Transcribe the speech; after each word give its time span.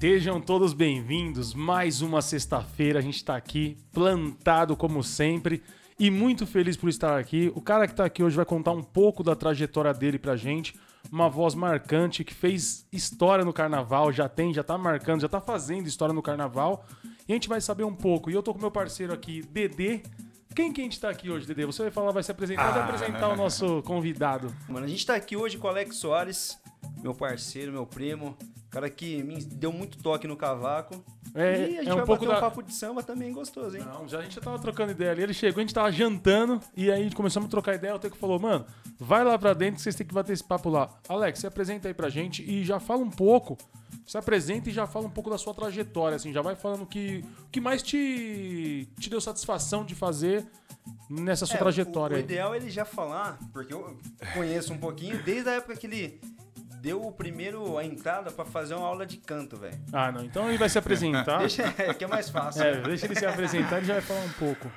Sejam 0.00 0.40
todos 0.40 0.72
bem-vindos. 0.72 1.52
Mais 1.54 2.02
uma 2.02 2.22
sexta-feira, 2.22 3.00
a 3.00 3.02
gente 3.02 3.16
está 3.16 3.34
aqui 3.34 3.76
plantado 3.92 4.76
como 4.76 5.02
sempre 5.02 5.60
e 5.98 6.08
muito 6.08 6.46
feliz 6.46 6.76
por 6.76 6.88
estar 6.88 7.18
aqui. 7.18 7.50
O 7.52 7.60
cara 7.60 7.84
que 7.84 7.94
está 7.94 8.04
aqui 8.04 8.22
hoje 8.22 8.36
vai 8.36 8.44
contar 8.44 8.70
um 8.70 8.82
pouco 8.82 9.24
da 9.24 9.34
trajetória 9.34 9.92
dele 9.92 10.16
pra 10.16 10.36
gente. 10.36 10.78
Uma 11.10 11.28
voz 11.28 11.52
marcante 11.56 12.22
que 12.22 12.32
fez 12.32 12.86
história 12.92 13.44
no 13.44 13.52
carnaval, 13.52 14.12
já 14.12 14.28
tem, 14.28 14.54
já 14.54 14.62
tá 14.62 14.78
marcando, 14.78 15.22
já 15.22 15.28
tá 15.28 15.40
fazendo 15.40 15.88
história 15.88 16.14
no 16.14 16.22
carnaval. 16.22 16.86
E 17.26 17.32
a 17.32 17.34
gente 17.34 17.48
vai 17.48 17.60
saber 17.60 17.82
um 17.82 17.94
pouco. 17.94 18.30
E 18.30 18.34
eu 18.34 18.42
tô 18.42 18.54
com 18.54 18.60
meu 18.60 18.70
parceiro 18.70 19.12
aqui, 19.12 19.42
Dedê. 19.50 20.02
Quem 20.54 20.72
que 20.72 20.80
a 20.80 20.84
gente 20.84 21.00
tá 21.00 21.08
aqui 21.08 21.28
hoje, 21.28 21.44
Dedê? 21.44 21.66
Você 21.66 21.82
vai 21.82 21.90
falar, 21.90 22.12
vai 22.12 22.22
se 22.22 22.30
apresentar, 22.30 22.70
vai 22.70 22.82
apresentar 22.84 23.30
o 23.30 23.36
nosso 23.36 23.82
convidado. 23.82 24.54
Mano, 24.68 24.86
a 24.86 24.88
gente 24.88 25.04
tá 25.04 25.16
aqui 25.16 25.36
hoje 25.36 25.58
com 25.58 25.66
o 25.66 25.70
Alex 25.70 25.96
Soares, 25.96 26.56
meu 27.02 27.14
parceiro, 27.14 27.72
meu 27.72 27.86
primo, 27.86 28.36
cara 28.70 28.88
que 28.90 29.22
me 29.22 29.42
deu 29.44 29.72
muito 29.72 29.98
toque 30.02 30.26
no 30.26 30.36
cavaco. 30.36 31.02
É, 31.34 31.58
e 31.70 31.78
a 31.78 31.82
gente 31.82 31.90
é 31.90 31.92
um 31.92 31.96
vai 31.98 32.06
pouco 32.06 32.24
bater 32.24 32.40
da- 32.40 32.46
um 32.46 32.50
papo 32.50 32.62
de 32.62 32.72
samba 32.74 33.02
também 33.02 33.32
gostoso, 33.32 33.76
hein? 33.76 33.84
Não, 33.84 34.08
já 34.08 34.18
a 34.18 34.22
gente 34.22 34.34
já 34.34 34.40
tava 34.40 34.58
trocando 34.58 34.92
ideia 34.92 35.10
ali. 35.12 35.22
Ele 35.22 35.34
chegou, 35.34 35.60
a 35.60 35.62
gente 35.62 35.74
tava 35.74 35.92
jantando 35.92 36.60
e 36.76 36.90
aí 36.90 37.12
começamos 37.12 37.46
a 37.48 37.50
trocar 37.50 37.74
ideia. 37.74 37.94
O 37.94 37.98
Teco 37.98 38.16
falou, 38.16 38.38
mano, 38.40 38.64
vai 38.98 39.22
lá 39.22 39.38
pra 39.38 39.52
dentro 39.52 39.76
que 39.76 39.82
vocês 39.82 39.94
têm 39.94 40.06
que 40.06 40.14
bater 40.14 40.32
esse 40.32 40.42
papo 40.44 40.70
lá. 40.70 40.88
Alex, 41.08 41.38
se 41.40 41.46
apresenta 41.46 41.86
aí 41.86 41.94
pra 41.94 42.08
gente 42.08 42.42
e 42.42 42.64
já 42.64 42.80
fala 42.80 43.02
um 43.02 43.10
pouco. 43.10 43.58
Se 44.06 44.16
apresenta 44.16 44.70
e 44.70 44.72
já 44.72 44.86
fala 44.86 45.06
um 45.06 45.10
pouco 45.10 45.28
da 45.28 45.36
sua 45.36 45.52
trajetória, 45.52 46.16
assim, 46.16 46.32
já 46.32 46.40
vai 46.40 46.56
falando 46.56 46.82
o 46.82 46.86
que, 46.86 47.22
o 47.42 47.48
que 47.50 47.60
mais 47.60 47.82
te, 47.82 48.88
te 48.98 49.10
deu 49.10 49.20
satisfação 49.20 49.84
de 49.84 49.94
fazer 49.94 50.46
nessa 51.10 51.44
sua 51.44 51.56
É, 51.56 51.58
trajetória 51.58 52.14
O, 52.16 52.20
o 52.20 52.22
ideal 52.22 52.54
é 52.54 52.56
ele 52.56 52.70
já 52.70 52.86
falar, 52.86 53.38
porque 53.52 53.72
eu 53.74 53.98
conheço 54.32 54.72
um 54.72 54.78
pouquinho, 54.78 55.22
desde 55.22 55.50
a 55.50 55.52
época 55.54 55.76
que 55.76 55.86
ele 55.86 56.20
deu 56.80 57.04
o 57.04 57.12
primeiro, 57.12 57.76
a 57.78 57.84
entrada 57.84 58.30
pra 58.30 58.44
fazer 58.44 58.74
uma 58.74 58.86
aula 58.86 59.04
de 59.06 59.16
canto, 59.18 59.56
velho. 59.56 59.78
Ah, 59.92 60.10
não. 60.12 60.24
Então 60.24 60.48
ele 60.48 60.58
vai 60.58 60.68
se 60.68 60.78
apresentar. 60.78 61.38
Deixa, 61.40 61.62
é 61.78 61.92
que 61.94 62.04
é 62.04 62.06
mais 62.06 62.28
fácil. 62.28 62.62
É, 62.62 62.80
deixa 62.82 63.06
ele 63.06 63.14
se 63.16 63.26
apresentar, 63.26 63.78
ele 63.78 63.86
já 63.86 63.94
vai 63.94 64.02
falar 64.02 64.20
um 64.24 64.32
pouco. 64.32 64.70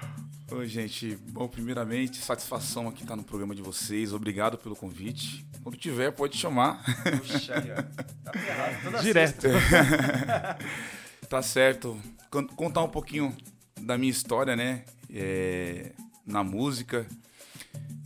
Oi, 0.52 0.68
gente. 0.68 1.16
Bom, 1.30 1.48
primeiramente, 1.48 2.18
satisfação 2.18 2.90
aqui 2.90 3.04
estar 3.04 3.16
no 3.16 3.24
programa 3.24 3.56
de 3.56 3.62
vocês. 3.62 4.12
Obrigado 4.14 4.58
pelo 4.58 4.76
convite. 4.76 5.46
Quando 5.64 5.78
tiver, 5.78 6.12
pode 6.12 6.36
chamar. 6.38 6.84
Puxa, 7.20 7.56
aí, 7.58 7.72
ó. 7.72 7.76
Tá 8.24 8.34
ferrado. 8.38 8.76
Toda 8.84 9.00
Direto. 9.00 9.48
tá 11.30 11.42
certo. 11.42 11.98
Con- 12.30 12.48
Contar 12.48 12.84
um 12.84 12.90
pouquinho 12.90 13.36
da 13.80 13.98
minha 13.98 14.12
história, 14.12 14.56
né? 14.56 14.84
É, 15.10 15.92
na 16.26 16.44
música. 16.44 17.06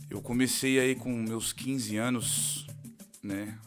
Eu 0.08 0.22
comecei 0.22 0.78
aí 0.78 0.94
com 0.94 1.10
meus 1.12 1.52
15 1.52 1.96
anos, 1.96 2.65
né? 3.26 3.58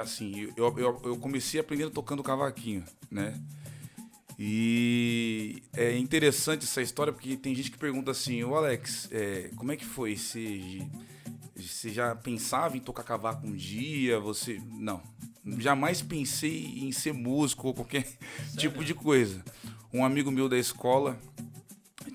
Assim, 0.00 0.52
eu, 0.56 0.78
eu, 0.78 1.00
eu 1.04 1.16
comecei 1.18 1.60
aprendendo 1.60 1.90
tocando 1.90 2.22
cavaquinho, 2.22 2.84
né? 3.10 3.34
E 4.38 5.64
é 5.74 5.98
interessante 5.98 6.62
essa 6.64 6.80
história 6.80 7.12
porque 7.12 7.36
tem 7.36 7.54
gente 7.54 7.72
que 7.72 7.78
pergunta 7.78 8.12
assim, 8.12 8.44
ô 8.44 8.54
Alex, 8.54 9.08
é, 9.10 9.50
como 9.56 9.72
é 9.72 9.76
que 9.76 9.84
foi? 9.84 10.16
Você, 10.16 10.80
você 11.56 11.90
já 11.90 12.14
pensava 12.14 12.76
em 12.76 12.80
tocar 12.80 13.02
cavaco 13.02 13.46
um 13.46 13.52
dia? 13.52 14.20
Você. 14.20 14.62
Não. 14.70 15.02
Jamais 15.58 16.02
pensei 16.02 16.78
em 16.78 16.92
ser 16.92 17.12
músico 17.12 17.66
ou 17.66 17.74
qualquer 17.74 18.06
tipo 18.56 18.84
de 18.84 18.94
coisa. 18.94 19.44
Um 19.92 20.04
amigo 20.04 20.30
meu 20.30 20.48
da 20.48 20.58
escola 20.58 21.18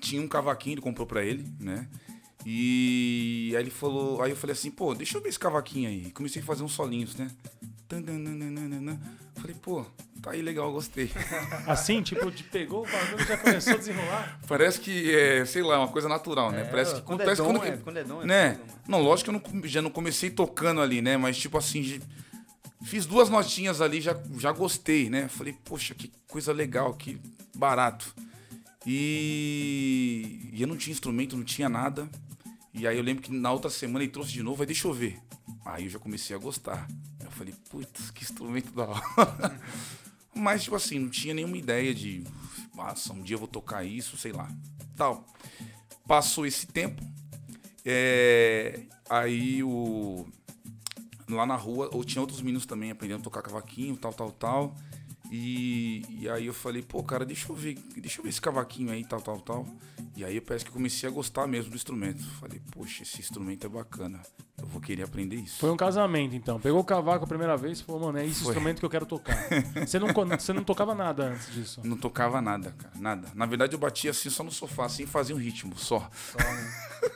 tinha 0.00 0.22
um 0.22 0.28
cavaquinho, 0.28 0.74
ele 0.74 0.80
comprou 0.80 1.06
pra 1.06 1.22
ele, 1.24 1.46
né? 1.58 1.88
E 2.46 3.52
aí 3.56 3.62
ele 3.62 3.70
falou, 3.70 4.22
aí 4.22 4.30
eu 4.30 4.36
falei 4.36 4.52
assim, 4.52 4.70
pô, 4.70 4.94
deixa 4.94 5.16
eu 5.16 5.22
ver 5.22 5.30
esse 5.30 5.38
cavaquinho 5.38 5.88
aí. 5.88 6.10
Comecei 6.10 6.42
a 6.42 6.44
fazer 6.44 6.62
uns 6.62 6.72
solinhos, 6.72 7.16
né? 7.16 7.30
Falei, 9.36 9.56
pô, 9.60 9.84
tá 10.22 10.30
aí 10.32 10.42
legal, 10.42 10.72
gostei. 10.72 11.10
Assim, 11.66 12.02
tipo, 12.02 12.30
de 12.30 12.42
pegou 12.44 12.82
o 12.86 12.90
bagulho 12.90 13.22
e 13.22 13.26
já 13.26 13.36
começou 13.36 13.74
a 13.74 13.76
desenrolar. 13.76 14.40
Parece 14.48 14.80
que 14.80 15.14
é, 15.14 15.44
sei 15.44 15.62
lá, 15.62 15.78
uma 15.78 15.88
coisa 15.88 16.08
natural, 16.08 16.50
né? 16.50 16.62
É, 16.62 16.64
Parece 16.64 16.94
que 16.96 17.02
quando 17.02 17.20
acontece 17.20 17.40
é 17.40 17.44
dom, 17.44 17.52
quando. 17.54 17.66
é- 17.66 17.76
quando 17.76 17.96
é 17.98 18.04
dom, 18.04 18.22
é 18.22 18.26
né? 18.26 18.60
Não, 18.88 19.00
lógico 19.02 19.30
que 19.30 19.36
eu 19.36 19.52
não, 19.60 19.68
já 19.68 19.82
não 19.82 19.90
comecei 19.90 20.30
tocando 20.30 20.80
ali, 20.80 21.02
né? 21.02 21.16
Mas 21.16 21.36
tipo 21.36 21.58
assim, 21.58 22.00
fiz 22.84 23.04
duas 23.06 23.28
notinhas 23.28 23.80
ali, 23.80 24.00
já, 24.00 24.16
já 24.38 24.50
gostei, 24.52 25.10
né? 25.10 25.28
Falei, 25.28 25.54
poxa, 25.64 25.94
que 25.94 26.10
coisa 26.26 26.52
legal, 26.52 26.94
que 26.94 27.18
barato. 27.54 28.14
E, 28.86 30.50
e 30.52 30.60
eu 30.62 30.68
não 30.68 30.76
tinha 30.76 30.92
instrumento, 30.92 31.36
não 31.36 31.44
tinha 31.44 31.68
nada. 31.68 32.08
E 32.74 32.88
aí 32.88 32.96
eu 32.96 33.04
lembro 33.04 33.22
que 33.22 33.32
na 33.32 33.52
outra 33.52 33.70
semana 33.70 34.04
ele 34.04 34.12
trouxe 34.12 34.32
de 34.32 34.42
novo, 34.42 34.60
aí 34.60 34.66
deixa 34.66 34.88
eu 34.88 34.92
ver. 34.92 35.22
Aí 35.64 35.84
eu 35.84 35.90
já 35.90 35.98
comecei 35.98 36.34
a 36.34 36.38
gostar. 36.38 36.88
Eu 37.22 37.30
falei, 37.30 37.54
putz, 37.70 38.10
que 38.10 38.24
instrumento 38.24 38.72
da 38.72 38.86
hora. 38.86 39.60
Mas, 40.34 40.64
tipo 40.64 40.74
assim, 40.74 40.98
não 40.98 41.08
tinha 41.08 41.32
nenhuma 41.32 41.56
ideia 41.56 41.94
de, 41.94 42.24
nossa, 42.74 43.12
um 43.12 43.22
dia 43.22 43.36
eu 43.36 43.38
vou 43.38 43.46
tocar 43.46 43.84
isso, 43.84 44.16
sei 44.16 44.32
lá. 44.32 44.50
Tal. 44.96 45.24
Passou 46.06 46.44
esse 46.44 46.66
tempo. 46.66 47.02
é, 47.84 48.82
aí 49.08 49.62
o. 49.62 50.26
Lá 51.28 51.46
na 51.46 51.56
rua, 51.56 51.88
ou 51.92 52.04
tinha 52.04 52.20
outros 52.20 52.42
meninos 52.42 52.66
também 52.66 52.90
aprendendo 52.90 53.20
a 53.20 53.24
tocar 53.24 53.40
cavaquinho, 53.40 53.96
tal, 53.96 54.12
tal, 54.12 54.30
tal. 54.32 54.76
E, 55.30 56.04
e 56.20 56.28
aí 56.28 56.46
eu 56.46 56.54
falei, 56.54 56.82
pô, 56.82 57.02
cara, 57.02 57.24
deixa 57.24 57.50
eu 57.50 57.56
ver, 57.56 57.78
deixa 57.96 58.20
eu 58.20 58.22
ver 58.22 58.28
esse 58.28 58.40
cavaquinho 58.40 58.90
aí, 58.92 59.04
tal, 59.04 59.20
tal, 59.20 59.40
tal. 59.40 59.66
E 60.16 60.24
aí 60.24 60.40
parece 60.40 60.64
que 60.64 60.70
eu 60.70 60.74
comecei 60.74 61.08
a 61.08 61.12
gostar 61.12 61.46
mesmo 61.46 61.70
do 61.70 61.76
instrumento. 61.76 62.22
Falei, 62.40 62.60
poxa, 62.70 63.02
esse 63.02 63.20
instrumento 63.20 63.66
é 63.66 63.68
bacana. 63.68 64.20
Eu 64.56 64.66
vou 64.66 64.80
querer 64.80 65.02
aprender 65.02 65.36
isso. 65.36 65.58
Foi 65.58 65.70
um 65.70 65.76
casamento, 65.76 66.36
então. 66.36 66.60
Pegou 66.60 66.80
o 66.80 66.84
cavaco 66.84 67.24
a 67.24 67.26
primeira 67.28 67.56
vez 67.56 67.80
e 67.80 67.82
falou, 67.84 68.02
mano, 68.02 68.18
é 68.18 68.26
esse 68.26 68.40
Foi. 68.40 68.50
instrumento 68.50 68.78
que 68.78 68.84
eu 68.86 68.90
quero 68.90 69.06
tocar. 69.06 69.36
Você 69.84 69.98
não, 69.98 70.08
você 70.38 70.52
não 70.52 70.62
tocava 70.62 70.94
nada 70.94 71.24
antes 71.24 71.52
disso. 71.52 71.80
Não 71.84 71.96
tocava 71.96 72.40
nada, 72.40 72.70
cara, 72.72 72.94
nada. 72.98 73.28
Na 73.34 73.46
verdade 73.46 73.74
eu 73.74 73.78
batia 73.78 74.10
assim 74.12 74.30
só 74.30 74.44
no 74.44 74.52
sofá, 74.52 74.86
assim, 74.86 75.06
fazia 75.06 75.34
um 75.34 75.38
ritmo 75.38 75.76
só. 75.76 76.08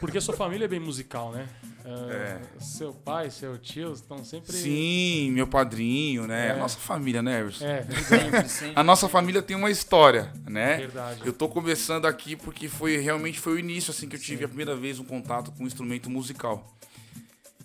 Porque 0.00 0.20
sua 0.20 0.34
família 0.34 0.64
é 0.64 0.68
bem 0.68 0.80
musical, 0.80 1.32
né? 1.32 1.48
É, 1.84 2.38
Seu 2.60 2.92
pai, 2.92 3.30
seu 3.30 3.56
tio 3.56 3.92
estão 3.92 4.22
sempre. 4.22 4.52
Sim, 4.52 5.30
meu 5.30 5.46
padrinho, 5.46 6.26
né? 6.26 6.48
É. 6.48 6.50
A 6.50 6.56
nossa 6.56 6.78
família, 6.78 7.22
né, 7.22 7.40
Everson? 7.40 7.64
É, 7.64 7.86
Sempre, 8.04 8.48
sempre. 8.48 8.72
A 8.78 8.82
nossa 8.82 9.08
família 9.08 9.42
tem 9.42 9.56
uma 9.56 9.70
história, 9.70 10.32
né? 10.48 10.76
verdade. 10.76 11.22
Eu 11.24 11.32
tô 11.32 11.48
começando 11.48 12.06
aqui 12.06 12.36
porque 12.36 12.68
foi 12.68 12.96
realmente 12.98 13.38
foi 13.38 13.54
o 13.54 13.58
início 13.58 13.90
assim 13.90 14.08
que 14.08 14.16
eu 14.16 14.20
tive 14.20 14.44
a 14.44 14.48
primeira 14.48 14.74
vez 14.76 14.98
um 14.98 15.04
contato 15.04 15.50
com 15.52 15.64
um 15.64 15.66
instrumento 15.66 16.08
musical. 16.08 16.76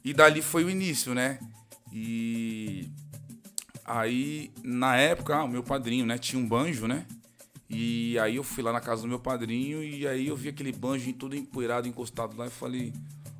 E 0.03 0.13
dali 0.13 0.41
foi 0.41 0.63
o 0.63 0.69
início, 0.69 1.13
né? 1.13 1.39
E 1.91 2.89
aí 3.85 4.51
na 4.63 4.95
época, 4.97 5.35
ah, 5.35 5.43
o 5.43 5.47
meu 5.47 5.63
padrinho, 5.63 6.05
né, 6.05 6.17
tinha 6.17 6.41
um 6.41 6.47
banjo, 6.47 6.87
né? 6.87 7.05
E 7.69 8.19
aí 8.19 8.35
eu 8.35 8.43
fui 8.43 8.63
lá 8.63 8.71
na 8.71 8.79
casa 8.79 9.01
do 9.01 9.07
meu 9.07 9.19
padrinho 9.19 9.83
e 9.83 10.07
aí 10.07 10.27
eu 10.27 10.35
vi 10.35 10.49
aquele 10.49 10.71
banjo 10.71 11.11
todo 11.13 11.35
empoeirado, 11.35 11.87
encostado 11.87 12.37
lá 12.37 12.47
e 12.47 12.49
falei: 12.49 12.93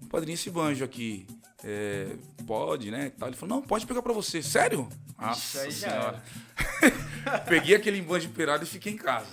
"Padrinho, 0.10 0.34
esse 0.34 0.50
banjo 0.50 0.84
aqui 0.84 1.28
é, 1.64 2.16
pode, 2.48 2.90
né?" 2.90 3.12
Tal. 3.12 3.30
Ele 3.30 3.38
falou: 3.38 3.58
"Não, 3.58 3.62
pode 3.62 3.86
pegar 3.86 4.02
pra 4.02 4.14
você." 4.14 4.42
Sério? 4.42 4.90
Isso 5.32 5.60
aí 5.60 5.72
já 5.72 5.90
Senhora. 5.90 6.24
Peguei 7.48 7.76
aquele 7.76 8.02
banjo 8.02 8.28
empoeirado 8.28 8.64
e 8.64 8.68
fiquei 8.68 8.94
em 8.94 8.98
casa. 8.98 9.28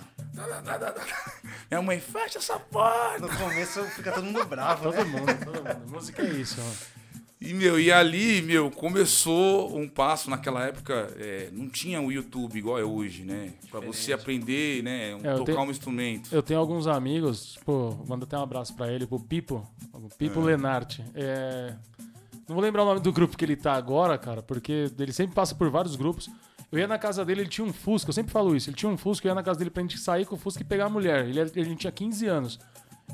Minha 1.71 1.83
mãe, 1.83 2.01
fecha 2.01 2.39
essa 2.39 2.59
porta. 2.59 3.19
No 3.21 3.29
começo 3.37 3.83
fica 3.91 4.13
todo 4.13 4.25
mundo 4.25 4.45
bravo, 4.45 4.85
Todo 4.85 4.97
né? 4.97 5.05
mundo, 5.05 5.45
todo 5.45 5.57
mundo. 5.65 5.91
Música 5.91 6.23
é 6.23 6.31
isso, 6.31 6.57
ó. 6.61 7.01
E, 7.41 7.55
meu, 7.55 7.81
e 7.81 7.91
ali, 7.91 8.43
meu, 8.43 8.71
começou 8.71 9.75
um 9.75 9.89
passo 9.89 10.29
naquela 10.29 10.63
época, 10.67 11.11
é, 11.19 11.49
não 11.53 11.71
tinha 11.71 11.99
o 11.99 12.13
YouTube 12.13 12.59
igual 12.59 12.79
é 12.79 12.85
hoje, 12.85 13.23
né? 13.25 13.55
Pra 13.71 13.81
você 13.81 14.13
aprender, 14.13 14.83
né, 14.83 15.15
um- 15.15 15.21
É, 15.21 15.33
tocar 15.37 15.45
tenho- 15.47 15.61
um 15.63 15.71
instrumento. 15.71 16.29
Eu 16.35 16.43
tenho 16.43 16.61
alguns 16.61 16.87
amigos, 16.87 17.59
pô, 17.65 17.97
manda 18.07 18.27
até 18.27 18.37
um 18.37 18.43
abraço 18.43 18.75
pra 18.75 18.93
ele, 18.93 19.07
pro 19.07 19.19
Pipo, 19.19 19.67
o 19.95 20.09
Pipo 20.19 20.39
Lenarte. 20.41 21.03
É, 21.15 21.75
Não 22.47 22.55
vou 22.57 22.65
lembrar 22.65 22.83
o 22.83 22.85
nome 22.87 22.99
do 23.01 23.13
grupo 23.13 23.37
que 23.37 23.45
ele 23.45 23.55
tá 23.55 23.75
agora, 23.75 24.19
cara, 24.19 24.43
porque 24.43 24.91
ele 24.99 25.13
sempre 25.13 25.35
passa 25.37 25.55
por 25.55 25.71
vários 25.71 25.95
grupos. 25.95 26.29
Eu 26.73 26.79
ia 26.79 26.87
na 26.87 26.99
casa 26.99 27.25
dele, 27.25 27.41
ele 27.43 27.49
tinha 27.49 27.65
um 27.67 27.73
Fusca, 27.73 28.11
eu 28.11 28.15
sempre 28.15 28.31
falo 28.33 28.55
isso, 28.55 28.71
ele 28.71 28.77
tinha 28.77 28.91
um 28.91 28.97
Fusca, 28.97 29.27
eu 29.27 29.31
ia 29.31 29.35
na 29.35 29.43
casa 29.43 29.59
dele 29.59 29.71
pra 29.71 29.83
gente 29.83 29.99
sair 29.99 30.25
com 30.25 30.37
o 30.37 30.39
Fusca 30.39 30.63
e 30.63 30.65
pegar 30.65 30.87
a 30.87 30.89
mulher. 30.89 31.25
Ele, 31.27 31.41
era- 31.41 31.51
ele 31.57 31.75
tinha 31.75 31.91
15 31.91 32.27
anos. 32.27 32.59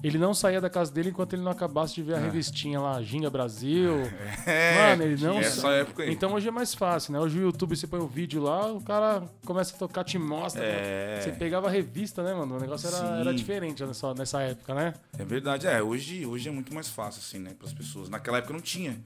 Ele 0.03 0.19
não 0.19 0.35
saía 0.35 0.61
da 0.61 0.69
casa 0.69 0.93
dele 0.93 1.09
enquanto 1.09 1.33
ele 1.33 1.41
não 1.41 1.51
acabasse 1.51 1.95
de 1.95 2.03
ver 2.03 2.17
a 2.17 2.19
revistinha 2.19 2.79
lá, 2.79 3.01
Ginga 3.01 3.31
Brasil. 3.31 3.95
Mano, 4.91 5.03
ele 5.03 5.25
não 5.25 5.39
Essa 5.39 5.63
sa- 5.63 5.71
época 5.73 6.03
aí. 6.03 6.13
Então 6.13 6.35
hoje 6.35 6.47
é 6.47 6.51
mais 6.51 6.75
fácil, 6.75 7.15
né? 7.15 7.19
Hoje 7.19 7.39
o 7.39 7.43
YouTube 7.43 7.75
você 7.75 7.87
põe 7.87 7.99
o 7.99 8.07
vídeo 8.07 8.43
lá, 8.43 8.71
o 8.71 8.81
cara 8.83 9.23
começa 9.47 9.75
a 9.75 9.79
tocar, 9.79 10.05
te 10.05 10.19
mostra. 10.19 10.63
É. 10.63 11.21
Você 11.23 11.33
pegava 11.33 11.69
a 11.69 11.71
revista, 11.71 12.23
né, 12.23 12.35
mano? 12.35 12.59
O 12.59 12.61
negócio 12.61 12.87
era, 12.95 13.21
era 13.21 13.33
diferente 13.35 13.83
nessa, 13.87 14.13
nessa 14.13 14.43
época, 14.43 14.75
né? 14.75 14.93
É 15.19 15.25
verdade, 15.25 15.67
é. 15.67 15.83
Hoje, 15.83 16.27
hoje 16.27 16.47
é 16.47 16.53
muito 16.53 16.75
mais 16.75 16.91
fácil, 16.91 17.23
assim, 17.27 17.39
né, 17.39 17.53
para 17.59 17.67
as 17.67 17.73
pessoas. 17.73 18.11
Naquela 18.11 18.37
época 18.37 18.53
não 18.53 18.61
tinha, 18.61 18.99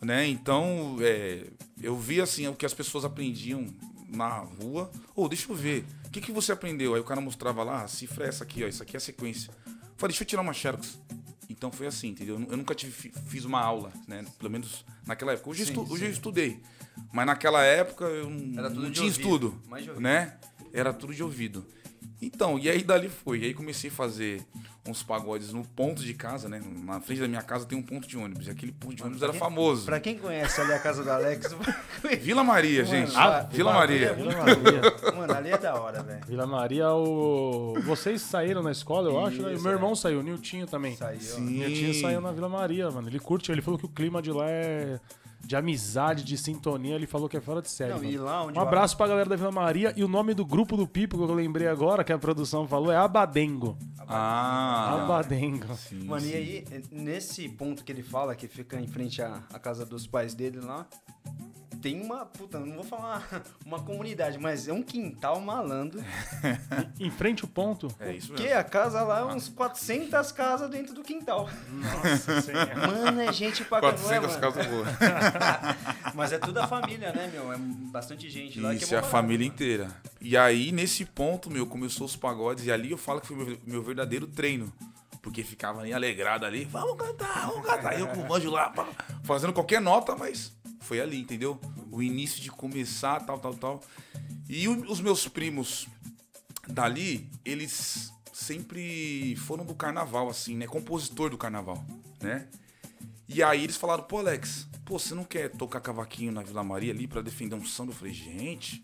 né? 0.00 0.26
Então, 0.26 0.96
é, 1.00 1.44
eu 1.82 1.96
vi, 1.96 2.20
assim, 2.20 2.46
o 2.46 2.54
que 2.54 2.66
as 2.66 2.74
pessoas 2.74 3.04
aprendiam 3.04 3.66
na 4.08 4.38
rua. 4.38 4.90
Ô, 5.14 5.28
deixa 5.28 5.50
eu 5.50 5.56
ver, 5.56 5.84
o 6.06 6.10
que, 6.10 6.20
que 6.20 6.32
você 6.32 6.52
aprendeu? 6.52 6.94
Aí 6.94 7.00
o 7.00 7.04
cara 7.04 7.20
mostrava 7.20 7.62
lá, 7.62 7.82
a 7.82 7.88
cifra 7.88 8.24
é 8.24 8.28
essa 8.28 8.44
aqui, 8.44 8.64
ó, 8.64 8.68
isso 8.68 8.82
aqui 8.82 8.96
é 8.96 8.98
a 8.98 9.00
sequência. 9.00 9.52
Falei, 9.96 10.12
deixa 10.12 10.22
eu 10.22 10.26
tirar 10.26 10.42
uma 10.42 10.52
xerox. 10.52 10.98
Então 11.50 11.72
foi 11.72 11.86
assim, 11.86 12.08
entendeu? 12.08 12.34
Eu 12.48 12.56
nunca 12.56 12.74
tive, 12.74 12.92
fiz 13.26 13.44
uma 13.44 13.60
aula, 13.60 13.90
né? 14.06 14.24
Pelo 14.38 14.50
menos 14.50 14.84
naquela 15.06 15.32
época. 15.32 15.50
Hoje, 15.50 15.64
Sim, 15.64 15.72
estu, 15.72 15.92
hoje 15.92 16.04
eu 16.04 16.10
estudei. 16.10 16.60
Mas 17.12 17.26
naquela 17.26 17.62
época 17.64 18.04
eu 18.04 18.28
não, 18.28 18.70
não 18.70 18.90
tinha 18.90 19.06
ouvido, 19.06 19.08
estudo. 19.08 19.62
Né? 19.98 20.36
Era 20.72 20.92
tudo 20.92 21.14
de 21.14 21.22
ouvido. 21.22 21.66
Então, 22.20 22.58
e 22.58 22.68
aí 22.68 22.82
dali 22.82 23.08
foi. 23.08 23.40
E 23.40 23.44
aí 23.46 23.54
comecei 23.54 23.90
a 23.90 23.92
fazer 23.92 24.42
uns 24.86 25.02
pagodes 25.02 25.52
no 25.52 25.62
ponto 25.64 26.02
de 26.02 26.14
casa, 26.14 26.48
né? 26.48 26.62
Na 26.84 26.98
frente 27.00 27.20
da 27.20 27.28
minha 27.28 27.42
casa 27.42 27.66
tem 27.66 27.76
um 27.78 27.82
ponto 27.82 28.08
de 28.08 28.16
ônibus. 28.16 28.46
E 28.46 28.50
aquele 28.50 28.72
ponto 28.72 28.94
de 28.94 29.02
ônibus 29.02 29.22
era 29.22 29.32
quem- 29.32 29.40
famoso. 29.40 29.84
Pra 29.84 30.00
quem 30.00 30.16
conhece 30.18 30.60
ali 30.60 30.72
a 30.72 30.78
casa 30.78 31.04
do 31.04 31.10
Alex, 31.10 31.54
Vila 32.20 32.42
Maria, 32.42 32.82
Mano, 32.84 32.96
gente. 32.96 33.16
ah, 33.16 33.40
Vila 33.52 33.70
o 33.70 33.74
Maria. 33.74 34.14
Vila 34.14 34.32
Maria. 34.36 34.80
mano, 35.14 35.32
ali 35.34 35.50
é 35.50 35.58
da 35.58 35.74
hora, 35.74 36.02
velho. 36.02 36.24
Vila 36.26 36.46
Maria, 36.46 36.90
o... 36.92 37.74
vocês 37.84 38.22
saíram 38.22 38.62
na 38.62 38.72
escola, 38.72 39.08
eu 39.10 39.24
acho, 39.24 39.42
né? 39.42 39.52
E 39.52 39.56
o 39.56 39.60
meu 39.62 39.70
é. 39.72 39.74
irmão 39.74 39.94
saiu, 39.94 40.20
o 40.20 40.22
Niltinho 40.22 40.66
também. 40.66 40.96
Saiu. 40.96 41.20
Sim. 41.20 41.42
Niltinho 41.42 41.94
saiu 42.00 42.20
na 42.20 42.32
Vila 42.32 42.48
Maria, 42.48 42.90
mano. 42.90 43.08
Ele 43.08 43.20
curte, 43.20 43.52
ele 43.52 43.60
falou 43.62 43.78
que 43.78 43.86
o 43.86 43.90
clima 43.90 44.20
de 44.22 44.32
lá 44.32 44.48
é 44.48 44.98
de 45.48 45.56
amizade, 45.56 46.24
de 46.24 46.36
sintonia. 46.36 46.94
Ele 46.94 47.06
falou 47.06 47.26
que 47.26 47.34
é 47.34 47.40
fora 47.40 47.62
de 47.62 47.70
série. 47.70 47.94
Não, 47.94 48.04
e 48.04 48.18
lá 48.18 48.44
onde 48.44 48.58
Um 48.58 48.60
abraço 48.60 48.94
pra 48.98 49.08
galera 49.08 49.30
da 49.30 49.34
Vila 49.34 49.50
Maria. 49.50 49.94
E 49.96 50.04
o 50.04 50.08
nome 50.08 50.34
do 50.34 50.44
grupo 50.44 50.76
do 50.76 50.86
Pipo 50.86 51.16
que 51.16 51.22
eu 51.22 51.34
lembrei 51.34 51.66
agora, 51.66 52.04
que 52.04 52.12
a 52.12 52.18
produção 52.18 52.68
falou, 52.68 52.92
é 52.92 52.96
Abadengo. 52.96 53.74
Ah. 54.06 55.04
Abadengo. 55.04 55.74
Sim, 55.74 56.04
Mano, 56.04 56.20
sim. 56.20 56.32
e 56.32 56.34
aí, 56.34 56.64
nesse 56.92 57.48
ponto 57.48 57.82
que 57.82 57.90
ele 57.90 58.02
fala, 58.02 58.36
que 58.36 58.46
fica 58.46 58.78
em 58.78 58.86
frente 58.86 59.22
à, 59.22 59.42
à 59.50 59.58
casa 59.58 59.86
dos 59.86 60.06
pais 60.06 60.34
dele 60.34 60.60
lá, 60.60 60.86
tem 61.80 62.00
uma, 62.00 62.26
puta, 62.26 62.58
não 62.58 62.74
vou 62.74 62.84
falar 62.84 63.26
uma 63.64 63.80
comunidade, 63.80 64.38
mas 64.38 64.66
é 64.68 64.72
um 64.72 64.82
quintal 64.82 65.40
malandro. 65.40 66.02
Em 66.98 67.10
frente 67.10 67.44
o 67.44 67.48
ponto. 67.48 67.88
É 68.00 68.12
isso 68.14 68.32
Que 68.34 68.42
mesmo. 68.44 68.58
a 68.58 68.64
casa 68.64 69.02
lá 69.02 69.20
é 69.20 69.24
uns 69.24 69.48
400 69.48 70.32
casas 70.32 70.70
dentro 70.70 70.94
do 70.94 71.02
quintal. 71.02 71.48
Nossa 71.70 72.40
senhora. 72.42 72.74
Mano, 72.86 73.20
é 73.20 73.32
gente 73.32 73.64
pra 73.64 73.80
caramba, 73.80 73.98
400 74.02 74.28
mano. 74.36 74.40
casas 74.40 74.66
boas. 74.66 74.88
Mas 76.14 76.32
é 76.32 76.38
tudo 76.38 76.58
a 76.60 76.66
família, 76.66 77.12
né, 77.12 77.30
meu? 77.32 77.52
É 77.52 77.56
bastante 77.58 78.28
gente 78.28 78.60
lá. 78.60 78.74
que 78.74 78.82
Isso, 78.82 78.94
é 78.94 78.98
a 78.98 79.02
bom 79.02 79.08
família 79.08 79.46
barato, 79.46 79.62
inteira. 79.62 79.88
E 80.20 80.36
aí, 80.36 80.72
nesse 80.72 81.04
ponto, 81.04 81.50
meu, 81.50 81.66
começou 81.66 82.06
os 82.06 82.16
pagodes. 82.16 82.66
E 82.66 82.72
ali 82.72 82.90
eu 82.90 82.98
falo 82.98 83.20
que 83.20 83.28
foi 83.28 83.36
meu, 83.36 83.58
meu 83.66 83.82
verdadeiro 83.82 84.26
treino. 84.26 84.72
Porque 85.20 85.42
ficava 85.42 85.80
ali 85.80 85.92
alegrado 85.92 86.46
ali. 86.46 86.64
Vamos 86.64 86.96
cantar, 86.96 87.48
vamos 87.48 87.66
cantar. 87.66 87.98
E 87.98 88.00
eu 88.00 88.06
com 88.08 88.20
o 88.20 88.24
banjo 88.24 88.50
lá, 88.50 88.72
fazendo 89.24 89.52
qualquer 89.52 89.80
nota, 89.80 90.14
mas 90.16 90.56
foi 90.80 91.00
ali, 91.00 91.20
entendeu? 91.20 91.60
O 91.90 92.02
início 92.02 92.40
de 92.40 92.50
começar, 92.50 93.20
tal, 93.20 93.38
tal, 93.38 93.54
tal. 93.54 93.82
E 94.48 94.68
o- 94.68 94.90
os 94.90 95.00
meus 95.00 95.26
primos 95.28 95.86
dali, 96.66 97.30
eles 97.44 98.12
sempre 98.32 99.36
foram 99.36 99.64
do 99.64 99.74
carnaval, 99.74 100.28
assim, 100.28 100.56
né? 100.56 100.66
Compositor 100.66 101.30
do 101.30 101.38
carnaval, 101.38 101.84
né? 102.22 102.48
E 103.28 103.42
aí 103.42 103.62
eles 103.64 103.76
falaram, 103.76 104.04
pô, 104.04 104.18
Alex, 104.18 104.66
pô, 104.86 104.98
você 104.98 105.14
não 105.14 105.24
quer 105.24 105.50
tocar 105.50 105.80
cavaquinho 105.80 106.32
na 106.32 106.42
Vila 106.42 106.64
Maria 106.64 106.92
ali 106.92 107.06
pra 107.06 107.20
defender 107.20 107.54
um 107.54 107.64
samba? 107.64 107.92
Eu 107.92 107.96
falei, 107.96 108.14
gente, 108.14 108.82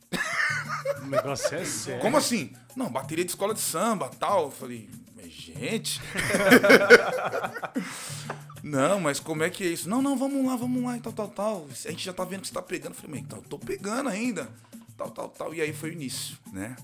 O 1.02 1.06
negócio 1.06 1.55
é 1.56 1.64
sério. 1.64 2.02
como 2.02 2.17
assim? 2.19 2.52
Não, 2.76 2.90
bateria 2.90 3.25
de 3.25 3.31
escola 3.31 3.55
de 3.55 3.61
samba, 3.61 4.08
tal. 4.11 4.44
Eu 4.44 4.50
falei, 4.50 4.90
gente. 5.26 6.00
não, 8.64 8.99
mas 9.00 9.20
como 9.20 9.43
é 9.43 9.50
que 9.50 9.62
é 9.62 9.66
isso? 9.69 9.88
Não, 9.88 10.00
não, 10.02 10.16
vamos 10.16 10.44
lá, 10.46 10.56
vamos 10.56 10.82
lá 10.82 10.96
e 10.96 11.00
tal, 11.00 11.12
tal, 11.12 11.28
tal. 11.28 11.66
A 11.84 11.90
gente 11.90 12.05
já 12.05 12.12
tá 12.12 12.25
vendo 12.25 12.40
que 12.40 12.49
você 12.49 12.55
tá 12.55 12.62
pegando. 12.62 12.93
Eu 12.93 12.96
falei, 12.96 13.11
mas 13.16 13.20
então, 13.20 13.38
eu 13.38 13.44
tô 13.44 13.58
pegando 13.58 14.08
ainda. 14.08 14.49
Tal, 14.96 15.11
tal, 15.11 15.28
tal. 15.28 15.55
E 15.55 15.61
aí 15.61 15.72
foi 15.72 15.90
o 15.90 15.93
início, 15.93 16.37
né? 16.52 16.75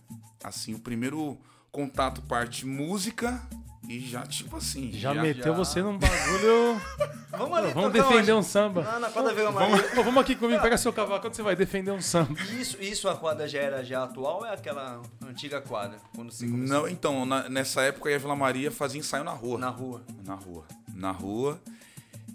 Assim, 0.44 0.75
o 0.75 0.79
primeiro 0.79 1.38
contato 1.73 2.21
parte 2.23 2.67
música 2.67 3.41
e 3.88 3.99
já, 4.00 4.23
tipo 4.27 4.56
assim. 4.56 4.93
Já, 4.93 5.15
meteu 5.15 5.44
já. 5.44 5.53
você 5.53 5.82
num 5.82 5.97
bagulho. 5.99 6.81
Vamos 7.31 7.56
ali 7.59 7.73
Vamos 7.73 7.93
tocar 7.93 8.09
defender 8.09 8.32
onde? 8.32 8.41
um 8.41 8.43
samba. 8.43 8.99
Na 8.99 9.09
quadra 9.09 9.32
Vila 9.32 9.53
Maria. 9.53 9.77
Vamos, 9.77 10.05
vamos 10.05 10.21
aqui 10.21 10.35
comigo, 10.35 10.61
pega 10.61 10.77
seu 10.77 10.93
cavaco, 10.93 11.21
quando 11.23 11.35
você 11.35 11.43
vai 11.43 11.55
defender 11.55 11.93
um 11.93 12.03
samba. 12.03 12.35
Isso, 12.61 12.77
isso 12.82 13.09
a 13.09 13.17
quadra 13.17 13.47
já 13.47 13.61
era 13.61 13.85
já 13.85 14.03
atual 14.03 14.38
ou 14.38 14.47
é 14.47 14.53
aquela 14.53 15.00
antiga 15.25 15.61
quadra? 15.61 15.99
Quando 16.15 16.32
você 16.32 16.44
começou 16.49 16.77
Não, 16.77 16.88
então, 16.88 17.25
na- 17.25 17.49
nessa 17.49 17.82
época 17.82 18.12
a 18.12 18.19
Vila 18.19 18.35
Maria 18.35 18.73
fazia 18.73 18.99
ensaio 18.99 19.23
na 19.23 19.31
rua. 19.31 19.59
na 19.59 19.71
rua? 19.71 20.03
Na 20.27 20.35
rua. 20.35 20.65
Na 20.95 21.11
rua. 21.11 21.61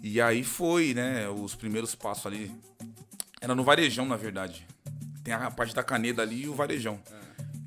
E 0.02 0.20
aí 0.20 0.44
foi, 0.44 0.94
né? 0.94 1.28
Os 1.28 1.54
primeiros 1.54 1.94
passos 1.94 2.26
ali. 2.26 2.52
Era 3.40 3.54
no 3.54 3.64
varejão, 3.64 4.06
na 4.06 4.16
verdade. 4.16 4.66
Tem 5.24 5.34
a 5.34 5.50
parte 5.50 5.74
da 5.74 5.82
caneda 5.82 6.22
ali 6.22 6.44
e 6.44 6.48
o 6.48 6.54
varejão. 6.54 6.98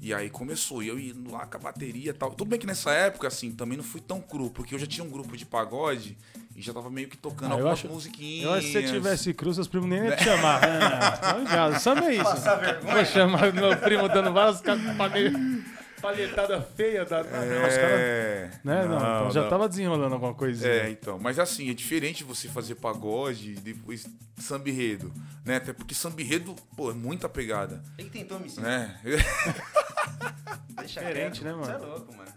E 0.02 0.14
aí 0.14 0.30
começou, 0.30 0.82
e 0.82 0.88
eu 0.88 0.98
indo 0.98 1.30
lá 1.30 1.46
com 1.46 1.58
a 1.58 1.60
bateria 1.60 2.12
e 2.12 2.14
tal. 2.14 2.32
Tudo 2.32 2.48
bem 2.48 2.58
que 2.58 2.66
nessa 2.66 2.90
época, 2.92 3.28
assim, 3.28 3.52
também 3.52 3.78
não 3.78 3.84
fui 3.84 4.00
tão 4.00 4.22
cru, 4.22 4.50
porque 4.50 4.74
eu 4.74 4.80
já 4.80 4.88
tinha 4.88 5.04
um 5.06 5.10
grupo 5.10 5.36
de 5.36 5.46
pagode 5.46 6.18
e 6.56 6.62
já 6.62 6.74
tava 6.74 6.90
meio 6.90 7.10
que 7.10 7.18
tocando 7.18 7.52
Ah, 7.52 7.56
eu 7.56 7.68
algumas 7.68 7.80
acho- 7.80 7.90
musiquinhas. 7.90 8.46
Eu 8.46 8.54
acho 8.54 8.68
que 8.68 8.72
se 8.72 8.82
você 8.88 8.94
tivesse 8.94 9.34
cruz, 9.34 9.56
seus 9.56 9.68
primos 9.68 9.90
nem 9.90 10.00
iam 10.08 10.16
te 10.16 10.24
chamar. 10.24 10.62
Ligado? 11.40 11.80
Samba 11.82 12.06
é 12.06 12.14
isso. 12.16 12.24
Passar 12.24 12.56
vergonha. 12.56 12.96
Vou 12.96 13.06
chamar 13.06 13.52
meu 13.54 13.76
primo 13.78 14.08
dando 14.08 14.32
várias 14.32 14.62
ca- 14.62 14.78
palhe- 14.98 15.34
palhetada 16.02 16.62
feia 16.76 17.06
da. 17.06 17.24
Não, 17.24 17.68
os 17.68 17.76
caras. 17.78 18.00
É. 18.00 18.52
Né? 18.64 18.86
Não, 18.86 18.96
então 18.98 19.32
já 19.32 19.42
não. 19.44 19.50
tava 19.50 19.68
desenrolando 19.70 20.14
alguma 20.14 20.34
coisinha. 20.34 20.70
É, 20.72 20.90
então. 20.90 21.20
Mas 21.20 21.40
assim, 21.40 21.70
é 21.70 21.74
diferente 21.74 22.24
você 22.24 22.48
fazer 22.48 22.76
pagode 22.76 23.52
e 23.52 23.56
depois 23.56 24.08
samba 24.38 24.70
enredo, 24.70 25.14
né? 25.46 25.58
Até 25.58 25.74
porque 25.74 25.94
samba 25.94 26.22
enredo, 26.22 26.56
pô, 26.76 26.92
é 26.92 26.94
muita 26.94 27.28
pegada, 27.30 27.84
Ele 27.98 28.10
tentou 28.10 28.40
me 28.40 28.48
ensinar. 28.48 28.68
né? 28.68 29.00
Deixa 30.80 31.00
Diferente, 31.02 31.42
quieto. 31.42 31.44
né, 31.44 31.52
mano? 31.52 31.66
Você 31.66 31.72
é 31.72 31.78
louco, 31.78 32.16
mano. 32.16 32.30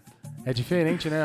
É 0.45 0.53
diferente, 0.53 1.09
né? 1.09 1.19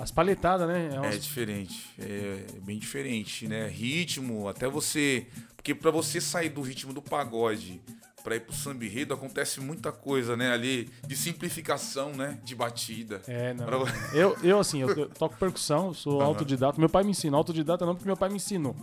As 0.00 0.10
palhetadas, 0.10 0.66
né? 0.66 0.90
É 0.92 0.96
É 0.96 1.00
uns- 1.00 1.22
diferente, 1.22 1.94
é 1.98 2.44
bem 2.62 2.78
diferente, 2.78 3.46
né? 3.46 3.68
Ritmo, 3.68 4.48
até 4.48 4.66
você. 4.68 5.26
Porque 5.56 5.74
pra 5.74 5.90
você 5.90 6.20
sair 6.20 6.48
do 6.48 6.60
ritmo 6.62 6.92
do 6.92 7.00
pagode 7.02 7.80
pra 8.28 8.36
ir 8.36 8.40
pro 8.40 8.54
samba 8.54 8.84
enredo, 8.84 9.14
acontece 9.14 9.58
muita 9.58 9.90
coisa, 9.90 10.36
né? 10.36 10.52
Ali 10.52 10.90
de 11.06 11.16
simplificação, 11.16 12.12
né? 12.12 12.38
De 12.44 12.54
batida. 12.54 13.22
É, 13.26 13.54
não. 13.54 13.64
Pra- 13.64 13.78
Eu, 14.12 14.36
eu 14.42 14.58
assim, 14.58 14.82
eu, 14.82 15.08
toco 15.08 15.34
percussão, 15.38 15.94
sou 15.94 16.20
autodidata. 16.20 16.78
Meu 16.78 16.90
pai 16.90 17.04
me 17.04 17.10
ensina. 17.12 17.36
Autodidata 17.38 17.86
não, 17.86 17.94
porque 17.94 18.06
meu 18.06 18.16
pai 18.18 18.28
me 18.28 18.36
ensinou. 18.36 18.76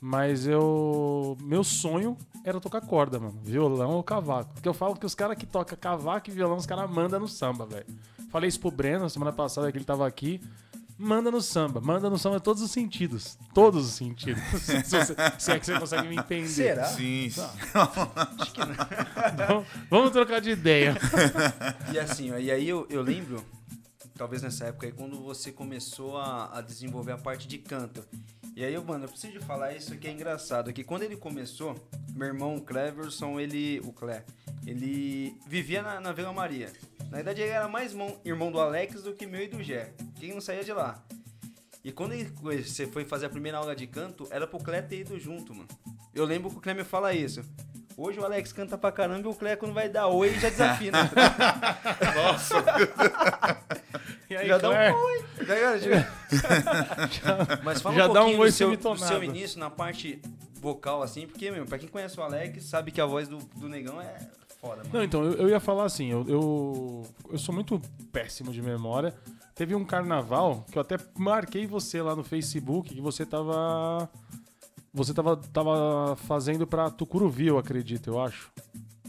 Mas 0.00 0.46
eu. 0.46 1.36
Meu 1.40 1.64
sonho 1.64 2.16
era 2.44 2.60
tocar 2.60 2.82
corda, 2.82 3.18
mano. 3.18 3.40
Violão 3.42 3.92
ou 3.92 4.02
cavaco. 4.02 4.52
Porque 4.52 4.68
eu 4.68 4.74
falo 4.74 4.94
que 4.96 5.06
os 5.06 5.14
caras 5.14 5.36
que 5.38 5.46
tocam 5.46 5.76
cavaco 5.80 6.28
e 6.28 6.32
violão, 6.32 6.56
os 6.56 6.66
caras 6.66 6.88
mandam 6.90 7.18
no 7.18 7.26
samba, 7.26 7.64
velho. 7.66 7.86
Falei 8.30 8.48
isso 8.48 8.60
pro 8.60 8.70
Breno 8.70 9.08
semana 9.08 9.32
passada 9.32 9.72
que 9.72 9.78
ele 9.78 9.84
tava 9.86 10.06
aqui. 10.06 10.40
Manda 10.98 11.30
no 11.30 11.40
samba. 11.40 11.80
Manda 11.80 12.10
no 12.10 12.18
samba 12.18 12.36
em 12.38 12.40
todos 12.40 12.60
os 12.62 12.70
sentidos. 12.72 13.38
Todos 13.54 13.86
os 13.86 13.92
sentidos. 13.94 14.42
se, 14.60 14.82
você- 14.82 15.14
se 15.38 15.52
é 15.52 15.58
que 15.60 15.66
você 15.66 15.78
consegue 15.78 16.08
me 16.08 16.16
entender. 16.16 16.48
Será? 16.48 16.84
Sim, 16.86 17.30
sim. 17.30 17.40
Vamos, 19.46 19.66
vamos 19.88 20.10
trocar 20.10 20.40
de 20.40 20.50
ideia. 20.50 20.96
E 21.92 21.98
assim, 21.98 22.32
ó, 22.32 22.38
e 22.38 22.50
aí 22.50 22.68
eu, 22.68 22.86
eu 22.90 23.02
lembro, 23.02 23.44
talvez 24.16 24.42
nessa 24.42 24.66
época 24.66 24.86
aí, 24.86 24.92
quando 24.92 25.18
você 25.22 25.52
começou 25.52 26.18
a, 26.18 26.58
a 26.58 26.60
desenvolver 26.60 27.12
a 27.12 27.18
parte 27.18 27.46
de 27.46 27.58
canto. 27.58 28.04
E 28.56 28.64
aí, 28.64 28.74
eu, 28.74 28.82
mano, 28.84 29.04
eu 29.04 29.08
preciso 29.08 29.34
de 29.34 29.40
falar 29.44 29.72
isso 29.74 29.96
que 29.96 30.08
é 30.08 30.10
engraçado, 30.10 30.72
que 30.72 30.82
quando 30.82 31.04
ele 31.04 31.16
começou, 31.16 31.76
meu 32.14 32.26
irmão 32.26 32.58
Cleverson, 32.58 33.38
ele, 33.38 33.80
o 33.84 33.92
Clé, 33.92 34.24
ele 34.66 35.36
vivia 35.46 35.80
na, 35.80 36.00
na 36.00 36.12
Vila 36.12 36.32
Maria. 36.32 36.72
Na 37.10 37.16
verdade, 37.16 37.40
ele 37.42 37.50
era 37.50 37.68
mais 37.68 37.92
irmão, 37.92 38.20
irmão 38.24 38.52
do 38.52 38.60
Alex 38.60 39.02
do 39.02 39.14
que 39.14 39.26
meu 39.26 39.42
e 39.42 39.48
do 39.48 39.62
Gé. 39.62 39.92
Quem 40.20 40.32
não 40.34 40.40
saía 40.40 40.62
de 40.62 40.72
lá. 40.72 41.02
E 41.84 41.90
quando 41.92 42.12
ele- 42.12 42.30
você 42.42 42.86
foi 42.86 43.04
fazer 43.04 43.26
a 43.26 43.30
primeira 43.30 43.58
aula 43.58 43.74
de 43.74 43.86
canto, 43.86 44.26
era 44.30 44.46
pro 44.46 44.58
Clé 44.58 44.82
ter 44.82 45.00
ido 45.00 45.18
junto, 45.18 45.54
mano. 45.54 45.68
Eu 46.14 46.24
lembro 46.24 46.50
que 46.50 46.56
o 46.56 46.60
Clé 46.60 46.74
me 46.74 46.84
fala 46.84 47.12
isso. 47.14 47.40
Hoje 47.96 48.20
o 48.20 48.24
Alex 48.24 48.52
canta 48.52 48.76
pra 48.78 48.92
caramba 48.92 49.26
e 49.26 49.30
o 49.30 49.34
Clé, 49.34 49.56
quando 49.56 49.72
vai 49.72 49.88
dar 49.88 50.06
oi, 50.08 50.30
já 50.38 50.50
desafina. 50.50 51.10
E 54.30 54.36
aí, 54.36 54.46
já 54.46 54.58
dá 54.58 54.70
um 54.70 54.94
oi. 54.94 55.24
Já- 55.46 55.78
já- 55.78 57.60
Mas 57.64 57.80
fala 57.80 57.94
já 57.96 58.08
um 58.08 58.12
dá 58.12 58.20
um 58.20 58.24
pouquinho 58.24 58.40
oi 58.42 58.48
do, 58.48 58.52
seu, 58.54 58.76
do 58.76 58.82
seu 59.08 59.24
início 59.24 59.58
na 59.58 59.70
parte 59.70 60.20
vocal, 60.60 61.02
assim, 61.02 61.26
porque, 61.26 61.50
meu, 61.50 61.64
pra 61.64 61.78
quem 61.78 61.88
conhece 61.88 62.18
o 62.20 62.22
Alex, 62.22 62.64
sabe 62.64 62.92
que 62.92 63.00
a 63.00 63.06
voz 63.06 63.26
do, 63.26 63.38
do 63.38 63.68
negão 63.68 64.00
é 64.00 64.18
foda, 64.60 64.76
mano. 64.76 64.90
Não, 64.92 65.02
então, 65.02 65.24
eu, 65.24 65.32
eu 65.34 65.48
ia 65.48 65.60
falar 65.60 65.84
assim, 65.84 66.06
eu, 66.10 66.24
eu, 66.28 67.02
eu 67.30 67.38
sou 67.38 67.54
muito 67.54 67.80
péssimo 68.12 68.52
de 68.52 68.60
memória. 68.62 69.14
Teve 69.54 69.74
um 69.74 69.84
carnaval 69.84 70.64
que 70.70 70.78
eu 70.78 70.82
até 70.82 70.96
marquei 71.16 71.66
você 71.66 72.00
lá 72.00 72.14
no 72.14 72.22
Facebook, 72.22 72.94
que 72.94 73.00
você 73.00 73.26
tava. 73.26 74.08
Você 74.94 75.12
tava, 75.12 75.36
tava 75.36 76.16
fazendo 76.26 76.66
pra 76.66 76.90
Tucuruvi, 76.90 77.48
eu 77.48 77.58
acredito, 77.58 78.08
eu 78.10 78.20
acho. 78.20 78.50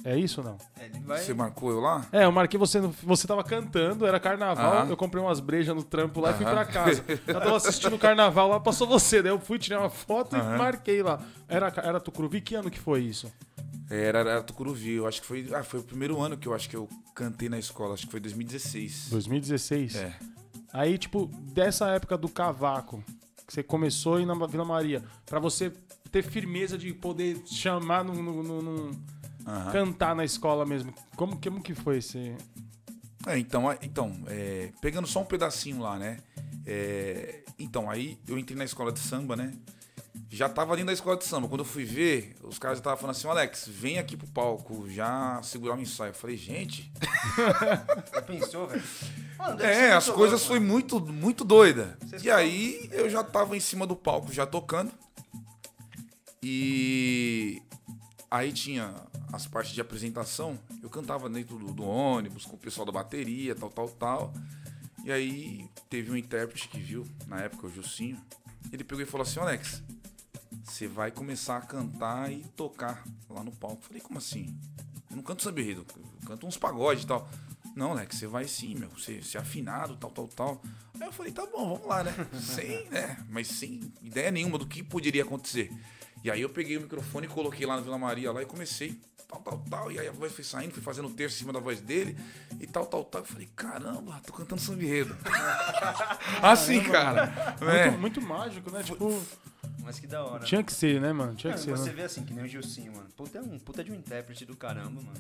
É 0.04 0.18
isso 0.18 0.40
ou 0.42 0.48
não? 0.48 0.58
É, 0.80 0.86
ele 0.86 1.00
vai... 1.00 1.20
Você 1.20 1.34
marcou 1.34 1.72
eu 1.72 1.80
lá? 1.82 2.06
É, 2.12 2.24
eu 2.24 2.32
marquei 2.32 2.58
você, 2.58 2.80
no- 2.80 2.90
você 3.04 3.28
tava 3.28 3.44
cantando, 3.44 4.06
era 4.06 4.20
carnaval, 4.20 4.74
Aham. 4.74 4.90
eu 4.90 4.96
comprei 4.98 5.22
umas 5.22 5.40
brejas 5.42 5.76
no 5.76 5.84
trampo 5.84 6.22
lá 6.22 6.32
e 6.32 6.34
fui 6.36 6.46
pra 6.46 6.66
casa. 6.66 7.04
Eu 7.28 7.34
tava 7.34 7.58
assistindo 7.58 7.96
o 7.96 8.00
carnaval 8.00 8.48
lá, 8.50 8.60
passou 8.60 8.88
você, 8.88 9.22
daí 9.22 9.32
eu 9.32 9.40
fui, 9.40 9.60
tirei 9.60 9.78
uma 9.78 9.90
foto 9.90 10.36
e 10.38 10.40
marquei 10.58 11.04
lá. 11.04 11.20
Era, 11.50 11.72
era 11.84 12.00
Tucuruvi? 12.00 12.40
Que 12.40 12.56
ano 12.56 12.72
que 12.72 12.80
foi 12.80 13.02
isso? 13.02 13.30
Era, 13.90 14.20
era 14.20 14.44
Tucuruvi, 14.44 14.94
eu 14.94 15.08
acho 15.08 15.22
que 15.22 15.28
foi. 15.28 15.50
Ah, 15.54 15.64
foi 15.64 15.80
o 15.80 15.84
primeiro 15.84 16.22
ano 16.22 16.38
que 16.38 16.48
eu 16.48 16.54
acho 16.54 16.70
que 16.70 16.76
eu 16.76 16.88
cantei 17.16 17.50
na 17.50 17.58
escola, 17.58 17.94
acho 17.96 18.06
que 18.06 18.12
foi 18.12 18.20
2016. 18.20 19.08
2016? 19.10 19.96
É. 19.96 20.16
Aí, 20.72 20.98
tipo, 20.98 21.26
dessa 21.54 21.88
época 21.90 22.16
do 22.18 22.30
cavaco, 22.30 23.04
que 23.48 23.54
você 23.54 23.64
começou 23.64 24.16
aí 24.18 24.26
na 24.26 24.36
Vila 24.46 24.64
Maria, 24.64 25.04
pra 25.26 25.40
você 25.40 25.72
ter 26.12 26.24
firmeza 26.24 26.78
de 26.78 26.94
poder 26.94 27.42
chamar 27.48 28.04
no, 28.04 28.14
no- 28.14 28.44
no- 28.44 28.62
no- 28.62 28.92
Aham. 29.48 29.72
cantar 29.72 30.16
na 30.16 30.24
escola 30.24 30.66
mesmo. 30.66 30.94
Como, 31.16 31.40
como 31.42 31.62
que 31.62 31.74
foi 31.74 31.98
esse. 31.98 32.36
É, 33.26 33.38
então, 33.40 33.64
então 33.82 34.16
é, 34.28 34.72
pegando 34.82 35.08
só 35.08 35.22
um 35.22 35.26
pedacinho 35.26 35.80
lá, 35.80 35.98
né? 35.98 36.20
É, 36.66 37.44
então, 37.58 37.90
aí 37.90 38.20
eu 38.28 38.38
entrei 38.38 38.56
na 38.58 38.64
escola 38.66 38.92
de 38.92 39.00
samba, 39.00 39.36
né? 39.36 39.52
Já 40.28 40.50
tava 40.50 40.74
ali 40.74 40.84
na 40.84 40.94
escola 40.94 41.18
de 41.18 41.26
samba. 41.26 41.48
Quando 41.48 41.62
eu 41.62 41.66
fui 41.66 41.86
ver, 41.86 42.36
os 42.44 42.60
caras 42.60 42.80
estavam 42.80 42.98
falando 42.98 43.16
assim, 43.16 43.28
Alex, 43.28 43.68
vem 43.68 43.98
aqui 43.98 44.18
pro 44.18 44.28
palco, 44.28 44.90
já 44.90 45.42
segurar 45.44 45.76
o 45.76 45.82
ensaio. 45.82 46.10
Eu 46.10 46.16
falei, 46.16 46.36
gente, 46.38 46.92
Já 48.14 48.22
pensou, 48.22 48.68
velho? 48.68 48.84
É, 49.60 49.92
as 49.94 50.10
coisas 50.10 50.40
louco, 50.40 50.48
foi 50.48 50.60
mano. 50.60 50.72
muito, 50.72 51.00
muito 51.00 51.44
doida. 51.44 51.98
Vocês 52.02 52.24
E 52.24 52.30
aí 52.30 52.90
eu 52.92 53.10
já 53.10 53.24
tava 53.24 53.56
em 53.56 53.60
cima 53.60 53.88
do 53.88 53.96
palco, 53.96 54.32
já 54.32 54.46
tocando. 54.46 54.92
E 56.42 57.62
aí 58.30 58.52
tinha 58.52 58.94
as 59.32 59.48
partes 59.48 59.74
de 59.74 59.82
apresentação. 59.82 60.60
Eu 60.82 60.90
cantava 60.90 61.30
dentro 61.30 61.58
do, 61.58 61.74
do 61.74 61.84
ônibus 61.84 62.46
com 62.46 62.56
o 62.56 62.60
pessoal 62.60 62.86
da 62.86 62.92
bateria, 62.92 63.56
tal, 63.56 63.70
tal, 63.70 63.90
tal. 63.90 64.34
E 65.04 65.12
aí 65.12 65.70
teve 65.90 66.12
um 66.12 66.16
intérprete 66.16 66.68
que 66.68 66.80
viu, 66.80 67.06
na 67.28 67.40
época, 67.42 67.68
o 67.68 67.70
Jucinho. 67.72 68.20
Ele 68.72 68.84
pegou 68.84 69.02
e 69.02 69.06
falou 69.06 69.26
assim, 69.26 69.40
Alex, 69.40 69.82
você 70.64 70.88
vai 70.88 71.12
começar 71.12 71.58
a 71.58 71.62
cantar 71.62 72.32
e 72.32 72.44
tocar 72.56 73.04
lá 73.30 73.44
no 73.44 73.52
palco. 73.52 73.82
Falei, 73.84 74.02
como 74.02 74.18
assim? 74.18 74.58
Eu 75.10 75.16
não 75.16 75.24
canto 75.24 75.44
samba 75.44 75.62
enredo, 75.62 75.86
eu 75.96 76.28
canto 76.28 76.46
uns 76.46 76.58
pagodes 76.58 77.04
e 77.04 77.08
tal. 77.08 77.30
Não, 77.76 77.92
Alex, 77.92 78.18
você 78.18 78.28
vai 78.28 78.48
sim, 78.48 78.76
meu. 78.76 78.90
Você, 78.90 79.22
você 79.22 79.38
é 79.38 79.42
afinado, 79.42 79.96
tal, 79.98 80.12
tal, 80.12 80.28
tal. 80.28 80.62
Aí 81.00 81.08
eu 81.08 81.14
falei, 81.14 81.32
tá 81.32 81.46
bom, 81.46 81.76
vamos 81.76 81.88
lá, 81.88 82.04
né? 82.04 82.14
sem, 82.40 82.90
né? 82.90 83.18
Mas 83.30 83.48
sem 83.48 83.92
ideia 84.02 84.32
nenhuma 84.32 84.58
do 84.58 84.68
que 84.68 84.84
poderia 84.84 85.24
acontecer. 85.24 85.72
E 86.24 86.30
aí 86.30 86.42
eu 86.42 86.50
peguei 86.50 86.78
o 86.78 86.82
microfone 86.82 87.26
e 87.26 87.30
coloquei 87.30 87.66
lá 87.66 87.76
na 87.78 87.82
Vila 87.82 87.98
Maria 87.98 88.32
lá 88.32 88.42
e 88.42 88.46
comecei. 88.46 89.00
Tal, 89.28 89.40
tal, 89.42 89.64
tal. 89.70 89.92
E 89.92 90.00
aí 90.00 90.08
a 90.08 90.12
voz 90.12 90.34
foi 90.34 90.44
saindo, 90.44 90.74
fui 90.74 90.82
fazendo 90.82 91.08
o 91.08 91.14
terço 91.14 91.36
em 91.36 91.40
cima 91.40 91.54
da 91.54 91.60
voz 91.60 91.80
dele 91.80 92.18
e 92.60 92.66
tal, 92.66 92.86
tal, 92.86 93.04
tal. 93.06 93.22
Eu 93.22 93.28
falei, 93.28 93.48
caramba, 93.56 94.20
tô 94.26 94.34
cantando 94.34 94.60
samba 94.60 94.84
enredo. 94.84 95.16
assim, 96.42 96.82
cara. 96.82 97.32
É. 97.62 97.86
Muito, 97.92 98.02
muito 98.02 98.22
mágico, 98.22 98.72
né? 98.72 98.84
Tipo, 98.84 99.24
Mas 99.84 100.00
que 100.00 100.08
da 100.08 100.24
hora. 100.24 100.44
tinha 100.46 100.64
que 100.64 100.74
ser, 100.74 101.00
né, 101.02 101.12
mano? 101.14 101.36
Tinha 101.36 101.54
que 101.54 101.60
Mano, 101.62 101.78
ser, 101.78 101.84
você 101.84 101.90
né? 101.90 101.96
vê 101.96 102.04
assim, 102.04 102.24
que 102.24 102.34
nem 102.34 102.44
o 102.46 102.48
Gilcinho, 102.48 102.94
mano. 102.96 103.08
Puta, 103.16 103.40
é 103.40 103.42
um 103.42 103.58
puta 103.60 103.84
de 103.84 103.92
um 103.92 103.96
intérprete 103.96 104.46
do 104.46 104.56
caramba, 104.56 105.02
mano. 105.02 105.14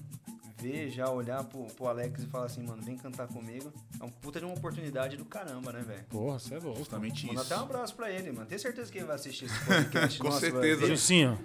Ver, 0.62 0.90
já 0.90 1.10
olhar 1.10 1.42
pro, 1.46 1.64
pro 1.68 1.88
Alex 1.88 2.22
e 2.24 2.28
falar 2.28 2.46
assim, 2.48 2.62
mano, 2.64 2.82
vem 2.82 2.98
cantar 2.98 3.28
comigo. 3.28 3.72
É 4.00 4.04
um 4.04 4.10
puta 4.10 4.40
de 4.40 4.46
uma 4.46 4.54
oportunidade 4.54 5.16
do 5.16 5.24
caramba, 5.24 5.72
né, 5.72 5.82
velho? 5.82 6.04
Porra, 6.10 6.38
você 6.38 6.56
é 6.56 6.60
louco. 6.60 6.80
Justamente 6.80 7.26
Manda 7.28 7.42
isso. 7.42 7.54
até 7.54 7.62
um 7.62 7.66
abraço 7.66 7.96
pra 7.96 8.12
ele, 8.12 8.32
mano. 8.34 8.46
Tenho 8.46 8.60
certeza 8.60 8.92
que 8.92 8.98
ele 8.98 9.06
vai 9.06 9.16
assistir 9.16 9.46
esse 9.46 9.60
podcast. 9.66 10.20
Com 10.20 10.26
Nossa, 10.26 10.40
certeza. 10.42 10.86
Gilcinho, 10.86 11.40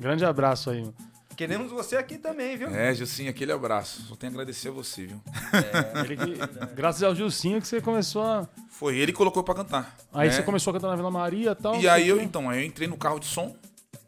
grande 0.00 0.24
abraço 0.24 0.70
aí. 0.70 0.80
mano. 0.80 0.94
Queremos 1.36 1.70
você 1.70 1.96
aqui 1.96 2.16
também, 2.16 2.56
viu? 2.56 2.68
É, 2.68 2.94
Gilcinho, 2.94 3.30
aquele 3.30 3.52
abraço. 3.52 4.02
Só 4.02 4.14
tenho 4.16 4.32
a 4.32 4.34
agradecer 4.34 4.68
a 4.68 4.72
você, 4.72 5.06
viu? 5.06 5.20
Ele 6.04 6.16
que- 6.16 6.74
graças 6.74 7.02
ao 7.02 7.14
Gilcinho 7.14 7.60
que 7.60 7.66
você 7.68 7.80
começou 7.80 8.22
a. 8.22 8.48
Foi 8.68 8.96
ele 8.96 9.12
que 9.12 9.18
colocou 9.18 9.42
pra 9.42 9.54
cantar. 9.54 9.96
Aí 10.12 10.28
né? 10.28 10.34
você 10.34 10.42
começou 10.42 10.70
a 10.70 10.74
cantar 10.74 10.88
na 10.88 10.96
Vila 10.96 11.10
Maria 11.10 11.50
e 11.50 11.54
tal. 11.54 11.80
E 11.80 11.88
aí 11.88 12.08
eu, 12.08 12.18
quê. 12.18 12.22
então, 12.24 12.48
aí 12.48 12.60
eu 12.60 12.66
entrei 12.66 12.88
no 12.88 12.96
carro 12.96 13.18
de 13.18 13.26
som 13.26 13.56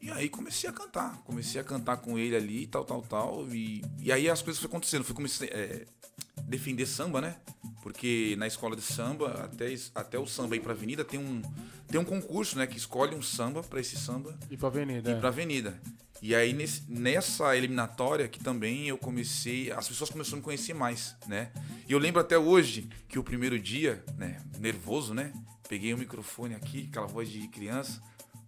e 0.00 0.10
aí 0.10 0.28
comecei 0.28 0.68
a 0.70 0.72
cantar. 0.72 1.18
Comecei 1.24 1.60
a 1.60 1.64
cantar 1.64 1.96
com 1.96 2.18
ele 2.18 2.36
ali, 2.36 2.66
tal, 2.66 2.84
tal, 2.84 3.02
tal. 3.02 3.46
E, 3.48 3.84
e 3.98 4.12
aí 4.12 4.28
as 4.30 4.42
coisas 4.42 4.60
foram 4.60 4.72
acontecendo. 4.72 5.04
Fui 5.04 5.14
comecei 5.14 5.48
a 5.48 6.35
defender 6.46 6.86
samba, 6.86 7.20
né? 7.20 7.36
Porque 7.82 8.34
na 8.38 8.46
escola 8.46 8.74
de 8.74 8.82
samba, 8.82 9.44
até, 9.44 9.74
até 9.94 10.18
o 10.18 10.26
samba 10.26 10.56
ir 10.56 10.60
pra 10.60 10.72
avenida, 10.72 11.04
tem 11.04 11.20
um, 11.20 11.40
tem 11.88 12.00
um 12.00 12.04
concurso, 12.04 12.58
né? 12.58 12.66
Que 12.66 12.76
escolhe 12.76 13.14
um 13.14 13.22
samba 13.22 13.62
pra 13.62 13.80
esse 13.80 13.96
samba 13.96 14.36
Ir 14.50 14.56
pra 14.56 14.68
avenida. 14.68 15.10
ir 15.10 15.14
é. 15.14 15.18
pra 15.20 15.28
avenida. 15.28 15.80
E 16.22 16.34
aí 16.34 16.52
nesse- 16.52 16.82
nessa 16.88 17.54
eliminatória 17.56 18.26
que 18.26 18.40
também 18.42 18.88
eu 18.88 18.96
comecei, 18.98 19.70
as 19.70 19.86
pessoas 19.86 20.08
começaram 20.10 20.36
a 20.36 20.40
me 20.40 20.44
conhecer 20.44 20.74
mais, 20.74 21.14
né? 21.26 21.52
E 21.88 21.92
eu 21.92 21.98
lembro 21.98 22.20
até 22.20 22.38
hoje 22.38 22.88
que 23.08 23.18
o 23.18 23.22
primeiro 23.22 23.58
dia, 23.58 24.02
né, 24.16 24.40
nervoso, 24.58 25.12
né? 25.14 25.32
Peguei 25.68 25.92
o 25.92 25.98
microfone 25.98 26.54
aqui, 26.54 26.86
aquela 26.90 27.06
voz 27.06 27.28
de 27.28 27.46
criança. 27.48 28.00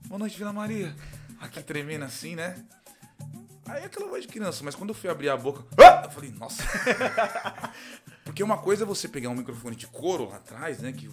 Boa 0.06 0.18
noite, 0.18 0.38
Vila 0.38 0.52
Maria. 0.52 0.96
Aqui 1.40 1.62
tremendo 1.62 2.04
assim, 2.04 2.34
né? 2.34 2.56
Aí 3.68 3.84
aquela 3.84 4.08
voz 4.08 4.22
de 4.22 4.28
criança, 4.28 4.62
mas 4.64 4.74
quando 4.74 4.90
eu 4.90 4.94
fui 4.94 5.10
abrir 5.10 5.28
a 5.28 5.36
boca, 5.36 5.64
ah! 5.78 6.02
eu 6.04 6.10
falei, 6.10 6.30
nossa. 6.30 6.62
Porque 8.24 8.42
uma 8.42 8.58
coisa 8.58 8.84
é 8.84 8.86
você 8.86 9.08
pegar 9.08 9.30
um 9.30 9.34
microfone 9.34 9.74
de 9.74 9.86
couro 9.86 10.28
lá 10.28 10.36
atrás, 10.36 10.80
né? 10.80 10.92
Que 10.92 11.08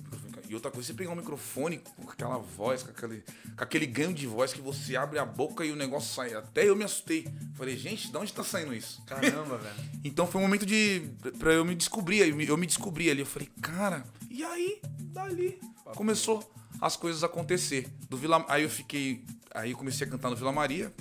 e 0.47 0.53
outra 0.53 0.69
coisa 0.69 0.87
é 0.87 0.91
você 0.91 0.93
pegar 0.93 1.11
um 1.11 1.15
microfone 1.15 1.81
com 1.95 2.09
aquela 2.09 2.37
voz, 2.37 2.83
com 2.83 2.91
aquele, 2.91 3.23
com 3.57 3.63
aquele 3.63 3.85
ganho 3.85 4.13
de 4.13 4.27
voz 4.27 4.53
que 4.53 4.61
você 4.61 4.95
abre 4.95 5.17
a 5.17 5.25
boca 5.25 5.65
e 5.65 5.71
o 5.71 5.75
negócio 5.75 6.13
sai. 6.13 6.33
Até 6.33 6.69
eu 6.69 6.75
me 6.75 6.83
assustei. 6.83 7.27
Falei, 7.55 7.75
gente, 7.75 8.11
de 8.11 8.17
onde 8.17 8.31
tá 8.31 8.43
saindo 8.43 8.73
isso? 8.73 9.01
Caramba, 9.05 9.57
velho. 9.57 9.75
Então 10.03 10.27
foi 10.27 10.39
um 10.39 10.43
momento 10.43 10.65
de. 10.65 11.09
pra 11.39 11.51
eu 11.51 11.65
me 11.65 11.73
descobrir. 11.73 12.19
Eu 12.19 12.35
me, 12.35 12.45
eu 12.45 12.57
me 12.57 12.67
descobri 12.67 13.09
ali. 13.09 13.21
Eu 13.21 13.25
falei, 13.25 13.49
cara, 13.59 14.03
e 14.29 14.43
aí? 14.43 14.79
Dali. 14.99 15.59
Começou 15.95 16.47
as 16.79 16.95
coisas 16.95 17.23
a 17.23 17.25
acontecer. 17.25 17.87
Do 18.07 18.17
Vila, 18.17 18.45
aí 18.47 18.63
eu 18.63 18.69
fiquei. 18.69 19.25
Aí 19.53 19.71
eu 19.71 19.77
comecei 19.77 20.05
a 20.05 20.09
cantar 20.09 20.29
no 20.29 20.35
Vila 20.35 20.51
Maria. 20.51 20.93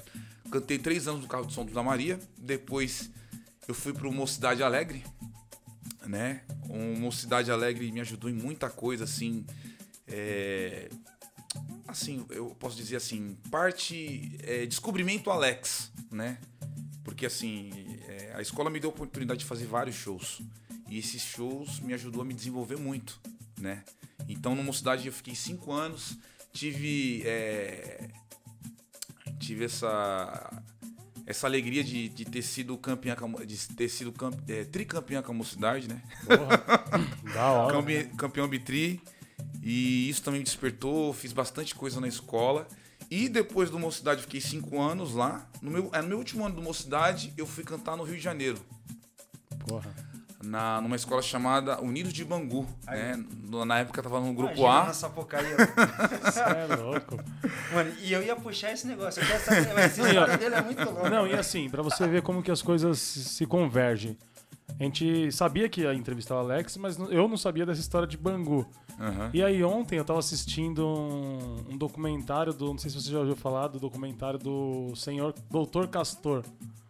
Cantei 0.50 0.78
três 0.78 1.08
anos 1.08 1.22
no 1.22 1.28
carro 1.28 1.46
de 1.46 1.52
som 1.52 1.64
do 1.64 1.68
Vila 1.68 1.82
Maria. 1.82 2.18
Depois 2.38 3.10
eu 3.66 3.74
fui 3.74 3.92
pro 3.92 4.12
Mocidade 4.12 4.62
Alegre. 4.62 5.04
Né? 6.06 6.42
O 6.68 6.98
Mocidade 6.98 7.50
Alegre 7.50 7.90
me 7.90 8.00
ajudou 8.00 8.28
em 8.28 8.34
muita 8.34 8.68
coisa, 8.68 9.04
assim. 9.04 9.44
É, 10.06 10.90
assim, 11.86 12.26
eu 12.30 12.54
posso 12.58 12.76
dizer 12.76 12.96
assim, 12.96 13.36
parte 13.50 14.36
é, 14.42 14.66
descobrimento 14.66 15.30
Alex, 15.30 15.92
né? 16.10 16.38
Porque 17.02 17.26
assim, 17.26 17.70
é, 18.08 18.32
a 18.34 18.42
escola 18.42 18.68
me 18.68 18.80
deu 18.80 18.90
a 18.90 18.92
oportunidade 18.92 19.40
de 19.40 19.46
fazer 19.46 19.66
vários 19.66 19.96
shows. 19.96 20.42
E 20.88 20.98
esses 20.98 21.22
shows 21.22 21.80
me 21.80 21.94
ajudou 21.94 22.22
a 22.22 22.24
me 22.24 22.34
desenvolver 22.34 22.76
muito, 22.76 23.20
né? 23.58 23.84
Então, 24.28 24.54
no 24.54 24.62
Mocidade 24.62 25.06
eu 25.06 25.12
fiquei 25.12 25.34
cinco 25.34 25.72
anos, 25.72 26.16
tive 26.52 27.22
é, 27.24 28.08
tive 29.38 29.64
essa 29.64 30.62
essa 31.26 31.46
alegria 31.46 31.82
de, 31.82 32.08
de 32.10 32.24
ter 32.24 32.42
sido 32.42 32.76
campeã 32.76 33.16
de 33.46 33.56
ter 33.68 33.88
sido 33.88 34.12
camp, 34.12 34.34
é, 34.48 34.64
tricampeã 34.64 35.22
com 35.22 35.32
a 35.32 35.34
Mocidade, 35.34 35.88
né? 35.88 36.02
Da 37.32 37.50
hora. 37.50 37.72
Campe- 37.74 38.10
campeão 38.16 38.46
bitri. 38.46 39.00
E 39.62 40.10
isso 40.10 40.22
também 40.22 40.40
me 40.40 40.44
despertou, 40.44 41.14
fiz 41.14 41.32
bastante 41.32 41.74
coisa 41.74 41.98
na 41.98 42.06
escola. 42.08 42.68
E 43.10 43.28
depois 43.28 43.70
do 43.70 43.78
Mocidade, 43.78 44.22
fiquei 44.22 44.40
cinco 44.40 44.80
anos 44.80 45.14
lá. 45.14 45.48
No 45.62 45.70
meu, 45.70 45.90
é, 45.94 46.02
no 46.02 46.08
meu 46.08 46.18
último 46.18 46.44
ano 46.44 46.56
do 46.56 46.62
Mocidade, 46.62 47.32
eu 47.36 47.46
fui 47.46 47.64
cantar 47.64 47.96
no 47.96 48.02
Rio 48.04 48.16
de 48.16 48.22
Janeiro. 48.22 48.58
Porra. 49.66 49.94
Na, 50.44 50.80
numa 50.80 50.96
escola 50.96 51.22
chamada 51.22 51.80
Unidos 51.80 52.12
de 52.12 52.24
Bangu. 52.24 52.66
Né? 52.86 53.22
No- 53.44 53.64
Na 53.64 53.78
época 53.78 54.00
eu 54.00 54.04
tava 54.04 54.20
no 54.20 54.32
grupo 54.34 54.52
Imagina 54.52 54.68
A. 54.82 54.84
Na 54.86 54.92
Sapucaí, 54.92 55.44
Você 56.22 56.40
é 56.40 56.76
louco. 56.76 57.16
Mano, 57.72 57.92
e 58.02 58.12
eu 58.12 58.22
ia 58.22 58.36
puxar 58.36 58.72
esse 58.72 58.86
negócio. 58.86 59.22
Eu 59.22 59.26
quero 59.26 59.44
saber, 59.44 59.74
mas 59.74 59.96
história 59.98 60.36
dele 60.38 60.54
é 60.54 60.62
muito 60.62 60.84
louca. 60.84 61.10
Não, 61.10 61.26
e 61.26 61.34
assim, 61.34 61.68
pra 61.70 61.82
você 61.82 62.06
ver 62.06 62.22
como 62.22 62.42
que 62.42 62.50
as 62.50 62.62
coisas 62.62 62.98
se 62.98 63.46
convergem. 63.46 64.16
A 64.78 64.82
gente 64.82 65.30
sabia 65.30 65.68
que 65.68 65.82
ia 65.82 65.94
entrevistar 65.94 66.34
o 66.34 66.38
Alex, 66.38 66.76
mas 66.76 66.98
eu 66.98 67.28
não 67.28 67.36
sabia 67.36 67.64
dessa 67.64 67.80
história 67.80 68.08
de 68.08 68.16
Bangu. 68.16 68.66
Aham. 68.98 69.30
E 69.32 69.42
aí 69.42 69.62
ontem 69.62 69.98
eu 69.98 70.04
tava 70.04 70.18
assistindo 70.18 70.86
um, 70.86 71.72
um 71.72 71.78
documentário 71.78 72.52
do. 72.52 72.66
Não 72.66 72.78
sei 72.78 72.90
se 72.90 73.00
você 73.00 73.10
já 73.10 73.18
ouviu 73.18 73.36
falar 73.36 73.68
do 73.68 73.78
documentário 73.78 74.38
do 74.38 74.94
senhor 74.96 75.34
Doutor 75.50 75.88
Castor. 75.88 76.44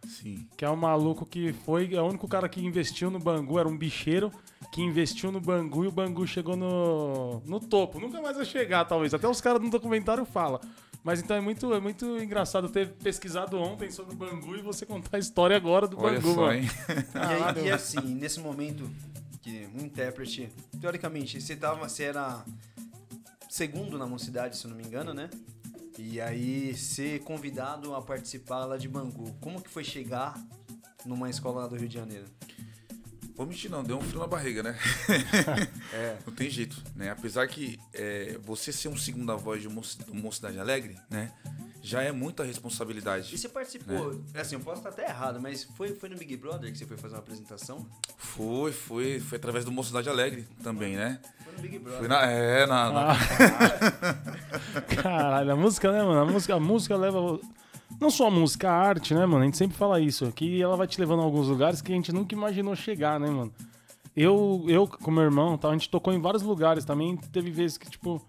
Sim. 0.07 0.47
Que 0.55 0.65
é 0.65 0.69
um 0.69 0.75
maluco 0.75 1.25
que 1.25 1.53
foi. 1.53 1.93
É 1.93 2.01
o 2.01 2.05
único 2.05 2.27
cara 2.27 2.47
que 2.47 2.63
investiu 2.63 3.09
no 3.09 3.19
Bangu, 3.19 3.59
era 3.59 3.67
um 3.67 3.77
bicheiro 3.77 4.31
que 4.71 4.81
investiu 4.81 5.31
no 5.31 5.39
Bangu 5.39 5.85
e 5.85 5.87
o 5.87 5.91
Bangu 5.91 6.25
chegou 6.27 6.55
no, 6.55 7.39
no 7.45 7.59
topo. 7.59 7.99
Nunca 7.99 8.21
mais 8.21 8.35
vai 8.35 8.45
chegar, 8.45 8.85
talvez. 8.85 9.13
Até 9.13 9.27
os 9.27 9.41
caras 9.41 9.61
no 9.61 9.69
documentário 9.69 10.25
falam. 10.25 10.59
Mas 11.05 11.19
então 11.21 11.37
é 11.37 11.39
muito, 11.39 11.71
é 11.71 11.79
muito 11.79 12.17
engraçado 12.17 12.67
ter 12.67 12.89
pesquisado 12.93 13.59
ontem 13.59 13.91
sobre 13.91 14.15
o 14.15 14.17
Bangu 14.17 14.55
e 14.55 14.61
você 14.63 14.87
contar 14.87 15.17
a 15.17 15.19
história 15.19 15.55
agora 15.55 15.87
do 15.87 15.99
Olha 15.99 16.19
Bangu, 16.19 16.33
só, 16.33 16.41
mano. 16.47 16.53
hein? 16.53 16.63
E, 16.65 16.91
aí, 16.91 17.03
Caralho. 17.03 17.65
e 17.67 17.71
assim, 17.71 18.01
nesse 18.15 18.39
momento 18.39 18.89
que 19.43 19.69
um 19.75 19.85
intérprete, 19.85 20.49
teoricamente, 20.81 21.39
você 21.39 21.55
tava, 21.55 21.87
você 21.87 22.05
era 22.05 22.43
segundo 23.47 23.99
na 23.99 24.07
mocidade, 24.07 24.57
se 24.57 24.65
eu 24.65 24.71
não 24.71 24.77
me 24.77 24.83
engano, 24.83 25.13
né? 25.13 25.29
E 25.99 26.19
aí 26.19 26.75
ser 26.75 27.19
convidado 27.19 27.93
a 27.93 28.01
participar 28.01 28.65
lá 28.65 28.75
de 28.75 28.89
Bangu. 28.89 29.31
Como 29.39 29.61
que 29.61 29.69
foi 29.69 29.83
chegar 29.83 30.33
numa 31.05 31.29
escola 31.29 31.61
lá 31.61 31.67
do 31.67 31.75
Rio 31.75 31.87
de 31.87 31.93
Janeiro? 31.93 32.25
Vou 33.35 33.45
mentir 33.45 33.69
não, 33.69 33.83
deu 33.83 33.97
um 33.97 34.01
frio 34.01 34.19
na 34.19 34.27
barriga, 34.27 34.63
né? 34.63 34.77
É. 35.93 36.17
Não 36.25 36.33
tem 36.33 36.49
jeito, 36.49 36.81
né? 36.95 37.11
Apesar 37.11 37.47
que 37.47 37.79
é, 37.93 38.37
você 38.43 38.71
ser 38.71 38.87
um 38.87 38.97
segunda 38.97 39.35
voz 39.35 39.61
de 39.61 39.67
do 39.67 40.13
Mocidade 40.15 40.59
Alegre, 40.59 40.97
né? 41.09 41.31
já 41.85 42.01
é 42.01 42.11
muita 42.11 42.43
responsabilidade. 42.43 43.33
E 43.33 43.37
você 43.37 43.47
participou, 43.47 44.19
assim, 44.33 44.55
eu 44.55 44.59
posso 44.61 44.77
estar 44.79 44.89
até 44.89 45.05
errado, 45.07 45.39
mas 45.39 45.65
foi, 45.77 45.93
foi 45.93 46.09
no 46.09 46.17
Big 46.17 46.35
Brother 46.35 46.71
que 46.71 46.77
você 46.79 46.85
foi 46.85 46.97
fazer 46.97 47.13
uma 47.13 47.19
apresentação? 47.19 47.85
Foi, 48.17 48.71
foi, 48.71 49.19
foi 49.19 49.37
através 49.37 49.63
do 49.63 49.71
Mocidade 49.71 50.09
Alegre 50.09 50.47
também, 50.63 50.95
né? 50.95 51.19
Foi 51.43 51.53
no 51.53 51.59
Big 51.59 51.77
Brother. 51.77 51.99
Foi 51.99 52.07
na, 52.07 52.25
é, 52.25 52.65
na, 52.65 52.91
na- 52.91 53.15
Caralho, 54.99 55.51
a 55.51 55.55
música, 55.55 55.91
né, 55.91 56.01
mano? 56.01 56.21
A 56.21 56.25
música, 56.25 56.55
a 56.55 56.59
música 56.59 56.95
leva. 56.97 57.39
Não 57.99 58.09
só 58.09 58.27
a 58.27 58.31
música, 58.31 58.69
a 58.69 58.73
arte, 58.73 59.13
né, 59.13 59.25
mano? 59.25 59.43
A 59.43 59.45
gente 59.45 59.57
sempre 59.57 59.77
fala 59.77 59.99
isso. 59.99 60.31
Que 60.31 60.61
ela 60.61 60.75
vai 60.75 60.87
te 60.87 60.99
levando 60.99 61.21
a 61.21 61.23
alguns 61.23 61.47
lugares 61.47 61.81
que 61.81 61.91
a 61.91 61.95
gente 61.95 62.11
nunca 62.11 62.35
imaginou 62.35 62.75
chegar, 62.75 63.19
né, 63.19 63.29
mano? 63.29 63.51
Eu, 64.15 64.63
eu 64.67 64.87
com 64.87 65.11
meu 65.11 65.23
irmão, 65.23 65.57
tá, 65.57 65.69
a 65.69 65.73
gente 65.73 65.89
tocou 65.89 66.13
em 66.13 66.21
vários 66.21 66.43
lugares 66.43 66.85
também. 66.85 67.17
Teve 67.17 67.51
vezes 67.51 67.77
que, 67.77 67.89
tipo, 67.89 68.21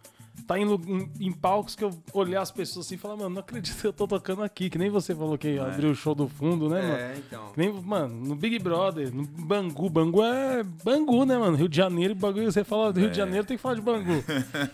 tá 0.46 0.58
em, 0.58 0.64
em, 0.64 1.11
em 1.20 1.32
palcos 1.32 1.76
que 1.76 1.85
eu 1.85 1.90
olhar 2.12 2.42
as 2.42 2.50
pessoas 2.50 2.87
assim 2.87 2.96
e 2.96 2.99
falar, 2.99 3.16
mano, 3.16 3.30
não 3.30 3.40
acredito 3.40 3.80
que 3.80 3.87
eu 3.87 3.92
tô 3.92 4.06
tocando 4.06 4.42
aqui. 4.42 4.68
Que 4.68 4.78
nem 4.78 4.90
você 4.90 5.14
falou 5.14 5.38
que 5.38 5.58
abriu 5.58 5.90
o 5.90 5.94
show 5.94 6.14
do 6.14 6.28
fundo, 6.28 6.68
né, 6.68 6.82
mano? 6.82 6.94
É, 6.94 7.14
então. 7.16 7.52
Que 7.52 7.58
nem, 7.61 7.73
mano, 7.73 8.14
no 8.14 8.35
Big 8.35 8.58
Brother, 8.58 9.14
no 9.14 9.25
Bangu. 9.25 9.88
Bangu 9.88 10.25
é 10.25 10.62
Bangu, 10.62 11.25
né, 11.25 11.38
mano? 11.38 11.56
Rio 11.56 11.68
de 11.68 11.76
Janeiro, 11.76 12.14
bagulho, 12.14 12.50
você 12.50 12.64
fala 12.64 12.92
do 12.92 13.00
Rio 13.00 13.11
de 13.11 13.16
Janeiro, 13.16 13.46
tem 13.46 13.56
que 13.56 13.62
falar 13.62 13.76
de 13.76 13.82
Bangu. 13.82 14.25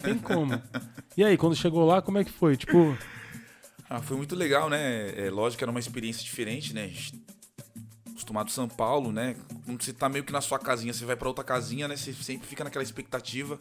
Tem 0.02 0.16
como. 0.18 0.60
E 1.16 1.22
aí, 1.22 1.36
quando 1.36 1.54
chegou 1.54 1.84
lá, 1.84 2.00
como 2.00 2.18
é 2.18 2.24
que 2.24 2.32
foi? 2.32 2.56
Tipo, 2.56 2.96
Ah, 3.94 4.00
foi 4.00 4.16
muito 4.16 4.34
legal, 4.34 4.70
né? 4.70 5.10
É, 5.18 5.28
lógico 5.28 5.58
que 5.58 5.64
era 5.64 5.70
uma 5.70 5.78
experiência 5.78 6.24
diferente, 6.24 6.72
né? 6.72 6.90
Acostumado 8.08 8.50
São 8.50 8.66
Paulo, 8.66 9.12
né? 9.12 9.36
Quando 9.66 9.82
você 9.82 9.92
tá 9.92 10.08
meio 10.08 10.24
que 10.24 10.32
na 10.32 10.40
sua 10.40 10.58
casinha, 10.58 10.94
você 10.94 11.04
vai 11.04 11.14
pra 11.14 11.28
outra 11.28 11.44
casinha, 11.44 11.86
né? 11.86 11.94
Você 11.94 12.14
sempre 12.14 12.48
fica 12.48 12.64
naquela 12.64 12.82
expectativa. 12.82 13.58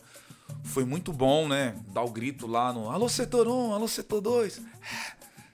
Foi 0.64 0.86
muito 0.86 1.12
bom, 1.12 1.50
né? 1.50 1.76
Dar 1.90 2.04
o 2.04 2.10
grito 2.10 2.48
lá 2.48 2.72
no 2.72 2.90
Alô 2.90 3.10
Setor 3.10 3.46
1, 3.46 3.74
Alô 3.74 3.90
Setor 3.90 4.22
2. 4.22 4.62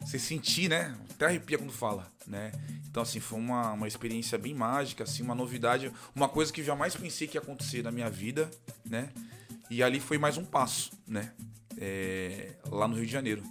Você 0.01 0.19
sentir, 0.19 0.69
né? 0.69 0.95
Até 1.09 1.25
arrepia 1.25 1.57
quando 1.57 1.73
fala, 1.73 2.07
né? 2.27 2.51
Então, 2.87 3.01
assim, 3.01 3.19
foi 3.19 3.39
uma, 3.39 3.71
uma 3.73 3.87
experiência 3.87 4.37
bem 4.37 4.53
mágica, 4.53 5.05
assim, 5.05 5.23
uma 5.23 5.33
novidade. 5.33 5.91
Uma 6.13 6.29
coisa 6.29 6.53
que 6.53 6.63
jamais 6.63 6.95
pensei 6.95 7.27
que 7.27 7.35
ia 7.35 7.41
acontecer 7.41 7.81
na 7.81 7.89
minha 7.89 8.11
vida, 8.11 8.47
né? 8.85 9.09
E 9.71 9.81
ali 9.81 9.99
foi 9.99 10.19
mais 10.19 10.37
um 10.37 10.45
passo, 10.45 10.91
né? 11.07 11.33
É, 11.79 12.51
lá 12.69 12.87
no 12.87 12.95
Rio 12.95 13.07
de 13.07 13.11
Janeiro. 13.11 13.41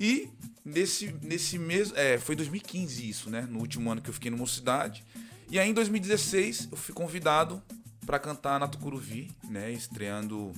E 0.00 0.30
nesse, 0.64 1.14
nesse 1.22 1.58
mês, 1.58 1.92
é, 1.94 2.18
foi 2.18 2.34
2015 2.34 3.08
isso, 3.08 3.30
né? 3.30 3.46
No 3.48 3.58
último 3.58 3.90
ano 3.90 4.00
que 4.00 4.08
eu 4.08 4.14
fiquei 4.14 4.30
no 4.30 4.36
Mocidade. 4.36 5.04
E 5.50 5.58
aí 5.58 5.68
em 5.68 5.74
2016 5.74 6.68
eu 6.72 6.76
fui 6.76 6.94
convidado 6.94 7.62
para 8.06 8.18
cantar 8.18 8.58
na 8.58 8.66
Tucuruvi, 8.66 9.30
né? 9.48 9.70
Estreando 9.70 10.52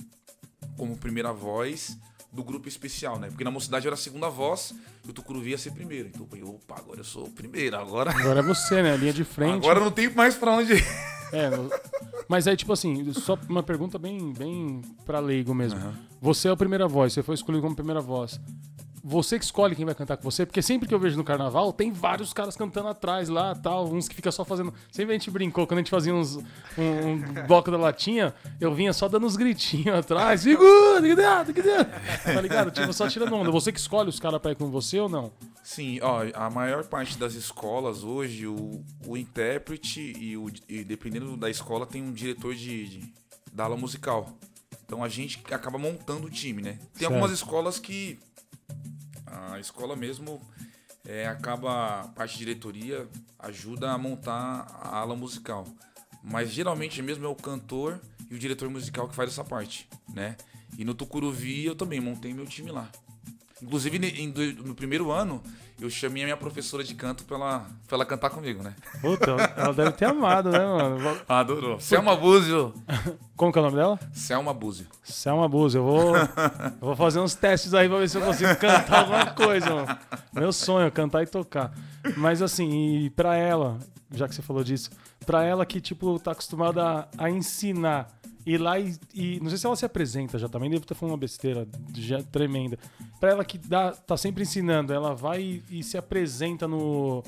como 0.77 0.97
primeira 0.97 1.33
voz 1.33 1.97
do 2.31 2.43
grupo 2.43 2.67
especial, 2.67 3.19
né? 3.19 3.27
Porque 3.29 3.43
na 3.43 3.51
Mocidade 3.51 3.85
eu 3.85 3.89
era 3.89 3.95
a 3.95 4.01
segunda 4.01 4.29
voz 4.29 4.73
e 5.05 5.09
o 5.09 5.13
Tucuruvi 5.13 5.51
ia 5.51 5.57
ser 5.57 5.71
primeiro. 5.71 6.07
Então 6.07 6.21
eu 6.21 6.27
falei, 6.27 6.43
opa, 6.43 6.75
agora 6.77 6.99
eu 6.99 7.03
sou 7.03 7.25
o 7.25 7.31
primeiro, 7.31 7.75
agora... 7.77 8.11
agora 8.15 8.39
é 8.39 8.43
você, 8.43 8.81
né? 8.81 8.95
Linha 8.95 9.13
de 9.13 9.23
frente. 9.23 9.55
Agora 9.55 9.79
não 9.79 9.91
tem 9.91 10.09
mais 10.09 10.35
pra 10.35 10.51
onde. 10.51 10.73
É, 11.33 11.49
mas 12.27 12.47
aí, 12.47 12.55
tipo 12.55 12.71
assim, 12.73 13.11
só 13.13 13.37
uma 13.49 13.63
pergunta 13.63 13.97
bem, 13.97 14.33
bem 14.33 14.81
pra 15.05 15.19
leigo 15.19 15.53
mesmo. 15.53 15.79
Você 16.21 16.47
é 16.47 16.51
a 16.51 16.57
primeira 16.57 16.87
voz, 16.87 17.13
você 17.13 17.23
foi 17.23 17.35
escolhido 17.35 17.63
como 17.63 17.75
primeira 17.75 18.01
voz. 18.01 18.39
Você 19.03 19.37
que 19.39 19.45
escolhe 19.45 19.75
quem 19.75 19.85
vai 19.85 19.93
cantar 19.95 20.17
com 20.17 20.23
você, 20.23 20.45
porque 20.45 20.61
sempre 20.61 20.87
que 20.87 20.93
eu 20.93 20.99
vejo 20.99 21.15
no 21.15 21.23
carnaval, 21.23 21.71
tem 21.71 21.91
vários 21.91 22.33
caras 22.33 22.55
cantando 22.57 22.89
atrás 22.89 23.29
lá, 23.29 23.53
tal, 23.55 23.87
uns 23.93 24.07
que 24.07 24.15
ficam 24.15 24.31
só 24.31 24.43
fazendo. 24.43 24.73
Sempre 24.91 25.13
a 25.15 25.17
gente 25.17 25.29
brincou, 25.31 25.65
quando 25.67 25.77
a 25.77 25.81
gente 25.81 25.91
fazia 25.91 26.13
uns, 26.13 26.35
um, 26.35 26.41
um 27.11 27.17
bloco 27.47 27.69
da 27.71 27.77
latinha, 27.77 28.33
eu 28.59 28.73
vinha 28.73 28.91
só 28.91 29.07
dando 29.07 29.25
uns 29.25 29.35
gritinhos 29.37 29.95
atrás, 29.99 30.41
segura, 30.41 31.01
que 31.01 31.15
deu, 31.15 31.45
que 31.53 31.61
deu. 31.61 31.85
tá 31.85 32.41
ligado? 32.41 32.71
Tipo, 32.71 32.91
só 32.91 33.07
tirando 33.07 33.33
onda. 33.35 33.51
Você 33.51 33.71
que 33.71 33.79
escolhe 33.79 34.09
os 34.09 34.19
caras 34.19 34.41
pra 34.41 34.51
ir 34.51 34.55
com 34.55 34.69
você 34.69 34.99
ou 34.99 35.07
não? 35.07 35.31
Sim, 35.63 35.99
ó, 36.01 36.23
a 36.33 36.49
maior 36.49 36.83
parte 36.85 37.17
das 37.17 37.33
escolas 37.33 38.03
hoje, 38.03 38.47
o, 38.47 38.83
o 39.05 39.15
intérprete 39.15 40.13
e, 40.19 40.35
o, 40.35 40.51
e 40.67 40.83
dependendo 40.83 41.37
da 41.37 41.49
escola, 41.49 41.85
tem 41.85 42.01
um 42.01 42.11
diretor 42.11 42.55
de, 42.55 42.87
de- 42.87 43.13
da 43.53 43.65
aula 43.65 43.77
musical. 43.77 44.33
Então 44.85 45.03
a 45.03 45.09
gente 45.09 45.41
acaba 45.51 45.77
montando 45.77 46.27
o 46.27 46.29
time, 46.29 46.61
né? 46.61 46.71
Tem 46.73 46.79
Certo. 47.01 47.05
algumas 47.13 47.31
escolas 47.31 47.77
que 47.79 48.17
a 49.27 49.59
escola 49.59 49.95
mesmo 49.95 50.41
é, 51.05 51.27
acaba, 51.27 52.01
a 52.01 52.07
parte 52.09 52.33
de 52.33 52.45
diretoria 52.45 53.07
ajuda 53.39 53.91
a 53.91 53.97
montar 53.97 54.67
a 54.81 54.97
ala 54.97 55.15
musical. 55.15 55.65
Mas 56.23 56.51
geralmente 56.51 57.01
mesmo 57.01 57.25
é 57.25 57.29
o 57.29 57.35
cantor 57.35 58.01
e 58.29 58.35
o 58.35 58.39
diretor 58.39 58.69
musical 58.69 59.07
que 59.07 59.15
faz 59.15 59.29
essa 59.29 59.43
parte, 59.43 59.87
né? 60.13 60.35
E 60.77 60.83
no 60.83 60.93
Tucuruvi 60.93 61.65
eu 61.65 61.75
também 61.75 62.01
montei 62.01 62.33
meu 62.33 62.45
time 62.45 62.71
lá. 62.71 62.89
Inclusive, 63.61 63.97
no 64.63 64.75
primeiro 64.75 65.11
ano, 65.11 65.41
eu 65.79 65.89
chamei 65.89 66.23
a 66.23 66.25
minha 66.25 66.37
professora 66.37 66.83
de 66.83 66.95
canto 66.95 67.23
pra 67.23 67.37
ela, 67.37 67.67
pra 67.87 67.97
ela 67.97 68.05
cantar 68.05 68.29
comigo, 68.29 68.63
né? 68.63 68.73
Puta, 69.01 69.31
ela 69.55 69.73
deve 69.73 69.91
ter 69.91 70.05
amado, 70.05 70.49
né, 70.49 70.59
mano? 70.59 71.21
Adorou. 71.27 71.79
Selma 71.79 72.15
Búzio. 72.15 72.73
Como 73.35 73.51
que 73.51 73.59
é 73.59 73.61
o 73.61 73.65
nome 73.65 73.77
dela? 73.77 73.99
Selma 74.11 74.53
Búzio. 74.53 74.87
Selma 75.03 75.47
Búzio, 75.47 75.79
eu 75.79 75.83
vou, 75.83 76.17
eu 76.17 76.27
vou 76.81 76.95
fazer 76.95 77.19
uns 77.19 77.35
testes 77.35 77.73
aí 77.73 77.87
pra 77.87 77.99
ver 77.99 78.09
se 78.09 78.17
eu 78.17 78.21
consigo 78.21 78.55
cantar 78.55 79.01
alguma 79.01 79.27
coisa, 79.27 79.69
mano. 79.69 79.97
Meu 80.33 80.51
sonho 80.51 80.87
é 80.87 80.91
cantar 80.91 81.21
e 81.23 81.27
tocar. 81.27 81.71
Mas 82.15 82.41
assim, 82.41 83.05
e 83.05 83.09
pra 83.11 83.35
ela, 83.35 83.77
já 84.11 84.27
que 84.27 84.33
você 84.33 84.41
falou 84.41 84.63
disso, 84.63 84.89
pra 85.25 85.43
ela 85.43 85.65
que, 85.65 85.79
tipo, 85.79 86.17
tá 86.19 86.31
acostumada 86.31 86.83
a, 86.83 87.25
a 87.25 87.29
ensinar, 87.29 88.07
ir 88.53 88.57
lá 88.59 88.79
e, 88.79 88.95
e- 89.13 89.39
Não 89.41 89.49
sei 89.49 89.57
se 89.57 89.65
ela 89.65 89.75
se 89.75 89.85
apresenta 89.85 90.37
já, 90.39 90.47
também 90.47 90.69
devo 90.69 90.85
ter 90.85 90.93
falado 90.95 91.11
uma 91.13 91.17
besteira 91.17 91.67
já, 91.95 92.21
tremenda. 92.23 92.77
Pra 93.19 93.29
ela 93.31 93.45
que 93.45 93.57
dá, 93.57 93.91
tá 93.91 94.15
sempre 94.17 94.43
ensinando, 94.43 94.93
ela 94.93 95.13
vai 95.15 95.41
e, 95.41 95.63
e 95.79 95.83
se 95.83 95.97
apresenta 95.97 96.67
no. 96.67 97.23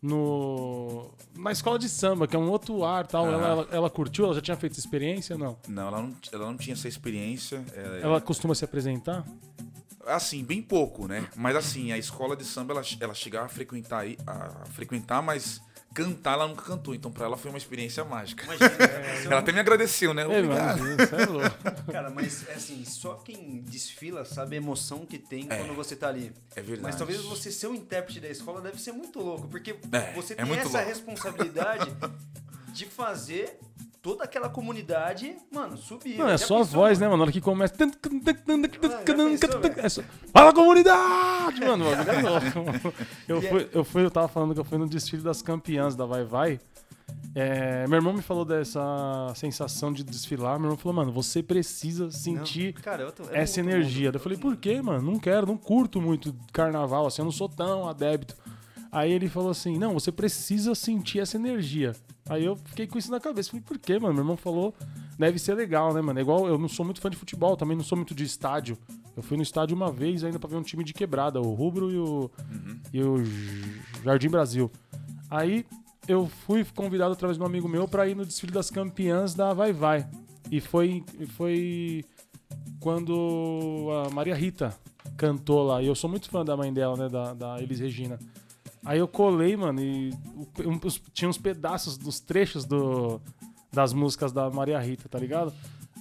No, 0.00 1.10
na 1.36 1.50
escola 1.50 1.76
de 1.76 1.88
samba, 1.88 2.28
que 2.28 2.36
é 2.36 2.38
um 2.38 2.48
outro 2.48 2.84
ar 2.84 3.04
tal. 3.04 3.26
Ah. 3.26 3.32
Ela, 3.32 3.48
ela, 3.48 3.68
ela 3.72 3.90
curtiu? 3.90 4.26
Ela 4.26 4.34
já 4.34 4.40
tinha 4.40 4.56
feito 4.56 4.72
essa 4.72 4.80
experiência 4.80 5.34
ou 5.34 5.40
não? 5.40 5.56
Não 5.66 5.88
ela, 5.88 6.00
não, 6.02 6.14
ela 6.32 6.46
não 6.46 6.56
tinha 6.56 6.74
essa 6.74 6.86
experiência. 6.86 7.64
é, 7.74 8.00
Ela 8.02 8.20
costuma 8.20 8.54
se 8.54 8.64
apresentar? 8.64 9.24
Assim, 10.06 10.44
bem 10.44 10.62
pouco, 10.62 11.08
né? 11.08 11.28
Mas 11.36 11.56
assim, 11.56 11.90
a 11.90 11.98
escola 11.98 12.36
de 12.36 12.44
samba, 12.44 12.72
ela, 12.74 12.82
ela 13.00 13.12
chegava 13.14 13.46
a 13.46 13.48
frequentar, 13.48 14.04
a 14.26 14.64
frequentar, 14.66 15.20
mas 15.20 15.60
cantar 15.94 16.34
ela 16.34 16.46
nunca 16.48 16.62
cantou. 16.62 16.94
Então 16.94 17.10
pra 17.10 17.24
ela 17.26 17.36
foi 17.36 17.50
uma 17.50 17.58
experiência 17.58 18.04
mágica. 18.04 18.44
Imagina, 18.44 18.70
é, 18.84 19.24
Ela 19.24 19.38
até 19.38 19.52
me 19.52 19.60
agradeceu, 19.60 20.14
né? 20.14 20.22
É, 20.22 20.26
Obrigado. 20.26 20.80
é 20.88 21.26
louco. 21.26 21.56
Cara, 21.92 22.10
mas 22.10 22.46
é 22.48 22.54
assim, 22.54 22.84
só 22.84 23.14
quem 23.14 23.60
desfila 23.62 24.24
sabe 24.24 24.54
a 24.54 24.58
emoção 24.58 25.04
que 25.06 25.18
tem 25.18 25.46
quando 25.46 25.74
você 25.74 25.96
tá 25.96 26.08
ali. 26.08 26.32
É 26.54 26.60
verdade. 26.60 26.82
Mas 26.82 26.96
talvez 26.96 27.20
você 27.22 27.50
ser 27.50 27.66
o 27.66 27.74
intérprete 27.74 28.20
da 28.20 28.28
escola 28.28 28.60
deve 28.60 28.80
ser 28.80 28.92
muito 28.92 29.18
louco, 29.20 29.48
porque 29.48 29.76
É, 29.92 30.12
você 30.12 30.34
é 30.34 30.36
tem 30.36 30.44
muito 30.46 30.60
essa 30.60 30.78
louco. 30.78 30.88
responsabilidade 30.88 31.90
de 32.72 32.86
fazer 32.86 33.58
toda 34.02 34.24
aquela 34.24 34.48
comunidade, 34.48 35.36
mano, 35.52 35.76
subir. 35.76 36.16
Mano, 36.16 36.30
é 36.30 36.38
só 36.38 36.60
a 36.60 36.62
voz, 36.62 36.98
né, 36.98 37.06
mano? 37.06 37.08
mano? 37.08 37.16
Na 37.18 37.22
hora 37.24 37.32
que 37.32 37.40
começa. 37.40 37.74
É 39.78 39.88
só... 39.88 40.02
Fala 40.32 40.52
comunidade! 40.52 41.60
Mano, 41.60 41.84
é. 41.86 42.98
Eu 43.28 43.42
fui, 43.42 43.68
eu 43.72 43.84
fui, 43.84 44.04
eu 44.04 44.10
tava 44.10 44.28
falando 44.28 44.54
que 44.54 44.60
eu 44.60 44.64
fui 44.64 44.78
no 44.78 44.88
desfile 44.88 45.22
das 45.22 45.42
campeãs 45.42 45.94
da 45.94 46.06
Vai 46.06 46.24
Vai. 46.24 46.60
É, 47.34 47.86
meu 47.86 47.96
irmão 47.96 48.12
me 48.12 48.22
falou 48.22 48.44
dessa 48.44 48.80
sensação 49.34 49.92
de 49.92 50.02
desfilar. 50.02 50.58
Meu 50.58 50.66
irmão 50.66 50.76
falou, 50.76 50.94
mano, 50.96 51.12
você 51.12 51.42
precisa 51.42 52.10
sentir 52.10 52.74
Não, 52.74 52.82
cara, 52.82 53.02
eu 53.04 53.12
tô- 53.12 53.24
é 53.30 53.40
essa 53.42 53.60
energia. 53.60 54.08
mundo, 54.08 54.16
Eu 54.16 54.20
falei, 54.20 54.38
por 54.38 54.56
quê, 54.56 54.80
mano? 54.82 55.12
Não 55.12 55.18
quero, 55.18 55.46
não 55.46 55.56
curto 55.56 56.00
muito 56.00 56.34
carnaval, 56.52 57.06
assim, 57.06 57.22
eu 57.22 57.26
não 57.26 57.32
sou 57.32 57.48
tão 57.48 57.88
adepto. 57.88 58.34
Aí 58.90 59.12
ele 59.12 59.28
falou 59.28 59.50
assim: 59.50 59.78
não, 59.78 59.92
você 59.92 60.10
precisa 60.10 60.74
sentir 60.74 61.20
essa 61.20 61.36
energia. 61.36 61.94
Aí 62.28 62.44
eu 62.44 62.56
fiquei 62.56 62.86
com 62.86 62.98
isso 62.98 63.10
na 63.10 63.20
cabeça. 63.20 63.50
Falei, 63.50 63.64
por 63.64 63.78
quê, 63.78 63.98
mano? 63.98 64.14
Meu 64.14 64.22
irmão 64.22 64.36
falou, 64.36 64.74
deve 65.18 65.38
ser 65.38 65.54
legal, 65.54 65.94
né, 65.94 66.00
mano? 66.00 66.18
É 66.18 66.22
igual, 66.22 66.46
eu 66.46 66.58
não 66.58 66.68
sou 66.68 66.84
muito 66.84 67.00
fã 67.00 67.08
de 67.08 67.16
futebol, 67.16 67.56
também 67.56 67.76
não 67.76 67.84
sou 67.84 67.96
muito 67.96 68.14
de 68.14 68.24
estádio. 68.24 68.76
Eu 69.16 69.22
fui 69.22 69.36
no 69.36 69.42
estádio 69.42 69.76
uma 69.76 69.90
vez 69.90 70.22
ainda 70.22 70.38
pra 70.38 70.48
ver 70.48 70.56
um 70.56 70.62
time 70.62 70.84
de 70.84 70.94
quebrada, 70.94 71.40
o 71.40 71.54
Rubro 71.54 71.90
e 71.90 71.98
o, 71.98 72.30
e 72.92 73.02
o 73.02 73.16
Jardim 74.04 74.28
Brasil. 74.28 74.70
Aí 75.30 75.66
eu 76.06 76.26
fui 76.26 76.64
convidado 76.64 77.12
através 77.12 77.36
de 77.36 77.42
um 77.42 77.46
amigo 77.46 77.68
meu 77.68 77.88
pra 77.88 78.06
ir 78.06 78.14
no 78.14 78.24
desfile 78.24 78.52
das 78.52 78.70
campeãs 78.70 79.34
da 79.34 79.52
Vai 79.52 79.72
Vai. 79.72 80.08
E 80.50 80.60
foi, 80.60 81.04
foi 81.36 82.04
quando 82.80 83.88
a 84.06 84.10
Maria 84.10 84.34
Rita 84.34 84.74
cantou 85.16 85.62
lá. 85.64 85.82
E 85.82 85.86
eu 85.86 85.94
sou 85.94 86.08
muito 86.08 86.30
fã 86.30 86.44
da 86.44 86.56
mãe 86.56 86.72
dela, 86.72 86.96
né? 86.96 87.08
Da, 87.08 87.34
da 87.34 87.60
Elis 87.60 87.80
Regina. 87.80 88.18
Aí 88.84 88.98
eu 88.98 89.08
colei, 89.08 89.56
mano, 89.56 89.80
e 89.80 90.10
um- 90.64 90.78
tinha 91.12 91.28
uns 91.28 91.38
pedaços 91.38 91.96
dos 91.98 92.20
trechos 92.20 92.64
do, 92.64 93.20
das 93.72 93.92
músicas 93.92 94.32
da 94.32 94.48
Maria 94.50 94.78
Rita, 94.78 95.08
tá 95.08 95.18
ligado? 95.18 95.52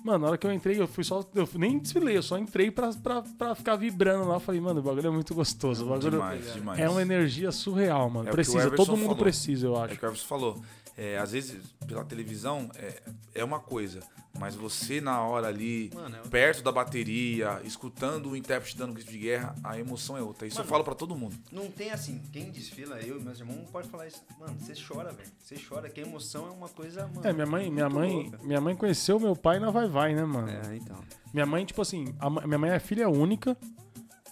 Mano, 0.06 0.20
na 0.20 0.28
hora 0.28 0.38
que 0.38 0.48
eu 0.48 0.54
entrei, 0.54 0.80
eu 0.80 0.88
fui 0.88 1.04
só. 1.04 1.26
Eu 1.36 1.50
nem 1.56 1.80
desfilei, 1.80 2.16
eu 2.16 2.24
só 2.24 2.38
entrei 2.38 2.72
pra, 2.72 2.94
pra, 2.94 3.22
pra 3.24 3.56
ficar 3.56 3.76
vibrando 3.76 4.26
lá. 4.28 4.36
Eu 4.36 4.40
Falei, 4.40 4.62
mano, 4.62 4.80
o 4.80 4.84
bagulho 4.84 5.08
é 5.08 5.10
muito 5.10 5.34
gostoso. 5.36 5.86
O 5.86 5.90
bagulho 5.90 6.12
Demais, 6.12 6.54
demais. 6.54 6.80
é 6.80 6.88
uma 6.88 7.02
energia 7.02 7.52
surreal, 7.52 8.10
mano. 8.10 8.30
É 8.30 8.32
precisa, 8.32 8.70
todo 8.72 8.92
mundo 8.92 9.02
falou. 9.02 9.18
precisa, 9.18 9.68
eu 9.68 9.76
É 9.76 9.84
acho. 9.86 9.96
o 9.96 9.98
que 9.98 10.06
o 10.06 10.08
Everson 10.08 10.28
falou. 10.28 10.62
É, 10.98 11.18
às 11.18 11.32
vezes 11.32 11.62
pela 11.86 12.04
televisão 12.04 12.70
é, 12.76 13.02
é 13.36 13.44
uma 13.44 13.60
coisa, 13.60 14.00
mas 14.40 14.56
você 14.56 15.00
na 15.00 15.22
hora 15.22 15.48
ali, 15.48 15.90
Mano, 15.94 16.16
é- 16.18 16.22
perto 16.28 16.62
da 16.64 16.72
bateria, 16.72 17.62
escutando 17.64 18.30
o 18.32 18.36
intérprete 18.36 18.76
dando 18.78 18.94
grito 18.94 19.12
de 19.12 19.18
guerra, 19.20 19.56
a 19.64 19.80
emoção 19.80 20.18
é 20.18 20.22
outra. 20.22 20.46
Isso 20.48 20.58
Mano, 20.58 20.66
eu 20.66 20.70
falo 20.70 20.84
pra 20.84 20.94
todo 20.96 21.16
mundo. 21.16 21.36
Não 21.52 21.70
tem 21.72 21.92
assim, 21.92 22.22
quem 22.32 22.50
desfila, 22.52 23.00
eu 23.00 23.20
e 23.20 23.24
meus 23.24 23.40
irmãos, 23.40 23.58
não 23.58 23.66
pode 23.66 23.88
falar 23.90 24.08
isso. 24.08 24.22
Mano, 24.40 24.56
você 24.60 24.74
chora, 24.76 25.12
velho. 25.12 25.30
Você 25.40 25.56
chora, 25.58 25.90
que 25.90 26.02
a 26.02 26.04
emoção 26.04 26.48
é 26.48 26.52
uma 26.52 26.68
coisa, 26.70 27.08
mano. 27.08 27.22
É, 27.28 27.32
minha 27.34 27.46
mãe, 27.46 27.70
minha 27.72 27.90
muito 27.90 28.00
mãe, 28.00 28.24
louca. 28.24 28.40
minha 28.44 28.62
mãe 28.62 28.76
conheceu 28.76 29.20
meu 29.20 29.36
pai 29.36 29.60
na 29.60 29.70
Vai 29.72 29.88
Vai, 29.88 30.14
né, 30.16 30.24
mano? 30.26 30.50
É, 30.50 30.76
então. 30.76 30.98
Minha 31.34 31.46
mãe, 31.46 31.64
tipo 31.66 31.82
assim, 31.82 32.14
a 32.20 32.30
ma- 32.30 32.46
minha 32.46 32.58
mãe 32.58 32.72
é 32.72 32.80
filha 32.80 33.08
única 33.10 33.56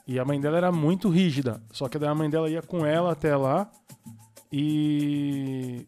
e 0.07 0.19
a 0.19 0.25
mãe 0.25 0.39
dela 0.39 0.57
era 0.57 0.71
muito 0.71 1.09
rígida. 1.09 1.61
Só 1.71 1.87
que 1.89 1.97
daí 1.99 2.09
a 2.09 2.15
mãe 2.15 2.29
dela 2.29 2.49
ia 2.49 2.61
com 2.61 2.85
ela 2.85 3.11
até 3.11 3.35
lá 3.35 3.69
e 4.51 5.87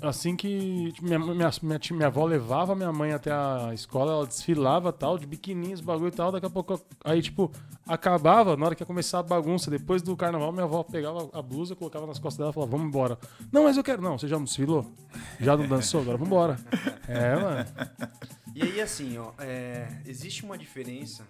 assim 0.00 0.36
que 0.36 0.92
tipo, 0.92 1.06
minha, 1.06 1.18
minha, 1.18 1.50
minha, 1.62 1.80
minha 1.92 2.06
avó 2.06 2.24
levava 2.24 2.74
minha 2.74 2.92
mãe 2.92 3.12
até 3.12 3.30
a 3.30 3.70
escola, 3.74 4.12
ela 4.12 4.26
desfilava 4.26 4.92
tal, 4.92 5.18
de 5.18 5.26
biquininho, 5.26 5.74
os 5.74 5.80
bagulho 5.80 6.08
e 6.08 6.12
tal, 6.12 6.32
daqui 6.32 6.46
a 6.46 6.50
pouco 6.50 6.80
aí 7.04 7.20
tipo 7.20 7.50
acabava, 7.86 8.56
na 8.56 8.66
hora 8.66 8.74
que 8.74 8.82
ia 8.82 8.86
começar 8.86 9.20
a 9.20 9.22
bagunça, 9.22 9.70
depois 9.70 10.02
do 10.02 10.16
carnaval, 10.16 10.52
minha 10.52 10.64
avó 10.64 10.82
pegava 10.82 11.30
a 11.32 11.40
blusa, 11.40 11.74
colocava 11.74 12.06
nas 12.06 12.18
costas 12.18 12.38
dela 12.38 12.50
e 12.50 12.54
falava, 12.54 12.70
vamos 12.70 12.86
embora. 12.86 13.18
Não, 13.50 13.64
mas 13.64 13.76
eu 13.76 13.82
quero. 13.82 14.02
Não, 14.02 14.18
você 14.18 14.28
já 14.28 14.36
não 14.36 14.44
desfilou? 14.44 14.86
Já 15.40 15.56
não 15.56 15.66
dançou? 15.66 16.02
Agora 16.02 16.18
vamos 16.18 16.28
embora. 16.28 16.58
É, 17.08 17.36
mano. 17.36 17.66
E 18.54 18.62
aí, 18.62 18.80
assim, 18.80 19.16
ó, 19.16 19.32
é, 19.38 20.02
existe 20.04 20.44
uma 20.44 20.58
diferença 20.58 21.26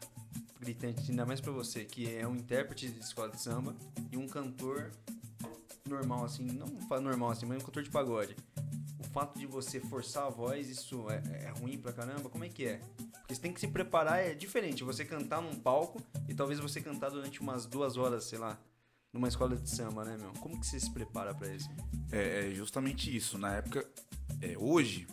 gritante, 0.60 1.10
ainda 1.10 1.24
mais 1.24 1.40
pra 1.40 1.52
você, 1.52 1.84
que 1.84 2.12
é 2.16 2.26
um 2.26 2.34
intérprete 2.34 2.88
de 2.88 2.98
escola 2.98 3.30
de 3.30 3.40
samba 3.40 3.76
e 4.10 4.16
um 4.16 4.26
cantor 4.26 4.90
normal, 5.88 6.24
assim, 6.24 6.44
não 6.44 6.66
normal 7.00 7.30
assim, 7.30 7.46
mas 7.46 7.62
um 7.62 7.64
cantor 7.64 7.82
de 7.82 7.90
pagode. 7.90 8.36
O 8.98 9.04
fato 9.04 9.38
de 9.38 9.46
você 9.46 9.80
forçar 9.80 10.26
a 10.26 10.30
voz, 10.30 10.68
isso 10.68 11.06
é, 11.10 11.46
é 11.46 11.50
ruim 11.60 11.78
pra 11.78 11.92
caramba? 11.92 12.28
Como 12.28 12.44
é 12.44 12.48
que 12.48 12.66
é? 12.66 12.80
Porque 13.12 13.34
você 13.34 13.40
tem 13.40 13.52
que 13.52 13.60
se 13.60 13.68
preparar, 13.68 14.20
é 14.20 14.34
diferente. 14.34 14.84
Você 14.84 15.04
cantar 15.04 15.40
num 15.40 15.54
palco 15.54 16.02
e 16.28 16.34
talvez 16.34 16.60
você 16.60 16.80
cantar 16.80 17.10
durante 17.10 17.40
umas 17.40 17.66
duas 17.66 17.96
horas, 17.96 18.24
sei 18.24 18.38
lá, 18.38 18.58
numa 19.12 19.28
escola 19.28 19.56
de 19.56 19.68
samba, 19.68 20.04
né, 20.04 20.16
meu? 20.18 20.32
Como 20.40 20.58
que 20.58 20.66
você 20.66 20.78
se 20.78 20.90
prepara 20.90 21.34
pra 21.34 21.48
isso? 21.48 21.68
É, 22.10 22.48
é 22.48 22.54
justamente 22.54 23.14
isso. 23.14 23.38
Na 23.38 23.54
época, 23.54 23.86
é, 24.40 24.56
hoje, 24.58 25.06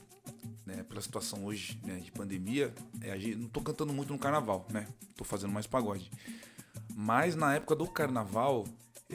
né, 0.66 0.84
pela 0.84 1.02
situação 1.02 1.46
hoje 1.46 1.80
né, 1.84 1.98
de 1.98 2.12
pandemia, 2.12 2.74
é, 3.02 3.18
não 3.36 3.48
tô 3.48 3.62
cantando 3.62 3.94
muito 3.94 4.12
no 4.12 4.20
carnaval, 4.20 4.68
né? 4.72 4.88
Tô 5.16 5.24
fazendo 5.24 5.52
mais 5.52 5.68
pagode. 5.68 6.12
Mas 6.96 7.36
na 7.36 7.54
época 7.56 7.76
do 7.76 7.88
carnaval, 7.88 8.66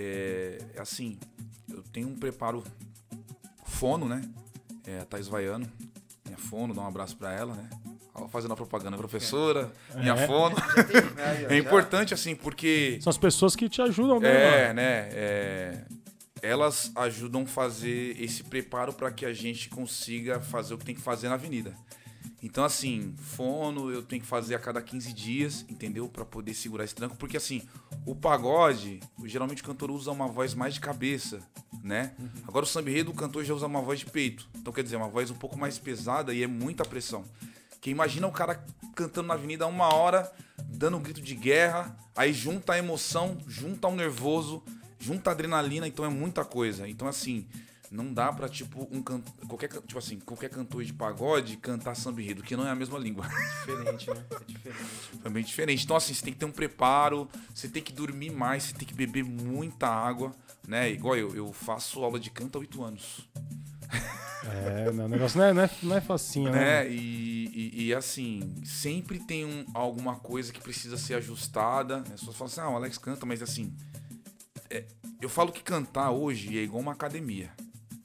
é, 0.02 0.58
é 0.76 0.80
assim, 0.80 1.18
eu 1.68 1.82
tenho 1.82 2.08
um 2.08 2.16
preparo 2.16 2.62
fono, 3.64 4.08
né? 4.08 4.22
É, 4.86 5.00
a 5.00 5.04
Thais 5.04 5.28
Vaiano, 5.28 5.70
minha 6.26 6.38
fono, 6.38 6.74
dá 6.74 6.82
um 6.82 6.86
abraço 6.86 7.16
pra 7.16 7.32
ela, 7.32 7.54
né? 7.54 7.68
Fazendo 8.30 8.52
a 8.52 8.56
propaganda, 8.56 8.96
professora, 8.98 9.72
minha 9.96 10.14
É. 10.14 10.26
fono. 10.26 10.54
É 11.48 11.56
importante, 11.56 12.12
assim, 12.12 12.34
porque 12.34 12.98
São 13.00 13.10
as 13.10 13.16
pessoas 13.18 13.56
que 13.56 13.68
te 13.68 13.80
ajudam, 13.80 14.20
né, 14.20 14.28
é, 14.28 14.62
mano? 14.66 14.74
né? 14.74 15.08
é, 15.12 15.84
elas 16.42 16.90
ajudam 16.96 17.42
a 17.42 17.46
fazer 17.46 18.20
esse 18.20 18.42
preparo 18.44 18.92
para 18.92 19.10
que 19.10 19.24
a 19.24 19.32
gente 19.32 19.68
consiga 19.68 20.40
fazer 20.40 20.74
o 20.74 20.78
que 20.78 20.84
tem 20.84 20.94
que 20.94 21.00
fazer 21.00 21.28
na 21.28 21.34
avenida. 21.34 21.74
Então, 22.42 22.64
assim, 22.64 23.14
fono 23.18 23.90
eu 23.90 24.02
tenho 24.02 24.22
que 24.22 24.28
fazer 24.28 24.54
a 24.54 24.58
cada 24.58 24.80
15 24.80 25.12
dias, 25.12 25.64
entendeu? 25.68 26.08
Para 26.08 26.24
poder 26.24 26.54
segurar 26.54 26.84
esse 26.84 26.94
tranco. 26.94 27.16
Porque, 27.16 27.36
assim, 27.36 27.62
o 28.06 28.14
pagode, 28.14 29.00
geralmente 29.24 29.62
o 29.62 29.64
cantor 29.64 29.90
usa 29.90 30.10
uma 30.10 30.26
voz 30.26 30.54
mais 30.54 30.74
de 30.74 30.80
cabeça, 30.80 31.40
né? 31.82 32.14
Agora 32.48 32.64
o 32.64 32.68
samba 32.68 32.90
enredo, 32.90 33.10
o 33.10 33.14
cantor 33.14 33.44
já 33.44 33.52
usa 33.52 33.66
uma 33.66 33.82
voz 33.82 33.98
de 33.98 34.06
peito. 34.06 34.48
Então, 34.56 34.72
quer 34.72 34.82
dizer, 34.82 34.96
uma 34.96 35.08
voz 35.08 35.30
um 35.30 35.34
pouco 35.34 35.58
mais 35.58 35.78
pesada 35.78 36.32
e 36.32 36.42
é 36.42 36.46
muita 36.46 36.84
pressão. 36.84 37.24
Que 37.80 37.90
imagina 37.90 38.26
o 38.26 38.32
cara 38.32 38.64
cantando 38.94 39.28
na 39.28 39.34
avenida 39.34 39.66
uma 39.66 39.94
hora, 39.94 40.30
dando 40.64 40.96
um 40.96 41.02
grito 41.02 41.20
de 41.20 41.34
guerra, 41.34 41.96
aí 42.16 42.32
junta 42.32 42.72
a 42.72 42.78
emoção, 42.78 43.38
junta 43.46 43.88
o 43.88 43.94
nervoso, 43.94 44.62
junta 44.98 45.30
a 45.30 45.32
adrenalina, 45.32 45.86
então 45.86 46.04
é 46.04 46.08
muita 46.08 46.44
coisa. 46.44 46.88
Então, 46.88 47.08
assim, 47.08 47.46
não 47.90 48.12
dá 48.14 48.32
pra, 48.32 48.48
tipo, 48.48 48.86
um 48.90 49.02
can... 49.02 49.20
qualquer, 49.48 49.68
tipo 49.68 49.98
assim, 49.98 50.18
qualquer 50.20 50.48
cantor 50.48 50.84
de 50.84 50.92
pagode 50.92 51.56
cantar 51.56 51.96
samba 51.96 52.22
enredo, 52.22 52.42
que 52.42 52.54
não 52.56 52.66
é 52.66 52.70
a 52.70 52.74
mesma 52.74 52.98
língua. 52.98 53.26
Diferente, 53.28 54.08
né? 54.10 54.24
É 54.30 54.44
diferente. 54.44 55.10
É 55.24 55.28
bem 55.28 55.42
diferente. 55.42 55.84
Então, 55.84 55.96
assim, 55.96 56.14
você 56.14 56.22
tem 56.22 56.32
que 56.32 56.38
ter 56.38 56.46
um 56.46 56.52
preparo, 56.52 57.28
você 57.54 57.68
tem 57.68 57.82
que 57.82 57.92
dormir 57.92 58.30
mais, 58.30 58.62
você 58.64 58.74
tem 58.74 58.86
que 58.86 58.94
beber 58.94 59.24
muita 59.24 59.88
água, 59.88 60.32
né? 60.68 60.88
Igual 60.90 61.16
eu, 61.16 61.34
eu 61.34 61.52
faço 61.52 62.02
aula 62.04 62.20
de 62.20 62.30
canto 62.30 62.56
há 62.58 62.60
oito 62.60 62.82
anos. 62.84 63.28
É, 64.44 64.90
não, 64.92 65.04
o 65.04 65.08
negócio 65.08 65.38
não 65.38 65.44
é, 65.46 65.52
não 65.52 65.62
é, 65.62 65.70
não 65.82 65.96
é 65.96 66.00
facinho, 66.00 66.50
né? 66.50 66.84
né? 66.84 66.90
E, 66.90 67.46
e- 67.52 67.86
e, 67.88 67.94
assim, 67.94 68.54
sempre 68.64 69.18
tem 69.18 69.44
um- 69.44 69.66
alguma 69.74 70.16
coisa 70.16 70.52
que 70.52 70.60
precisa 70.60 70.96
ser 70.96 71.14
ajustada. 71.14 71.98
Né? 71.98 72.04
As 72.14 72.20
pessoas 72.20 72.36
falam 72.36 72.50
assim, 72.52 72.60
ah, 72.60 72.70
o 72.70 72.76
Alex 72.76 72.96
canta, 72.98 73.26
mas 73.26 73.42
assim. 73.42 73.74
é, 74.70 74.86
eu 75.20 75.28
falo 75.28 75.50
que 75.52 75.62
cantar 75.62 76.10
hoje 76.12 76.56
é 76.58 76.62
igual 76.62 76.80
uma 76.80 76.92
academia. 76.92 77.50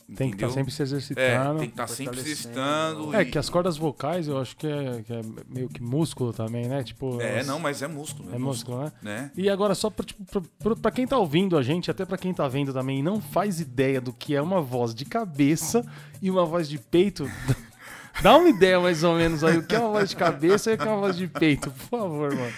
Tem 0.08 0.30
que 0.30 0.36
estar 0.36 0.46
entendeu? 0.48 0.50
sempre 0.52 0.72
se 0.72 0.82
É, 0.82 0.86
exercitando. 0.86 1.60
tem 1.60 1.68
que 1.68 1.74
estar 1.74 1.88
sempre 1.88 2.15
se 2.18 2.22
exercitando. 2.30 3.15
É, 3.15 3.22
e- 3.24 3.26
que 3.26 3.39
as 3.39 3.50
cordas 3.50 3.76
vocais 3.76 4.28
eu 4.28 4.38
acho 4.39 4.56
que 4.56 4.68
é, 4.68 5.02
que 5.02 5.12
é 5.12 5.22
meio 5.50 5.68
que 5.68 5.82
músculo 5.82 6.32
também, 6.32 6.68
né? 6.68 6.84
Tipo, 6.84 7.20
É, 7.20 7.34
elas- 7.36 7.48
não, 7.48 7.60
mas 7.60 7.82
é 7.82 7.88
músculo. 7.88 8.34
É 8.34 8.38
músculo, 8.38 8.84
né? 8.84 8.91
né? 9.02 9.32
E 9.36 9.50
agora, 9.50 9.74
só 9.74 9.89
pra, 9.89 10.06
tipo, 10.06 10.24
pra, 10.26 10.41
pra- 10.60 10.76
pra 10.76 10.91
quem 10.91 11.08
tá 11.08 11.18
ouvindo 11.18 11.58
a 11.58 11.63
gente, 11.63 11.89
até 11.89 12.06
pra 12.06 12.18
quem 12.20 12.34
tá 12.34 12.48
vendo 12.48 12.72
também, 12.72 13.00
e 13.00 13.04
não 13.04 13.20
faz 13.20 13.60
ideia 13.60 14.00
do 14.00 14.13
que 14.13 14.36
é 14.36 14.41
uma 14.41 14.62
voz 14.62 14.94
de 14.94 15.06
cabeça 15.06 15.84
e 16.22 16.30
uma 16.30 16.46
voz 16.46 16.70
de 16.70 16.78
peito. 16.78 17.28
Dá 18.22 18.38
uma 18.38 18.48
ideia 18.50 18.80
mais 18.80 19.04
ou 19.04 19.15
menos 19.15 19.44
aí, 19.44 19.58
o 19.58 19.63
que 19.63 19.76
é 19.76 19.80
uma 19.80 19.89
voz 19.89 20.10
de 20.12 20.15
cabeça 20.15 20.72
e 20.72 20.76
o 20.76 20.78
que 20.78 20.88
é 20.88 20.91
uma 20.91 21.00
voz 21.02 21.18
de 21.18 21.28
peito, 21.28 21.70
por 21.72 22.00
favor, 22.00 22.34
mano. 22.34 22.54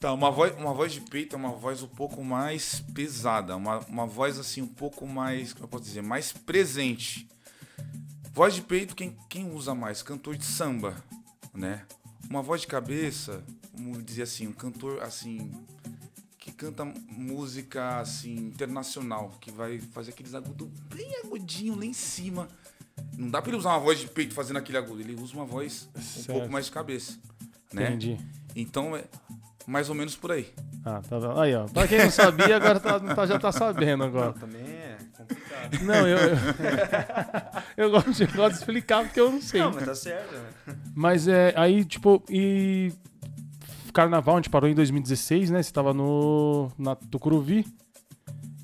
Tá, 0.00 0.12
uma 0.12 0.30
voz, 0.30 0.54
uma 0.56 0.72
voz 0.72 0.92
de 0.92 1.00
peito 1.00 1.34
é 1.34 1.38
uma 1.38 1.50
voz 1.50 1.82
um 1.82 1.88
pouco 1.88 2.22
mais 2.22 2.78
pesada, 2.94 3.56
uma, 3.56 3.80
uma 3.80 4.06
voz 4.06 4.38
assim 4.38 4.62
um 4.62 4.68
pouco 4.68 5.04
mais, 5.04 5.52
como 5.52 5.64
eu 5.64 5.68
posso 5.68 5.84
dizer, 5.84 6.02
mais 6.02 6.32
presente. 6.32 7.28
Voz 8.32 8.54
de 8.54 8.62
peito, 8.62 8.94
quem, 8.94 9.16
quem 9.28 9.50
usa 9.50 9.74
mais? 9.74 10.00
Cantor 10.00 10.36
de 10.36 10.44
samba, 10.44 10.94
né? 11.52 11.84
Uma 12.30 12.42
voz 12.42 12.60
de 12.60 12.68
cabeça, 12.68 13.42
vamos 13.74 14.04
dizer 14.04 14.22
assim, 14.22 14.46
um 14.46 14.52
cantor 14.52 15.02
assim 15.02 15.50
que 16.38 16.52
canta 16.52 16.84
música 16.84 17.98
assim 17.98 18.36
internacional, 18.36 19.30
que 19.40 19.50
vai 19.50 19.80
fazer 19.80 20.12
aqueles 20.12 20.32
agudos 20.32 20.68
bem 20.94 21.12
agudinho 21.24 21.74
lá 21.74 21.84
em 21.84 21.92
cima. 21.92 22.48
Não 23.16 23.28
dá 23.28 23.42
pra 23.42 23.50
ele 23.50 23.58
usar 23.58 23.70
uma 23.70 23.80
voz 23.80 23.98
de 23.98 24.06
peito 24.06 24.32
fazendo 24.32 24.58
aquele 24.58 24.78
agudo, 24.78 25.00
ele 25.00 25.20
usa 25.20 25.34
uma 25.34 25.44
voz 25.44 25.88
um 25.96 26.00
Certo. 26.00 26.32
pouco 26.32 26.48
mais 26.52 26.66
de 26.66 26.70
cabeça, 26.70 27.18
né? 27.72 27.88
Entendi. 27.88 28.16
Então 28.54 28.96
é 28.96 29.04
mais 29.68 29.88
ou 29.90 29.94
menos 29.94 30.16
por 30.16 30.32
aí. 30.32 30.48
Ah, 30.84 31.02
tá 31.06 31.18
vendo? 31.18 31.38
Aí, 31.38 31.54
ó. 31.54 31.66
Pra 31.66 31.86
quem 31.86 31.98
não 31.98 32.10
sabia, 32.10 32.56
agora 32.56 32.80
tá- 32.80 32.98
tá- 32.98 33.26
já 33.26 33.38
tá 33.38 33.52
sabendo 33.52 34.02
agora. 34.04 34.26
Não, 34.28 34.32
também 34.32 34.62
é 34.62 34.96
complicado. 35.16 35.82
Não, 35.84 36.08
eu. 36.08 36.16
Eu, 36.16 36.36
eu 37.76 37.90
gosto, 37.90 38.22
eu 38.22 38.28
gosto 38.34 38.52
de 38.54 38.58
explicar 38.60 39.04
porque 39.04 39.20
eu 39.20 39.30
não 39.30 39.42
sei. 39.42 39.60
Não, 39.60 39.70
mas 39.72 39.84
tá 39.84 39.94
certo, 39.94 40.32
né? 40.34 40.74
Mas 40.94 41.28
é, 41.28 41.52
aí, 41.54 41.84
tipo, 41.84 42.22
e. 42.30 42.90
Carnaval, 43.92 44.36
a 44.36 44.38
gente 44.38 44.50
parou 44.50 44.68
em 44.70 44.74
2016, 44.74 45.50
né? 45.50 45.62
Você 45.62 45.72
tava 45.72 45.92
no. 45.92 46.70
Na 46.78 46.94
Tucuruvi. 46.96 47.66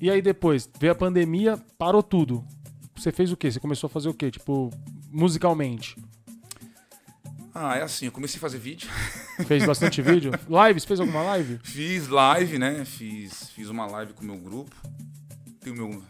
E 0.01 0.09
aí 0.09 0.21
depois, 0.21 0.69
veio 0.79 0.91
a 0.93 0.95
pandemia, 0.95 1.57
parou 1.77 2.01
tudo. 2.01 2.43
Você 2.95 3.11
fez 3.11 3.31
o 3.31 3.37
quê? 3.37 3.51
Você 3.51 3.59
começou 3.59 3.87
a 3.87 3.89
fazer 3.91 4.09
o 4.09 4.13
quê? 4.13 4.31
Tipo, 4.31 4.71
musicalmente? 5.11 5.95
Ah, 7.57 7.77
é 7.77 7.83
assim, 7.83 8.05
eu 8.07 8.11
comecei 8.11 8.37
a 8.37 8.41
fazer 8.41 8.57
vídeo. 8.57 8.89
Fez 9.47 9.65
bastante 9.65 10.01
vídeo? 10.01 10.31
Lives? 10.49 10.83
Fez 10.83 10.99
alguma 10.99 11.21
live? 11.23 11.57
Fiz 11.63 12.09
live, 12.09 12.59
né? 12.59 12.83
Fiz, 12.83 13.49
fiz 13.55 13.69
uma 13.69 13.85
live 13.85 14.11
com 14.13 14.23
o 14.23 14.25
meu 14.25 14.35
grupo. 14.37 14.75
Tem 15.61 15.71
o 15.71 15.75
meu, 15.75 16.03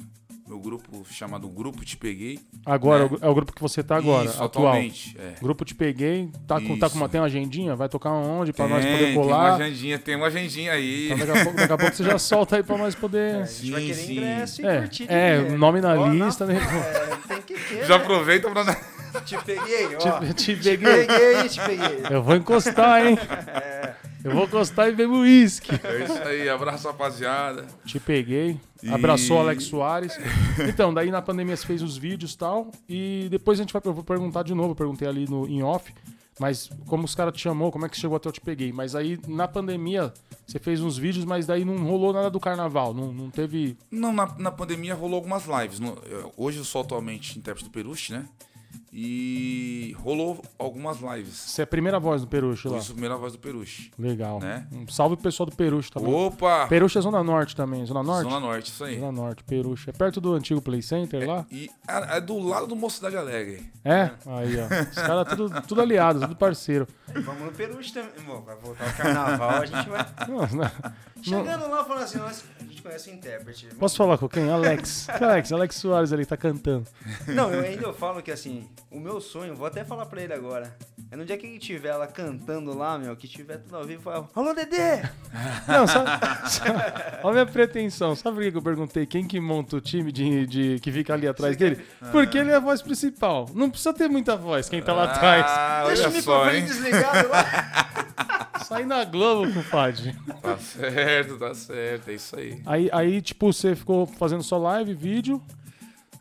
meu 0.47 0.59
grupo 0.59 1.05
chamado 1.09 1.47
Grupo 1.47 1.85
Te 1.85 1.95
Peguei. 1.97 2.39
Agora, 2.65 3.03
Né? 3.07 3.17
é 3.21 3.27
o- 3.27 3.31
é 3.31 3.33
grupo 3.35 3.53
que 3.53 3.61
você 3.61 3.83
tá 3.83 3.95
agora, 3.95 4.25
Isso, 4.25 4.41
atual. 4.43 4.67
atualmente. 4.69 5.15
É. 5.19 5.35
Grupo 5.39 5.63
Te 5.63 5.75
Peguei, 5.75 6.31
tá 6.47 6.59
com, 6.59 6.79
tá 6.79 6.89
com 6.89 6.95
uma, 6.97 7.07
tem 7.07 7.21
uma 7.21 7.27
agendinha? 7.27 7.75
Vai 7.75 7.87
tocar 7.89 8.09
onde 8.11 8.51
pra 8.51 8.67
nós 8.67 8.83
Tem, 8.83 8.91
poder 8.93 9.05
Tem 9.05 9.15
uma 9.15 9.23
colar? 9.23 9.53
agendinha, 9.61 9.99
tem 9.99 10.15
uma 10.15 10.25
agendinha 10.27 10.71
aí. 10.73 11.11
Então, 11.11 11.27
daqui, 11.27 11.39
a 11.39 11.43
pouco, 11.43 11.57
daqui 11.59 11.73
a 11.73 11.77
pouco 11.77 11.95
você 11.95 12.03
já 12.03 12.17
solta 12.17 12.55
aí 12.55 12.63
pra 12.63 12.75
nós 12.77 12.95
É, 12.95 12.97
poder... 12.99 13.35
a 13.35 13.45
gente 13.45 13.71
vai 13.71 13.81
Sim, 13.81 13.87
querer 13.87 13.93
sim. 14.01 14.11
ingresso 14.13 14.61
e 14.61 14.65
É, 14.65 14.79
curtir. 14.79 15.05
é, 15.07 15.41
nome 15.55 15.79
na 15.79 15.93
Ó, 15.93 16.07
lista, 16.07 16.45
né? 16.47 16.57
É, 16.57 17.27
tem 17.35 17.41
que 17.43 17.53
ter, 17.53 17.85
Já 17.85 17.97
né? 17.99 18.03
aproveita 18.03 18.49
pra. 18.49 18.94
Te 19.25 19.37
peguei, 19.43 19.95
ó. 19.95 20.19
Te, 20.19 20.33
te 20.33 20.55
Te 20.55 20.55
peguei. 20.77 21.05
peguei, 21.05 21.49
te 21.49 21.59
peguei. 21.61 22.03
Eu 22.11 22.21
vou 22.23 22.35
encostar, 22.35 23.05
hein? 23.05 23.17
Eu 24.23 24.31
vou 24.33 24.45
encostar 24.45 24.87
e 24.87 24.91
beber 24.91 25.07
uísque. 25.13 25.69
É 25.83 26.03
isso 26.03 26.21
aí, 26.23 26.49
abraço 26.49 26.87
rapaziada. 26.87 27.65
Te 27.85 27.99
peguei. 27.99 28.59
E- 28.81 28.89
Abraçou 28.89 29.37
o 29.37 29.39
Alex 29.39 29.65
Soares. 29.65 30.17
Então, 30.67 30.93
daí 30.93 31.11
na 31.11 31.21
pandemia 31.21 31.55
você 31.55 31.65
fez 31.65 31.81
os 31.81 31.97
vídeos 31.97 32.33
e 32.33 32.37
tal. 32.37 32.71
E 32.89 33.27
depois 33.29 33.59
a 33.59 33.63
gente 33.63 33.73
vai 33.73 33.81
eu 33.85 33.93
vou 33.93 34.03
perguntar 34.03 34.43
de 34.43 34.53
novo. 34.53 34.71
Eu 34.71 34.75
perguntei 34.75 35.07
ali 35.07 35.29
no, 35.29 35.47
em 35.47 35.61
off. 35.63 35.93
Mas 36.39 36.69
como 36.87 37.05
os 37.05 37.15
caras 37.15 37.33
te 37.33 37.39
chamou, 37.41 37.71
como 37.71 37.85
é 37.85 37.89
que 37.89 37.95
chegou 37.97 38.17
até 38.17 38.27
eu 38.27 38.33
te 38.33 38.41
peguei? 38.41 38.73
Mas 38.73 38.93
aí 38.93 39.17
na 39.27 39.47
pandemia 39.47 40.11
você 40.45 40.59
fez 40.59 40.81
uns 40.81 40.97
vídeos, 40.97 41.23
mas 41.23 41.45
daí 41.45 41.63
não 41.63 41.77
rolou 41.77 42.11
nada 42.11 42.29
do 42.29 42.39
carnaval. 42.41 42.93
Não, 42.93 43.13
não 43.13 43.29
teve. 43.29 43.77
Não, 43.89 44.11
na, 44.11 44.27
na 44.37 44.51
pandemia 44.51 44.93
rolou 44.95 45.15
algumas 45.15 45.45
lives. 45.45 45.79
Hoje 46.35 46.57
eu 46.57 46.65
sou 46.65 46.81
atualmente 46.81 47.39
intérprete 47.39 47.69
do 47.69 47.71
Peruche, 47.71 48.11
né? 48.11 48.25
E 48.97 49.93
rolou 49.99 50.41
algumas 50.57 51.01
lives. 51.01 51.35
Você 51.35 51.61
é 51.61 51.65
a 51.65 51.67
primeira 51.67 51.99
voz 51.99 52.21
do 52.21 52.27
Peruche 52.27 52.69
lá. 52.69 52.75
Foi 52.75 52.81
a 52.81 52.93
primeira 52.93 53.17
voz 53.17 53.33
do 53.33 53.39
Peruche. 53.39 53.91
Legal. 53.99 54.39
Né? 54.39 54.65
Um 54.71 54.87
salve 54.87 55.17
pro 55.17 55.23
pessoal 55.23 55.49
do 55.49 55.53
Peruche 55.53 55.91
também. 55.91 56.13
Opa! 56.13 56.65
Peruche 56.67 56.97
é 56.97 57.01
Zona 57.01 57.21
Norte 57.21 57.57
também. 57.57 57.85
Zona 57.85 58.01
Norte? 58.01 58.23
Zona 58.23 58.39
Norte, 58.39 58.71
isso 58.71 58.85
aí. 58.85 58.97
Zona 58.97 59.11
Norte, 59.11 59.43
Peruche. 59.43 59.89
É 59.89 59.91
perto 59.91 60.21
do 60.21 60.33
antigo 60.33 60.61
Play 60.61 60.81
Center 60.81 61.27
lá? 61.27 61.45
E 61.51 61.69
é, 61.85 62.17
é 62.17 62.21
do 62.21 62.39
lado 62.39 62.67
do 62.67 62.75
Mocidade 62.77 63.17
Alegre. 63.17 63.69
É? 63.83 64.11
Aí, 64.27 64.55
ó. 64.61 64.89
Os 64.89 64.95
caras 64.95 65.27
tudo, 65.27 65.61
tudo 65.63 65.81
aliados, 65.81 66.21
tudo 66.21 66.35
parceiro. 66.37 66.87
Vamos 67.07 67.43
no 67.43 67.51
Peruche 67.51 67.91
também. 67.91 68.11
Bom, 68.25 68.39
vai 68.43 68.55
voltar 68.55 68.87
o 68.87 68.93
carnaval, 68.95 69.61
a 69.61 69.65
gente 69.65 69.89
vai. 69.89 70.05
Não, 70.29 70.47
não. 70.47 70.71
Chegando 71.21 71.69
lá, 71.69 71.83
falando 71.83 72.03
assim, 72.03 72.17
nós, 72.17 72.45
conhece 72.85 73.09
o 73.09 73.13
intérprete. 73.13 73.67
Posso 73.79 73.97
falar 73.97 74.17
com 74.17 74.29
quem? 74.29 74.49
Alex. 74.49 75.07
Alex, 75.21 75.51
Alex 75.51 75.75
Soares 75.75 76.13
ali 76.13 76.25
tá 76.25 76.37
cantando. 76.37 76.85
Não, 77.27 77.51
eu 77.51 77.61
ainda 77.63 77.91
falo 77.93 78.21
que 78.21 78.31
assim, 78.31 78.69
o 78.91 78.99
meu 78.99 79.19
sonho, 79.19 79.55
vou 79.55 79.65
até 79.67 79.83
falar 79.83 80.05
pra 80.05 80.21
ele 80.21 80.33
agora. 80.33 80.75
É 81.11 81.15
no 81.15 81.25
dia 81.25 81.37
que 81.37 81.45
ele 81.47 81.59
tiver 81.59 81.89
ela 81.89 82.07
cantando 82.07 82.75
lá, 82.77 82.97
meu, 82.97 83.15
que 83.15 83.27
tiver 83.27 83.57
tudo 83.57 83.75
ao 83.77 83.83
vivo, 83.85 84.01
fala, 84.03 84.27
Alô, 84.35 84.53
Dedê! 84.53 85.01
Não, 85.67 85.87
sabe, 85.87 86.09
sabe, 86.49 86.71
olha 87.23 87.29
a 87.29 87.31
minha 87.33 87.45
pretensão. 87.45 88.15
Sabe 88.15 88.37
por 88.43 88.51
que 88.51 88.57
eu 88.57 88.61
perguntei 88.61 89.05
quem 89.05 89.25
que 89.25 89.39
monta 89.39 89.75
o 89.77 89.81
time 89.81 90.11
de, 90.11 90.45
de- 90.47 90.79
que 90.79 90.91
fica 90.91 91.13
ali 91.13 91.27
atrás 91.27 91.53
Você 91.55 91.57
quer- 91.57 91.75
dele? 91.75 91.87
Porque 92.11 92.37
ele 92.37 92.51
é 92.51 92.55
a 92.55 92.59
voz 92.59 92.81
principal. 92.81 93.47
Não 93.53 93.69
precisa 93.69 93.93
ter 93.93 94.07
muita 94.09 94.35
voz 94.35 94.69
quem 94.69 94.81
tá 94.81 94.93
lá 94.93 95.05
atrás. 95.05 95.45
Ah, 95.47 95.83
Deixa 95.87 96.07
o 96.07 96.11
microfone 96.11 96.61
desligado 96.61 97.29
lá. 97.29 97.45
Sai 98.65 98.83
na 98.83 99.05
Globo, 99.05 99.53
compadre. 99.53 100.15
Tá 100.41 100.57
certo, 100.57 101.37
tá 101.37 101.53
certo, 101.53 102.09
é 102.09 102.13
isso 102.13 102.35
aí. 102.35 102.59
Aí, 102.65 102.74
aí, 102.91 103.21
tipo, 103.21 103.51
você 103.51 103.75
ficou 103.75 104.05
fazendo 104.05 104.43
só 104.43 104.57
live, 104.57 104.93
vídeo. 104.93 105.41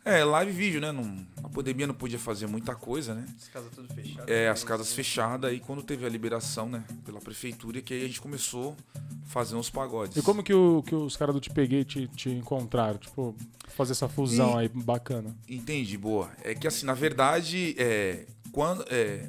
É, 0.03 0.23
live 0.23 0.51
e 0.51 0.55
vídeo, 0.55 0.79
né? 0.79 0.91
Não, 0.91 1.25
a 1.43 1.49
pandemia 1.49 1.87
não 1.87 1.95
podia 1.95 2.19
fazer 2.19 2.45
muita 2.45 2.75
coisa, 2.75 3.15
né? 3.15 3.25
As 3.35 3.47
casas 3.47 3.71
tudo 3.73 3.91
fechadas. 3.91 4.27
É, 4.29 4.49
as 4.49 4.63
casas 4.63 4.93
fechadas, 4.93 5.49
aí 5.49 5.59
quando 5.59 5.81
teve 5.81 6.05
a 6.05 6.09
liberação, 6.09 6.69
né, 6.69 6.83
pela 7.03 7.19
prefeitura, 7.19 7.81
que 7.81 7.91
aí 7.93 8.03
a 8.03 8.07
gente 8.07 8.21
começou 8.21 8.77
a 8.95 8.99
fazer 9.27 9.55
uns 9.55 9.67
pagodes. 9.71 10.15
E 10.15 10.21
como 10.21 10.43
que, 10.43 10.53
o, 10.53 10.83
que 10.83 10.93
os 10.93 11.17
caras 11.17 11.33
do 11.33 11.41
Te 11.41 11.49
Peguei 11.49 11.83
te, 11.83 12.07
te 12.09 12.29
encontraram? 12.29 12.99
Tipo, 12.99 13.35
fazer 13.69 13.93
essa 13.93 14.07
fusão 14.07 14.61
E- 14.61 14.65
aí 14.65 14.69
bacana. 14.69 15.35
Entendi, 15.49 15.97
boa. 15.97 16.29
É 16.43 16.53
que 16.53 16.67
assim, 16.67 16.85
na 16.85 16.93
verdade, 16.93 17.73
é, 17.79 18.27
quando, 18.51 18.85
é, 18.91 19.27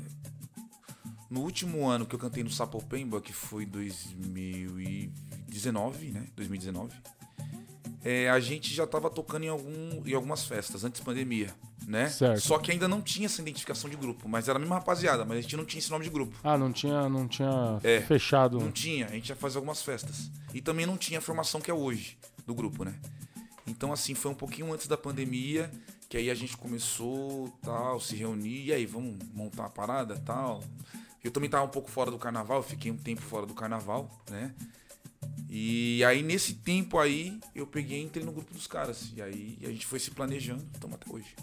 no 1.30 1.40
último 1.40 1.88
ano 1.88 2.04
que 2.04 2.14
eu 2.14 2.18
cantei 2.18 2.44
no 2.44 2.50
Sapopemba, 2.50 3.18
que 3.22 3.32
foi 3.32 3.64
2019, 3.64 6.10
né, 6.10 6.26
2019, 6.36 6.92
é, 8.08 8.30
a 8.30 8.38
gente 8.38 8.72
já 8.72 8.86
tava 8.86 9.10
tocando 9.10 9.42
em, 9.42 9.48
algum, 9.48 10.00
em 10.06 10.14
algumas 10.14 10.44
festas, 10.44 10.84
antes 10.84 11.00
da 11.00 11.04
pandemia, 11.04 11.52
né? 11.88 12.08
Certo. 12.08 12.40
Só 12.40 12.56
que 12.56 12.70
ainda 12.70 12.86
não 12.86 13.02
tinha 13.02 13.26
essa 13.26 13.42
identificação 13.42 13.90
de 13.90 13.96
grupo, 13.96 14.28
mas 14.28 14.48
era 14.48 14.58
a 14.58 14.60
mesma 14.60 14.76
rapaziada, 14.76 15.24
mas 15.24 15.38
a 15.38 15.40
gente 15.40 15.56
não 15.56 15.64
tinha 15.64 15.80
esse 15.80 15.90
nome 15.90 16.04
de 16.04 16.10
grupo. 16.10 16.36
Ah, 16.44 16.56
não 16.56 16.72
tinha, 16.72 17.08
não 17.08 17.26
tinha 17.26 17.80
É, 17.82 18.00
fechado. 18.00 18.60
Não 18.60 18.70
tinha, 18.70 19.06
a 19.06 19.10
gente 19.10 19.30
ia 19.30 19.34
fazer 19.34 19.56
algumas 19.56 19.82
festas. 19.82 20.30
E 20.54 20.62
também 20.62 20.86
não 20.86 20.96
tinha 20.96 21.18
a 21.18 21.22
formação 21.22 21.60
que 21.60 21.68
é 21.68 21.74
hoje 21.74 22.16
do 22.46 22.54
grupo, 22.54 22.84
né? 22.84 22.94
Então, 23.66 23.92
assim, 23.92 24.14
foi 24.14 24.30
um 24.30 24.34
pouquinho 24.36 24.72
antes 24.72 24.86
da 24.86 24.96
pandemia, 24.96 25.68
que 26.08 26.16
aí 26.16 26.30
a 26.30 26.34
gente 26.34 26.56
começou, 26.56 27.48
tal, 27.60 27.98
se 27.98 28.14
reunir, 28.14 28.66
e 28.66 28.72
aí, 28.72 28.86
vamos 28.86 29.18
montar 29.34 29.64
a 29.64 29.70
parada, 29.70 30.14
tal. 30.24 30.62
Eu 31.24 31.32
também 31.32 31.50
tava 31.50 31.64
um 31.64 31.68
pouco 31.68 31.90
fora 31.90 32.08
do 32.08 32.18
carnaval, 32.18 32.62
fiquei 32.62 32.92
um 32.92 32.96
tempo 32.96 33.20
fora 33.22 33.44
do 33.46 33.52
carnaval, 33.52 34.08
né? 34.30 34.54
E 35.48 36.04
aí, 36.04 36.22
nesse 36.22 36.54
tempo 36.54 36.98
aí, 36.98 37.38
eu 37.54 37.66
peguei 37.66 38.00
e 38.00 38.04
entrei 38.04 38.24
no 38.24 38.32
grupo 38.32 38.52
dos 38.52 38.66
caras. 38.66 39.12
E 39.14 39.22
aí, 39.22 39.58
a 39.62 39.68
gente 39.68 39.86
foi 39.86 39.98
se 39.98 40.10
planejando, 40.10 40.64
estamos 40.74 40.96
até 40.96 41.10
hoje. 41.12 41.34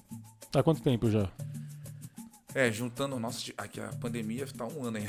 Tá 0.52 0.62
quanto 0.62 0.82
tempo 0.82 1.10
já? 1.10 1.30
É, 2.54 2.72
juntando, 2.72 3.20
nossa, 3.20 3.52
aqui 3.58 3.82
a 3.82 3.88
pandemia 3.94 4.46
tá 4.56 4.66
um 4.68 4.84
ano 4.84 4.98
aí. 4.98 5.08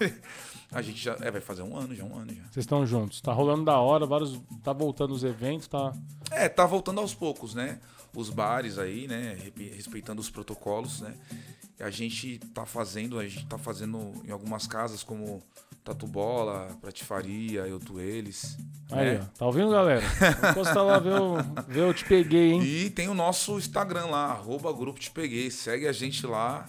a 0.72 0.80
gente 0.80 0.98
já, 1.02 1.16
é, 1.20 1.30
vai 1.30 1.40
fazer 1.40 1.62
um 1.62 1.76
ano 1.76 1.94
já, 1.94 2.04
um 2.04 2.16
ano 2.16 2.32
já. 2.34 2.42
Vocês 2.44 2.64
estão 2.64 2.86
juntos. 2.86 3.20
Tá 3.20 3.32
rolando 3.32 3.64
da 3.64 3.78
hora, 3.78 4.06
vários. 4.06 4.40
Tá 4.62 4.72
voltando 4.72 5.12
os 5.12 5.22
eventos, 5.22 5.68
tá. 5.68 5.92
É, 6.30 6.48
tá 6.48 6.64
voltando 6.64 7.00
aos 7.00 7.12
poucos, 7.12 7.54
né? 7.54 7.78
Os 8.16 8.30
bares 8.30 8.78
aí, 8.78 9.06
né? 9.06 9.36
Respeitando 9.76 10.20
os 10.20 10.30
protocolos, 10.30 11.02
né? 11.02 11.14
A 11.80 11.90
gente 11.90 12.38
tá 12.54 12.66
fazendo, 12.66 13.18
a 13.18 13.26
gente 13.26 13.46
tá 13.46 13.58
fazendo 13.58 14.12
em 14.24 14.30
algumas 14.30 14.66
casas 14.66 15.02
como 15.02 15.42
Tatu 15.82 16.06
Bola, 16.06 16.68
Pratifaria, 16.80 17.60
Eu 17.60 17.78
Tu 17.78 17.98
Eles. 18.00 18.58
Aí, 18.90 19.18
né? 19.18 19.30
Tá 19.38 19.46
ouvindo, 19.46 19.70
galera? 19.70 20.02
Encosta 20.50 20.82
lá, 20.82 20.98
ver 20.98 21.14
o, 21.20 21.36
ver 21.66 21.84
o 21.84 21.94
Te 21.94 22.04
Peguei, 22.04 22.52
hein? 22.52 22.62
E 22.62 22.90
tem 22.90 23.08
o 23.08 23.14
nosso 23.14 23.56
Instagram 23.58 24.06
lá, 24.06 24.26
arroba 24.26 24.72
Grupo 24.72 25.00
Te 25.00 25.10
Peguei. 25.10 25.50
Segue 25.50 25.86
a 25.88 25.92
gente 25.92 26.26
lá 26.26 26.66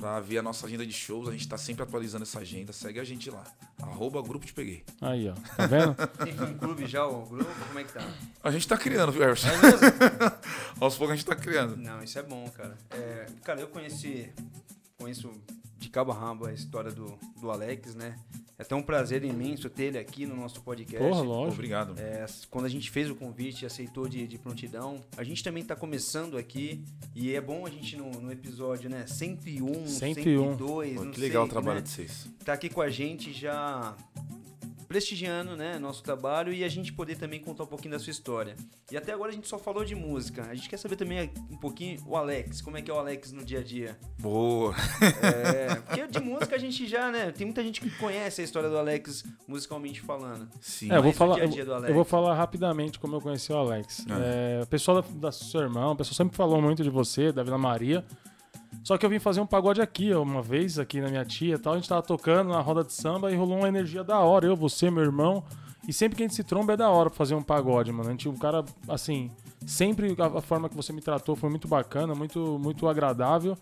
pra 0.00 0.18
ver 0.18 0.38
a 0.38 0.42
nossa 0.42 0.66
agenda 0.66 0.84
de 0.84 0.92
shows. 0.94 1.28
A 1.28 1.32
gente 1.32 1.46
tá 1.46 1.58
sempre 1.58 1.82
atualizando 1.82 2.22
essa 2.22 2.40
agenda. 2.40 2.72
Segue 2.72 2.98
a 2.98 3.04
gente 3.04 3.30
lá. 3.30 3.44
Arroba 3.80 4.22
Grupo 4.22 4.46
Te 4.46 4.54
Peguei. 4.54 4.82
Aí, 5.00 5.28
ó. 5.28 5.34
Tá 5.34 5.66
vendo? 5.66 5.94
Tem 6.24 6.32
fã 6.32 6.52
clube 6.54 6.86
já, 6.86 7.06
o 7.06 7.26
grupo? 7.26 7.50
Como 7.68 7.78
é 7.78 7.84
que 7.84 7.92
tá? 7.92 8.00
A 8.42 8.50
gente 8.50 8.66
tá 8.66 8.78
criando, 8.78 9.12
viu, 9.12 9.22
Emerson? 9.22 9.48
É 9.48 9.56
mesmo? 9.58 9.78
Aos 10.80 10.96
poucos 10.96 11.12
a 11.12 11.16
gente 11.16 11.26
tá 11.26 11.36
criando. 11.36 11.76
Não, 11.76 12.02
isso 12.02 12.18
é 12.18 12.22
bom, 12.22 12.48
cara. 12.56 12.76
É, 12.90 13.26
cara, 13.44 13.60
eu 13.60 13.68
conheci, 13.68 14.32
conheço 14.96 15.30
de 15.80 15.88
cabo 15.88 16.12
a 16.12 16.14
rabo 16.14 16.46
a 16.46 16.52
história 16.52 16.92
do, 16.92 17.18
do 17.40 17.50
Alex, 17.50 17.94
né? 17.94 18.14
É 18.58 18.62
até 18.62 18.74
um 18.74 18.82
prazer 18.82 19.24
imenso 19.24 19.70
ter 19.70 19.84
ele 19.84 19.98
aqui 19.98 20.26
no 20.26 20.36
nosso 20.36 20.60
podcast. 20.60 21.02
Porra, 21.02 21.22
lógico. 21.22 21.54
Obrigado. 21.54 21.98
É, 21.98 22.26
quando 22.50 22.66
a 22.66 22.68
gente 22.68 22.90
fez 22.90 23.08
o 23.08 23.14
convite, 23.14 23.64
aceitou 23.64 24.06
de, 24.06 24.26
de 24.26 24.36
prontidão. 24.36 25.00
A 25.16 25.24
gente 25.24 25.42
também 25.42 25.64
tá 25.64 25.74
começando 25.74 26.36
aqui 26.36 26.84
e 27.14 27.34
é 27.34 27.40
bom 27.40 27.64
a 27.66 27.70
gente 27.70 27.96
no, 27.96 28.10
no 28.10 28.30
episódio, 28.30 28.90
né? 28.90 29.06
101, 29.06 29.86
101. 29.86 30.56
102, 30.56 30.94
Pô, 30.94 31.04
não 31.04 31.10
que 31.10 31.20
legal 31.20 31.44
sei, 31.44 31.48
o 31.48 31.50
trabalho 31.50 31.78
né? 31.78 31.82
de 31.82 31.88
vocês. 31.88 32.28
tá 32.44 32.52
aqui 32.52 32.68
com 32.68 32.82
a 32.82 32.90
gente 32.90 33.32
já 33.32 33.96
prestigiando, 34.90 35.54
né, 35.54 35.78
nosso 35.78 36.02
trabalho 36.02 36.52
e 36.52 36.64
a 36.64 36.68
gente 36.68 36.92
poder 36.92 37.14
também 37.14 37.38
contar 37.38 37.62
um 37.62 37.66
pouquinho 37.68 37.92
da 37.92 37.98
sua 38.00 38.10
história. 38.10 38.56
E 38.90 38.96
até 38.96 39.12
agora 39.12 39.30
a 39.30 39.32
gente 39.32 39.46
só 39.46 39.56
falou 39.56 39.84
de 39.84 39.94
música. 39.94 40.44
A 40.50 40.54
gente 40.56 40.68
quer 40.68 40.78
saber 40.78 40.96
também 40.96 41.30
um 41.48 41.56
pouquinho 41.56 42.02
o 42.04 42.16
Alex, 42.16 42.60
como 42.60 42.76
é 42.76 42.82
que 42.82 42.90
é 42.90 42.94
o 42.94 42.98
Alex 42.98 43.30
no 43.30 43.44
dia 43.44 43.60
a 43.60 43.62
dia. 43.62 43.96
Boa. 44.18 44.74
É, 45.22 45.76
porque 45.76 46.06
de 46.08 46.18
música 46.18 46.56
a 46.56 46.58
gente 46.58 46.88
já, 46.88 47.08
né, 47.08 47.30
tem 47.30 47.46
muita 47.46 47.62
gente 47.62 47.80
que 47.80 47.88
conhece 47.98 48.40
a 48.40 48.44
história 48.44 48.68
do 48.68 48.76
Alex 48.76 49.22
musicalmente 49.46 50.00
falando. 50.00 50.48
Sim. 50.60 50.90
É, 50.90 50.96
eu 50.96 51.02
vou 51.04 51.12
falar, 51.12 51.36
dia 51.36 51.46
dia 51.46 51.64
do 51.64 51.72
eu 51.86 51.94
vou 51.94 52.04
falar 52.04 52.34
rapidamente 52.34 52.98
como 52.98 53.14
eu 53.14 53.20
conheci 53.20 53.52
o 53.52 53.56
Alex. 53.56 54.04
É, 54.08 54.60
o 54.60 54.66
pessoal 54.66 55.00
da, 55.00 55.08
da 55.08 55.30
seu 55.30 55.60
irmão, 55.60 55.92
o 55.92 55.96
pessoal 55.96 56.14
sempre 56.14 56.36
falou 56.36 56.60
muito 56.60 56.82
de 56.82 56.90
você, 56.90 57.30
da 57.30 57.44
Vila 57.44 57.58
Maria. 57.58 58.04
Só 58.82 58.96
que 58.96 59.04
eu 59.04 59.10
vim 59.10 59.18
fazer 59.18 59.40
um 59.40 59.46
pagode 59.46 59.80
aqui, 59.80 60.12
uma 60.14 60.42
vez, 60.42 60.78
aqui 60.78 61.00
na 61.00 61.08
minha 61.08 61.24
tia 61.24 61.54
e 61.54 61.58
tal. 61.58 61.74
A 61.74 61.76
gente 61.76 61.88
tava 61.88 62.02
tocando 62.02 62.48
na 62.50 62.60
roda 62.60 62.82
de 62.82 62.92
samba 62.92 63.30
e 63.30 63.36
rolou 63.36 63.58
uma 63.58 63.68
energia 63.68 64.02
da 64.02 64.18
hora. 64.20 64.46
Eu, 64.46 64.56
você, 64.56 64.90
meu 64.90 65.02
irmão. 65.02 65.44
E 65.86 65.92
sempre 65.92 66.16
que 66.16 66.22
a 66.22 66.26
gente 66.26 66.34
se 66.36 66.44
tromba 66.44 66.74
é 66.74 66.76
da 66.76 66.90
hora 66.90 67.08
pra 67.10 67.16
fazer 67.16 67.34
um 67.34 67.42
pagode, 67.42 67.90
mano. 67.90 68.08
A 68.08 68.12
gente, 68.12 68.28
um 68.28 68.36
cara, 68.36 68.64
assim, 68.88 69.30
sempre 69.66 70.14
a, 70.18 70.40
forma 70.40 70.68
que 70.68 70.76
você 70.76 70.92
me 70.92 71.00
tratou 71.00 71.34
foi 71.34 71.48
muito 71.48 71.66
bacana, 71.68 72.14
muito, 72.14 72.58
muito 72.60 72.86
agradável. 72.88 73.56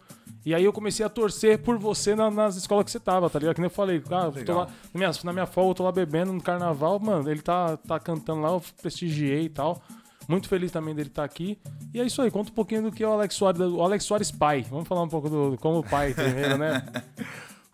E 0.45 0.55
aí 0.55 0.65
eu 0.65 0.73
comecei 0.73 1.05
a 1.05 1.09
torcer 1.09 1.59
por 1.63 1.79
você 1.79 2.15
na- 2.15 2.31
nas 2.31 2.57
escolas 2.57 2.85
que 2.85 2.91
você 2.91 3.01
tava, 3.01 3.29
tá 3.31 3.39
ligado? 3.39 3.55
Que 3.55 3.61
nem 3.61 3.67
eu 3.67 3.75
falei, 3.75 4.03
ah, 4.11 4.31
eu 4.35 4.57
lá, 4.57 4.67
na 4.67 4.99
minha, 4.99 5.11
na 5.25 5.33
minha 5.33 5.47
folga, 5.47 5.71
eu 5.71 5.75
tô 5.75 5.85
lá 5.85 5.93
bebendo 5.93 6.33
no 6.33 6.41
carnaval, 6.41 6.99
mano, 6.99 7.31
ele 7.31 7.41
tá, 7.41 7.77
tá 7.77 7.99
cantando 8.01 8.41
lá, 8.41 8.51
eu 8.51 8.63
prestigiei 8.83 9.45
e 9.45 9.49
tal. 9.49 9.81
Muito 10.29 10.47
feliz 10.49 10.71
também 10.71 10.95
dele 10.95 11.09
estar 11.09 11.25
aqui. 11.25 11.59
E 11.93 11.99
é 12.01 12.05
isso 12.05 12.21
aí, 12.21 12.31
conta 12.31 12.51
um 12.51 12.55
pouquinho 12.55 12.83
do 12.83 12.93
que 12.93 13.03
é 13.03 13.09
o 13.09 13.13
Alex 13.13 13.35
Soares, 13.35 13.61
o 13.63 13.81
Alex 13.81 14.05
Soares 14.05 14.31
pai. 14.31 14.63
Vamos 14.69 14.87
falar 14.87 15.03
um 15.03 15.09
pouco 15.09 15.31
do 15.31 15.57
como 15.59 15.83
pai 15.83 16.13
primeiro, 16.15 16.59
né? 16.59 16.85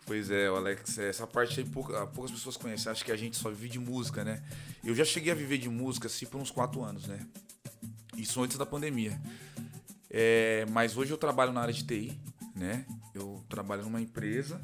Pois 0.07 0.29
é, 0.29 0.51
o 0.51 0.55
Alex, 0.55 0.99
essa 0.99 1.25
parte 1.25 1.59
aí 1.59 1.65
pouca- 1.65 2.05
poucas 2.05 2.29
pessoas 2.31 2.55
conhecem. 2.55 2.91
Acho 2.91 3.03
que 3.03 3.11
a 3.11 3.15
gente 3.17 3.35
só 3.35 3.49
vive 3.49 3.69
de 3.69 3.79
música, 3.79 4.23
né? 4.23 4.43
Eu 4.83 4.93
já 4.93 5.03
cheguei 5.03 5.31
a 5.31 5.35
viver 5.35 5.57
de 5.57 5.67
música 5.67 6.05
assim 6.05 6.27
por 6.27 6.39
uns 6.39 6.51
quatro 6.51 6.83
anos, 6.83 7.07
né? 7.07 7.25
Isso 8.15 8.39
antes 8.43 8.55
da 8.55 8.67
pandemia. 8.67 9.19
É, 10.11 10.63
mas 10.69 10.95
hoje 10.95 11.09
eu 11.11 11.17
trabalho 11.17 11.51
na 11.51 11.61
área 11.61 11.73
de 11.73 11.83
TI, 11.83 12.15
né? 12.55 12.85
Eu 13.15 13.43
trabalho 13.49 13.81
numa 13.81 13.99
empresa 13.99 14.61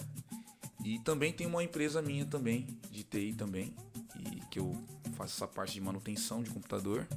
e 0.86 0.99
também 0.99 1.34
tem 1.34 1.47
uma 1.47 1.63
empresa 1.63 2.04
minha 2.04 2.23
também, 2.25 2.67
de 2.91 3.04
TI 3.04 3.34
também, 3.34 3.73
e 4.19 4.41
que 4.51 4.60
eu 4.60 4.77
faço 5.15 5.34
essa 5.38 5.47
parte 5.47 5.73
de 5.73 5.82
manutenção 5.82 6.43
de 6.43 6.51
computador. 6.51 7.08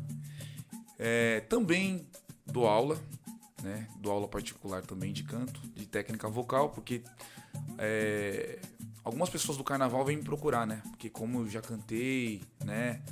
É, 0.99 1.41
também 1.41 2.07
dou 2.47 2.67
aula, 2.67 2.99
né? 3.63 3.89
Dou 3.99 4.13
aula 4.13 4.29
particular 4.29 4.83
também 4.83 5.13
de 5.13 5.23
canto, 5.25 5.61
de 5.75 5.87
técnica 5.87 6.29
vocal, 6.29 6.71
porque 6.71 7.03
é, 7.79 8.59
algumas 9.03 9.29
pessoas 9.31 9.57
do 9.59 9.65
carnaval 9.65 10.05
vêm 10.05 10.17
me 10.17 10.23
procurar, 10.23 10.67
né? 10.67 10.83
Porque 10.91 11.09
como 11.11 11.41
eu 11.41 11.49
já 11.51 11.61
cantei, 11.61 12.43
né? 12.65 13.03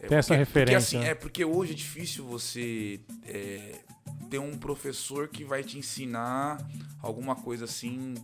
É 0.00 0.06
Tem 0.06 0.18
essa 0.18 0.28
porque- 0.28 0.38
referência, 0.38 0.80
Porque, 0.80 0.96
assim, 0.96 0.98
né? 0.98 1.10
é 1.10 1.14
porque 1.14 1.44
hoje 1.44 1.72
é 1.72 1.74
difícil 1.74 2.24
você 2.26 3.00
é, 3.24 3.80
ter 4.28 4.38
um 4.38 4.56
professor 4.58 5.28
que 5.28 5.44
vai 5.44 5.62
te 5.62 5.78
ensinar 5.78 6.58
alguma 7.00 7.34
coisa 7.34 7.64
assim 7.64 8.14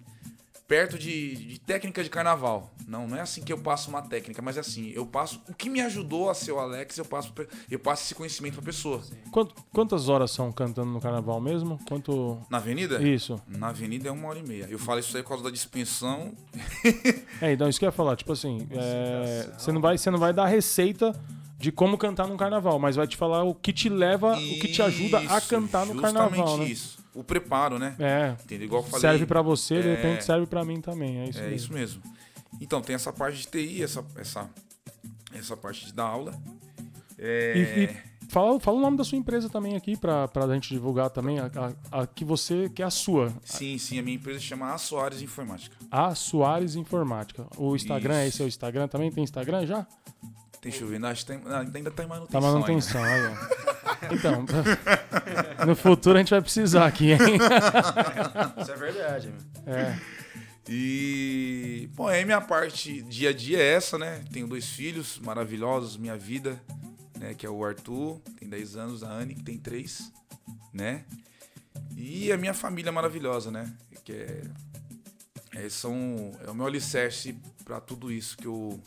perto 0.70 0.96
de, 0.96 1.34
de 1.34 1.58
técnica 1.58 2.00
de 2.04 2.08
carnaval. 2.08 2.70
Não, 2.86 3.08
não 3.08 3.16
é 3.16 3.20
assim 3.20 3.42
que 3.42 3.52
eu 3.52 3.58
passo 3.58 3.90
uma 3.90 4.02
técnica, 4.02 4.40
mas 4.40 4.56
é 4.56 4.60
assim, 4.60 4.90
eu 4.94 5.04
passo 5.04 5.42
o 5.48 5.52
que 5.54 5.68
me 5.68 5.80
ajudou 5.80 6.30
a 6.30 6.34
ser 6.34 6.52
o 6.52 6.60
Alex, 6.60 6.96
eu 6.96 7.04
passo 7.04 7.32
eu 7.68 7.78
passo 7.80 8.04
esse 8.04 8.14
conhecimento 8.14 8.54
pra 8.54 8.62
pessoa. 8.62 9.02
Quant- 9.32 9.50
quantas 9.72 10.08
horas 10.08 10.30
são 10.30 10.52
cantando 10.52 10.92
no 10.92 11.00
carnaval 11.00 11.40
mesmo? 11.40 11.76
Quanto. 11.88 12.38
Na 12.48 12.58
avenida? 12.58 13.02
Isso. 13.02 13.40
Na 13.48 13.70
avenida 13.70 14.08
é 14.08 14.12
uma 14.12 14.28
hora 14.28 14.38
e 14.38 14.46
meia. 14.46 14.68
Eu 14.70 14.78
falo 14.78 15.00
isso 15.00 15.16
aí 15.16 15.24
por 15.24 15.30
causa 15.30 15.42
da 15.44 15.50
dispensão. 15.50 16.32
É, 17.42 17.52
então 17.52 17.66
isso 17.70 17.78
que 17.78 17.86
eu 17.86 17.88
ia 17.88 17.92
falar, 17.92 18.16
tipo 18.16 18.32
assim, 18.32 18.68
é, 18.70 19.50
você 19.56 19.72
não 19.72 19.80
vai, 19.80 19.96
você 19.96 20.10
não 20.10 20.18
vai 20.18 20.30
dar 20.30 20.44
receita 20.46 21.18
de 21.58 21.72
como 21.72 21.96
cantar 21.96 22.28
num 22.28 22.36
carnaval, 22.36 22.78
mas 22.78 22.96
vai 22.96 23.06
te 23.06 23.16
falar 23.16 23.42
o 23.44 23.54
que 23.54 23.72
te 23.72 23.88
leva, 23.88 24.34
o 24.34 24.38
que 24.38 24.68
te 24.68 24.82
ajuda 24.82 25.18
a 25.20 25.38
Isso, 25.38 25.48
cantar 25.48 25.86
no 25.86 25.94
justamente 25.94 26.14
carnaval, 26.34 26.58
né? 26.58 26.64
isso. 26.66 26.99
O 27.20 27.24
preparo, 27.24 27.78
né? 27.78 27.94
É, 27.98 28.36
Entendeu? 28.42 28.66
Igual 28.66 28.82
eu 28.82 28.86
falei. 28.88 29.00
serve 29.02 29.26
pra 29.26 29.42
você, 29.42 29.82
de 29.82 29.88
É. 29.88 29.94
repente 29.94 30.24
serve 30.24 30.46
pra 30.46 30.64
mim 30.64 30.80
também, 30.80 31.18
é 31.20 31.28
isso 31.28 31.38
É 31.38 31.42
mesmo. 31.42 31.56
isso 31.56 31.72
mesmo. 31.72 32.02
Então, 32.60 32.80
tem 32.80 32.94
essa 32.94 33.12
parte 33.12 33.38
de 33.38 33.46
TI, 33.46 33.82
essa, 33.82 34.04
essa, 34.16 34.48
essa 35.34 35.56
parte 35.56 35.84
de 35.86 35.92
dar 35.92 36.04
aula. 36.04 36.34
É, 37.18 37.52
E, 37.56 37.84
e 37.84 38.28
fala, 38.30 38.58
fala 38.58 38.78
o 38.78 38.80
nome 38.80 38.96
da 38.96 39.04
sua 39.04 39.18
empresa 39.18 39.48
também 39.50 39.76
aqui 39.76 39.96
pra, 39.96 40.26
pra 40.28 40.46
gente 40.54 40.70
divulgar 40.70 41.10
também, 41.10 41.38
a, 41.38 41.50
a- 41.92 42.00
a 42.02 42.06
que 42.06 42.24
você, 42.24 42.68
que 42.70 42.82
é 42.82 42.86
a 42.86 42.90
sua, 42.90 43.32
Sim, 43.44 43.76
sim, 43.76 43.98
a 43.98 44.02
minha 44.02 44.16
empresa 44.16 44.40
chama 44.40 44.72
A 44.72 44.78
Soares 44.78 45.20
Informática. 45.20 45.76
a 45.90 46.14
Soares 46.14 46.74
Informática. 46.74 47.46
O 47.58 47.76
Instagram, 47.76 48.20
Isso. 48.24 48.28
esse 48.36 48.42
é 48.42 48.44
o 48.46 48.48
Instagram 48.48 48.88
também? 48.88 49.10
Tem 49.12 49.22
Instagram 49.24 49.66
já? 49.66 49.86
Deixa 50.62 50.84
eu 50.84 50.88
ver, 50.88 51.04
acho 51.04 51.24
que 51.26 51.32
tem- 51.32 51.42
ainda 51.74 51.90
tá 51.90 52.02
em 52.02 52.06
manutenção. 52.06 52.40
Tá 52.40 52.46
ainda. 52.46 52.58
manutenção, 52.60 53.02
aí, 53.04 53.20
ó. 53.26 53.89
Então, 54.10 54.44
no 55.66 55.74
futuro 55.76 56.16
a 56.16 56.18
gente 56.18 56.30
vai 56.30 56.40
precisar 56.40 56.86
aqui, 56.86 57.12
hein? 57.12 57.18
Isso 58.60 58.72
é 58.72 58.76
verdade, 58.76 59.28
meu. 59.28 59.74
É. 59.74 59.98
E, 60.68 61.88
bom, 61.94 62.06
aí 62.06 62.24
minha 62.24 62.40
parte 62.40 63.02
dia 63.02 63.30
a 63.30 63.32
dia 63.32 63.58
é 63.58 63.74
essa, 63.74 63.98
né? 63.98 64.22
Tenho 64.32 64.46
dois 64.46 64.66
filhos 64.66 65.18
maravilhosos, 65.18 65.96
minha 65.96 66.16
vida, 66.16 66.62
né? 67.18 67.34
Que 67.34 67.44
é 67.44 67.50
o 67.50 67.64
Arthur, 67.64 68.20
tem 68.38 68.48
10 68.48 68.76
anos, 68.76 69.02
a 69.02 69.10
Anne, 69.10 69.34
que 69.34 69.42
tem 69.42 69.58
3, 69.58 70.12
né? 70.72 71.04
E 71.96 72.30
a 72.30 72.36
minha 72.36 72.54
família 72.54 72.92
maravilhosa, 72.92 73.50
né? 73.50 73.72
Que 74.04 74.12
é, 74.12 74.42
é, 75.56 75.68
são, 75.68 76.32
é 76.46 76.50
o 76.50 76.54
meu 76.54 76.66
alicerce 76.66 77.36
pra 77.64 77.80
tudo 77.80 78.12
isso 78.12 78.36
que 78.36 78.46
eu, 78.46 78.80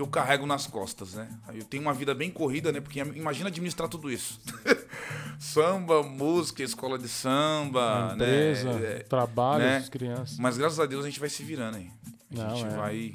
que 0.00 0.02
eu 0.02 0.06
carrego 0.06 0.46
nas 0.46 0.66
costas, 0.66 1.14
né? 1.14 1.28
Eu 1.52 1.64
tenho 1.64 1.82
uma 1.82 1.92
vida 1.92 2.14
bem 2.14 2.30
corrida, 2.30 2.72
né? 2.72 2.80
Porque 2.80 2.98
imagina 3.00 3.48
administrar 3.48 3.88
tudo 3.88 4.10
isso. 4.10 4.40
Samba, 5.38 6.02
música, 6.02 6.62
escola 6.62 6.98
de 6.98 7.08
samba, 7.08 8.12
Empresa, 8.14 8.72
né? 8.72 8.98
Trabalho, 9.00 9.64
né? 9.64 9.76
as 9.78 9.88
crianças. 9.88 10.38
mas 10.38 10.56
graças 10.56 10.78
a 10.80 10.86
Deus 10.86 11.04
a 11.04 11.08
gente 11.08 11.20
vai 11.20 11.28
se 11.28 11.42
virando 11.42 11.76
aí. 11.76 11.90
A 12.32 12.42
Não, 12.42 12.56
gente 12.56 12.66
é. 12.72 12.76
vai. 12.76 13.14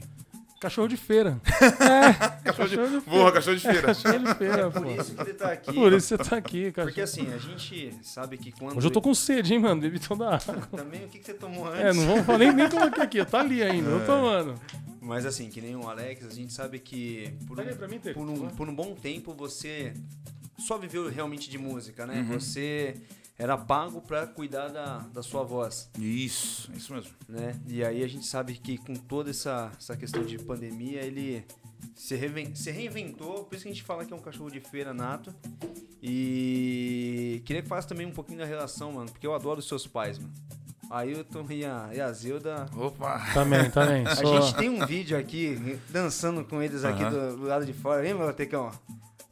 Cachorro 0.60 0.88
de 0.88 0.98
feira. 0.98 1.39
É, 1.86 2.13
Cachorro 2.44 2.70
de, 2.70 2.78
cachorro 2.78 3.00
de 3.00 3.10
Boa, 3.10 3.32
cachorro 3.32 3.56
de 3.56 3.62
feira. 3.62 3.82
Cachorro 3.82 4.20
de 4.20 4.36
feira, 4.36 4.72
pô. 4.72 4.82
Por 4.82 4.91
isso 4.91 5.15
que 5.15 5.22
ele 5.22 5.34
tá 5.34 5.52
aqui. 5.52 5.74
Por 5.74 5.94
isso 5.94 6.08
você 6.08 6.18
tá 6.18 6.38
aqui, 6.38 6.72
cara. 6.72 6.88
Porque 6.88 7.02
assim, 7.02 7.34
a 7.34 7.38
gente 7.38 7.96
sabe 8.04 8.38
que 8.38 8.52
quando. 8.52 8.78
Hoje 8.78 8.88
eu 8.88 8.91
tô 8.91 9.02
com 9.02 9.13
sede, 9.13 9.54
hein, 9.54 9.60
mano? 9.60 9.82
Bebi 9.82 10.00
toda 10.00 10.30
a 10.30 10.36
água. 10.36 10.68
Também 10.76 11.06
o 11.06 11.08
que, 11.08 11.20
que 11.20 11.26
você 11.26 11.34
tomou 11.34 11.68
antes? 11.68 11.82
É, 11.82 11.94
não 11.94 12.06
vamos 12.08 12.26
falar 12.26 12.38
nem, 12.39 12.54
nem 12.54 12.70
coloquei 12.70 13.04
aqui, 13.04 13.26
tá 13.26 13.39
ali 13.41 13.62
ainda, 13.63 13.89
eu 13.89 14.06
tomando. 14.06 14.56
Mas 15.02 15.26
assim, 15.26 15.50
que 15.50 15.62
nem 15.62 15.76
o 15.76 15.88
Alex, 15.88 16.26
a 16.26 16.34
gente 16.34 16.52
sabe 16.52 16.80
que 16.80 17.32
por, 17.48 17.60
um, 17.60 17.63
pra 17.76 17.88
mim, 17.88 18.00
por, 18.00 18.18
um, 18.28 18.48
por 18.50 18.70
um 18.70 18.76
bom 18.76 18.96
tempo 18.96 19.34
você 19.34 19.94
só 20.58 20.78
viveu 20.78 21.10
realmente 21.10 21.50
de 21.50 21.58
música, 21.58 22.06
né? 22.08 22.22
Uhum. 22.22 22.39
Você 22.39 22.96
era 23.38 23.58
pago 23.58 24.02
pra 24.02 24.26
cuidar 24.26 24.69
da, 24.69 25.00
da 25.00 25.21
sua 25.21 25.43
voz, 25.43 25.89
Isso, 26.00 26.71
é 26.74 26.78
isso 26.78 26.93
mesmo. 26.93 27.12
né? 27.28 27.60
E 27.67 27.84
aí 27.84 28.04
a 28.04 28.08
gente 28.08 28.26
sabe 28.26 28.54
que 28.54 28.78
com 28.78 28.93
toda 28.93 29.30
essa, 29.30 29.71
essa 29.78 29.95
questão 29.98 30.24
de 30.24 30.38
pandemia, 30.38 31.02
ele 31.04 31.45
se, 31.93 32.15
reven- 32.15 32.56
se 32.56 32.71
reinventou, 32.71 33.43
por 33.43 33.56
isso 33.56 33.63
que 33.63 33.69
a 33.69 33.74
gente 33.74 33.84
fala 33.84 34.06
que 34.06 34.13
é 34.13 34.15
um 34.15 34.21
cachorro 34.21 34.50
de 34.50 34.60
feira 34.62 34.93
nato. 34.93 35.34
E 36.02 37.41
queria 37.45 37.62
que 37.62 37.67
falasse 37.67 37.88
também 37.88 38.06
um 38.06 38.12
pouquinho 38.12 38.38
da 38.39 38.45
relação, 38.45 38.91
mano, 38.93 39.10
porque 39.12 39.26
eu 39.26 39.34
adoro 39.34 39.60
os 39.60 39.67
seus 39.67 39.86
pais, 39.88 40.17
mano. 40.19 40.32
Ailton 40.89 41.45
e 41.50 41.65
a, 41.65 41.89
e 41.93 42.00
a 42.00 42.12
Zilda, 42.13 42.67
Opa! 42.78 43.19
Também, 43.34 43.69
também. 43.71 44.06
a 44.06 44.15
Sou... 44.15 44.39
gente 44.41 44.56
tem 44.56 44.69
um 44.69 44.86
vídeo 44.86 45.17
aqui, 45.17 45.80
dançando 45.89 46.45
com 46.45 46.62
eles 46.62 46.84
aqui 46.86 47.02
Aham. 47.04 47.32
do, 47.32 47.38
do 47.38 47.43
lado 47.48 47.65
de 47.65 47.74
fora. 47.74 48.02
Lembra, 48.04 48.32
Tecão? 48.34 48.69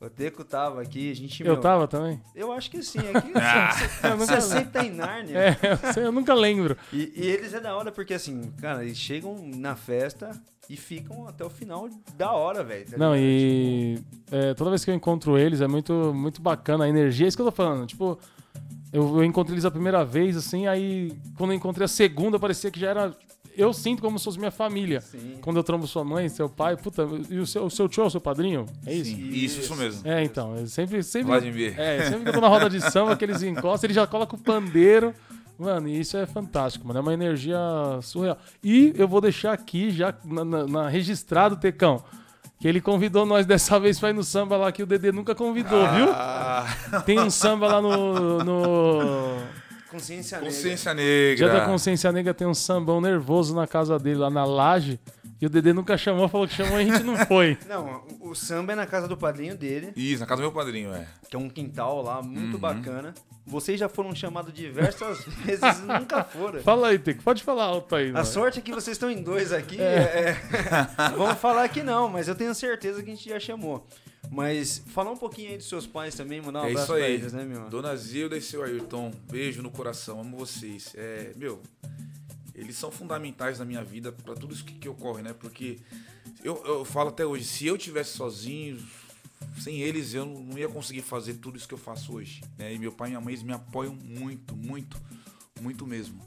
O 0.04 0.10
Teco 0.10 0.44
tava 0.44 0.82
aqui, 0.82 1.10
a 1.12 1.16
gente... 1.16 1.42
Eu 1.42 1.54
meu, 1.54 1.62
tava 1.62 1.88
também? 1.88 2.20
Eu 2.36 2.52
acho 2.52 2.70
que 2.70 2.84
sim. 2.84 3.00
Aqui, 3.00 3.32
Eu 4.04 4.18
você 4.18 4.32
nunca, 4.34 4.42
sempre 4.42 4.72
tá 4.72 4.86
em 4.86 4.92
Nárnia. 4.92 5.38
é, 5.38 5.58
eu, 5.88 5.94
sei, 5.94 6.06
eu 6.06 6.12
nunca 6.12 6.34
lembro. 6.34 6.76
E, 6.92 7.14
e 7.16 7.26
eles 7.26 7.54
é 7.54 7.60
da 7.62 7.74
hora 7.76 7.92
porque, 7.92 8.14
assim, 8.14 8.52
cara, 8.60 8.84
eles 8.84 8.98
chegam 8.98 9.38
na 9.56 9.76
festa 9.78 10.32
e 10.70 10.76
ficam 10.76 11.28
até 11.28 11.46
o 11.46 11.50
final 11.50 11.90
da 12.18 12.32
hora, 12.34 12.64
velho. 12.64 12.86
tá 12.90 12.98
Não, 12.98 13.16
ligado? 13.16 13.30
e 13.30 14.00
é, 14.32 14.54
toda 14.54 14.72
vez 14.72 14.84
que 14.84 14.92
eu 14.92 14.96
encontro 14.96 15.38
eles 15.38 15.62
é 15.62 15.68
muito, 15.68 15.94
muito 16.14 16.42
bacana 16.42 16.84
a 16.84 16.90
energia. 16.90 17.26
É 17.26 17.30
isso 17.30 17.38
que 17.38 17.42
eu 17.42 17.46
tô 17.48 17.52
falando. 17.52 17.86
Tipo, 17.88 18.20
eu, 18.92 19.18
eu 19.18 19.24
encontrei 19.24 19.56
eles 19.56 19.66
a 19.66 19.72
primeira 19.72 20.04
vez, 20.04 20.36
assim, 20.36 20.68
aí 20.68 21.12
quando 21.38 21.52
eu 21.52 21.56
encontrei 21.58 21.86
a 21.86 21.88
segunda, 21.88 22.38
parecia 22.38 22.70
que 22.70 22.80
já 22.80 22.90
era. 22.90 23.16
Eu 23.56 23.72
sinto 23.74 24.02
como 24.02 24.18
se 24.18 24.26
fosse 24.26 24.40
minha 24.40 24.52
família. 24.52 25.02
Sim. 25.02 25.38
Quando 25.42 25.58
eu 25.58 25.64
trombo 25.64 25.86
sua 25.88 26.04
mãe, 26.04 26.28
seu 26.30 26.50
pai, 26.50 26.76
puta, 26.76 27.08
e 27.30 27.38
o 27.40 27.46
seu, 27.46 27.66
o 27.66 27.70
seu 27.70 27.88
tio 27.88 28.04
é 28.04 28.08
o 28.08 28.10
seu 28.10 28.22
padrinho? 28.22 28.66
É 28.86 28.94
isso? 28.94 29.12
Sim, 29.16 29.30
isso, 29.32 29.60
isso 29.62 29.76
mesmo. 29.76 30.02
É, 30.08 30.24
então, 30.24 30.56
eu 30.58 30.68
sempre, 30.68 31.04
sempre, 31.04 31.28
Vladimir. 31.28 31.80
é, 31.80 32.04
sempre 32.06 32.24
que 32.24 32.30
eu 32.30 32.34
tô 32.34 32.42
na 32.42 32.48
roda 32.48 32.70
de 32.70 32.80
samba, 32.82 33.16
que 33.16 33.24
eles 33.26 33.42
encostam, 33.44 33.88
ele 33.88 33.94
já 33.94 34.08
coloca 34.08 34.36
o 34.36 34.40
pandeiro. 34.40 35.14
Mano, 35.60 35.88
e 35.88 36.00
isso 36.00 36.18
é 36.18 36.26
fantástico, 36.26 36.88
mano. 36.88 36.98
É 36.98 37.02
uma 37.02 37.14
energia 37.14 37.58
surreal. 38.02 38.38
E 38.64 38.92
eu 38.98 39.08
vou 39.08 39.22
deixar 39.22 39.54
aqui, 39.54 39.92
já 39.92 40.14
na, 40.26 40.44
na- 40.44 40.66
na- 40.68 40.90
registrado, 40.90 41.56
Tecão, 41.58 42.04
que 42.60 42.68
ele 42.68 42.82
convidou 42.82 43.24
nós 43.26 43.46
dessa 43.46 43.80
vez 43.80 44.00
pra 44.00 44.10
ir 44.10 44.14
no 44.14 44.24
samba 44.24 44.58
lá 44.58 44.72
que 44.72 44.82
o 44.82 44.86
Dedê 44.88 45.12
nunca 45.12 45.36
convidou, 45.36 45.84
Ah, 45.86 46.66
viu? 46.90 47.02
Tem 47.02 47.20
um 47.20 47.30
samba 47.30 47.68
lá 47.68 47.80
no. 47.82 48.44
no... 48.44 49.38
Consciência 49.94 50.38
negra. 50.40 50.52
Consciência 50.54 50.96
Dia 50.96 51.48
da 51.48 51.54
negra. 51.54 51.68
Consciência 51.70 52.12
Negra 52.12 52.34
tem 52.34 52.48
um 52.48 52.54
sambão 52.54 53.00
nervoso 53.00 53.56
na 53.56 53.68
casa 53.68 54.00
dele, 54.00 54.18
lá 54.20 54.30
na 54.30 54.44
laje. 54.44 55.00
E 55.40 55.46
o 55.46 55.50
Dedê 55.50 55.74
nunca 55.74 55.98
chamou, 55.98 56.28
falou 56.30 56.48
que 56.48 56.54
chamou 56.56 56.80
e 56.80 56.90
a 56.90 56.94
gente 56.94 57.04
não 57.04 57.18
foi. 57.18 57.58
Não, 57.68 58.02
o, 58.22 58.30
o 58.30 58.36
samba 58.36 58.72
é 58.72 58.76
na 58.76 58.86
casa 58.86 59.08
do 59.10 59.18
padrinho 59.18 59.56
dele, 59.58 59.92
Isso, 59.96 60.22
na 60.22 60.26
casa 60.26 60.42
do 60.42 60.46
meu 60.46 60.52
padrinho, 60.54 60.94
é. 60.94 61.06
que 61.30 61.36
é 61.36 61.40
um 61.40 61.50
quintal 61.50 62.02
lá 62.02 62.20
Uhum. 62.20 62.28
muito 62.28 62.58
bacana. 62.58 63.14
Vocês 63.46 63.78
já 63.80 63.90
foram 63.90 64.16
chamados 64.16 64.54
diversas 64.54 65.26
vezes 65.44 65.80
e 65.80 65.82
nunca 66.00 66.24
foram. 66.24 66.62
Fala 66.64 66.88
aí, 66.88 66.98
Teco. 67.00 67.22
Pode 67.24 67.44
falar 67.44 67.66
alto 67.66 67.96
aí, 67.96 68.10
A 68.10 68.14
mano. 68.14 68.26
sorte 68.26 68.60
é 68.60 68.62
que 68.62 68.72
vocês 68.72 68.96
estão 68.96 69.12
em 69.12 69.22
dois 69.22 69.52
aqui. 69.52 69.80
é- 69.82 70.30
é- 70.30 70.38
Vamos 71.18 71.38
falar 71.40 71.68
que 71.70 71.84
não, 71.84 72.08
mas 72.08 72.28
eu 72.30 72.36
tenho 72.36 72.56
certeza 72.56 73.04
que 73.04 73.12
a 73.12 73.16
gente 73.16 73.28
já 73.28 73.40
chamou. 73.40 73.86
Mas 74.32 74.82
falar 74.88 75.12
um 75.12 75.18
pouquinho 75.18 75.52
aí 75.52 75.58
dos 75.58 75.68
seus 75.68 75.86
pais 75.86 76.16
também, 76.16 76.42
mandar 76.42 76.62
um 76.62 76.66
é 76.66 76.70
abraço 76.70 76.84
isso 76.86 76.94
pra 76.96 77.06
aí. 77.06 77.14
eles, 77.14 77.34
né, 77.34 77.44
meu? 77.44 77.70
Dona 77.70 77.96
Zilda 77.98 78.38
e 78.38 78.42
seu 78.42 78.64
Ayrton, 78.64 79.12
beijo 79.30 79.62
no 79.62 79.70
coração, 79.70 80.22
amo 80.22 80.38
vocês. 80.38 80.94
É, 80.96 81.34
meu, 81.36 81.62
eles 82.56 82.78
são 82.78 82.90
fundamentais 82.90 83.60
na 83.60 83.66
minha 83.66 83.84
vida 83.84 84.12
pra 84.12 84.34
tudo 84.36 84.54
isso 84.54 84.64
que, 84.64 84.74
que 84.76 84.88
ocorre, 84.88 85.22
né? 85.22 85.34
Porque 85.38 85.80
eu, 86.44 86.64
eu 86.66 86.86
falo 86.86 87.10
até 87.10 87.26
hoje, 87.26 87.44
se 87.44 87.68
eu 87.68 87.78
tivesse 87.78 88.12
sozinho, 88.18 88.78
sem 89.60 89.82
eles 89.82 90.14
eu 90.14 90.26
não 90.26 90.58
ia 90.58 90.68
conseguir 90.68 91.02
fazer 91.02 91.36
tudo 91.36 91.58
isso 91.58 91.68
que 91.68 91.74
eu 91.74 91.78
faço 91.78 92.14
hoje, 92.16 92.42
né? 92.58 92.74
E 92.74 92.80
meu 92.80 92.92
pai 92.92 93.08
e 93.08 93.12
minha 93.12 93.22
mãe 93.22 93.34
eles 93.34 93.44
me 93.44 93.54
apoiam 93.54 93.94
muito, 93.94 94.56
muito, 94.56 95.02
muito 95.62 95.86
mesmo, 95.88 96.20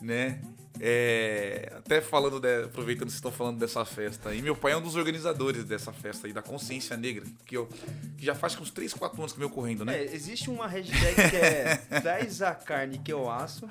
né? 0.00 0.40
É, 0.82 1.74
até 1.76 2.00
falando, 2.00 2.40
de, 2.40 2.64
aproveitando 2.64 3.04
que 3.08 3.10
vocês 3.10 3.16
estão 3.18 3.30
falando 3.30 3.58
dessa 3.58 3.84
festa 3.84 4.30
aí, 4.30 4.40
meu 4.40 4.56
pai 4.56 4.72
é 4.72 4.76
um 4.76 4.80
dos 4.80 4.96
organizadores 4.96 5.62
dessa 5.64 5.92
festa 5.92 6.26
aí, 6.26 6.32
da 6.32 6.40
Consciência 6.40 6.96
Negra, 6.96 7.26
que, 7.44 7.54
eu, 7.54 7.68
que 8.16 8.24
já 8.24 8.34
faz 8.34 8.58
uns 8.58 8.70
3, 8.70 8.94
4 8.94 9.18
anos 9.20 9.32
que 9.34 9.38
vem 9.38 9.46
ocorrendo, 9.46 9.84
né? 9.84 9.98
É, 9.98 10.14
existe 10.14 10.48
uma 10.48 10.66
hashtag 10.66 11.14
que 11.30 11.36
é 11.36 11.76
traz 12.00 12.40
a 12.40 12.54
carne 12.54 12.98
que 12.98 13.12
eu 13.12 13.28
asso 13.30 13.68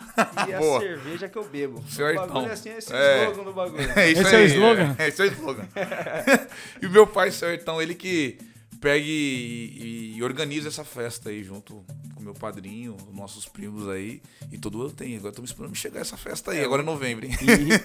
e 0.48 0.54
a 0.54 0.60
Boa. 0.60 0.82
cerveja 0.82 1.28
que 1.28 1.38
eu 1.38 1.50
bebo. 1.50 1.84
Seu 1.90 2.06
o 2.12 2.16
bagulho 2.16 2.46
é 2.46 2.52
assim, 2.52 2.70
esse 2.70 2.94
É. 2.94 3.24
slogan 3.24 3.44
do 3.44 3.54
bagulho. 3.54 3.90
É 3.98 4.12
isso 4.12 4.22
Esse 4.22 4.36
é 4.36 4.38
o 4.38 4.42
aí, 4.42 4.46
slogan? 4.46 4.96
É, 5.00 5.08
esse 5.08 5.22
é 5.22 5.26
o 5.26 5.28
slogan. 5.32 5.68
e 6.80 6.86
o 6.86 6.92
meu 6.92 7.08
pai, 7.08 7.32
Sertão, 7.32 7.82
ele 7.82 7.96
que 7.96 8.38
pega 8.80 9.04
e, 9.06 10.14
e 10.18 10.24
organiza 10.24 10.68
essa 10.68 10.84
festa 10.84 11.30
aí 11.30 11.44
junto 11.44 11.84
com 12.16 12.22
meu 12.24 12.34
padrinho, 12.34 12.96
nossos 13.14 13.48
primos 13.48 13.88
aí. 13.90 14.22
E 14.52 14.58
todo 14.58 14.82
ano 14.82 14.92
tem. 14.92 15.16
Agora 15.18 15.30
estamos 15.30 15.50
esperando 15.52 15.76
chegar 15.76 16.02
essa 16.02 16.18
festa 16.18 16.52
aí, 16.52 16.64
agora 16.64 16.82
em 16.82 16.86
novembro, 16.86 17.26
hein? 17.26 17.32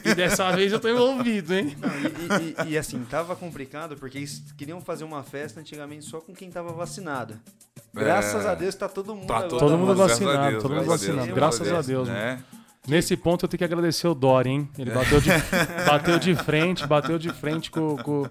E, 0.04 0.10
e 0.10 0.14
dessa 0.14 0.50
vez 0.52 0.72
eu 0.72 0.80
tô 0.80 0.88
envolvido, 0.88 1.54
hein? 1.54 1.76
Não, 1.78 1.88
e, 1.90 2.68
e- 2.68 2.72
e, 2.72 2.78
assim, 2.78 3.02
tava 3.04 3.34
complicado 3.36 3.96
porque 3.96 4.18
eles 4.18 4.42
queriam 4.56 4.80
fazer 4.80 5.04
uma 5.04 5.22
festa 5.22 5.60
antigamente 5.60 6.04
só 6.04 6.20
com 6.20 6.32
quem 6.34 6.50
tava 6.50 6.72
vacinado. 6.72 7.38
Graças 7.92 8.44
É. 8.44 8.48
a 8.48 8.54
Deus 8.54 8.74
tá 8.74 8.88
todo 8.88 9.14
mundo 9.14 9.26
Tá 9.28 9.36
agora. 9.38 9.58
Todo 9.58 9.78
mundo 9.78 9.94
vacinado, 9.94 10.58
todo 10.60 10.74
mundo 10.74 10.84
graças 10.86 11.02
a 11.02 11.12
Deus, 11.12 11.16
vacinado, 11.18 11.34
graças 11.34 11.72
a 11.72 11.82
Deus, 11.82 12.08
né? 12.08 12.42
Nesse 12.86 13.16
ponto 13.16 13.44
eu 13.44 13.48
tenho 13.48 13.58
que 13.58 13.64
agradecer 13.64 14.06
o 14.06 14.14
Dori, 14.14 14.50
hein? 14.50 14.70
Ele 14.78 14.90
bateu 14.90 15.20
de, 15.20 15.30
bateu 15.88 16.18
de 16.18 16.34
frente, 16.34 16.86
bateu 16.86 17.18
de 17.18 17.30
frente 17.32 17.70
com, 17.70 17.96
com, 17.96 18.28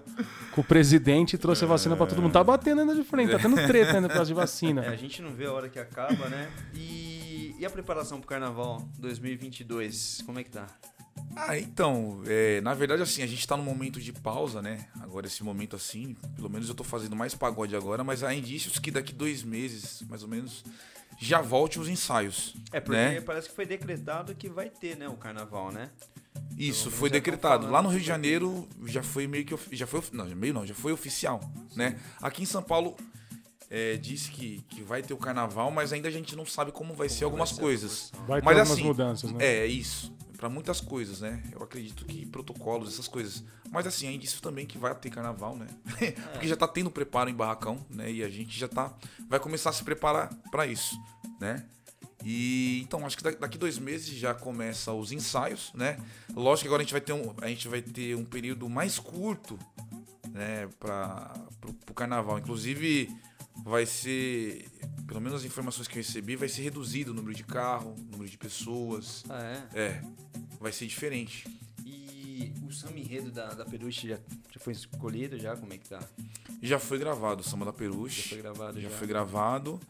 com 0.52 0.60
o 0.60 0.64
presidente 0.64 1.34
e 1.34 1.38
trouxe 1.38 1.64
a 1.64 1.66
vacina 1.66 1.96
pra 1.96 2.06
todo 2.06 2.22
mundo. 2.22 2.32
Tá 2.32 2.44
batendo 2.44 2.80
ainda 2.80 2.94
de 2.94 3.02
frente, 3.02 3.32
tá 3.32 3.38
tendo 3.38 3.56
treta 3.56 3.96
ainda 3.96 4.08
por 4.08 4.14
causa 4.14 4.32
de 4.32 4.38
É, 4.38 4.40
vacina. 4.40 4.82
a 4.82 4.96
gente 4.96 5.20
não 5.20 5.32
vê 5.34 5.46
a 5.46 5.52
hora 5.52 5.68
que 5.68 5.78
acaba, 5.78 6.28
né? 6.28 6.48
E, 6.72 7.56
e 7.58 7.66
a 7.66 7.70
preparação 7.70 8.18
pro 8.20 8.28
carnaval 8.28 8.86
2022, 8.98 10.22
como 10.24 10.38
é 10.38 10.44
que 10.44 10.50
tá? 10.50 10.66
Ah, 11.36 11.58
então, 11.58 12.22
é, 12.26 12.60
na 12.60 12.74
verdade, 12.74 13.02
assim, 13.02 13.22
a 13.22 13.26
gente 13.26 13.46
tá 13.46 13.56
num 13.56 13.62
momento 13.64 14.00
de 14.00 14.12
pausa, 14.12 14.62
né? 14.62 14.86
Agora, 15.00 15.26
esse 15.26 15.42
momento 15.42 15.74
assim, 15.74 16.14
pelo 16.36 16.48
menos 16.48 16.68
eu 16.68 16.74
tô 16.74 16.84
fazendo 16.84 17.16
mais 17.16 17.34
pagode 17.34 17.74
agora, 17.74 18.04
mas 18.04 18.22
há 18.22 18.32
indícios 18.32 18.78
que 18.78 18.90
daqui 18.90 19.12
dois 19.12 19.42
meses, 19.42 20.02
mais 20.08 20.22
ou 20.22 20.28
menos, 20.28 20.64
já 21.24 21.40
volte 21.40 21.80
os 21.80 21.88
ensaios. 21.88 22.54
É, 22.72 22.80
porque 22.80 22.96
né? 22.96 23.20
parece 23.20 23.48
que 23.48 23.54
foi 23.54 23.66
decretado 23.66 24.34
que 24.34 24.48
vai 24.48 24.68
ter, 24.68 24.96
né, 24.96 25.08
o 25.08 25.16
carnaval, 25.16 25.72
né? 25.72 25.90
Isso, 26.56 26.84
menos 26.84 26.98
foi 26.98 27.08
tão 27.10 27.18
decretado. 27.18 27.70
Lá 27.70 27.82
no 27.82 27.88
Rio 27.88 28.00
de 28.00 28.06
vai. 28.06 28.16
Janeiro 28.16 28.68
já 28.86 29.02
foi 29.02 29.26
meio 29.26 29.44
que. 29.44 29.56
Já 29.76 29.86
foi, 29.86 30.02
não, 30.12 30.26
meio 30.26 30.54
não, 30.54 30.66
já 30.66 30.74
foi 30.74 30.92
oficial, 30.92 31.40
né? 31.74 31.98
Aqui 32.20 32.42
em 32.42 32.46
São 32.46 32.62
Paulo 32.62 32.96
é, 33.70 33.96
disse 33.96 34.30
que, 34.30 34.64
que 34.68 34.82
vai 34.82 35.02
ter 35.02 35.14
o 35.14 35.16
carnaval, 35.16 35.70
mas 35.70 35.92
ainda 35.92 36.08
a 36.08 36.10
gente 36.10 36.36
não 36.36 36.46
sabe 36.46 36.70
como 36.70 36.94
vai 36.94 37.08
ser 37.08 37.24
algumas 37.24 37.50
ser 37.50 37.60
a 37.60 37.60
coisas. 37.60 38.12
Vai 38.26 38.40
ter 38.40 38.44
Mas 38.44 38.58
algumas 38.58 38.78
assim, 38.78 38.86
mudanças, 38.86 39.32
né? 39.32 39.44
É, 39.44 39.66
isso. 39.66 40.12
Pra 40.44 40.50
muitas 40.50 40.78
coisas, 40.78 41.22
né? 41.22 41.42
Eu 41.52 41.62
acredito 41.62 42.04
que 42.04 42.26
protocolos, 42.26 42.92
essas 42.92 43.08
coisas. 43.08 43.42
Mas 43.72 43.86
assim, 43.86 44.06
ainda 44.08 44.26
isso 44.26 44.42
também 44.42 44.66
que 44.66 44.76
vai 44.76 44.94
ter 44.94 45.08
carnaval, 45.08 45.56
né? 45.56 45.66
Porque 46.32 46.46
já 46.46 46.54
tá 46.54 46.68
tendo 46.68 46.90
preparo 46.90 47.30
em 47.30 47.34
barracão, 47.34 47.78
né? 47.88 48.12
E 48.12 48.22
a 48.22 48.28
gente 48.28 48.58
já 48.58 48.68
tá. 48.68 48.94
Vai 49.26 49.40
começar 49.40 49.70
a 49.70 49.72
se 49.72 49.82
preparar 49.82 50.28
pra 50.50 50.66
isso, 50.66 51.00
né? 51.40 51.64
E 52.22 52.82
então 52.84 53.06
acho 53.06 53.16
que 53.16 53.22
da- 53.24 53.30
daqui 53.30 53.56
dois 53.56 53.78
meses 53.78 54.08
já 54.08 54.34
começa 54.34 54.92
os 54.92 55.12
ensaios, 55.12 55.72
né? 55.72 55.96
Lógico 56.34 56.64
que 56.64 56.68
agora 56.68 56.82
a 56.82 56.84
gente 56.84 56.92
vai 56.92 57.00
ter 57.00 57.14
um, 57.14 57.34
a 57.40 57.48
gente 57.48 57.66
vai 57.66 57.80
ter 57.80 58.14
um 58.14 58.24
período 58.26 58.68
mais 58.68 58.98
curto, 58.98 59.58
né? 60.28 60.68
Para 60.78 61.32
o 61.88 61.94
carnaval. 61.94 62.38
Inclusive 62.38 63.08
vai 63.62 63.86
ser, 63.86 64.66
pelo 65.06 65.20
menos 65.20 65.40
as 65.40 65.44
informações 65.44 65.86
que 65.88 65.94
eu 65.98 66.02
recebi, 66.02 66.36
vai 66.36 66.48
ser 66.48 66.62
reduzido 66.62 67.12
o 67.12 67.14
número 67.14 67.34
de 67.34 67.44
carro, 67.44 67.94
o 67.94 68.10
número 68.12 68.28
de 68.28 68.36
pessoas. 68.38 69.24
Ah, 69.28 69.42
é? 69.74 69.80
É, 69.80 70.02
vai 70.60 70.72
ser 70.72 70.86
diferente. 70.86 71.46
E 71.84 72.52
o 72.66 72.72
samba 72.72 72.98
enredo 72.98 73.30
da, 73.30 73.46
da 73.54 73.64
Peruche 73.64 74.08
já, 74.08 74.18
já 74.50 74.60
foi 74.60 74.72
escolhido 74.72 75.38
já? 75.38 75.56
Como 75.56 75.72
é 75.72 75.78
que 75.78 75.88
tá? 75.88 76.00
Já 76.62 76.78
foi 76.78 76.98
gravado 76.98 77.42
o 77.42 77.44
Samba 77.44 77.66
da 77.66 77.70
Já 77.72 77.76
Peruche. 77.76 78.28
foi 78.30 78.38
gravado 78.38 78.80
já? 78.80 78.88
já 78.88 78.96
foi 78.96 79.06
gravado. 79.06 79.80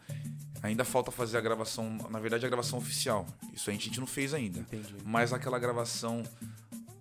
Ainda 0.61 0.83
falta 0.83 1.11
fazer 1.11 1.37
a 1.37 1.41
gravação, 1.41 1.97
na 2.09 2.19
verdade 2.19 2.45
a 2.45 2.49
gravação 2.49 2.79
oficial. 2.79 3.25
Isso 3.53 3.69
a 3.69 3.73
gente, 3.73 3.83
a 3.83 3.85
gente 3.85 3.99
não 3.99 4.07
fez 4.07 4.33
ainda. 4.33 4.59
Entendi. 4.59 4.95
Mas 5.05 5.31
aquela 5.31 5.57
gravação 5.59 6.23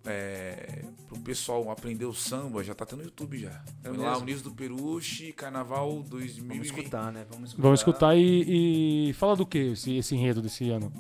é, 0.07 0.85
pro 1.09 1.19
pessoal 1.21 1.71
aprender 1.71 2.05
o 2.05 2.13
samba 2.13 2.63
já 2.63 2.75
tá 2.75 2.85
tendo 2.85 2.99
no 3.01 3.05
YouTube 3.05 3.39
já. 3.39 3.63
É 3.83 3.89
Foi 3.89 3.97
lá? 3.97 4.17
Unidos 4.19 4.43
do 4.43 4.51
Peruche, 4.51 5.33
Carnaval 5.33 6.03
2000. 6.03 6.49
Vamos 6.49 6.67
escutar, 6.67 7.13
né? 7.13 7.25
Vamos 7.31 7.49
escutar. 7.51 7.63
Vamos 7.63 7.81
escutar 7.81 8.17
e, 8.17 9.09
e 9.11 9.13
fala 9.15 9.37
do 9.37 9.47
que 9.47 9.59
esse, 9.73 9.97
esse 9.97 10.15
enredo 10.15 10.43
desse 10.43 10.71
ano? 10.71 10.93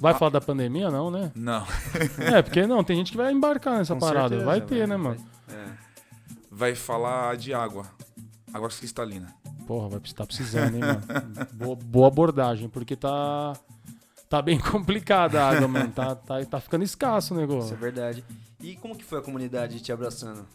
Vai 0.00 0.12
Ah. 0.12 0.18
falar 0.18 0.30
da 0.30 0.40
pandemia, 0.40 0.90
não, 0.90 1.10
né? 1.10 1.32
Não, 1.34 1.66
É, 2.34 2.42
porque 2.42 2.66
não, 2.66 2.82
tem 2.84 2.96
gente 2.96 3.10
que 3.12 3.16
vai 3.16 3.32
embarcar 3.32 3.78
nessa 3.78 3.94
Com 3.94 4.00
parada. 4.00 4.28
certeza, 4.28 4.44
vai 4.44 4.60
ter, 4.60 4.86
né, 4.88 4.96
mano? 4.96 5.16
É. 5.48 5.66
vai 6.50 6.74
falar 6.74 7.36
de 7.36 7.52
água. 7.54 7.86
Água 8.52 8.68
cristalina. 8.70 9.34
Porra, 9.66 9.88
vai 9.88 10.00
estar 10.04 10.24
precisando, 10.26 10.74
hein, 10.74 10.80
mano? 10.80 11.02
Boa, 11.52 11.76
boa 11.76 12.08
abordagem, 12.08 12.68
porque 12.68 12.94
tá. 12.94 13.52
Tá 14.28 14.42
bem 14.42 14.58
complicada 14.58 15.42
a 15.42 15.50
água, 15.50 15.68
mano. 15.68 15.92
Tá, 15.92 16.14
tá, 16.14 16.44
tá 16.44 16.60
ficando 16.60 16.84
escasso 16.84 17.34
o 17.34 17.36
Isso 17.36 17.44
é 17.44 17.46
negócio. 17.46 17.76
verdade. 17.76 18.24
E 18.60 18.74
como 18.76 18.96
que 18.96 19.04
foi 19.04 19.18
a 19.18 19.22
comunidade 19.22 19.80
te 19.80 19.92
abraçando? 19.92 20.46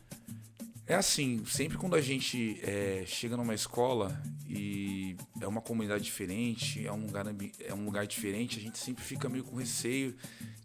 É 0.87 0.95
assim, 0.95 1.41
sempre 1.45 1.77
quando 1.77 1.95
a 1.95 2.01
gente 2.01 2.59
é, 2.63 3.03
chega 3.07 3.37
numa 3.37 3.53
escola 3.53 4.21
e 4.45 5.15
é 5.39 5.47
uma 5.47 5.61
comunidade 5.61 6.03
diferente, 6.03 6.85
é 6.85 6.91
um, 6.91 7.05
lugar, 7.05 7.25
é 7.65 7.73
um 7.73 7.85
lugar 7.85 8.05
diferente, 8.05 8.59
a 8.59 8.61
gente 8.61 8.77
sempre 8.77 9.01
fica 9.01 9.29
meio 9.29 9.43
com 9.45 9.55
receio 9.55 10.13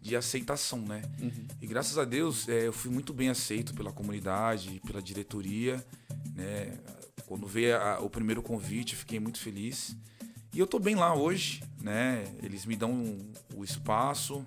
de 0.01 0.17
aceitação, 0.17 0.79
né? 0.81 1.01
E 1.61 1.67
graças 1.67 1.97
a 1.97 2.03
Deus 2.03 2.49
é, 2.49 2.67
eu 2.67 2.73
fui 2.73 2.91
muito 2.91 3.13
bem 3.13 3.29
aceito 3.29 3.73
pela 3.73 3.91
comunidade, 3.93 4.81
pela 4.85 5.01
diretoria, 5.01 5.85
né? 6.35 6.77
Quando 7.25 7.47
veio 7.47 7.77
a- 7.77 7.99
o 8.01 8.09
primeiro 8.09 8.41
convite, 8.41 8.93
eu 8.93 8.99
fiquei 8.99 9.19
muito 9.21 9.39
feliz. 9.39 9.95
E 10.57 10.59
eu 10.59 10.65
tô 10.65 10.79
bem 10.79 10.95
lá 10.95 11.13
hoje, 11.13 11.61
né? 11.79 12.23
Eles 12.41 12.65
me 12.65 12.75
dão 12.75 13.15
o 13.55 13.63
espaço 13.63 14.43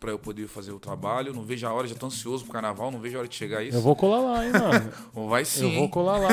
para 0.00 0.10
eu 0.10 0.18
poder 0.18 0.48
fazer 0.48 0.72
o 0.72 0.80
trabalho. 0.80 1.32
Não 1.32 1.44
vejo 1.44 1.64
a 1.64 1.72
hora, 1.72 1.86
já 1.86 1.94
tô 1.94 2.06
ansioso 2.06 2.42
pro 2.42 2.52
carnaval, 2.54 2.90
não 2.90 2.98
vejo 2.98 3.14
a 3.14 3.20
hora 3.20 3.28
de 3.28 3.36
chegar 3.36 3.62
isso. 3.62 3.76
Eu 3.76 3.82
vou 3.82 3.94
colar 3.94 4.18
lá, 4.18 4.44
hein, 4.44 4.50
mano. 4.50 4.90
Vai 5.30 5.44
sim. 5.44 5.74
Eu 5.74 5.78
vou 5.78 5.88
colar 5.88 6.16
lá. 6.18 6.30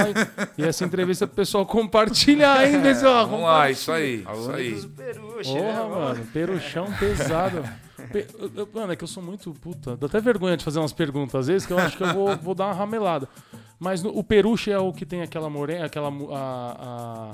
E, 0.57 0.61
e 0.63 0.65
essa 0.65 0.83
entrevista 0.83 1.27
pro 1.27 1.35
pessoal 1.35 1.67
compartilhar, 1.67 2.67
hein, 2.67 2.81
pessoal? 2.81 3.27
Vamos 3.27 3.45
lá, 3.45 3.69
isso 3.69 3.91
aí, 3.91 4.23
isso 4.23 4.51
aí. 4.51 4.87
Peruche, 4.87 5.53
né? 5.53 5.61
Porra, 5.71 5.87
mano, 5.87 6.25
peruchão 6.33 6.91
pesado. 6.93 7.63
Mano, 8.73 8.93
é 8.93 8.95
que 8.95 9.03
eu 9.03 9.07
sou 9.07 9.21
muito 9.21 9.53
puta. 9.53 9.95
Dá 9.97 10.07
até 10.07 10.19
vergonha 10.19 10.57
de 10.57 10.63
fazer 10.63 10.79
umas 10.79 10.93
perguntas 10.93 11.35
às 11.35 11.45
vezes, 11.47 11.67
que 11.67 11.73
eu 11.73 11.77
acho 11.77 11.95
que 11.95 12.01
eu 12.03 12.11
vou, 12.11 12.35
vou 12.37 12.55
dar 12.55 12.65
uma 12.65 12.73
ramelada. 12.73 13.29
Mas 13.77 14.01
no- 14.01 14.17
o 14.17 14.23
peruche 14.23 14.71
é 14.71 14.79
o 14.79 14.91
que 14.91 15.05
tem 15.05 15.21
aquela 15.21 15.47
morena, 15.47 15.85
aquela. 15.85 16.07
A, 16.09 16.75
a, 16.79 17.31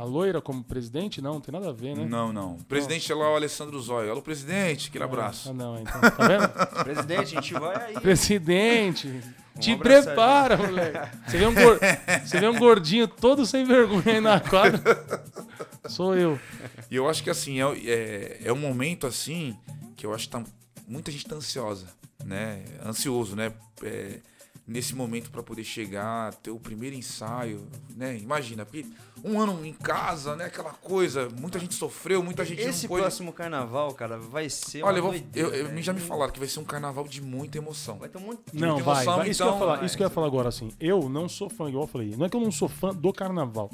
a 0.00 0.04
loira 0.04 0.40
como 0.40 0.64
presidente? 0.64 1.20
Não, 1.20 1.34
não 1.34 1.40
tem 1.42 1.52
nada 1.52 1.68
a 1.68 1.72
ver, 1.72 1.94
né? 1.94 2.06
Não, 2.06 2.32
não. 2.32 2.54
O 2.54 2.64
presidente 2.64 3.10
é 3.12 3.14
lá 3.14 3.30
o 3.32 3.36
Alessandro 3.36 3.78
Zóio. 3.80 4.10
Alô, 4.10 4.22
presidente, 4.22 4.88
aquele 4.88 5.04
abraço. 5.04 5.50
Ah, 5.50 5.52
não, 5.52 5.78
então. 5.78 6.00
Tá 6.00 6.26
vendo? 6.26 6.48
Presidente, 6.84 7.22
a 7.36 7.40
gente 7.40 7.52
vai 7.54 7.84
aí. 7.84 7.94
Presidente, 8.00 9.20
te 9.58 9.76
prepara, 9.76 10.56
moleque. 10.56 11.18
Você 11.26 11.36
vê, 11.38 11.46
um 11.46 11.54
gor- 11.54 11.78
você 12.24 12.40
vê 12.40 12.48
um 12.48 12.58
gordinho 12.58 13.06
todo 13.06 13.44
sem 13.44 13.64
vergonha 13.64 14.02
aí 14.06 14.20
na 14.20 14.40
quadra? 14.40 14.80
Sou 15.86 16.16
eu. 16.16 16.40
E 16.90 16.96
eu 16.96 17.06
acho 17.08 17.22
que 17.22 17.28
assim, 17.28 17.60
é, 17.60 17.66
é, 17.86 18.40
é 18.44 18.52
um 18.52 18.58
momento 18.58 19.06
assim 19.06 19.54
que 19.96 20.06
eu 20.06 20.14
acho 20.14 20.24
que 20.28 20.30
tá, 20.30 20.42
muita 20.88 21.10
gente 21.12 21.26
tá 21.26 21.36
ansiosa, 21.36 21.86
né? 22.24 22.64
Ansioso, 22.86 23.36
né? 23.36 23.52
É, 23.84 24.18
nesse 24.70 24.94
momento 24.94 25.32
para 25.32 25.42
poder 25.42 25.64
chegar, 25.64 26.32
ter 26.36 26.52
o 26.52 26.58
primeiro 26.60 26.94
ensaio, 26.94 27.66
né? 27.96 28.16
Imagina, 28.16 28.64
porque 28.64 28.86
um 29.24 29.40
ano 29.40 29.66
em 29.66 29.72
casa, 29.72 30.36
né? 30.36 30.44
Aquela 30.44 30.70
coisa, 30.72 31.28
muita 31.28 31.58
gente 31.58 31.74
sofreu, 31.74 32.22
muita 32.22 32.44
gente 32.44 32.62
Esse 32.62 32.84
não 32.84 32.90
pôde. 32.90 33.02
próximo 33.02 33.32
carnaval, 33.32 33.92
cara, 33.94 34.16
vai 34.16 34.48
ser 34.48 34.84
Olha, 34.84 34.98
eu 34.98 35.02
uma 35.04 35.10
vou, 35.10 35.20
doideira, 35.20 35.48
eu, 35.48 35.54
eu- 35.54 35.66
velho. 35.70 35.82
já 35.82 35.92
me 35.92 35.98
falaram 35.98 36.32
que 36.32 36.38
vai 36.38 36.46
ser 36.46 36.60
um 36.60 36.64
carnaval 36.64 37.04
de 37.08 37.20
muita 37.20 37.58
emoção. 37.58 37.98
Vai 37.98 38.08
ter 38.08 38.18
um 38.18 38.20
monte 38.20 38.38
Não, 38.52 38.68
muita 38.74 38.84
vai, 38.84 38.94
emoção, 39.02 39.16
vai. 39.16 39.28
Isso, 39.30 39.38
que 39.38 39.42
eu 39.42 39.46
ia 39.46 39.50
então, 39.50 39.58
falar, 39.58 39.76
vai. 39.78 39.86
isso 39.86 39.96
que 39.96 40.02
eu 40.02 40.06
ia 40.06 40.10
falar 40.10 40.26
agora, 40.28 40.48
assim. 40.48 40.70
Eu 40.78 41.08
não 41.08 41.28
sou 41.28 41.50
fã, 41.50 41.68
igual 41.68 41.84
eu 41.84 41.88
falei. 41.88 42.14
Não 42.16 42.26
é 42.26 42.28
que 42.28 42.36
eu 42.36 42.40
não 42.40 42.52
sou 42.52 42.68
fã 42.68 42.94
do 42.94 43.12
carnaval. 43.12 43.68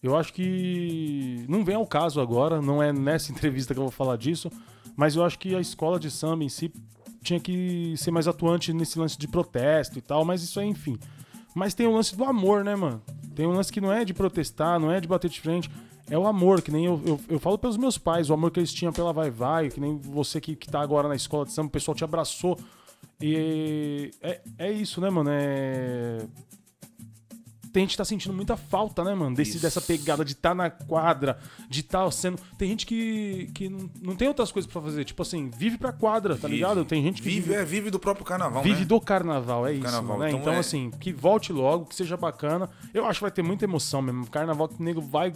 Eu 0.00 0.16
acho 0.16 0.32
que 0.32 1.44
não 1.48 1.64
vem 1.64 1.74
ao 1.74 1.86
caso 1.86 2.20
agora, 2.20 2.62
não 2.62 2.80
é 2.82 2.92
nessa 2.92 3.32
entrevista 3.32 3.74
que 3.74 3.80
eu 3.80 3.84
vou 3.84 3.90
falar 3.92 4.16
disso, 4.16 4.48
mas 4.96 5.16
eu 5.16 5.24
acho 5.24 5.38
que 5.40 5.54
a 5.56 5.60
escola 5.60 5.98
de 5.98 6.08
samba 6.10 6.44
em 6.44 6.48
si 6.48 6.72
tinha 7.24 7.40
que 7.40 7.94
ser 7.96 8.10
mais 8.10 8.28
atuante 8.28 8.72
nesse 8.72 8.98
lance 8.98 9.18
de 9.18 9.26
protesto 9.26 9.98
e 9.98 10.02
tal, 10.02 10.24
mas 10.24 10.42
isso 10.42 10.60
aí, 10.60 10.68
enfim. 10.68 10.98
Mas 11.54 11.72
tem 11.74 11.86
o 11.86 11.92
lance 11.92 12.14
do 12.14 12.24
amor, 12.24 12.62
né, 12.62 12.76
mano? 12.76 13.02
Tem 13.34 13.46
um 13.46 13.52
lance 13.52 13.72
que 13.72 13.80
não 13.80 13.92
é 13.92 14.04
de 14.04 14.12
protestar, 14.12 14.78
não 14.78 14.92
é 14.92 15.00
de 15.00 15.08
bater 15.08 15.30
de 15.30 15.40
frente. 15.40 15.70
É 16.10 16.18
o 16.18 16.26
amor, 16.26 16.60
que 16.60 16.70
nem 16.70 16.84
eu, 16.84 17.00
eu, 17.04 17.20
eu 17.28 17.40
falo 17.40 17.56
pelos 17.56 17.78
meus 17.78 17.96
pais, 17.96 18.28
o 18.28 18.34
amor 18.34 18.50
que 18.50 18.60
eles 18.60 18.72
tinham 18.72 18.92
pela 18.92 19.12
Vai 19.12 19.30
Vai, 19.30 19.70
que 19.70 19.80
nem 19.80 19.96
você 19.96 20.40
que, 20.40 20.54
que 20.54 20.68
tá 20.68 20.80
agora 20.80 21.08
na 21.08 21.16
escola 21.16 21.46
de 21.46 21.52
samba, 21.52 21.68
o 21.68 21.70
pessoal 21.70 21.94
te 21.94 22.04
abraçou. 22.04 22.58
E 23.20 24.10
é, 24.20 24.40
é 24.58 24.72
isso, 24.72 25.00
né, 25.00 25.08
mano? 25.08 25.30
É. 25.32 26.18
Tem 27.74 27.82
gente 27.82 27.90
que 27.90 27.96
tá 27.96 28.04
sentindo 28.04 28.32
muita 28.32 28.56
falta, 28.56 29.02
né, 29.02 29.12
mano? 29.16 29.34
Desse, 29.34 29.50
Isso. 29.56 29.62
dessa 29.62 29.80
pegada 29.80 30.24
de 30.24 30.30
estar 30.30 30.50
tá 30.50 30.54
na 30.54 30.70
quadra, 30.70 31.36
de 31.68 31.80
estar 31.80 32.04
tá 32.04 32.10
sendo. 32.12 32.38
Tem 32.56 32.68
gente 32.68 32.86
que, 32.86 33.50
que 33.52 33.68
não, 33.68 33.90
não 34.00 34.14
tem 34.14 34.28
outras 34.28 34.52
coisas 34.52 34.70
pra 34.70 34.80
fazer. 34.80 35.04
Tipo 35.04 35.22
assim, 35.22 35.50
vive 35.50 35.76
pra 35.76 35.92
quadra, 35.92 36.36
tá 36.36 36.46
Vive. 36.46 36.54
ligado? 36.54 36.84
Tem 36.84 37.02
gente 37.02 37.20
que 37.20 37.28
Vive, 37.28 37.52
é, 37.52 37.64
vive 37.64 37.90
do 37.90 37.98
próprio 37.98 38.24
carnaval, 38.24 38.62
Vive 38.62 38.82
né? 38.82 38.86
do 38.86 39.00
carnaval, 39.00 39.66
é 39.66 39.72
isso. 39.72 39.82
carnaval, 39.82 40.18
né? 40.20 40.28
então 40.28 40.40
Então, 40.40 40.52
é- 40.52 40.58
assim, 40.58 40.88
que 41.00 41.12
volte 41.12 41.52
logo, 41.52 41.86
que 41.86 41.96
seja 41.96 42.16
bacana. 42.16 42.70
Eu 42.94 43.06
acho 43.06 43.18
que 43.18 43.22
vai 43.24 43.32
ter 43.32 43.42
muita 43.42 43.64
emoção 43.64 44.00
mesmo. 44.00 44.24
Carnaval 44.30 44.68
que 44.68 44.80
o 44.80 44.84
nego 44.84 45.00
vai. 45.00 45.32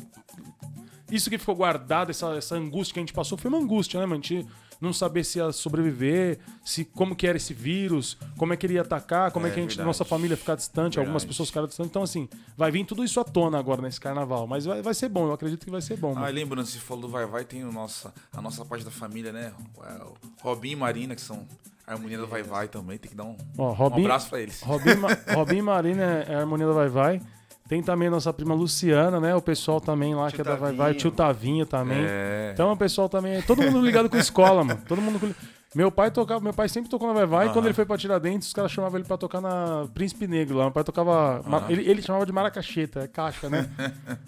Isso 1.10 1.28
que 1.28 1.38
ficou 1.38 1.56
guardado, 1.56 2.10
essa, 2.10 2.36
essa 2.36 2.54
angústia 2.54 2.94
que 2.94 3.00
a 3.00 3.02
gente 3.02 3.12
passou, 3.12 3.36
foi 3.36 3.48
uma 3.48 3.58
angústia, 3.58 3.98
né, 3.98 4.06
mano? 4.06 4.20
A 4.22 4.24
gente 4.24 4.46
não 4.80 4.92
saber 4.92 5.24
se 5.24 5.38
ia 5.38 5.50
sobreviver, 5.52 6.38
se 6.64 6.84
como 6.84 7.16
que 7.16 7.26
era 7.26 7.36
esse 7.36 7.52
vírus, 7.52 8.16
como 8.36 8.52
é 8.52 8.56
que 8.56 8.64
ele 8.66 8.74
ia 8.74 8.82
atacar, 8.82 9.30
como 9.32 9.46
é, 9.46 9.50
É 9.50 9.52
que 9.52 9.58
a 9.58 9.62
gente, 9.62 9.70
verdade. 9.70 9.86
nossa 9.86 10.04
família 10.04 10.36
ficar 10.36 10.54
distante, 10.54 10.98
algumas 10.98 11.22
Verdade. 11.22 11.28
pessoas 11.34 11.48
ficaram 11.48 11.66
distantes. 11.66 11.90
Então, 11.90 12.02
assim, 12.02 12.28
vai 12.56 12.70
vir 12.70 12.84
tudo 12.84 13.02
isso 13.04 13.18
à 13.20 13.24
tona 13.24 13.58
agora 13.58 13.82
nesse 13.82 14.00
carnaval. 14.00 14.46
Mas 14.46 14.64
vai, 14.64 14.80
vai 14.82 14.94
ser 14.94 15.08
bom, 15.08 15.26
eu 15.26 15.32
acredito 15.32 15.64
que 15.64 15.70
vai 15.70 15.80
ser 15.82 15.96
bom. 15.96 16.12
Ah, 16.12 16.20
mano. 16.20 16.32
lembrando, 16.32 16.66
você 16.66 16.78
falou 16.78 17.02
do 17.02 17.08
Vai 17.08 17.26
Vai, 17.26 17.44
tem 17.44 17.64
o 17.64 17.72
nossa, 17.72 18.12
a 18.32 18.40
nossa 18.40 18.64
parte 18.64 18.84
da 18.84 18.90
família, 18.90 19.32
né? 19.32 19.52
O 19.76 20.14
Robin 20.42 20.70
e 20.70 20.76
Marina, 20.76 21.14
que 21.14 21.20
são 21.20 21.46
a 21.86 21.92
harmonia 21.92 22.18
do 22.18 22.26
Vai 22.26 22.42
Vai 22.42 22.68
também, 22.68 22.98
tem 22.98 23.10
que 23.10 23.16
dar 23.16 23.24
um, 23.24 23.36
Ó, 23.56 23.70
um 23.70 23.72
Robin, 23.72 24.02
abraço 24.02 24.28
pra 24.28 24.40
eles. 24.40 24.60
Robin, 24.62 24.90
Robin 25.34 25.56
e 25.56 25.62
Marina 25.62 26.02
é 26.28 26.34
a 26.34 26.40
harmonia 26.40 26.66
da 26.66 26.72
Vai 26.72 26.88
Vai. 26.88 27.22
Tem 27.68 27.82
também 27.82 28.08
a 28.08 28.10
nossa 28.10 28.32
prima 28.32 28.54
Luciana, 28.54 29.20
né? 29.20 29.34
O 29.34 29.42
pessoal 29.42 29.78
também 29.80 30.14
lá 30.14 30.28
Tio 30.28 30.36
que 30.36 30.40
é 30.40 30.44
da 30.44 30.56
Vai 30.56 30.72
Vai, 30.74 30.94
tio 30.94 31.10
Tavinho 31.10 31.66
também. 31.66 31.98
É. 32.00 32.50
Então 32.54 32.72
o 32.72 32.76
pessoal 32.76 33.08
também. 33.10 33.42
Todo 33.42 33.62
mundo 33.62 33.80
ligado 33.84 34.08
com 34.08 34.16
escola, 34.16 34.64
mano. 34.64 34.80
Todo 34.88 35.02
mundo. 35.02 35.20
com- 35.20 35.34
Meu 35.74 35.92
pai 35.92 36.10
tocava, 36.10 36.40
meu 36.40 36.54
pai 36.54 36.66
sempre 36.66 36.88
tocou 36.88 37.06
na 37.08 37.12
Vai 37.14 37.26
Vai. 37.26 37.48
E 37.48 37.52
quando 37.52 37.66
ele 37.66 37.74
foi 37.74 37.84
pra 37.84 37.98
Tiradentes, 37.98 38.48
os 38.48 38.54
caras 38.54 38.72
chamavam 38.72 38.98
ele 38.98 39.06
pra 39.06 39.18
tocar 39.18 39.42
na 39.42 39.86
Príncipe 39.92 40.26
Negro 40.26 40.56
lá. 40.56 40.64
Meu 40.64 40.72
pai 40.72 40.82
tocava. 40.82 41.42
Aham. 41.46 41.66
Ele, 41.68 41.88
ele 41.90 42.00
chamava 42.00 42.24
de 42.24 42.32
maracacheta, 42.32 43.00
é 43.00 43.06
caixa, 43.06 43.50
né? 43.50 43.68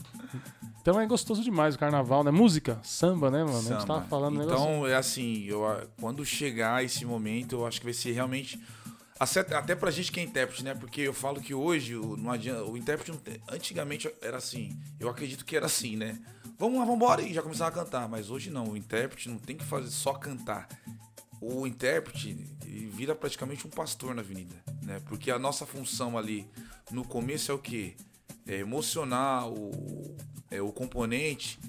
Então 0.82 0.98
é 0.98 1.06
gostoso 1.06 1.42
demais 1.42 1.74
o 1.74 1.78
carnaval, 1.78 2.24
né? 2.24 2.30
Música, 2.30 2.78
samba, 2.82 3.30
né, 3.30 3.44
mano? 3.44 3.58
A 3.58 3.60
gente 3.60 3.68
Samba. 3.68 3.86
tava 3.86 4.00
falando 4.06 4.42
Então, 4.42 4.66
negócio. 4.66 4.86
é 4.86 4.94
assim, 4.96 5.44
eu, 5.46 5.62
quando 6.00 6.24
chegar 6.24 6.82
esse 6.82 7.04
momento, 7.04 7.56
eu 7.56 7.66
acho 7.66 7.80
que 7.80 7.84
vai 7.86 7.92
ser 7.92 8.12
realmente. 8.12 8.58
Até, 9.20 9.74
pra 9.74 9.90
gente 9.90 10.10
que 10.10 10.18
é 10.18 10.22
intérprete, 10.22 10.64
né? 10.64 10.74
Porque 10.74 11.02
eu 11.02 11.12
falo 11.12 11.42
que 11.42 11.52
hoje 11.52 11.94
o, 11.94 12.16
não 12.16 12.30
adianta, 12.30 12.64
o 12.64 12.74
intérprete 12.74 13.12
antigamente 13.50 14.10
era 14.22 14.38
assim. 14.38 14.80
Eu 14.98 15.10
acredito 15.10 15.44
que 15.44 15.54
era 15.54 15.66
assim, 15.66 15.94
né? 15.94 16.18
Vamos 16.58 16.78
lá, 16.78 16.86
vambora, 16.86 17.20
e 17.20 17.34
já 17.34 17.42
começava 17.42 17.68
a 17.68 17.84
cantar. 17.84 18.08
Mas 18.08 18.30
hoje 18.30 18.48
não, 18.48 18.68
o 18.68 18.76
intérprete 18.78 19.28
não 19.28 19.38
tem 19.38 19.58
que 19.58 19.64
fazer 19.64 19.90
só 19.90 20.14
cantar. 20.14 20.66
O 21.38 21.66
intérprete 21.66 22.32
vira 22.64 23.14
praticamente 23.14 23.66
um 23.66 23.70
pastor 23.70 24.14
na 24.14 24.22
avenida, 24.22 24.56
né? 24.82 25.02
Porque 25.04 25.30
a 25.30 25.38
nossa 25.38 25.66
função 25.66 26.16
ali 26.16 26.48
no 26.90 27.04
começo 27.04 27.52
é 27.52 27.54
o 27.54 27.58
quê? 27.58 27.96
É 28.46 28.56
emocionar 28.56 29.46
o, 29.48 30.16
é, 30.50 30.62
o 30.62 30.72
componente, 30.72 31.60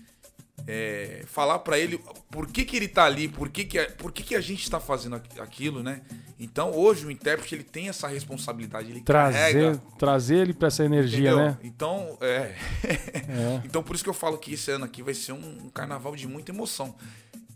é, 0.67 1.23
falar 1.27 1.59
pra 1.59 1.77
ele 1.77 1.99
por 2.29 2.47
que, 2.47 2.63
que 2.65 2.75
ele 2.77 2.87
tá 2.87 3.03
ali, 3.05 3.27
por 3.27 3.49
que, 3.49 3.63
que, 3.65 3.79
a- 3.79 3.89
por 3.97 4.11
que, 4.11 4.23
que 4.23 4.35
a 4.35 4.41
gente 4.41 4.69
tá 4.69 4.79
fazendo 4.79 5.15
aqu- 5.15 5.41
aquilo, 5.41 5.81
né? 5.83 6.01
Então 6.39 6.71
hoje 6.75 7.05
o 7.05 7.11
intérprete 7.11 7.53
ele 7.55 7.63
tem 7.63 7.87
essa 7.89 8.07
responsabilidade, 8.07 8.89
ele 8.89 9.01
Trazer, 9.01 9.37
carrega. 9.37 9.81
trazer 9.97 10.37
ele 10.37 10.53
pra 10.53 10.69
essa 10.69 10.83
energia, 10.83 11.31
Entendeu? 11.31 11.37
né? 11.37 11.57
Então, 11.63 12.17
é. 12.21 12.55
É. 12.83 13.61
então 13.65 13.83
por 13.83 13.95
isso 13.95 14.03
que 14.03 14.09
eu 14.09 14.13
falo 14.13 14.37
que 14.37 14.53
esse 14.53 14.71
ano 14.71 14.85
aqui 14.85 15.03
vai 15.03 15.13
ser 15.13 15.33
um, 15.33 15.65
um 15.65 15.69
carnaval 15.69 16.15
de 16.15 16.27
muita 16.27 16.51
emoção. 16.51 16.95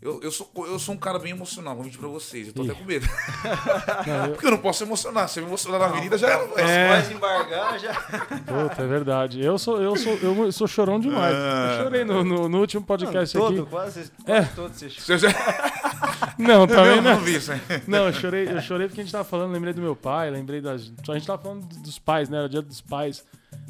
Eu, 0.02 0.20
eu, 0.22 0.30
sou, 0.30 0.50
eu 0.66 0.78
sou 0.78 0.94
um 0.94 0.98
cara 0.98 1.18
bem 1.18 1.32
emocional, 1.32 1.74
vou 1.74 1.82
mentir 1.84 1.98
pra 1.98 2.08
vocês. 2.08 2.48
Eu 2.48 2.52
tô 2.52 2.62
Ih. 2.62 2.70
até 2.70 2.78
com 2.78 2.84
medo. 2.84 3.06
Não, 4.06 4.24
eu- 4.26 4.30
Porque 4.32 4.46
eu 4.46 4.50
não 4.50 4.58
posso 4.58 4.84
emocionar. 4.84 5.28
Se 5.28 5.40
eu 5.40 5.44
me 5.44 5.48
emocionar 5.50 5.80
na 5.80 5.86
avenida, 5.86 6.16
já 6.18 6.28
era. 6.28 6.44
É. 6.60 7.00
Pode 7.02 7.14
embargar 7.14 7.78
já. 7.80 7.94
Puta, 7.94 8.82
é 8.82 8.86
verdade. 8.86 9.40
Eu 9.44 9.58
sou, 9.58 9.80
eu 9.82 9.96
sou, 9.96 10.12
eu 10.14 10.52
sou 10.52 10.66
chorão 10.68 11.00
demais. 11.00 11.34
Ah. 11.34 11.76
Eu 11.78 11.84
chorei 11.84 12.04
no, 12.04 12.22
no, 12.22 12.48
no 12.48 12.58
último 12.60 12.84
podcast 12.84 13.36
todo, 13.36 13.62
aqui. 13.62 13.70
quase, 13.70 14.00
É. 14.26 14.42
quase 14.42 14.54
todo 14.54 14.72
você 14.74 15.18
já... 15.18 15.28
Não, 16.38 16.66
também 16.66 16.96
não, 16.96 17.02
não. 17.02 17.14
não 17.14 17.20
vi 17.20 17.36
isso, 17.36 17.50
né? 17.50 17.60
Não, 17.86 18.06
eu 18.06 18.12
chorei, 18.12 18.46
eu 18.48 18.60
chorei 18.60 18.86
porque 18.88 19.00
a 19.00 19.04
gente 19.04 19.12
tava 19.12 19.24
falando, 19.24 19.52
lembrei 19.52 19.72
do 19.72 19.80
meu 19.80 19.96
pai, 19.96 20.30
lembrei 20.30 20.60
das. 20.60 20.92
A 21.08 21.14
gente 21.14 21.26
tava 21.26 21.40
falando 21.42 21.64
dos 21.80 21.98
pais, 21.98 22.28
né? 22.28 22.36
Era 22.38 22.46
o 22.46 22.48
dia 22.50 22.60
dos 22.60 22.80
pais. 22.82 23.24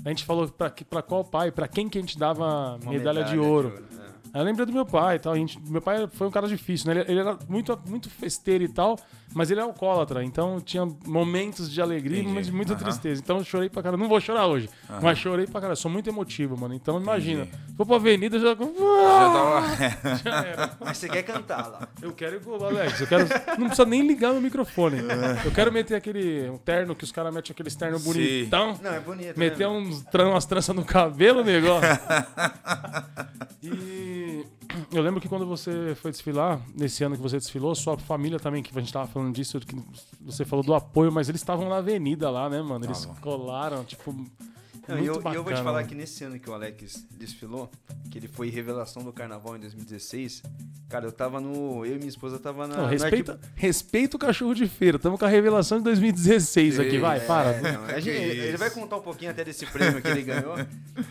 A 0.04 0.08
gente 0.08 0.24
falou 0.24 0.48
pra, 0.48 0.72
pra 0.90 1.02
qual 1.02 1.24
pai, 1.24 1.52
pra 1.52 1.68
quem 1.68 1.88
que 1.88 1.96
a 1.98 2.00
gente 2.00 2.18
dava 2.18 2.76
Uma 2.82 2.90
medalha, 2.92 3.22
de 3.24 3.38
ouro. 3.38 3.72
é. 4.02 4.05
Eu 4.38 4.44
lembrei 4.44 4.66
do 4.66 4.72
meu 4.72 4.84
pai 4.86 5.16
e 5.16 5.18
tal. 5.18 5.32
a 5.32 5.36
gente- 5.36 5.58
meu 5.60 5.80
pai 5.80 6.06
foi 6.08 6.26
um 6.26 6.30
cara 6.30 6.46
difícil, 6.48 6.92
né? 6.92 7.00
Ele, 7.00 7.12
ele 7.12 7.20
era 7.20 7.38
muito, 7.48 7.78
muito 7.86 8.10
festeiro 8.10 8.64
e 8.64 8.68
tal, 8.68 8.98
mas 9.34 9.50
ele 9.50 9.60
é 9.60 9.62
alcoólatra. 9.62 10.24
Então 10.24 10.60
tinha 10.60 10.86
momentos 11.06 11.70
de 11.70 11.80
alegria, 11.82 12.18
Entendi. 12.20 12.34
mas 12.34 12.46
de 12.46 12.52
muita 12.52 12.72
Aham. 12.74 12.82
tristeza. 12.82 13.20
Então 13.22 13.38
eu 13.38 13.44
chorei 13.44 13.68
pra 13.68 13.82
cara. 13.82 13.96
Não 13.96 14.08
vou 14.08 14.20
chorar 14.20 14.46
hoje, 14.46 14.68
mas 15.02 15.18
chorei 15.18 15.46
pra 15.46 15.60
cara. 15.60 15.76
Sou 15.76 15.90
muito 15.90 16.08
emotivo, 16.08 16.56
mano. 16.58 16.74
Então 16.74 17.00
imagina. 17.00 17.42
Entendi. 17.42 17.58
Vou 17.76 17.86
pra 17.86 17.96
avenida 17.96 18.38
já. 18.38 18.48
Já 18.48 18.56
tava. 18.56 20.16
Já 20.24 20.44
era. 20.46 20.76
Mas 20.80 20.96
você 20.98 21.08
quer 21.08 21.22
cantar 21.22 21.66
lá. 21.68 21.88
Eu 22.00 22.12
quero 22.12 22.36
ir 22.36 22.40
pro 22.40 22.62
Alex. 22.64 23.00
Eu 23.02 23.06
quero. 23.06 23.26
Não 23.58 23.66
precisa 23.66 23.84
nem 23.84 24.06
ligar 24.06 24.32
meu 24.32 24.40
microfone. 24.40 24.98
Eu 25.44 25.50
quero 25.52 25.70
meter 25.70 25.94
aquele 25.94 26.48
um 26.48 26.56
terno 26.56 26.94
que 26.94 27.04
os 27.04 27.12
caras 27.12 27.34
metem 27.34 27.52
aqueles 27.52 27.76
terno 27.76 27.98
Sim. 27.98 28.04
bonitão. 28.12 28.78
Não, 28.82 28.94
é 28.94 29.00
bonito. 29.00 29.38
Meter 29.38 29.68
né? 29.68 29.68
uns, 29.68 30.00
tran- 30.04 30.30
umas 30.30 30.46
tranças 30.46 30.74
no 30.74 30.84
cabelo, 30.84 31.44
negócio. 31.44 31.86
E 33.62 34.44
eu 34.92 35.02
lembro 35.02 35.20
que 35.20 35.28
quando 35.28 35.46
você 35.46 35.94
foi 36.00 36.10
desfilar, 36.10 36.60
nesse 36.74 37.02
ano 37.02 37.16
que 37.16 37.22
você 37.22 37.36
desfilou, 37.38 37.74
sua 37.74 37.96
família 37.98 38.38
também, 38.38 38.62
que 38.62 38.76
a 38.76 38.80
gente 38.80 38.92
tava 38.92 39.06
falando 39.16 39.34
disso, 39.34 39.58
que 39.60 39.74
você 40.20 40.44
falou 40.44 40.62
do 40.64 40.74
apoio, 40.74 41.10
mas 41.10 41.28
eles 41.28 41.40
estavam 41.40 41.68
na 41.68 41.76
avenida 41.78 42.28
lá, 42.30 42.50
né, 42.50 42.60
mano? 42.60 42.84
Eles 42.84 42.98
Estavam. 42.98 43.20
colaram, 43.20 43.82
tipo. 43.84 44.12
Não, 44.12 44.94
muito 44.98 45.04
e 45.04 45.06
eu, 45.08 45.14
bacana. 45.14 45.34
eu 45.34 45.42
vou 45.42 45.52
te 45.52 45.58
falar 45.62 45.72
mano. 45.78 45.88
que 45.88 45.94
nesse 45.96 46.22
ano 46.22 46.38
que 46.38 46.48
o 46.48 46.54
Alex 46.54 47.04
desfilou, 47.10 47.68
que 48.08 48.18
ele 48.18 48.28
foi 48.28 48.50
revelação 48.50 49.02
do 49.02 49.12
carnaval 49.12 49.56
em 49.56 49.60
2016, 49.60 50.42
cara, 50.88 51.06
eu 51.06 51.10
tava 51.12 51.40
no. 51.40 51.84
Eu 51.84 51.94
e 51.94 51.98
minha 51.98 52.08
esposa 52.08 52.38
tava 52.38 52.68
na. 52.68 52.76
Não, 52.76 52.86
respeita, 52.86 53.40
respeita 53.56 54.16
o 54.16 54.20
cachorro 54.20 54.54
de 54.54 54.68
feira. 54.68 54.96
Estamos 54.96 55.18
com 55.18 55.24
a 55.24 55.28
revelação 55.28 55.78
de 55.78 55.84
2016 55.84 56.78
aqui, 56.78 56.98
vai, 56.98 57.18
para. 57.20 57.50
É, 57.52 57.72
não, 57.72 57.84
a 57.86 57.98
gente- 57.98 58.10
ele 58.16 58.56
vai 58.58 58.70
contar 58.70 58.98
um 58.98 59.02
pouquinho 59.02 59.30
até 59.32 59.42
desse 59.42 59.66
prêmio 59.66 60.00
que 60.00 60.06
ele 60.08 60.22
ganhou. 60.22 60.54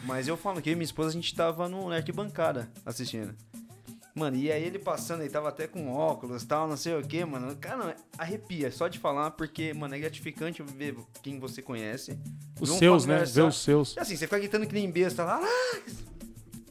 Mas 0.06 0.28
eu 0.28 0.38
falo 0.38 0.62
que 0.62 0.70
eu 0.70 0.74
e 0.74 0.76
minha 0.76 0.86
esposa 0.86 1.10
a 1.10 1.14
gente 1.14 1.34
tava 1.36 1.68
no, 1.68 1.90
na 1.90 1.96
arquibancada 1.98 2.70
assistindo. 2.86 3.34
Mano, 4.18 4.38
e 4.38 4.50
aí 4.50 4.64
ele 4.64 4.80
passando, 4.80 5.22
ele 5.24 5.30
tava 5.30 5.50
até 5.50 5.68
com 5.68 5.92
óculos 5.92 6.42
e 6.42 6.48
tal, 6.48 6.70
não 6.70 6.78
sei 6.78 6.96
o 6.98 7.02
que, 7.04 7.26
mano. 7.26 7.54
Cara, 7.58 7.98
arrepia, 8.18 8.72
só 8.72 8.88
de 8.88 8.98
falar, 8.98 9.32
porque, 9.32 9.74
mano, 9.74 9.94
é 9.94 10.00
gratificante 10.00 10.64
ver 10.64 10.96
quem 11.22 11.38
você 11.38 11.62
conhece. 11.62 12.18
Os 12.62 12.70
um 12.70 12.78
seus, 12.78 13.06
né? 13.06 13.18
Ver 13.20 13.28
só- 13.28 13.48
os 13.50 13.62
seus. 13.62 13.94
E 13.98 14.00
assim, 14.00 14.16
você 14.16 14.26
fica 14.26 14.40
gritando 14.40 14.66
que 14.66 14.74
nem 14.74 14.90
besta 14.90 15.26
lá, 15.26 15.42
ah, 15.44 15.80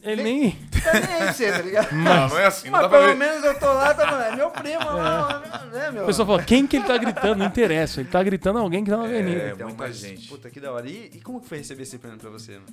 Ele 0.02 0.22
nem. 0.22 0.50
tá 0.82 0.92
nem 0.94 1.02
aí 1.02 1.18
pra 1.18 1.32
você, 1.34 1.52
tá 1.52 1.58
ligado? 1.62 1.92
Não, 1.92 2.28
não 2.30 2.38
é 2.38 2.46
assim, 2.46 2.70
não 2.70 2.72
Mas 2.72 2.82
dá 2.82 2.88
pra 2.88 2.98
pelo 2.98 3.10
ver. 3.12 3.18
menos 3.18 3.44
eu 3.44 3.58
tô 3.58 3.66
lá, 3.66 3.92
tá, 3.94 4.10
mano, 4.10 4.22
é 4.24 4.36
meu 4.36 4.50
primo 4.50 4.84
lá, 4.84 5.66
né, 5.70 5.90
meu? 5.90 6.02
O 6.04 6.06
pessoal 6.06 6.26
fala, 6.28 6.42
quem 6.44 6.66
que 6.66 6.76
ele 6.76 6.86
tá 6.86 6.96
gritando? 6.96 7.36
Não 7.36 7.46
interessa. 7.46 8.00
Ele 8.00 8.08
tá 8.08 8.22
gritando 8.22 8.58
alguém 8.58 8.82
que 8.84 8.90
tá 8.90 8.96
na 8.96 9.04
avenida. 9.04 9.40
É, 9.40 9.54
muita 9.54 9.74
mas, 9.76 9.96
gente. 9.96 10.28
Puta, 10.28 10.48
que 10.48 10.60
da 10.60 10.72
hora. 10.72 10.88
E, 10.88 11.10
e 11.12 11.20
como 11.20 11.42
que 11.42 11.46
foi 11.48 11.58
receber 11.58 11.82
esse 11.82 11.98
prêmio 11.98 12.18
pra 12.18 12.30
você, 12.30 12.52
mano? 12.52 12.66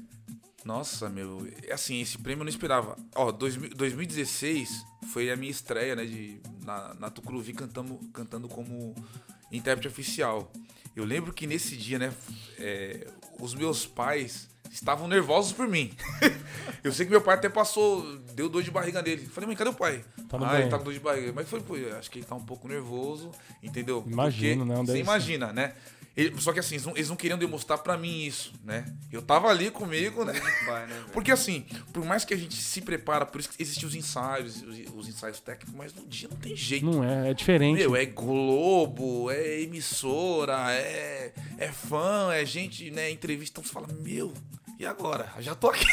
Nossa, 0.63 1.09
meu, 1.09 1.47
é 1.67 1.73
assim, 1.73 2.01
esse 2.01 2.17
prêmio 2.17 2.41
eu 2.41 2.45
não 2.45 2.49
esperava. 2.49 2.95
Ó, 3.15 3.31
2000 3.31 3.69
2016 3.75 4.85
foi 5.11 5.31
a 5.31 5.35
minha 5.35 5.51
estreia, 5.51 5.95
né, 5.95 6.05
de, 6.05 6.39
na, 6.63 6.93
na 6.95 7.09
Tucuruvi 7.09 7.53
cantando, 7.53 7.99
cantando 8.13 8.47
como 8.47 8.95
intérprete 9.51 9.87
oficial. 9.87 10.51
Eu 10.95 11.03
lembro 11.03 11.33
que 11.33 11.47
nesse 11.47 11.75
dia, 11.75 11.97
né, 11.97 12.13
é, 12.59 13.07
os 13.39 13.53
meus 13.55 13.85
pais 13.85 14.49
estavam 14.71 15.07
nervosos 15.07 15.51
por 15.51 15.67
mim. 15.67 15.91
eu 16.83 16.91
sei 16.91 17.05
que 17.05 17.11
meu 17.11 17.21
pai 17.21 17.35
até 17.35 17.49
passou, 17.49 18.17
deu 18.33 18.47
dor 18.47 18.63
de 18.63 18.71
barriga 18.71 19.01
nele. 19.01 19.25
Falei, 19.25 19.47
mãe, 19.47 19.55
cadê 19.55 19.69
o 19.69 19.73
pai? 19.73 20.03
Tá 20.29 20.37
ah, 20.37 20.53
ele 20.53 20.59
banho. 20.59 20.69
tá 20.69 20.77
com 20.77 20.83
dor 20.85 20.93
de 20.93 20.99
barriga. 20.99 21.33
Mas 21.33 21.49
foi, 21.49 21.59
pô, 21.61 21.75
acho 21.97 22.09
que 22.09 22.19
ele 22.19 22.25
tá 22.25 22.35
um 22.35 22.45
pouco 22.45 22.67
nervoso, 22.67 23.31
entendeu? 23.61 24.03
Imagino, 24.07 24.65
Porque 24.65 24.79
né, 24.79 24.85
Você 24.85 24.99
imagina, 24.99 25.51
né? 25.51 25.73
Ele- 26.15 26.39
só 26.41 26.51
que 26.51 26.59
assim, 26.59 26.75
eles 26.75 26.85
não, 26.85 26.93
eles 26.95 27.09
não 27.09 27.15
queriam 27.15 27.37
demonstrar 27.39 27.77
pra 27.79 27.97
mim 27.97 28.25
isso, 28.25 28.53
né? 28.65 28.85
Eu 29.11 29.21
tava 29.21 29.47
ali 29.47 29.71
comigo, 29.71 30.25
né? 30.25 30.33
Né? 30.33 31.03
Porque 31.13 31.31
assim, 31.31 31.65
por 31.93 32.03
mais 32.03 32.25
que 32.25 32.33
a 32.33 32.37
gente 32.37 32.55
se 32.55 32.81
prepara, 32.81 33.25
por 33.25 33.39
isso 33.39 33.49
que 33.49 33.61
existem 33.61 33.87
os 33.87 33.95
ensaios, 33.95 34.61
os, 34.61 34.77
os 34.95 35.07
ensaios 35.07 35.39
técnicos, 35.39 35.73
mas 35.73 35.93
no 35.93 36.05
dia 36.05 36.27
não 36.29 36.37
tem 36.37 36.55
jeito. 36.55 36.85
Não 36.85 37.03
é, 37.03 37.29
é 37.29 37.33
diferente. 37.33 37.77
Meu, 37.77 37.95
é 37.95 38.05
Globo, 38.05 39.31
é 39.31 39.61
emissora, 39.61 40.71
é, 40.73 41.33
é 41.57 41.67
fã, 41.71 42.33
é 42.33 42.45
gente, 42.45 42.91
né, 42.91 43.09
entrevista, 43.09 43.59
então 43.59 43.63
você 43.63 43.73
fala, 43.73 43.87
meu, 44.01 44.33
e 44.79 44.85
agora? 44.85 45.31
Já 45.39 45.55
tô 45.55 45.69
aqui. 45.69 45.85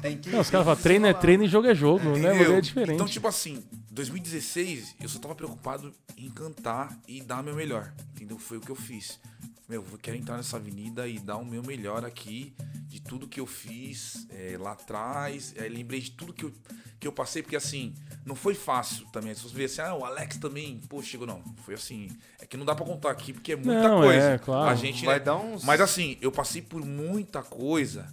Tem 0.00 0.16
que, 0.16 0.30
Não, 0.30 0.40
os 0.40 0.48
caras 0.48 0.64
falam, 0.66 0.82
treino 0.82 1.06
é 1.06 1.12
treino 1.12 1.44
e 1.44 1.48
jogo 1.48 1.68
é 1.68 1.74
jogo, 1.74 2.16
né? 2.16 2.30
O 2.32 2.34
Entendeu? 2.34 2.56
é 2.56 2.60
diferente. 2.62 2.94
Então, 2.94 3.06
tipo 3.06 3.28
assim, 3.28 3.62
2016, 3.90 4.96
eu 5.00 5.08
só 5.08 5.18
tava 5.18 5.34
preocupado 5.34 5.92
em 6.16 6.30
cantar 6.30 6.98
e 7.06 7.20
dar 7.20 7.42
meu 7.42 7.54
melhor. 7.54 7.92
Entendeu? 8.14 8.38
Foi 8.38 8.56
o 8.56 8.60
que 8.60 8.70
eu 8.70 8.74
fiz. 8.74 9.20
Meu, 9.68 9.84
eu 9.90 9.98
quero 9.98 10.16
entrar 10.16 10.36
nessa 10.36 10.56
avenida 10.56 11.06
e 11.08 11.18
dar 11.18 11.36
o 11.36 11.44
meu 11.44 11.62
melhor 11.62 12.04
aqui, 12.04 12.52
de 12.88 13.00
tudo 13.00 13.26
que 13.28 13.40
eu 13.40 13.46
fiz 13.46 14.26
é, 14.30 14.56
lá 14.58 14.72
atrás. 14.72 15.54
Aí 15.58 15.68
lembrei 15.68 16.00
de 16.00 16.10
tudo 16.10 16.32
que 16.32 16.44
eu, 16.44 16.52
que 17.00 17.06
eu 17.06 17.12
passei, 17.12 17.42
porque 17.42 17.56
assim, 17.56 17.94
não 18.24 18.34
foi 18.34 18.54
fácil 18.54 19.06
também. 19.12 19.34
Se 19.34 19.42
você 19.42 19.54
ver 19.54 19.64
assim, 19.64 19.80
ah, 19.80 19.94
o 19.94 20.04
Alex 20.04 20.36
também, 20.36 20.80
pô, 20.88 21.00
chegou, 21.02 21.26
não. 21.26 21.42
Foi 21.64 21.74
assim. 21.74 22.08
É 22.40 22.44
que 22.46 22.56
não 22.56 22.66
dá 22.66 22.74
pra 22.74 22.84
contar 22.84 23.10
aqui, 23.10 23.32
porque 23.32 23.52
é 23.52 23.56
muita 23.56 23.88
Não, 23.88 24.00
coisa. 24.02 24.20
é, 24.32 24.38
claro. 24.38 24.68
A 24.70 24.74
gente, 24.74 25.04
Vai 25.06 25.18
né, 25.18 25.24
dar 25.24 25.36
uns... 25.36 25.64
mas 25.64 25.80
assim, 25.80 26.18
eu 26.20 26.30
passei 26.32 26.60
por 26.60 26.84
muita 26.84 27.42
coisa 27.42 28.06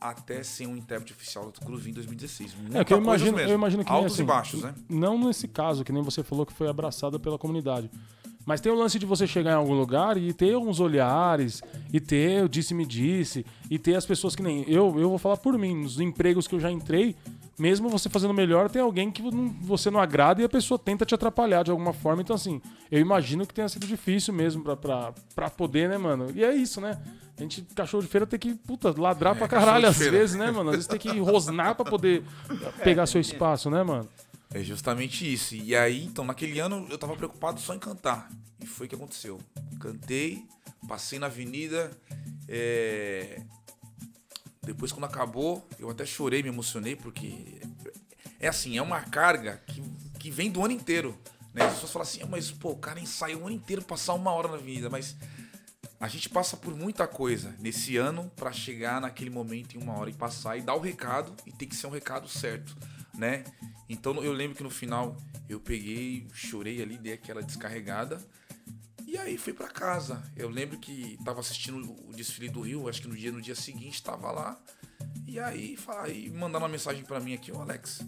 até 0.00 0.42
ser 0.42 0.66
um 0.66 0.76
intérprete 0.76 1.12
oficial 1.12 1.50
da 1.50 1.64
Cruz 1.64 1.86
em 1.86 1.92
2016. 1.92 2.54
Muita 2.54 2.78
É 2.80 2.84
que 2.84 2.92
eu 2.92 2.98
coisa 2.98 3.08
imagino, 3.24 3.36
mesmo. 3.36 3.50
eu 3.50 3.54
imagino 3.54 3.84
que 3.84 3.90
nem 3.90 3.98
Altos 3.98 4.14
assim, 4.14 4.22
e 4.22 4.26
baixos, 4.26 4.62
né? 4.62 4.74
Não 4.88 5.18
nesse 5.26 5.46
caso, 5.48 5.84
que 5.84 5.92
nem 5.92 6.02
você 6.02 6.22
falou 6.22 6.44
que 6.44 6.52
foi 6.52 6.68
abraçada 6.68 7.18
pela 7.18 7.38
comunidade. 7.38 7.90
Mas 8.44 8.60
tem 8.60 8.72
o 8.72 8.74
lance 8.74 8.98
de 8.98 9.06
você 9.06 9.26
chegar 9.26 9.52
em 9.52 9.54
algum 9.54 9.74
lugar 9.74 10.16
e 10.16 10.32
ter 10.32 10.56
uns 10.56 10.80
olhares, 10.80 11.62
e 11.92 12.00
ter 12.00 12.42
o 12.44 12.48
disse-me 12.48 12.84
disse, 12.84 13.46
e 13.70 13.78
ter 13.78 13.94
as 13.94 14.04
pessoas 14.04 14.34
que 14.34 14.42
nem. 14.42 14.62
Eu, 14.68 14.98
eu 14.98 15.08
vou 15.10 15.18
falar 15.18 15.36
por 15.36 15.56
mim, 15.56 15.82
nos 15.82 16.00
empregos 16.00 16.48
que 16.48 16.54
eu 16.56 16.60
já 16.60 16.70
entrei, 16.70 17.14
mesmo 17.56 17.88
você 17.88 18.08
fazendo 18.08 18.34
melhor, 18.34 18.68
tem 18.68 18.82
alguém 18.82 19.10
que 19.12 19.22
não- 19.22 19.48
você 19.62 19.90
não 19.90 20.00
agrada 20.00 20.42
e 20.42 20.44
a 20.44 20.48
pessoa 20.48 20.76
tenta 20.76 21.04
te 21.06 21.14
atrapalhar 21.14 21.62
de 21.62 21.70
alguma 21.70 21.92
forma. 21.92 22.20
Então, 22.22 22.34
assim, 22.34 22.60
eu 22.90 22.98
imagino 23.00 23.46
que 23.46 23.54
tenha 23.54 23.68
sido 23.68 23.86
difícil 23.86 24.34
mesmo 24.34 24.62
pra, 24.64 24.74
pra, 24.76 25.12
pra 25.36 25.48
poder, 25.50 25.88
né, 25.88 25.96
mano? 25.96 26.26
E 26.34 26.42
é 26.42 26.52
isso, 26.52 26.80
né? 26.80 26.98
A 27.38 27.42
gente, 27.42 27.62
cachorro 27.76 28.02
de 28.02 28.08
feira, 28.08 28.26
tem 28.26 28.38
que, 28.40 28.54
puta, 28.54 28.92
ladrar 29.00 29.36
pra 29.36 29.46
É, 29.46 29.48
cachorro 29.48 29.66
caralho 29.66 29.88
às 29.88 29.96
feira. 29.96 30.18
vezes, 30.18 30.34
né, 30.36 30.50
mano? 30.50 30.70
Às 30.70 30.76
vezes 30.76 30.86
tem 30.88 30.98
que 30.98 31.16
rosnar 31.20 31.74
pra 31.76 31.84
poder 31.84 32.24
pegar 32.82 33.06
seu 33.06 33.20
espaço, 33.20 33.70
né, 33.70 33.82
mano? 33.84 34.08
É 34.54 34.62
justamente 34.62 35.30
isso. 35.30 35.54
E 35.54 35.74
aí, 35.74 36.04
então, 36.04 36.24
naquele 36.24 36.58
ano 36.60 36.86
eu 36.90 36.98
tava 36.98 37.16
preocupado 37.16 37.60
só 37.60 37.74
em 37.74 37.78
cantar. 37.78 38.30
E 38.60 38.66
foi 38.66 38.86
o 38.86 38.88
que 38.88 38.94
aconteceu. 38.94 39.40
Cantei, 39.80 40.46
passei 40.86 41.18
na 41.18 41.26
avenida. 41.26 41.90
é, 42.48 43.40
Depois, 44.62 44.92
quando 44.92 45.04
acabou, 45.04 45.66
eu 45.78 45.90
até 45.90 46.04
chorei, 46.04 46.42
me 46.42 46.48
emocionei, 46.48 46.94
porque 46.94 47.60
é 48.38 48.48
assim, 48.48 48.76
é 48.76 48.82
uma 48.82 49.00
carga 49.00 49.60
que, 49.66 49.82
que 50.18 50.30
vem 50.30 50.50
do 50.50 50.62
ano 50.64 50.72
inteiro. 50.74 51.18
Né? 51.54 51.64
As 51.64 51.74
pessoas 51.74 51.92
falam 51.92 52.08
assim, 52.08 52.20
"Ah, 52.22 52.26
mas 52.26 52.50
pô, 52.50 52.70
o 52.70 52.76
cara 52.76 53.00
ensaiou 53.00 53.42
o 53.42 53.46
ano 53.46 53.56
inteiro 53.56 53.82
passar 53.82 54.14
uma 54.14 54.30
hora 54.32 54.48
na 54.48 54.54
avenida, 54.54 54.88
mas 54.88 55.16
a 55.98 56.08
gente 56.08 56.28
passa 56.28 56.56
por 56.56 56.74
muita 56.74 57.06
coisa 57.06 57.54
nesse 57.58 57.96
ano 57.96 58.30
para 58.36 58.52
chegar 58.52 59.00
naquele 59.00 59.30
momento 59.30 59.76
em 59.76 59.82
uma 59.82 59.94
hora 59.98 60.10
e 60.10 60.14
passar 60.14 60.56
e 60.56 60.62
dar 60.62 60.74
o 60.74 60.80
recado 60.80 61.32
e 61.46 61.52
tem 61.52 61.68
que 61.68 61.76
ser 61.76 61.86
um 61.86 61.90
recado 61.90 62.28
certo, 62.28 62.76
né? 63.14 63.44
Então 63.88 64.22
eu 64.22 64.32
lembro 64.32 64.56
que 64.56 64.62
no 64.62 64.70
final 64.70 65.16
eu 65.48 65.60
peguei, 65.60 66.26
chorei 66.32 66.82
ali, 66.82 66.96
dei 66.96 67.12
aquela 67.12 67.42
descarregada 67.42 68.18
e 69.06 69.18
aí 69.18 69.36
fui 69.36 69.52
para 69.52 69.68
casa. 69.68 70.22
Eu 70.36 70.48
lembro 70.48 70.78
que 70.78 71.18
tava 71.24 71.40
assistindo 71.40 71.78
o 72.08 72.12
desfile 72.12 72.48
do 72.48 72.60
Rio, 72.60 72.88
acho 72.88 73.02
que 73.02 73.08
no 73.08 73.16
dia 73.16 73.32
no 73.32 73.40
dia 73.40 73.54
seguinte 73.54 74.02
tava 74.02 74.30
lá 74.30 74.60
e 75.26 75.38
aí, 75.38 75.78
aí 76.00 76.30
mandaram 76.30 76.64
uma 76.64 76.68
mensagem 76.68 77.04
para 77.04 77.20
mim 77.20 77.34
aqui, 77.34 77.50
o 77.50 77.60
Alex, 77.60 78.00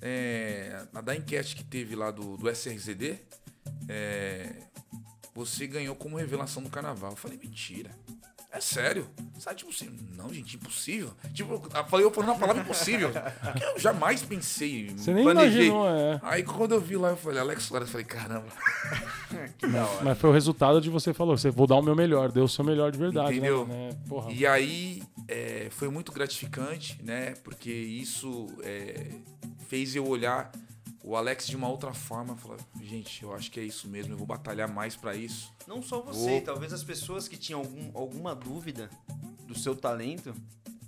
é, 0.00 0.86
da 1.02 1.14
enquete 1.14 1.56
que 1.56 1.64
teve 1.64 1.96
lá 1.96 2.10
do, 2.10 2.36
do 2.36 2.48
SRZD, 2.48 3.18
é, 3.88 4.62
você 5.34 5.66
ganhou 5.66 5.96
como 5.96 6.16
revelação 6.16 6.62
do 6.62 6.70
carnaval. 6.70 7.12
Eu 7.12 7.16
falei, 7.16 7.38
mentira. 7.38 7.90
É 8.50 8.60
sério? 8.60 9.06
Sabe, 9.38 9.56
tipo 9.56 9.70
assim, 9.70 9.90
não, 10.16 10.32
gente, 10.32 10.56
impossível. 10.56 11.10
Tipo, 11.34 11.54
eu 11.54 11.84
falei, 11.84 12.06
eu 12.06 12.10
falando 12.10 12.32
a 12.32 12.34
palavra 12.34 12.62
impossível. 12.62 13.10
Que 13.56 13.64
eu 13.64 13.78
jamais 13.78 14.22
pensei. 14.22 14.88
Você 14.96 15.12
nem 15.12 15.22
planejei. 15.22 15.68
imaginou, 15.68 15.88
é. 15.88 16.18
Aí 16.22 16.42
quando 16.42 16.72
eu 16.72 16.80
vi 16.80 16.96
lá, 16.96 17.10
eu 17.10 17.16
falei, 17.16 17.40
Alex 17.40 17.64
Soares, 17.64 17.88
eu 17.88 17.92
falei, 17.92 18.06
caramba. 18.06 18.46
que 19.58 19.66
da 19.66 19.86
hora. 19.86 20.04
Mas 20.04 20.18
foi 20.18 20.30
o 20.30 20.32
resultado 20.32 20.80
de 20.80 20.88
você 20.88 21.12
falou, 21.12 21.36
você 21.36 21.50
vou 21.50 21.66
dar 21.66 21.76
o 21.76 21.82
meu 21.82 21.94
melhor, 21.94 22.32
deu 22.32 22.44
o 22.44 22.48
seu 22.48 22.64
melhor 22.64 22.90
de 22.90 22.98
verdade. 22.98 23.32
Né, 23.32 23.36
Entendeu? 23.36 23.66
Né? 23.66 23.90
Porra. 24.08 24.32
E 24.32 24.46
aí 24.46 25.02
é, 25.28 25.68
foi 25.70 25.88
muito 25.90 26.10
gratificante, 26.10 26.98
né? 27.02 27.34
Porque 27.44 27.70
isso 27.70 28.46
é, 28.62 29.08
fez 29.68 29.94
eu 29.94 30.06
olhar 30.06 30.50
o 31.02 31.16
Alex 31.16 31.46
de 31.46 31.56
uma 31.56 31.68
outra 31.68 31.92
forma 31.92 32.36
falou: 32.36 32.58
gente, 32.82 33.22
eu 33.22 33.34
acho 33.34 33.50
que 33.50 33.60
é 33.60 33.62
isso 33.62 33.88
mesmo, 33.88 34.14
eu 34.14 34.18
vou 34.18 34.26
batalhar 34.26 34.68
mais 34.68 34.96
para 34.96 35.14
isso. 35.14 35.52
Não 35.66 35.82
só 35.82 36.00
você, 36.00 36.30
vou... 36.30 36.40
talvez 36.40 36.72
as 36.72 36.82
pessoas 36.82 37.28
que 37.28 37.36
tinham 37.36 37.60
algum, 37.60 37.90
alguma 37.94 38.34
dúvida 38.34 38.90
do 39.46 39.58
seu 39.58 39.74
talento, 39.74 40.34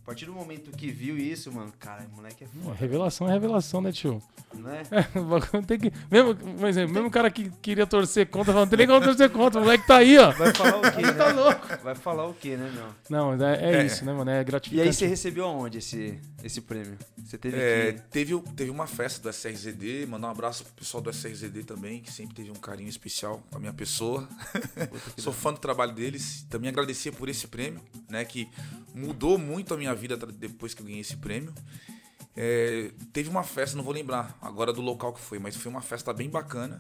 a 0.03 0.07
partir 0.07 0.27
do 0.27 0.33
momento 0.33 0.71
que 0.73 0.91
viu 0.91 1.17
isso, 1.17 1.53
mano, 1.53 1.73
cara, 1.79 2.07
moleque 2.15 2.45
é 2.45 2.47
foda. 2.47 2.75
Revelação 2.75 3.29
é 3.29 3.33
revelação, 3.33 3.81
né, 3.81 3.93
tio? 3.93 4.21
Não 4.55 4.71
é? 4.71 4.83
é 4.91 5.63
tem 5.63 5.79
que, 5.79 5.93
mesmo, 6.11 6.37
mas, 6.59 6.77
é, 6.77 6.87
mesmo 6.87 7.11
cara 7.11 7.31
que 7.31 7.51
queria 7.63 7.87
torcer 7.87 8.27
contra, 8.27 8.53
não 8.53 8.67
tem 8.67 8.79
nem 8.79 8.87
como 8.87 9.01
torcer 9.01 9.31
contra, 9.31 9.61
o 9.61 9.65
moleque 9.65 9.87
tá 9.87 9.99
aí, 9.99 10.19
ó. 10.19 10.33
Vai 10.33 10.53
falar 10.53 10.79
o 10.79 10.83
quê, 10.93 11.03
né? 11.03 11.13
tá 11.13 11.33
louco. 11.33 11.69
Vai 11.83 11.95
falar 11.95 12.27
o 12.27 12.35
quê, 12.35 12.57
né, 12.57 12.71
meu? 12.75 12.87
Não, 13.09 13.47
é, 13.47 13.55
é, 13.55 13.77
é, 13.77 13.85
isso, 13.85 14.05
né, 14.05 14.13
mano? 14.13 14.31
É 14.31 14.43
gratificante. 14.43 14.85
E 14.85 14.89
aí 14.89 14.93
você 14.93 15.07
recebeu 15.07 15.45
aonde 15.45 15.79
esse, 15.79 16.19
esse 16.43 16.61
prêmio? 16.61 16.99
Você 17.19 17.39
teve 17.39 17.57
é, 17.57 17.93
que... 17.93 18.01
teve, 18.03 18.41
teve 18.57 18.71
uma 18.71 18.87
festa 18.87 19.21
do 19.21 19.29
SRZD, 19.29 20.07
mandar 20.07 20.29
um 20.29 20.31
abraço 20.31 20.65
pro 20.65 20.75
pessoal 20.75 21.03
do 21.03 21.11
SRZD 21.11 21.65
também, 21.65 22.01
que 22.01 22.13
sempre 22.13 22.35
teve 22.35 22.51
um 22.51 22.55
carinho 22.55 22.89
especial 22.89 23.43
com 23.51 23.57
a 23.57 23.61
minha 23.61 23.73
pessoa. 23.73 24.29
Sou 25.17 25.33
fã 25.33 25.53
do 25.53 25.59
trabalho 25.59 25.93
deles. 25.93 26.47
Também 26.49 26.71
agradecer 26.71 27.13
por 27.13 27.29
esse 27.29 27.47
prêmio, 27.47 27.81
né, 28.09 28.25
que 28.25 28.49
mudou 28.95 29.39
muito 29.39 29.75
a 29.75 29.77
minha 29.77 29.95
vida 29.95 30.17
depois 30.17 30.75
que 30.75 30.83
eu 30.83 30.87
ganhei 30.87 31.01
esse 31.01 31.17
prêmio. 31.17 31.55
É, 32.37 32.93
teve 33.13 33.29
uma 33.29 33.43
festa, 33.43 33.77
não 33.77 33.85
vou 33.85 33.93
lembrar 33.93 34.39
agora 34.41 34.73
do 34.73 34.81
local 34.81 35.13
que 35.13 35.21
foi, 35.21 35.39
mas 35.39 35.57
foi 35.57 35.71
uma 35.71 35.83
festa 35.83 36.13
bem 36.13 36.29
bacana. 36.29 36.79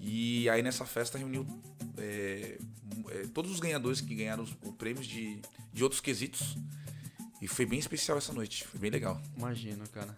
E 0.00 0.48
aí 0.48 0.62
nessa 0.62 0.84
festa 0.84 1.18
reuniu 1.18 1.46
é, 1.98 2.58
é, 3.10 3.26
todos 3.32 3.50
os 3.50 3.60
ganhadores 3.60 4.00
que 4.00 4.14
ganharam 4.14 4.42
os, 4.42 4.56
os 4.62 4.74
prêmios 4.76 5.06
de, 5.06 5.40
de 5.72 5.82
outros 5.82 6.00
quesitos. 6.00 6.56
E 7.44 7.46
foi 7.46 7.66
bem 7.66 7.78
especial 7.78 8.16
essa 8.16 8.32
noite, 8.32 8.66
foi 8.66 8.80
bem 8.80 8.90
legal. 8.90 9.20
Imagino, 9.36 9.86
cara. 9.90 10.16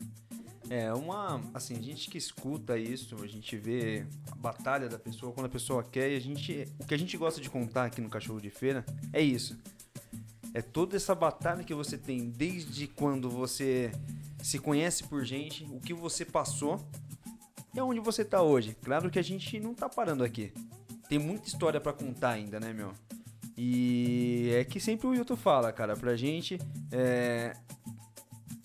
É 0.70 0.94
uma. 0.94 1.42
Assim, 1.52 1.76
a 1.76 1.82
gente 1.82 2.08
que 2.08 2.16
escuta 2.16 2.78
isso, 2.78 3.20
a 3.20 3.26
gente 3.26 3.56
vê 3.56 4.06
a 4.30 4.36
batalha 4.36 4.88
da 4.88 4.96
pessoa 4.96 5.32
quando 5.32 5.46
a 5.46 5.48
pessoa 5.48 5.82
quer 5.82 6.12
e 6.12 6.16
a 6.16 6.20
gente. 6.20 6.68
O 6.78 6.86
que 6.86 6.94
a 6.94 6.96
gente 6.96 7.16
gosta 7.16 7.40
de 7.40 7.50
contar 7.50 7.86
aqui 7.86 8.00
no 8.00 8.08
Cachorro 8.08 8.40
de 8.40 8.48
Feira 8.48 8.86
é 9.12 9.20
isso. 9.20 9.58
É 10.54 10.62
toda 10.62 10.94
essa 10.94 11.16
batalha 11.16 11.64
que 11.64 11.74
você 11.74 11.98
tem 11.98 12.30
desde 12.30 12.86
quando 12.86 13.28
você 13.28 13.90
se 14.40 14.60
conhece 14.60 15.02
por 15.02 15.24
gente, 15.24 15.64
o 15.64 15.80
que 15.80 15.92
você 15.92 16.24
passou 16.24 16.88
e 17.74 17.80
aonde 17.80 17.98
você 17.98 18.24
tá 18.24 18.40
hoje. 18.40 18.76
Claro 18.84 19.10
que 19.10 19.18
a 19.18 19.24
gente 19.24 19.58
não 19.58 19.74
tá 19.74 19.88
parando 19.88 20.22
aqui. 20.22 20.52
Tem 21.08 21.18
muita 21.18 21.48
história 21.48 21.80
para 21.80 21.92
contar 21.92 22.30
ainda, 22.30 22.60
né, 22.60 22.72
meu? 22.72 22.92
E 23.56 24.50
é 24.52 24.64
que 24.64 24.78
sempre 24.78 25.06
o 25.06 25.10
Wilton 25.10 25.36
fala, 25.36 25.72
cara, 25.72 25.96
pra 25.96 26.16
gente. 26.16 26.58
É... 26.92 27.52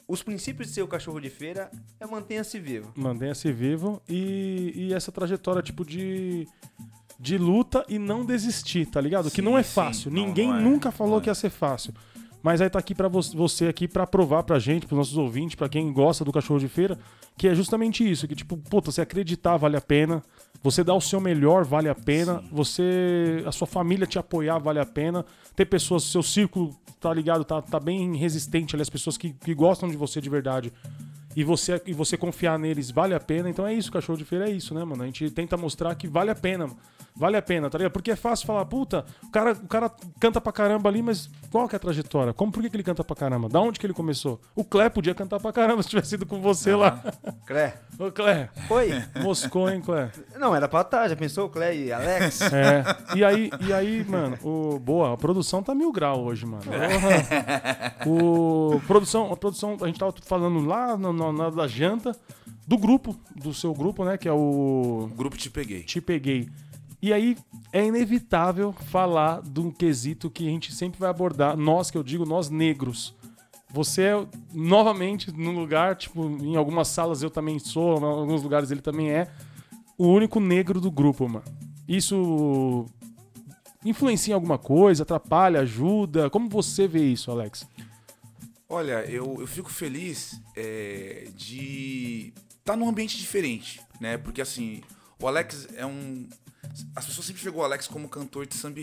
Os 0.07 0.21
princípios 0.21 0.67
de 0.67 0.73
ser 0.73 0.81
o 0.81 0.87
cachorro 0.87 1.21
de 1.21 1.29
feira 1.29 1.71
é 1.97 2.05
mantenha-se 2.05 2.59
vivo. 2.59 2.91
Mantenha-se 2.95 3.49
vivo 3.51 4.01
e, 4.09 4.73
e 4.75 4.93
essa 4.93 5.09
trajetória, 5.09 5.61
tipo, 5.61 5.85
de 5.85 6.45
de 7.21 7.37
luta 7.37 7.85
e 7.87 7.99
não 7.99 8.25
desistir, 8.25 8.87
tá 8.87 8.99
ligado? 8.99 9.29
Sim, 9.29 9.35
que 9.35 9.41
não 9.43 9.55
é 9.55 9.61
fácil. 9.61 10.09
Sim, 10.09 10.15
Ninguém 10.15 10.47
não, 10.47 10.55
não 10.55 10.59
é, 10.59 10.63
nunca 10.63 10.91
falou 10.91 11.19
é. 11.19 11.21
que 11.21 11.29
ia 11.29 11.35
ser 11.35 11.51
fácil. 11.51 11.93
Mas 12.41 12.59
aí 12.59 12.67
tá 12.67 12.79
aqui 12.79 12.95
para 12.95 13.07
você 13.07 13.67
aqui 13.67 13.87
para 13.87 14.07
provar 14.07 14.41
pra 14.41 14.57
gente, 14.57 14.87
pros 14.87 14.97
nossos 14.97 15.15
ouvintes, 15.15 15.53
para 15.53 15.69
quem 15.69 15.93
gosta 15.93 16.25
do 16.25 16.31
cachorro 16.31 16.59
de 16.59 16.67
feira, 16.67 16.97
que 17.37 17.47
é 17.47 17.53
justamente 17.53 18.09
isso, 18.09 18.27
que 18.27 18.33
tipo, 18.33 18.57
puta, 18.57 18.91
você 18.91 19.01
acreditar 19.01 19.57
vale 19.57 19.77
a 19.77 19.81
pena, 19.81 20.23
você 20.63 20.83
dar 20.83 20.93
o 20.93 21.01
seu 21.01 21.19
melhor 21.19 21.63
vale 21.63 21.89
a 21.89 21.95
pena, 21.95 22.39
Sim. 22.39 22.49
você 22.51 23.43
a 23.45 23.51
sua 23.51 23.67
família 23.67 24.05
te 24.05 24.19
apoiar 24.19 24.59
vale 24.59 24.79
a 24.79 24.85
pena, 24.85 25.25
ter 25.55 25.65
pessoas, 25.65 26.03
seu 26.03 26.21
círculo, 26.21 26.75
tá 26.99 27.13
ligado, 27.13 27.43
tá, 27.43 27.61
tá 27.61 27.79
bem 27.79 28.15
resistente 28.15 28.75
ali, 28.75 28.81
as 28.81 28.89
pessoas 28.89 29.17
que, 29.17 29.31
que 29.31 29.53
gostam 29.55 29.89
de 29.89 29.97
você 29.97 30.21
de 30.21 30.29
verdade. 30.29 30.71
E 31.35 31.43
você, 31.43 31.81
e 31.85 31.93
você 31.93 32.17
confiar 32.17 32.59
neles 32.59 32.91
vale 32.91 33.13
a 33.13 33.19
pena. 33.19 33.49
Então 33.49 33.65
é 33.65 33.73
isso, 33.73 33.91
cachorro 33.91 34.17
de 34.17 34.25
feira 34.25 34.49
é 34.49 34.51
isso, 34.51 34.73
né, 34.73 34.83
mano? 34.83 35.03
A 35.03 35.05
gente 35.05 35.29
tenta 35.31 35.55
mostrar 35.55 35.95
que 35.95 36.07
vale 36.07 36.29
a 36.29 36.35
pena. 36.35 36.69
Vale 37.15 37.37
a 37.37 37.41
pena, 37.41 37.69
tá 37.69 37.77
ligado? 37.77 37.91
Porque 37.91 38.11
é 38.11 38.15
fácil 38.15 38.47
falar, 38.47 38.65
puta, 38.65 39.05
o 39.23 39.29
cara, 39.29 39.51
o 39.51 39.67
cara 39.67 39.91
canta 40.19 40.39
pra 40.39 40.51
caramba 40.51 40.89
ali, 40.89 41.01
mas 41.01 41.29
qual 41.51 41.67
que 41.67 41.75
é 41.75 41.77
a 41.77 41.79
trajetória? 41.79 42.33
Como, 42.33 42.51
por 42.51 42.63
que, 42.63 42.69
que 42.69 42.75
ele 42.75 42.83
canta 42.83 43.03
pra 43.03 43.15
caramba? 43.15 43.49
Da 43.49 43.59
onde 43.59 43.79
que 43.79 43.85
ele 43.85 43.93
começou? 43.93 44.39
O 44.55 44.63
Clé 44.63 44.89
podia 44.89 45.13
cantar 45.13 45.39
pra 45.39 45.51
caramba 45.51 45.83
se 45.83 45.89
tivesse 45.89 46.15
ido 46.15 46.25
com 46.25 46.41
você 46.41 46.71
ah, 46.71 46.77
lá. 46.77 47.03
Clé. 47.45 47.75
Ô, 47.99 48.11
Clé. 48.11 48.49
Oi. 48.69 49.03
Moscou, 49.21 49.69
hein, 49.69 49.81
Clé? 49.81 50.11
Não, 50.39 50.55
era 50.55 50.67
pra 50.67 50.81
estar, 50.81 51.07
já 51.07 51.15
pensou, 51.15 51.49
Clé 51.49 51.75
e 51.75 51.91
Alex? 51.91 52.41
É. 52.51 52.83
E 53.17 53.23
aí, 53.23 53.49
e 53.65 53.73
aí 53.73 54.03
mano, 54.03 54.37
o, 54.43 54.77
boa, 54.77 55.13
a 55.13 55.17
produção 55.17 55.63
tá 55.63 55.73
mil 55.73 55.91
grau 55.91 56.25
hoje, 56.25 56.45
mano. 56.45 56.61
Porra. 56.63 57.95
O, 58.05 58.79
produção, 58.85 59.31
a 59.31 59.37
produção, 59.37 59.77
a 59.81 59.87
gente 59.87 59.99
tava 59.99 60.13
falando 60.23 60.65
lá 60.65 60.97
na, 60.97 61.11
na 61.31 61.49
da 61.49 61.67
janta 61.67 62.15
do 62.67 62.77
grupo, 62.77 63.15
do 63.35 63.53
seu 63.53 63.73
grupo, 63.73 64.05
né, 64.05 64.17
que 64.17 64.27
é 64.27 64.31
o... 64.31 65.09
o 65.11 65.15
grupo 65.15 65.37
Te 65.37 65.49
Peguei. 65.49 65.83
Te 65.83 65.99
Peguei. 65.99 66.49
E 67.01 67.11
aí 67.11 67.35
é 67.73 67.83
inevitável 67.83 68.71
falar 68.71 69.41
de 69.41 69.59
um 69.59 69.71
quesito 69.71 70.29
que 70.29 70.47
a 70.47 70.51
gente 70.51 70.73
sempre 70.73 70.99
vai 70.99 71.09
abordar, 71.09 71.57
nós 71.57 71.89
que 71.89 71.97
eu 71.97 72.03
digo, 72.03 72.25
nós 72.25 72.49
negros. 72.49 73.15
Você 73.69 74.03
é, 74.03 74.27
novamente, 74.53 75.31
num 75.31 75.57
lugar, 75.57 75.95
tipo, 75.95 76.23
em 76.41 76.55
algumas 76.55 76.89
salas 76.89 77.23
eu 77.23 77.29
também 77.29 77.57
sou, 77.57 77.97
em 77.97 78.03
alguns 78.03 78.43
lugares 78.43 78.69
ele 78.69 78.81
também 78.81 79.09
é, 79.09 79.27
o 79.97 80.07
único 80.07 80.39
negro 80.39 80.79
do 80.79 80.91
grupo, 80.91 81.27
mano. 81.27 81.45
Isso 81.87 82.85
influencia 83.83 84.33
em 84.33 84.35
alguma 84.35 84.57
coisa, 84.57 85.03
atrapalha, 85.03 85.61
ajuda? 85.61 86.29
Como 86.29 86.49
você 86.49 86.87
vê 86.87 87.03
isso, 87.03 87.31
Alex? 87.31 87.67
Olha, 88.69 89.03
eu, 89.05 89.37
eu 89.39 89.47
fico 89.47 89.69
feliz 89.69 90.39
é, 90.55 91.27
de 91.35 92.33
estar 92.59 92.73
tá 92.73 92.75
num 92.75 92.87
ambiente 92.87 93.17
diferente, 93.17 93.81
né? 93.99 94.17
Porque 94.17 94.41
assim, 94.41 94.81
o 95.19 95.27
Alex 95.27 95.67
é 95.75 95.85
um, 95.85 96.27
as 96.95 97.05
pessoas 97.05 97.27
sempre 97.27 97.43
pegou 97.43 97.61
o 97.61 97.65
Alex 97.65 97.87
como 97.87 98.09
cantor 98.09 98.45
de 98.45 98.55
samba 98.55 98.79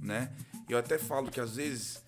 né? 0.00 0.30
Eu 0.68 0.78
até 0.78 0.98
falo 0.98 1.30
que 1.30 1.40
às 1.40 1.56
vezes, 1.56 2.02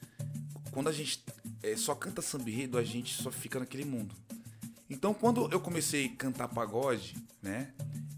quando 0.70 0.88
a 0.88 0.92
gente 0.92 1.24
é, 1.62 1.76
só 1.76 1.94
canta 1.94 2.22
samba 2.22 2.50
a 2.78 2.82
gente 2.82 3.22
só 3.22 3.30
fica 3.30 3.58
naquele 3.58 3.84
mundo. 3.84 4.14
Então, 4.88 5.14
quando 5.14 5.50
eu 5.52 5.60
comecei 5.60 6.06
a 6.06 6.16
cantar 6.16 6.48
pagode, 6.48 7.16
né? 7.40 7.72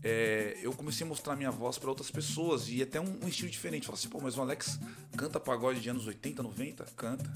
É, 0.05 0.59
eu 0.61 0.73
comecei 0.73 1.07
a 1.07 1.09
mostrar 1.09 1.37
minha 1.37 1.51
voz 1.51 1.79
para 1.79 1.89
outras 1.89 2.11
pessoas 2.11 2.69
e 2.69 2.83
até 2.83 3.01
um, 3.01 3.21
um 3.23 3.29
estilo 3.29 3.51
diferente. 3.51 3.87
Falar 3.87 3.99
assim, 3.99 4.09
pô, 4.09 4.21
mas 4.21 4.37
o 4.37 4.41
Alex 4.41 4.81
canta 5.17 5.39
pagode 5.39 5.81
de 5.81 5.89
anos 5.89 6.07
80, 6.07 6.43
90? 6.43 6.85
Canta. 6.97 7.33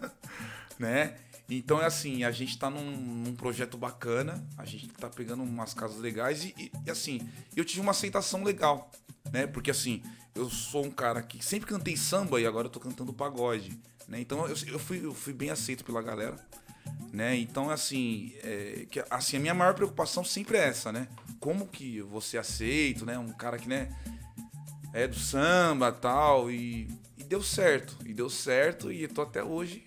né? 0.78 1.16
Então 1.48 1.80
é 1.80 1.86
assim, 1.86 2.24
a 2.24 2.30
gente 2.30 2.58
tá 2.58 2.68
num, 2.68 2.90
num, 2.90 3.34
projeto 3.34 3.78
bacana, 3.78 4.44
a 4.58 4.64
gente 4.64 4.88
tá 4.88 5.08
pegando 5.08 5.44
umas 5.44 5.72
casas 5.72 5.98
legais 5.98 6.44
e, 6.44 6.54
e, 6.58 6.72
e, 6.84 6.90
assim, 6.90 7.20
eu 7.54 7.64
tive 7.64 7.80
uma 7.80 7.92
aceitação 7.92 8.42
legal, 8.42 8.90
né? 9.32 9.46
Porque 9.46 9.70
assim, 9.70 10.02
eu 10.34 10.50
sou 10.50 10.84
um 10.84 10.90
cara 10.90 11.22
que 11.22 11.44
sempre 11.44 11.68
cantei 11.68 11.96
samba 11.96 12.40
e 12.40 12.46
agora 12.46 12.66
eu 12.66 12.70
tô 12.70 12.80
cantando 12.80 13.12
pagode, 13.12 13.78
né? 14.08 14.20
Então 14.20 14.46
eu, 14.48 14.56
eu, 14.66 14.78
fui, 14.78 15.04
eu 15.04 15.14
fui 15.14 15.32
bem 15.32 15.50
aceito 15.50 15.84
pela 15.84 16.02
galera, 16.02 16.36
né? 17.12 17.36
Então 17.36 17.70
assim, 17.70 18.34
é, 18.42 18.86
que, 18.90 19.04
assim, 19.08 19.36
a 19.36 19.40
minha 19.40 19.54
maior 19.54 19.74
preocupação 19.74 20.24
sempre 20.24 20.58
é 20.58 20.66
essa, 20.66 20.90
né? 20.90 21.06
Como 21.38 21.68
que 21.68 22.02
você 22.02 22.38
aceito, 22.38 23.06
né? 23.06 23.16
Um 23.16 23.32
cara 23.32 23.56
que, 23.56 23.68
né, 23.68 23.96
é 24.92 25.06
do 25.06 25.16
samba 25.16 25.92
tal, 25.92 26.50
e 26.50 26.88
deu 27.26 27.42
certo. 27.42 27.96
E 28.04 28.12
deu 28.14 28.30
certo 28.30 28.90
e 28.92 29.02
eu 29.02 29.08
tô 29.08 29.22
até 29.22 29.42
hoje. 29.42 29.84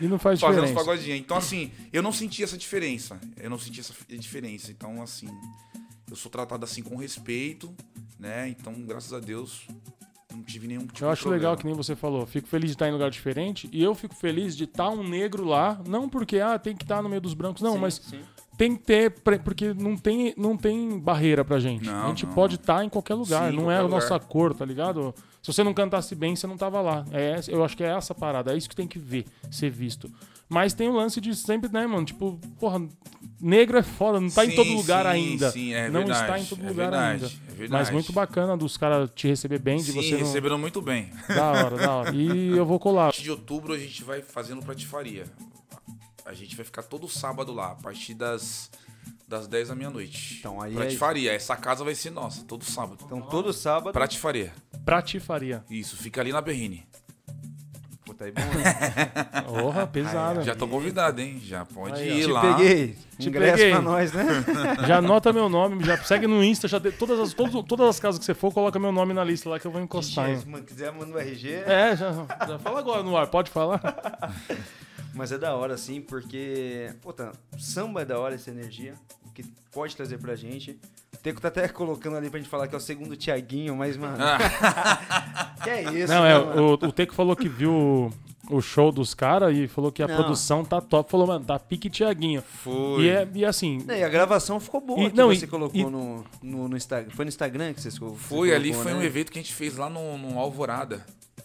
E 0.00 0.06
não 0.08 0.18
faz 0.18 0.40
fazendo 0.40 0.62
diferença. 0.66 0.84
pagodinhos. 0.84 1.20
Então, 1.20 1.36
assim, 1.36 1.70
eu 1.92 2.02
não 2.02 2.12
senti 2.12 2.42
essa 2.42 2.56
diferença. 2.56 3.20
Eu 3.36 3.50
não 3.50 3.58
senti 3.58 3.80
essa 3.80 3.92
diferença. 4.10 4.70
Então, 4.70 5.02
assim, 5.02 5.28
eu 6.10 6.16
sou 6.16 6.30
tratado 6.30 6.64
assim 6.64 6.82
com 6.82 6.96
respeito, 6.96 7.72
né? 8.18 8.48
Então, 8.48 8.72
graças 8.82 9.12
a 9.12 9.20
Deus, 9.20 9.66
Não 10.34 10.42
tive 10.42 10.66
nenhum 10.66 10.86
tipo 10.86 11.04
Eu 11.04 11.10
acho 11.10 11.28
legal 11.28 11.54
que 11.56 11.66
nem 11.66 11.74
você 11.74 11.94
falou. 11.94 12.26
Fico 12.26 12.48
feliz 12.48 12.70
de 12.70 12.74
estar 12.74 12.88
em 12.88 12.92
lugar 12.92 13.10
diferente. 13.10 13.68
E 13.70 13.82
eu 13.82 13.94
fico 13.94 14.14
feliz 14.14 14.56
de 14.56 14.64
estar 14.64 14.88
um 14.88 15.06
negro 15.06 15.44
lá. 15.44 15.78
Não 15.86 16.08
porque, 16.08 16.38
ah, 16.40 16.58
tem 16.58 16.74
que 16.74 16.84
estar 16.84 17.02
no 17.02 17.08
meio 17.08 17.20
dos 17.20 17.34
brancos. 17.34 17.60
Não, 17.62 17.74
Sim, 17.74 17.78
mas 17.78 17.94
sim. 18.02 18.20
tem 18.56 18.74
que 18.74 18.82
ter. 18.82 19.10
pre- 19.10 19.38
Porque 19.38 19.74
não 19.74 19.94
tem, 19.94 20.32
não 20.38 20.56
tem 20.56 20.98
barreira 20.98 21.44
pra 21.44 21.60
gente. 21.60 21.84
Não, 21.84 22.06
a 22.06 22.08
gente 22.08 22.24
não. 22.24 22.32
pode 22.32 22.54
estar 22.54 22.82
em 22.82 22.88
qualquer 22.88 23.14
lugar. 23.14 23.50
Sim, 23.50 23.56
não 23.56 23.64
qualquer 23.64 23.76
é 23.76 23.78
a 23.80 23.82
lugar. 23.82 24.00
nossa 24.00 24.18
cor, 24.18 24.54
tá 24.54 24.64
ligado? 24.64 25.14
Se 25.42 25.52
você 25.52 25.64
não 25.64 25.74
cantasse 25.74 26.14
bem, 26.14 26.36
você 26.36 26.46
não 26.46 26.56
tava 26.56 26.80
lá. 26.80 27.04
É, 27.10 27.40
eu 27.48 27.64
acho 27.64 27.76
que 27.76 27.82
é 27.82 27.88
essa 27.88 28.14
parada. 28.14 28.52
É 28.52 28.56
isso 28.56 28.68
que 28.68 28.76
tem 28.76 28.86
que 28.86 28.98
ver, 28.98 29.26
ser 29.50 29.70
visto. 29.70 30.08
Mas 30.48 30.72
tem 30.72 30.88
o 30.88 30.92
lance 30.92 31.20
de 31.20 31.34
sempre, 31.34 31.72
né, 31.72 31.86
mano? 31.86 32.04
Tipo, 32.04 32.38
porra, 32.60 32.86
negro 33.40 33.76
é 33.78 33.82
foda, 33.82 34.20
não 34.20 34.28
tá 34.28 34.44
em 34.44 34.50
Sim, 34.50 34.56
todo 34.56 34.72
lugar 34.72 35.04
sim, 35.04 35.10
ainda. 35.10 35.50
Sim, 35.50 35.72
é 35.72 35.88
não 35.88 36.04
verdade, 36.04 36.20
está 36.20 36.38
em 36.38 36.44
todo 36.44 36.64
é 36.64 36.68
lugar 36.68 36.90
verdade, 36.90 37.24
ainda. 37.24 37.26
É 37.26 37.54
verdade. 37.54 37.70
Mas 37.70 37.90
muito 37.90 38.12
bacana 38.12 38.56
dos 38.56 38.76
caras 38.76 39.10
te 39.14 39.26
receber 39.26 39.58
bem, 39.58 39.78
de 39.78 39.92
Sim, 39.92 40.02
você 40.02 40.10
não... 40.12 40.18
receberam 40.18 40.58
muito 40.58 40.80
bem. 40.80 41.10
Da 41.26 41.50
hora, 41.50 41.76
da 41.76 41.92
hora. 41.92 42.14
E 42.14 42.56
eu 42.56 42.66
vou 42.66 42.78
colar. 42.78 43.04
A 43.04 43.06
partir 43.06 43.22
de 43.22 43.30
outubro 43.30 43.72
a 43.72 43.78
gente 43.78 44.04
vai 44.04 44.22
fazendo 44.22 44.62
pratifaria. 44.62 45.24
A 46.24 46.34
gente 46.34 46.54
vai 46.54 46.64
ficar 46.64 46.82
todo 46.82 47.08
sábado 47.08 47.52
lá, 47.52 47.72
a 47.72 47.74
partir 47.74 48.14
das, 48.14 48.70
das 49.26 49.48
10 49.48 49.68
da 49.68 49.74
meia-noite. 49.74 50.36
Então, 50.38 50.60
aí 50.60 50.72
é 50.72 50.76
Pratifaria, 50.76 51.32
essa 51.32 51.56
casa 51.56 51.82
vai 51.82 51.94
ser 51.94 52.10
nossa, 52.10 52.44
todo 52.44 52.64
sábado. 52.64 53.02
Então 53.04 53.22
todo 53.22 53.52
sábado. 53.52 53.92
Pratifaria. 53.92 54.52
Pratifaria. 54.84 55.64
Isso, 55.70 55.96
fica 55.96 56.20
ali 56.20 56.32
na 56.32 56.40
Berrine. 56.40 56.86
Pô, 58.04 58.12
tá 58.12 58.24
aí 58.24 58.32
bom, 58.32 58.40
né? 58.42 59.42
Porra, 59.46 59.86
pesada. 59.86 60.42
Já 60.42 60.56
tô 60.56 60.66
convidado, 60.66 61.20
hein? 61.20 61.40
Já 61.44 61.64
pode 61.64 62.00
Aí, 62.00 62.10
ó. 62.10 62.14
ir 62.16 62.20
Te 62.22 62.26
lá. 62.26 62.40
peguei. 62.56 62.98
Te 63.18 63.28
Ingresso 63.28 63.56
peguei. 63.58 63.70
pra 63.70 63.80
nós, 63.80 64.12
né? 64.12 64.24
Já 64.88 64.98
anota 64.98 65.32
meu 65.32 65.48
nome, 65.48 65.84
já 65.84 65.96
segue 66.02 66.26
no 66.26 66.42
Insta, 66.42 66.66
já 66.66 66.78
de- 66.80 66.90
todas, 66.90 67.20
as, 67.20 67.32
todas, 67.32 67.52
todas 67.64 67.86
as 67.88 68.00
casas 68.00 68.18
que 68.18 68.24
você 68.24 68.34
for, 68.34 68.52
coloca 68.52 68.78
meu 68.80 68.90
nome 68.90 69.14
na 69.14 69.22
lista 69.22 69.48
lá 69.48 69.60
que 69.60 69.66
eu 69.66 69.70
vou 69.70 69.80
encostar. 69.80 70.28
hein? 70.30 70.40
Se 70.40 70.48
mano, 70.48 70.64
quiser, 70.64 70.90
manda 70.92 71.14
o 71.14 71.18
RG. 71.18 71.48
É, 71.64 71.96
já, 71.96 72.12
já 72.48 72.58
fala 72.58 72.80
agora 72.80 73.02
no 73.04 73.16
ar, 73.16 73.28
pode 73.28 73.50
falar? 73.50 73.80
Mas 75.14 75.30
é 75.30 75.38
da 75.38 75.54
hora, 75.54 75.76
sim, 75.76 76.00
porque. 76.00 76.90
Puta, 77.02 77.32
samba 77.58 78.00
é 78.02 78.04
da 78.04 78.18
hora 78.18 78.34
essa 78.34 78.50
energia. 78.50 78.94
Que 79.34 79.44
pode 79.70 79.94
trazer 79.94 80.18
pra 80.18 80.34
gente. 80.34 80.78
O 81.14 81.18
Teco 81.22 81.40
tá 81.40 81.48
até 81.48 81.68
colocando 81.68 82.16
ali 82.16 82.30
pra 82.30 82.38
gente 82.40 82.48
falar 82.48 82.66
que 82.66 82.74
é 82.74 82.78
o 82.78 82.80
segundo 82.80 83.14
Tiaguinho, 83.16 83.76
mas, 83.76 83.96
mano. 83.96 84.16
que 85.62 85.70
é 85.70 85.82
isso, 85.92 86.12
Não, 86.12 86.22
né, 86.22 86.32
é, 86.32 86.38
mano? 86.38 86.62
o, 86.82 86.86
o 86.86 86.92
Teco 86.92 87.14
falou 87.14 87.36
que 87.36 87.48
viu 87.48 88.10
o 88.50 88.60
show 88.60 88.90
dos 88.90 89.14
caras 89.14 89.56
e 89.56 89.68
falou 89.68 89.92
que 89.92 90.02
a 90.02 90.08
Não. 90.08 90.16
produção 90.16 90.64
tá 90.64 90.80
top. 90.80 91.10
Falou, 91.10 91.26
mano, 91.26 91.44
tá 91.44 91.58
pique 91.58 91.88
Tiaguinho. 91.90 92.42
Foi. 92.42 93.04
E, 93.04 93.08
é, 93.10 93.28
e 93.34 93.44
assim, 93.44 93.84
E 93.88 94.02
a 94.02 94.08
gravação 94.08 94.58
ficou 94.58 94.80
boa 94.80 95.00
E- 95.00 95.10
que 95.10 95.16
não, 95.16 95.28
você 95.28 95.44
e- 95.44 95.48
colocou 95.48 95.80
e- 95.80 95.84
no, 95.84 96.24
no, 96.42 96.68
no 96.68 96.76
Instagram. 96.76 97.10
Foi 97.14 97.24
no 97.24 97.28
Instagram 97.28 97.72
que 97.74 97.80
você 97.82 97.98
colocou? 97.98 98.18
Foi 98.18 98.52
ali, 98.54 98.72
foi 98.72 98.92
né? 98.92 98.98
um 98.98 99.02
evento 99.02 99.30
que 99.30 99.38
a 99.38 99.42
gente 99.42 99.54
fez 99.54 99.76
lá 99.76 99.88
no, 99.90 100.16
no 100.18 100.38
Alvorada. 100.38 101.04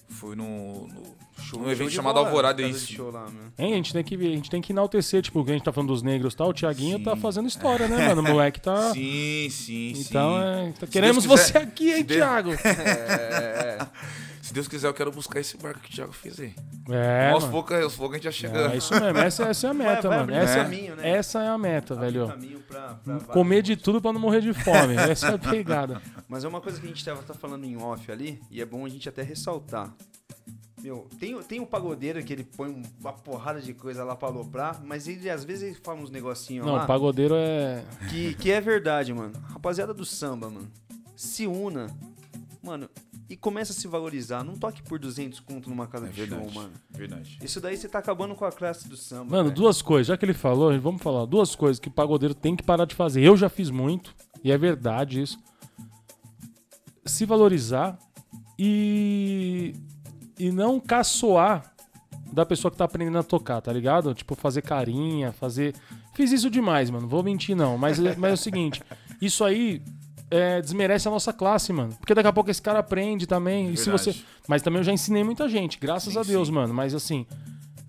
Foi 0.09 0.36
no, 0.36 0.88
no 0.88 1.03
Show- 1.41 1.61
um 1.61 1.69
evento 1.69 1.91
chamado 1.91 2.15
bola, 2.15 2.27
Alvorada, 2.27 2.61
isso. 2.61 3.01
lá, 3.09 3.25
né? 3.25 3.51
hein, 3.57 3.73
a, 3.73 3.75
gente 3.77 3.93
tem 3.93 4.03
que, 4.03 4.15
a 4.15 4.19
gente 4.19 4.49
tem 4.49 4.61
que 4.61 4.71
enaltecer, 4.73 5.21
tipo, 5.21 5.43
que 5.45 5.51
a 5.51 5.53
gente 5.53 5.63
tá 5.63 5.71
falando 5.71 5.89
dos 5.89 6.01
negros 6.01 6.33
e 6.33 6.38
tal. 6.38 6.49
O 6.49 6.53
Tiaguinho 6.53 7.01
tá 7.03 7.15
fazendo 7.15 7.47
história, 7.47 7.88
né, 7.88 8.07
mano? 8.09 8.21
O 8.21 8.23
moleque 8.33 8.59
tá. 8.59 8.91
Sim, 8.93 9.47
sim, 9.49 9.93
Então, 9.97 10.31
sim. 10.35 10.69
é, 10.69 10.73
tá- 10.79 10.88
queremos 10.88 11.25
quiser- 11.25 11.38
você 11.38 11.57
aqui, 11.57 11.93
hein, 11.93 12.03
Deus- 12.03 12.17
Thiago? 12.19 12.49
É, 12.67 13.77
Se 14.41 14.53
Deus 14.53 14.67
quiser, 14.67 14.88
eu 14.88 14.93
quero 14.93 15.11
buscar 15.11 15.39
esse 15.41 15.57
barco 15.57 15.79
que 15.81 15.91
o 15.91 15.95
Thiago 15.95 16.13
fez 16.13 16.39
aí. 16.39 16.53
É, 16.89 17.31
aos 17.31 17.43
mano. 17.43 17.51
poucos, 17.53 17.75
aos 17.83 17.95
poucos 17.95 18.13
a 18.15 18.17
gente 18.17 18.23
já 18.23 18.31
chega. 18.31 18.71
É 18.73 18.77
isso 18.77 18.93
mesmo, 18.93 19.17
essa, 19.19 19.43
essa 19.43 19.67
é 19.67 19.69
a 19.69 19.73
meta, 19.73 20.07
vai 20.07 20.19
mano. 20.19 20.21
abrindo 20.33 20.39
Essa, 20.41 20.63
caminho, 20.63 20.95
né? 20.95 21.09
essa 21.09 21.43
é 21.43 21.47
a 21.49 21.57
meta, 21.57 21.93
abre 21.95 22.05
velho. 22.11 22.27
pra- 22.67 22.95
pra 23.03 23.19
Comer 23.33 23.61
de 23.61 23.75
tudo 23.75 24.01
pra 24.01 24.13
não 24.13 24.21
morrer 24.21 24.39
de 24.41 24.53
fome. 24.53 24.95
Essa 24.95 25.27
é 25.27 25.33
a 25.33 25.38
pegada. 25.38 26.01
Mas 26.29 26.45
é 26.45 26.47
uma 26.47 26.61
coisa 26.61 26.79
que 26.79 26.85
a 26.85 26.89
gente 26.89 27.03
tava 27.03 27.21
tá 27.23 27.33
falando 27.33 27.65
em 27.65 27.75
off 27.75 28.09
ali, 28.09 28.39
e 28.49 28.61
é 28.61 28.65
bom 28.65 28.85
a 28.85 28.89
gente 28.89 29.07
até 29.09 29.21
ressaltar. 29.21 29.93
Meu, 30.82 31.07
tem, 31.19 31.34
o- 31.36 31.43
tem 31.43 31.59
o 31.59 31.65
pagodeiro 31.65 32.23
que 32.23 32.32
ele 32.32 32.43
põe 32.43 32.69
um- 32.69 32.84
uma 32.99 33.11
porrada 33.11 33.59
de 33.59 33.73
coisa 33.73 34.03
lá 34.03 34.15
pra 34.15 34.28
aloprar, 34.30 34.82
mas 34.86 35.07
ele 35.07 35.30
às 35.30 35.43
vezes 35.43 35.63
ele 35.63 35.75
fala 35.84 35.99
uns 35.99 36.11
negocinhos 36.11 36.65
Não, 36.65 36.75
lá 36.75 36.84
o 36.84 36.88
pagodeiro 36.88 37.34
é. 37.36 37.84
que, 38.09 38.36
que 38.36 38.51
é 38.51 38.61
verdade, 38.61 39.11
mano. 39.13 39.34
Rapaziada 39.49 39.93
do 39.93 40.05
samba, 40.05 40.49
mano, 40.49 40.67
se 41.15 41.47
una, 41.47 41.88
mano, 42.61 42.88
e 43.30 43.36
começa 43.36 43.73
a 43.73 43.75
se 43.75 43.88
valorizar. 43.88 44.43
Não 44.43 44.55
toque 44.55 44.82
por 44.84 44.99
200 44.99 45.39
conto 45.39 45.67
numa 45.69 45.88
casa 45.88 46.05
É 46.05 46.09
de 46.09 46.15
show, 46.15 46.28
verdade. 46.28 46.55
mano. 46.55 46.71
Verdade. 46.91 47.39
Isso 47.41 47.59
daí 47.59 47.75
você 47.75 47.89
tá 47.89 47.97
acabando 47.99 48.36
com 48.36 48.45
a 48.45 48.51
classe 48.51 48.88
do 48.88 48.95
samba. 48.95 49.32
Mano, 49.32 49.43
velho. 49.49 49.55
duas 49.55 49.82
coisas. 49.82 50.07
Já 50.07 50.15
que 50.15 50.23
ele 50.23 50.34
falou, 50.34 50.80
vamos 50.80 51.01
falar. 51.01 51.25
Duas 51.25 51.53
coisas 51.55 51.80
que 51.80 51.88
o 51.89 51.91
pagodeiro 51.91 52.34
tem 52.36 52.55
que 52.55 52.63
parar 52.63 52.86
de 52.86 52.93
fazer. 52.95 53.21
Eu 53.23 53.36
já 53.36 53.49
fiz 53.49 53.69
muito, 53.71 54.15
e 54.43 54.51
é 54.51 54.57
verdade 54.57 55.21
isso. 55.21 55.38
Se 57.05 57.25
valorizar 57.25 57.97
e. 58.59 59.73
E 60.38 60.51
não 60.51 60.79
caçoar 60.79 61.73
da 62.31 62.45
pessoa 62.45 62.71
que 62.71 62.77
tá 62.77 62.85
aprendendo 62.85 63.17
a 63.17 63.23
tocar, 63.23 63.61
tá 63.61 63.71
ligado? 63.71 64.13
Tipo, 64.13 64.35
fazer 64.35 64.61
carinha, 64.61 65.31
fazer. 65.31 65.73
Fiz 66.13 66.31
isso 66.31 66.49
demais, 66.49 66.89
mano. 66.89 67.07
Vou 67.07 67.23
mentir, 67.23 67.55
não. 67.55 67.77
Mas, 67.77 68.03
é- 68.03 68.15
mas 68.17 68.31
é 68.31 68.33
o 68.33 68.38
seguinte: 68.38 68.81
isso 69.21 69.43
aí 69.43 69.81
é, 70.29 70.61
desmerece 70.61 71.07
a 71.07 71.11
nossa 71.11 71.31
classe, 71.31 71.71
mano. 71.71 71.93
Porque 71.99 72.13
daqui 72.13 72.27
a 72.27 72.33
pouco 72.33 72.49
esse 72.51 72.61
cara 72.61 72.79
aprende 72.79 73.25
também. 73.25 73.71
E 73.71 73.77
se 73.77 73.89
você. 73.89 74.15
Mas 74.47 74.61
também 74.61 74.79
eu 74.79 74.83
já 74.83 74.93
ensinei 74.93 75.23
muita 75.23 75.47
gente, 75.49 75.79
graças 75.79 76.13
Sim, 76.13 76.19
a 76.19 76.23
Deus, 76.23 76.47
sim. 76.47 76.53
mano. 76.53 76.73
Mas 76.73 76.93
assim, 76.93 77.25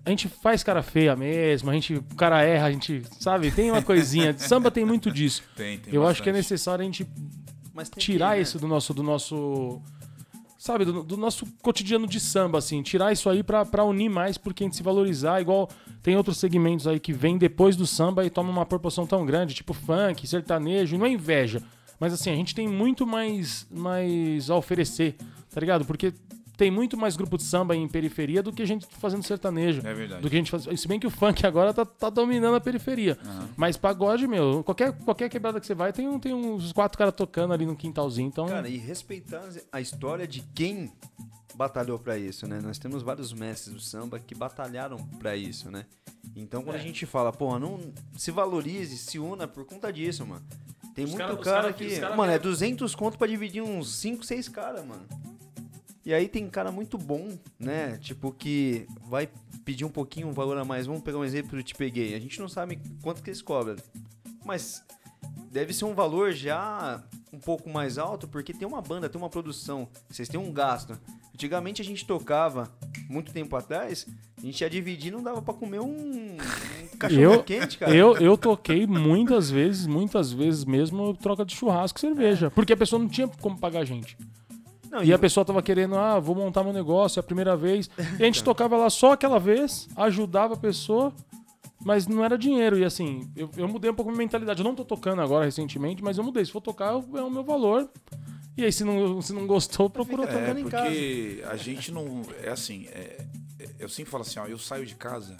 a 0.05 0.09
gente 0.09 0.27
faz 0.27 0.63
cara 0.63 0.81
feia 0.81 1.15
mesmo, 1.15 1.69
a 1.69 1.73
gente, 1.73 1.95
o 1.95 2.15
cara 2.15 2.41
erra, 2.41 2.67
a 2.67 2.71
gente, 2.71 3.03
sabe? 3.19 3.51
Tem 3.51 3.69
uma 3.71 3.81
coisinha. 3.81 4.35
Samba 4.39 4.71
tem 4.71 4.85
muito 4.85 5.11
disso. 5.11 5.43
Tem, 5.55 5.77
tem 5.77 5.93
eu 5.93 6.07
acho 6.07 6.23
que 6.23 6.29
é 6.29 6.33
bastante. 6.33 6.51
necessário 6.53 6.81
a 6.81 6.85
gente 6.85 7.07
tirar 7.97 8.31
que, 8.31 8.35
né? 8.37 8.41
isso 8.41 8.57
do 8.57 8.67
nosso, 8.67 8.93
do 8.93 9.03
nosso, 9.03 9.81
sabe, 10.59 10.83
do, 10.83 11.01
do 11.01 11.15
nosso 11.15 11.47
cotidiano 11.61 12.05
de 12.05 12.19
samba, 12.19 12.57
assim, 12.57 12.83
tirar 12.83 13.13
isso 13.13 13.29
aí 13.29 13.41
pra 13.41 13.85
unir 13.85 14.09
mais, 14.09 14.37
porque 14.37 14.61
a 14.61 14.65
gente 14.65 14.75
se 14.75 14.83
valorizar, 14.83 15.39
igual 15.39 15.69
tem 16.03 16.17
outros 16.17 16.37
segmentos 16.37 16.85
aí 16.85 16.99
que 16.99 17.13
vêm 17.13 17.37
depois 17.37 17.77
do 17.77 17.87
samba 17.87 18.25
e 18.25 18.29
tomam 18.29 18.51
uma 18.51 18.65
proporção 18.65 19.07
tão 19.07 19.25
grande, 19.25 19.55
tipo 19.55 19.73
funk, 19.73 20.27
sertanejo, 20.27 20.97
não 20.97 21.05
é 21.05 21.11
inveja, 21.11 21.63
mas 21.97 22.11
assim, 22.11 22.29
a 22.29 22.35
gente 22.35 22.53
tem 22.53 22.67
muito 22.67 23.07
mais, 23.07 23.65
mais 23.71 24.49
a 24.49 24.57
oferecer, 24.57 25.15
tá 25.49 25.61
ligado? 25.61 25.85
Porque 25.85 26.13
tem 26.59 26.69
muito 26.69 26.97
mais 26.97 27.15
grupo 27.15 27.37
de 27.37 27.43
samba 27.43 27.73
em 27.73 27.87
periferia 27.87 28.43
do 28.43 28.51
que 28.51 28.61
a 28.61 28.65
gente 28.67 28.85
fazendo 28.99 29.23
sertanejo. 29.23 29.79
É 29.87 29.93
verdade. 29.93 30.21
Do 30.21 30.29
que 30.29 30.35
a 30.35 30.39
gente 30.39 30.51
faz. 30.51 30.67
Se 30.77 30.87
bem 30.89 30.99
que 30.99 31.07
o 31.07 31.09
funk 31.09 31.45
agora 31.47 31.73
tá, 31.73 31.85
tá 31.85 32.09
dominando 32.09 32.55
a 32.55 32.59
periferia. 32.59 33.17
Mas 33.55 33.77
pagode, 33.77 34.27
meu, 34.27 34.61
qualquer, 34.61 34.91
qualquer 34.91 35.29
quebrada 35.29 35.57
que 35.61 35.65
você 35.65 35.73
vai, 35.73 35.93
tem, 35.93 36.05
um, 36.09 36.19
tem 36.19 36.33
uns 36.33 36.73
quatro 36.73 36.97
caras 36.97 37.13
tocando 37.15 37.53
ali 37.53 37.65
no 37.65 37.77
quintalzinho. 37.77 38.27
Então, 38.27 38.45
Cara, 38.45 38.67
e 38.67 38.75
respeitar 38.77 39.41
a 39.71 39.79
história 39.79 40.27
de 40.27 40.41
quem 40.53 40.91
batalhou 41.55 41.97
pra 41.97 42.17
isso, 42.17 42.45
né? 42.45 42.59
Nós 42.61 42.77
temos 42.77 43.01
vários 43.03 43.31
mestres 43.31 43.73
do 43.73 43.79
samba 43.81 44.19
que 44.19 44.35
batalharam 44.35 44.97
pra 45.17 45.37
isso, 45.37 45.71
né? 45.71 45.85
Então 46.35 46.61
quando 46.61 46.75
a 46.75 46.79
gente 46.79 47.05
fala, 47.05 47.31
porra, 47.31 47.57
não 47.57 47.79
se 48.17 48.31
valorize, 48.31 48.97
se 48.97 49.17
una 49.17 49.47
por 49.47 49.63
conta 49.65 49.91
disso, 49.93 50.25
mano. 50.25 50.45
Tem 50.93 51.05
Os 51.05 51.11
muito 51.11 51.23
cara- 51.25 51.37
cara, 51.37 51.61
cara- 51.61 51.73
que, 51.73 51.99
cara 51.99 52.15
mano, 52.17 52.31
é 52.33 52.37
quer- 52.37 52.43
200 52.43 52.93
conto 52.95 53.17
pra 53.17 53.27
dividir 53.27 53.61
uns 53.63 53.95
5, 53.95 54.25
6 54.25 54.49
caras, 54.49 54.85
mano. 54.85 55.05
E 56.09 56.13
aí 56.15 56.27
tem 56.27 56.49
cara 56.49 56.71
muito 56.71 56.97
bom, 56.97 57.37
né? 57.59 57.95
Tipo 58.01 58.31
que 58.31 58.87
vai 59.07 59.29
pedir 59.63 59.85
um 59.85 59.91
pouquinho 59.91 60.27
um 60.27 60.33
valor 60.33 60.57
a 60.57 60.65
mais. 60.65 60.87
Vamos 60.87 61.03
pegar 61.03 61.19
um 61.19 61.23
exemplo 61.23 61.55
do 61.55 61.61
Te 61.61 61.75
Peguei. 61.75 62.15
A 62.15 62.19
gente 62.19 62.39
não 62.39 62.49
sabe 62.49 62.79
quanto 63.03 63.21
que 63.21 63.29
eles 63.29 63.43
cobram. 63.43 63.75
Mas 64.43 64.83
deve 65.51 65.71
ser 65.71 65.85
um 65.85 65.93
valor 65.93 66.31
já 66.31 67.03
um 67.31 67.37
pouco 67.37 67.69
mais 67.69 67.99
alto, 67.99 68.27
porque 68.27 68.55
tem 68.55 68.67
uma 68.67 68.81
banda, 68.81 69.07
tem 69.07 69.21
uma 69.21 69.29
produção, 69.29 69.87
vocês 70.09 70.27
têm 70.27 70.39
um 70.39 70.51
gasto. 70.51 70.99
Antigamente 71.31 71.79
a 71.79 71.85
gente 71.85 72.03
tocava, 72.03 72.67
muito 73.07 73.31
tempo 73.31 73.55
atrás, 73.55 74.07
a 74.35 74.41
gente 74.41 74.59
ia 74.61 74.69
dividir 74.69 75.11
não 75.11 75.21
dava 75.21 75.43
pra 75.43 75.53
comer 75.53 75.79
um, 75.79 75.91
um 76.33 76.37
cachorro 76.97 77.21
Eu- 77.21 77.43
quente, 77.43 77.77
cara. 77.77 77.95
eu, 77.95 78.17
eu 78.17 78.35
toquei 78.35 78.87
muitas 78.87 79.51
vezes, 79.51 79.85
muitas 79.85 80.33
vezes 80.33 80.65
mesmo, 80.65 81.13
troca 81.13 81.45
de 81.45 81.55
churrasco 81.55 81.99
e 81.99 82.01
cerveja. 82.01 82.49
Porque 82.49 82.73
a 82.73 82.77
pessoa 82.77 82.99
não 82.99 83.07
tinha 83.07 83.27
como 83.27 83.59
pagar 83.59 83.81
a 83.81 83.85
gente. 83.85 84.17
Não, 84.89 85.03
E 85.03 85.13
a 85.13 85.19
pessoa 85.19 85.45
tava 85.45 85.61
querendo, 85.61 85.95
ah, 85.97 86.19
vou 86.19 86.35
montar 86.35 86.63
meu 86.63 86.73
negócio, 86.73 87.19
é 87.19 87.21
a 87.21 87.23
primeira 87.23 87.55
vez. 87.55 87.89
E 88.17 88.23
a 88.23 88.25
gente 88.25 88.43
tocava 88.43 88.75
lá 88.75 88.89
só 88.89 89.11
aquela 89.13 89.39
vez, 89.39 89.87
ajudava 89.95 90.55
a 90.55 90.57
pessoa, 90.57 91.13
mas 91.83 92.07
não 92.07 92.23
era 92.25 92.37
dinheiro. 92.37 92.77
E 92.77 92.83
assim, 92.83 93.31
eu, 93.35 93.49
eu 93.55 93.67
mudei 93.67 93.91
um 93.91 93.93
pouco 93.93 94.09
a 94.09 94.13
minha 94.13 94.23
mentalidade. 94.25 94.61
Eu 94.61 94.63
não 94.63 94.75
tô 94.75 94.83
tocando 94.83 95.21
agora 95.21 95.45
recentemente, 95.45 96.03
mas 96.03 96.17
eu 96.17 96.23
mudei. 96.23 96.43
Se 96.43 96.51
for 96.51 96.61
tocar, 96.61 96.93
é 96.93 97.21
o 97.21 97.29
meu 97.29 97.43
valor. 97.43 97.89
E 98.57 98.65
aí, 98.65 98.73
se 98.73 98.83
não, 98.83 99.21
se 99.21 99.31
não 99.31 99.47
gostou, 99.47 99.89
procura 99.89 100.23
outra. 100.23 100.37
É, 100.37 100.59
em 100.59 100.67
casa. 100.67 100.83
porque 100.85 101.43
a 101.49 101.55
gente 101.55 101.91
não. 101.91 102.23
É 102.43 102.49
assim, 102.49 102.87
é- 102.87 103.25
é- 103.59 103.69
eu 103.79 103.87
sempre 103.87 104.11
falo 104.11 104.23
assim, 104.23 104.39
ó, 104.39 104.47
eu 104.47 104.57
saio 104.57 104.85
de 104.85 104.95
casa. 104.95 105.37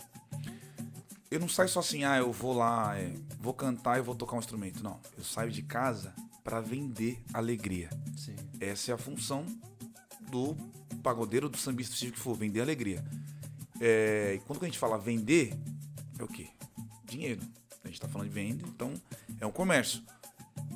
Eu 1.30 1.40
não 1.40 1.50
saio 1.50 1.70
só 1.70 1.80
assim, 1.82 2.04
ah, 2.06 2.18
eu 2.18 2.32
vou 2.32 2.54
lá, 2.54 2.98
é, 2.98 3.14
vou 3.40 3.54
cantar 3.54 3.98
e 4.00 4.02
vou 4.02 4.16
tocar 4.16 4.36
um 4.36 4.40
instrumento. 4.40 4.82
Não, 4.82 5.00
eu 5.18 5.24
saio 5.24 5.52
de 5.52 5.62
casa 5.62 6.14
pra 6.50 6.62
vender 6.62 7.22
alegria. 7.32 7.92
Sim. 8.18 8.36
Essa 8.60 8.90
é 8.90 8.96
a 8.96 8.98
função 8.98 9.46
do 10.32 10.58
pagodeiro, 11.04 11.48
do 11.48 11.58
sambista, 11.58 11.96
seja 11.96 12.12
que 12.12 12.18
for, 12.18 12.36
vender 12.36 12.60
alegria. 12.60 13.06
É, 13.80 14.34
e 14.36 14.40
quando 14.40 14.64
a 14.64 14.66
gente 14.66 14.80
fala 14.80 14.98
vender, 14.98 15.54
é 16.18 16.24
o 16.24 16.28
quê? 16.28 16.48
Dinheiro. 17.06 17.40
A 17.84 17.88
gente 17.88 18.02
tá 18.02 18.08
falando 18.08 18.30
de 18.30 18.34
venda, 18.34 18.64
então 18.68 18.92
é 19.40 19.46
um 19.46 19.52
comércio. 19.52 20.02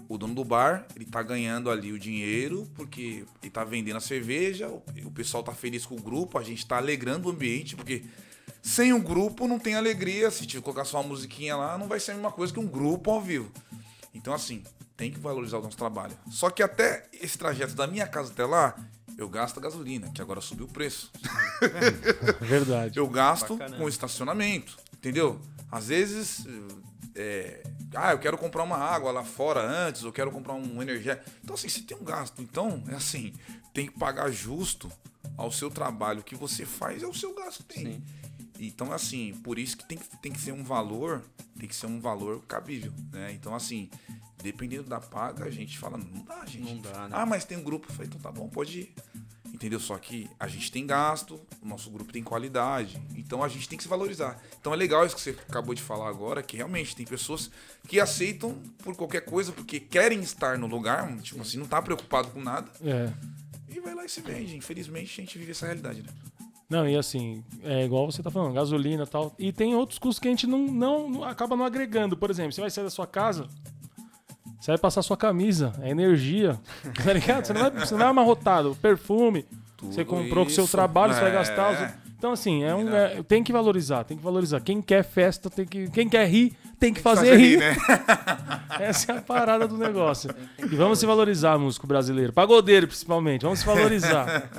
o 0.08 0.16
dono 0.16 0.36
do 0.36 0.44
bar, 0.44 0.86
ele 0.96 1.06
tá 1.06 1.24
ganhando 1.24 1.72
ali 1.72 1.92
o 1.92 1.98
dinheiro, 1.98 2.70
porque 2.76 3.26
ele 3.42 3.50
tá 3.50 3.64
vendendo 3.64 3.98
a 3.98 4.00
cerveja, 4.00 4.70
o, 4.70 4.84
o 5.06 5.12
pessoal 5.12 5.42
tá 5.42 5.54
feliz 5.54 5.88
com 5.88 5.96
o 5.96 6.02
grupo, 6.02 6.38
a 6.38 6.44
gente 6.44 6.68
tá 6.68 6.78
alegrando 6.78 7.28
o 7.30 7.32
ambiente, 7.32 7.76
porque 7.76 8.04
sem 8.62 8.94
um 8.94 9.02
grupo 9.02 9.48
não 9.48 9.58
tem 9.58 9.74
alegria. 9.74 10.30
Se 10.30 10.46
tiver 10.46 10.62
colocar 10.62 10.86
só 10.86 11.02
uma 11.02 11.10
musiquinha 11.10 11.56
lá, 11.56 11.80
não 11.80 11.88
vai 11.88 12.00
ser 12.00 12.12
a 12.12 12.14
mesma 12.14 12.32
coisa 12.32 12.54
que 12.54 12.60
um 12.60 12.68
grupo 12.68 13.10
ao 13.10 13.20
vivo. 13.20 13.52
Então, 14.14 14.36
assim, 14.36 14.64
tem 14.96 15.12
que 15.12 15.20
valorizar 15.20 15.58
o 15.58 15.62
nosso 15.62 15.78
trabalho. 15.78 16.18
Só 16.30 16.50
que 16.50 16.62
até 16.62 17.08
esse 17.14 17.38
trajeto 17.38 17.74
da 17.74 17.88
minha 17.88 18.08
casa 18.08 18.32
até 18.32 18.46
lá, 18.46 18.76
eu 19.18 19.28
gasto 19.30 19.58
a 19.58 19.62
gasolina, 19.62 20.10
que 20.12 20.22
agora 20.22 20.42
subiu 20.42 20.66
o 20.66 20.70
preço. 20.70 21.12
Verdade. 22.42 22.98
Eu 22.98 23.08
gasto 23.08 23.56
Bacana. 23.56 23.78
com 23.78 23.88
estacionamento, 23.88 24.78
entendeu? 24.94 25.40
Às 25.72 25.88
vezes, 25.88 26.46
é, 27.16 27.64
ah, 27.96 28.12
eu 28.12 28.20
quero 28.20 28.38
comprar 28.38 28.64
uma 28.64 28.78
água 28.78 29.12
lá 29.12 29.24
fora 29.24 29.62
antes, 29.62 30.04
eu 30.04 30.12
quero 30.12 30.32
comprar 30.32 30.54
um 30.54 30.82
energético. 30.82 31.30
Então, 31.44 31.56
assim, 31.56 31.70
você 31.70 31.82
tem 31.82 31.98
um 31.98 32.04
gasto. 32.04 32.42
Então, 32.42 32.84
é 32.88 32.96
assim, 32.96 33.34
tem 33.74 33.88
que 33.88 33.98
pagar 33.98 34.32
justo 34.32 34.92
ao 35.38 35.52
seu 35.52 35.70
trabalho. 35.70 36.22
O 36.22 36.24
que 36.24 36.36
você 36.36 36.66
faz 36.66 37.04
é 37.04 37.08
o 37.08 37.14
seu 37.14 37.34
gasto 37.34 37.64
que 37.64 37.76
tem. 37.76 37.86
Sim. 37.86 38.04
Então, 38.68 38.92
assim, 38.92 39.34
por 39.44 39.58
isso 39.60 39.78
que 39.78 39.86
tem, 39.88 39.98
que 39.98 40.18
tem 40.22 40.32
que 40.32 40.40
ser 40.42 40.52
um 40.52 40.64
valor, 40.64 41.24
tem 41.60 41.68
que 41.68 41.76
ser 41.76 41.88
um 41.88 42.00
valor 42.00 42.42
cabível, 42.46 42.92
né? 43.12 43.32
Então, 43.34 43.54
assim, 43.56 43.90
dependendo 44.42 44.84
da 44.84 45.00
paga, 45.00 45.46
a 45.46 45.50
gente 45.52 45.78
fala, 45.78 45.98
não 45.98 46.24
dá, 46.24 46.46
gente. 46.46 46.74
Não 46.74 46.82
dá, 46.82 47.08
né? 47.08 47.16
Ah, 47.18 47.26
mas 47.26 47.46
tem 47.46 47.58
um 47.58 47.64
grupo. 47.64 47.88
Eu 47.90 47.94
falei, 47.94 48.08
então 48.08 48.20
tá 48.22 48.32
bom, 48.32 48.48
pode 48.50 48.80
ir. 48.82 48.94
Entendeu? 49.54 49.80
Só 49.80 49.98
que 50.00 50.28
a 50.40 50.48
gente 50.48 50.72
tem 50.72 50.86
gasto, 50.86 51.40
o 51.62 51.68
nosso 51.68 51.90
grupo 51.92 52.12
tem 52.12 52.24
qualidade, 52.24 53.00
então 53.16 53.44
a 53.44 53.48
gente 53.48 53.70
tem 53.70 53.78
que 53.78 53.84
se 53.84 53.88
valorizar. 53.90 54.42
Então 54.60 54.74
é 54.74 54.76
legal 54.76 55.06
isso 55.06 55.16
que 55.16 55.22
você 55.22 55.30
acabou 55.48 55.76
de 55.76 55.82
falar 55.82 56.10
agora, 56.10 56.42
que 56.42 56.58
realmente 56.58 56.96
tem 56.96 57.06
pessoas 57.06 57.52
que 57.88 58.00
aceitam 58.00 58.56
por 58.80 58.96
qualquer 58.96 59.22
coisa, 59.22 59.52
porque 59.52 59.80
querem 59.80 60.20
estar 60.22 60.58
no 60.58 60.66
lugar, 60.66 61.16
tipo 61.22 61.40
assim, 61.40 61.58
não 61.60 61.68
tá 61.68 61.80
preocupado 61.84 62.30
com 62.32 62.42
nada, 62.42 62.68
É. 62.84 63.14
e 63.70 63.80
vai 63.80 63.94
lá 63.94 64.04
e 64.04 64.10
se 64.10 64.22
vende. 64.22 64.58
Infelizmente 64.58 65.22
a 65.22 65.24
gente 65.24 65.38
vive 65.38 65.52
essa 65.52 65.68
realidade, 65.68 66.02
né? 66.02 66.10
Não, 66.70 66.88
e 66.88 66.96
assim, 66.98 67.44
é 67.64 67.86
igual 67.86 68.10
você 68.12 68.24
tá 68.24 68.32
falando, 68.32 68.54
gasolina 68.54 69.04
e 69.04 69.08
tal. 69.08 69.34
E 69.38 69.52
tem 69.52 69.76
outros 69.76 70.00
custos 70.00 70.20
que 70.20 70.28
a 70.28 70.32
gente 70.32 70.48
não, 70.48 70.60
não, 70.60 71.10
não- 71.10 71.24
acaba 71.24 71.56
não 71.56 71.66
agregando. 71.66 72.18
Por 72.18 72.30
exemplo, 72.32 72.52
você 72.52 72.62
vai 72.62 72.70
sair 72.72 72.84
da 72.86 72.90
sua 72.90 73.06
casa, 73.06 73.48
você 74.60 74.72
vai 74.72 74.78
passar 74.78 75.02
sua 75.04 75.18
camisa, 75.18 75.74
é 75.82 75.90
energia, 75.92 76.60
tá 77.04 77.14
ligado? 77.14 77.46
Você 77.46 77.54
não 77.54 77.62
vai, 77.62 77.72
você 77.72 77.92
não 77.94 78.00
vai 78.00 78.08
amarrotado, 78.08 78.76
perfume, 78.82 79.46
você 79.82 80.04
Tudo 80.04 80.06
comprou 80.06 80.46
com 80.46 80.52
o 80.52 80.54
seu 80.54 80.64
isso, 80.64 80.72
trabalho, 80.72 81.14
você 81.14 81.20
vai 81.22 81.30
é. 81.32 81.34
gastar. 81.34 81.72
os- 81.74 82.04
Então, 82.18 82.32
assim, 82.32 82.64
é 82.64 82.74
um, 82.74 82.90
é- 82.96 83.22
tem 83.22 83.44
que 83.44 83.52
valorizar, 83.52 84.06
tem 84.06 84.16
que 84.18 84.24
valorizar. 84.24 84.62
Quem 84.62 84.82
quer 84.82 85.04
festa, 85.04 85.50
tem 85.50 85.66
que. 85.66 85.90
Quem 85.92 86.08
quer 86.08 86.26
rir, 86.26 86.54
tem 86.80 86.94
que 86.94 87.02
fazer, 87.02 87.36
rir. 87.38 87.58
né? 87.60 87.76
Essa 88.80 89.12
é 89.12 89.18
a 89.18 89.22
parada 89.22 89.68
do 89.68 89.78
negócio. 89.78 90.34
E 90.58 90.74
vamos 90.76 91.00
se 91.00 91.06
valorizar, 91.06 91.58
músico 91.60 91.86
brasileiro. 91.86 92.32
Pagodeiro, 92.32 92.88
principalmente. 92.88 93.42
Vamos 93.44 93.60
se 93.60 93.66
valorizar. 93.66 94.50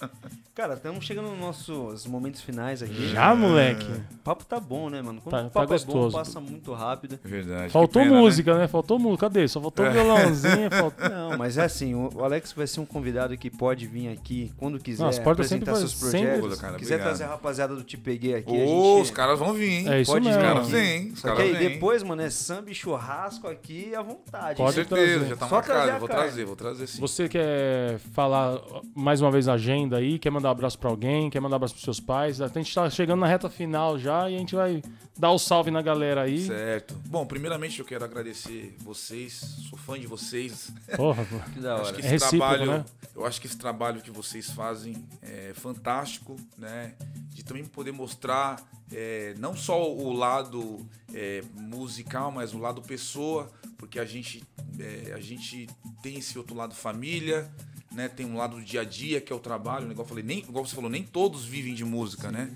Cara, 0.52 0.74
estamos 0.74 1.04
chegando 1.06 1.28
nos 1.30 1.38
nossos 1.38 2.06
momentos 2.06 2.40
finais 2.42 2.82
aqui. 2.82 3.08
Já, 3.10 3.34
moleque? 3.36 3.86
O 3.86 4.18
papo 4.24 4.44
tá 4.44 4.58
bom, 4.58 4.90
né, 4.90 5.00
mano? 5.00 5.20
Quando 5.22 5.30
Tá- 5.32 5.40
o 5.42 5.44
tá 5.44 5.60
papo 5.60 5.72
é 5.72 5.76
gostoso. 5.76 6.10
bom, 6.10 6.18
passa 6.18 6.40
muito 6.40 6.72
rápido. 6.74 7.18
Verdade. 7.24 7.72
Faltou 7.72 8.02
pena, 8.02 8.16
música, 8.18 8.58
né? 8.58 8.66
Faltou 8.68 8.98
música. 8.98 9.20
Cadê? 9.28 9.46
Só 9.48 9.60
faltou 9.60 9.86
É. 9.86 9.90
violãozinho. 9.90 10.68
Faltou... 10.70 11.08
Não, 11.08 11.38
mas 11.38 11.56
é 11.56 11.62
assim, 11.64 11.94
o 11.94 12.10
Alex 12.22 12.52
vai 12.52 12.66
ser 12.66 12.80
um 12.80 12.84
convidado 12.84 13.38
que 13.38 13.48
pode 13.48 13.86
vir 13.86 14.08
aqui 14.08 14.52
quando 14.58 14.78
quiser 14.80 15.02
Não, 15.04 15.08
as 15.08 15.18
portas 15.20 15.46
sempre 15.46 15.70
apresentar 15.70 15.88
seus 15.88 16.10
sempre- 16.10 16.26
projetos. 16.28 16.54
Pô, 16.56 16.60
cara, 16.60 16.78
quiser 16.78 16.94
obrigado. 16.94 17.08
trazer 17.08 17.24
a 17.24 17.28
rapaziada 17.28 17.74
do 17.76 17.84
Te 17.84 17.96
Peguei 17.96 18.34
aqui, 18.34 18.52
né? 18.52 18.64
a 18.64 18.66
Ô, 18.66 18.94
gente... 18.96 19.02
os 19.04 19.10
caras 19.12 19.38
vão 19.38 19.52
vir, 19.54 19.70
hein? 19.70 19.88
É 19.88 20.00
isso 20.02 20.12
Pode 20.12 20.24
vir 20.28 20.34
mesmo. 20.34 20.42
Os 20.42 20.48
caras 20.48 20.62
aqui. 20.64 20.72
vêm, 20.72 21.08
os 21.12 21.20
Só 21.20 21.28
que 21.30 21.36
caras 21.36 21.52
aí 21.54 21.56
vêm. 21.58 21.68
depois, 21.70 22.02
mano, 22.02 22.22
é 22.22 22.28
samba 22.30 22.70
e 22.70 22.74
churrasco 22.74 23.46
aqui 23.46 23.94
à 23.94 24.02
vontade. 24.02 24.56
Com 24.56 24.64
Pode 24.64 24.76
né? 24.78 24.84
certeza, 24.84 25.12
trazer. 25.18 25.28
já 25.30 25.36
tá 25.36 25.48
Só 25.48 25.54
marcado. 25.54 25.98
Vou 26.00 26.08
trazer, 26.08 26.44
vou 26.44 26.56
trazer 26.56 26.86
sim. 26.88 27.00
Você 27.00 27.28
quer 27.28 27.98
falar 28.12 28.58
mais 28.96 29.20
uma 29.22 29.30
vez 29.30 29.48
a 29.48 29.54
agenda 29.54 29.96
aí? 29.96 30.18
Quer 30.18 30.30
mandar 30.40 30.48
um 30.48 30.52
abraço 30.52 30.78
pra 30.78 30.88
alguém? 30.90 31.28
Quer 31.28 31.40
mandar 31.40 31.54
um 31.54 31.58
abraço 31.58 31.74
pros 31.74 31.84
seus 31.84 32.00
pais? 32.00 32.40
A 32.40 32.48
gente 32.48 32.74
tá 32.74 32.88
chegando 32.88 33.20
na 33.20 33.26
reta 33.26 33.48
final 33.50 33.98
já 33.98 34.28
e 34.30 34.34
a 34.34 34.38
gente 34.38 34.54
vai 34.54 34.82
dar 35.18 35.30
o 35.30 35.38
salve 35.38 35.70
na 35.70 35.82
galera 35.82 36.22
aí. 36.22 36.46
Certo. 36.46 36.94
Bom, 37.06 37.26
primeiramente 37.26 37.78
eu 37.78 37.84
quero 37.84 38.04
agradecer 38.04 38.74
vocês, 38.80 39.34
sou 39.68 39.78
fã 39.78 39.98
de 40.00 40.06
vocês. 40.06 40.72
Porra, 40.96 41.24
pô. 41.28 41.38
Que 41.52 41.60
da 41.60 41.74
Acho 41.76 41.84
hora. 41.84 41.92
que 41.96 42.02
É 42.02 42.04
esse 42.06 42.10
recíproco, 42.24 42.38
trabalho, 42.54 42.72
né? 42.78 42.84
eu 43.14 43.26
acho 43.26 43.40
que 43.40 43.46
esse 43.46 43.58
trabalho 43.58 44.00
que 44.00 44.10
vocês 44.10 44.50
fazem 44.50 44.96
é 45.20 45.52
fantástico, 45.54 46.36
né? 46.56 46.94
De 47.28 47.44
também 47.44 47.64
poder 47.64 47.92
mostrar 47.92 48.56
é, 48.92 49.34
não 49.38 49.54
só 49.54 49.92
o 49.92 50.12
lado 50.12 50.86
é, 51.14 51.42
musical, 51.54 52.32
mas 52.32 52.54
o 52.54 52.58
lado 52.58 52.80
pessoa, 52.82 53.50
porque 53.76 53.98
a 53.98 54.04
gente 54.04 54.42
é, 54.78 55.12
a 55.12 55.20
gente 55.20 55.68
tem 56.02 56.16
esse 56.18 56.38
outro 56.38 56.56
lado 56.56 56.74
família, 56.74 57.50
né? 57.92 58.08
Tem 58.08 58.26
um 58.26 58.36
lado 58.36 58.56
do 58.56 58.62
dia 58.62 58.82
a 58.82 58.84
dia 58.84 59.20
que 59.20 59.32
é 59.32 59.36
o 59.36 59.40
trabalho, 59.40 59.86
né? 59.86 59.92
igual 59.92 60.04
eu 60.04 60.08
falei, 60.08 60.24
nem 60.24 60.38
igual 60.38 60.64
você 60.64 60.74
falou, 60.74 60.90
nem 60.90 61.02
todos 61.02 61.44
vivem 61.44 61.74
de 61.74 61.84
música, 61.84 62.30
né? 62.30 62.54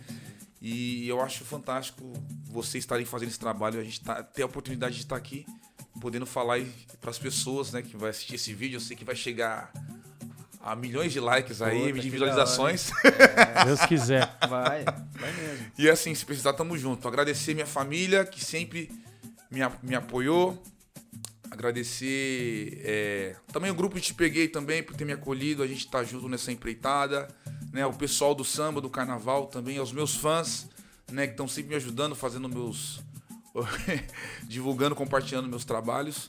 E 0.61 1.07
eu 1.07 1.21
acho 1.21 1.45
fantástico 1.45 2.11
vocês 2.45 2.85
estarem 2.85 3.05
fazendo 3.05 3.29
esse 3.29 3.39
trabalho, 3.39 3.79
a 3.79 3.85
gente 3.85 4.01
tá, 4.01 4.23
ter 4.23 4.43
a 4.43 4.47
oportunidade 4.47 4.95
de 4.95 5.03
estar 5.03 5.17
aqui, 5.17 5.45
podendo 6.01 6.25
falar 6.25 6.59
para 7.01 7.11
as 7.11 7.19
pessoas, 7.19 7.73
né, 7.73 7.83
que 7.83 7.97
vai 7.97 8.11
assistir 8.11 8.37
esse 8.37 8.55
vídeo. 8.55 8.77
Eu 8.77 8.81
sei 8.81 8.97
que 8.97 9.05
vai 9.05 9.15
chegar 9.15 9.71
a 10.63 10.75
milhões 10.75 11.13
de 11.13 11.21
likes 11.21 11.61
aí, 11.61 11.89
Puta, 11.89 12.01
de 12.01 12.09
visualizações. 12.09 12.91
Deus 13.67 13.81
quiser. 13.85 14.35
Vai, 14.49 14.85
vai 14.85 15.33
mesmo. 15.33 15.67
E 15.77 15.91
assim, 15.91 16.15
se 16.15 16.25
precisar, 16.25 16.55
tamo 16.55 16.79
junto. 16.79 17.07
Agradecer 17.07 17.53
minha 17.53 17.67
família, 17.67 18.25
que 18.25 18.43
sempre 18.43 18.91
me, 19.51 19.61
me 19.83 19.95
apoiou. 19.95 20.63
Agradecer 21.55 22.83
é, 22.85 23.37
também 23.53 23.71
o 23.71 23.75
grupo 23.77 23.95
de 23.95 24.03
Te 24.03 24.13
Peguei 24.13 24.49
também 24.49 24.83
por 24.83 24.97
ter 24.97 25.05
me 25.05 25.13
acolhido. 25.13 25.63
A 25.63 25.67
gente 25.69 25.87
tá 25.87 26.03
junto 26.03 26.29
nessa 26.29 26.51
empreitada. 26.51 27.29
Né? 27.73 27.87
O 27.87 27.93
pessoal 27.93 28.35
do 28.35 28.45
samba, 28.45 28.81
do 28.81 28.91
carnaval 28.91 29.47
também, 29.47 29.79
aos 29.79 29.93
meus 29.93 30.17
fãs, 30.17 30.69
né? 31.13 31.29
Que 31.29 31.35
estão 31.35 31.47
sempre 31.47 31.71
me 31.71 31.77
ajudando, 31.77 32.17
fazendo 32.17 32.49
meus. 32.49 33.01
divulgando, 34.49 34.97
compartilhando 34.97 35.49
meus 35.49 35.65
trabalhos. 35.65 36.29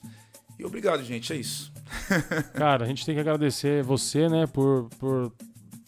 E 0.60 0.64
obrigado, 0.64 1.04
gente. 1.04 1.34
É 1.34 1.36
isso. 1.36 1.74
Cara, 2.54 2.86
a 2.86 2.88
gente 2.88 3.04
tem 3.04 3.16
que 3.16 3.22
agradecer 3.22 3.82
você, 3.82 4.30
né, 4.30 4.46
por, 4.46 4.90
por 5.00 5.34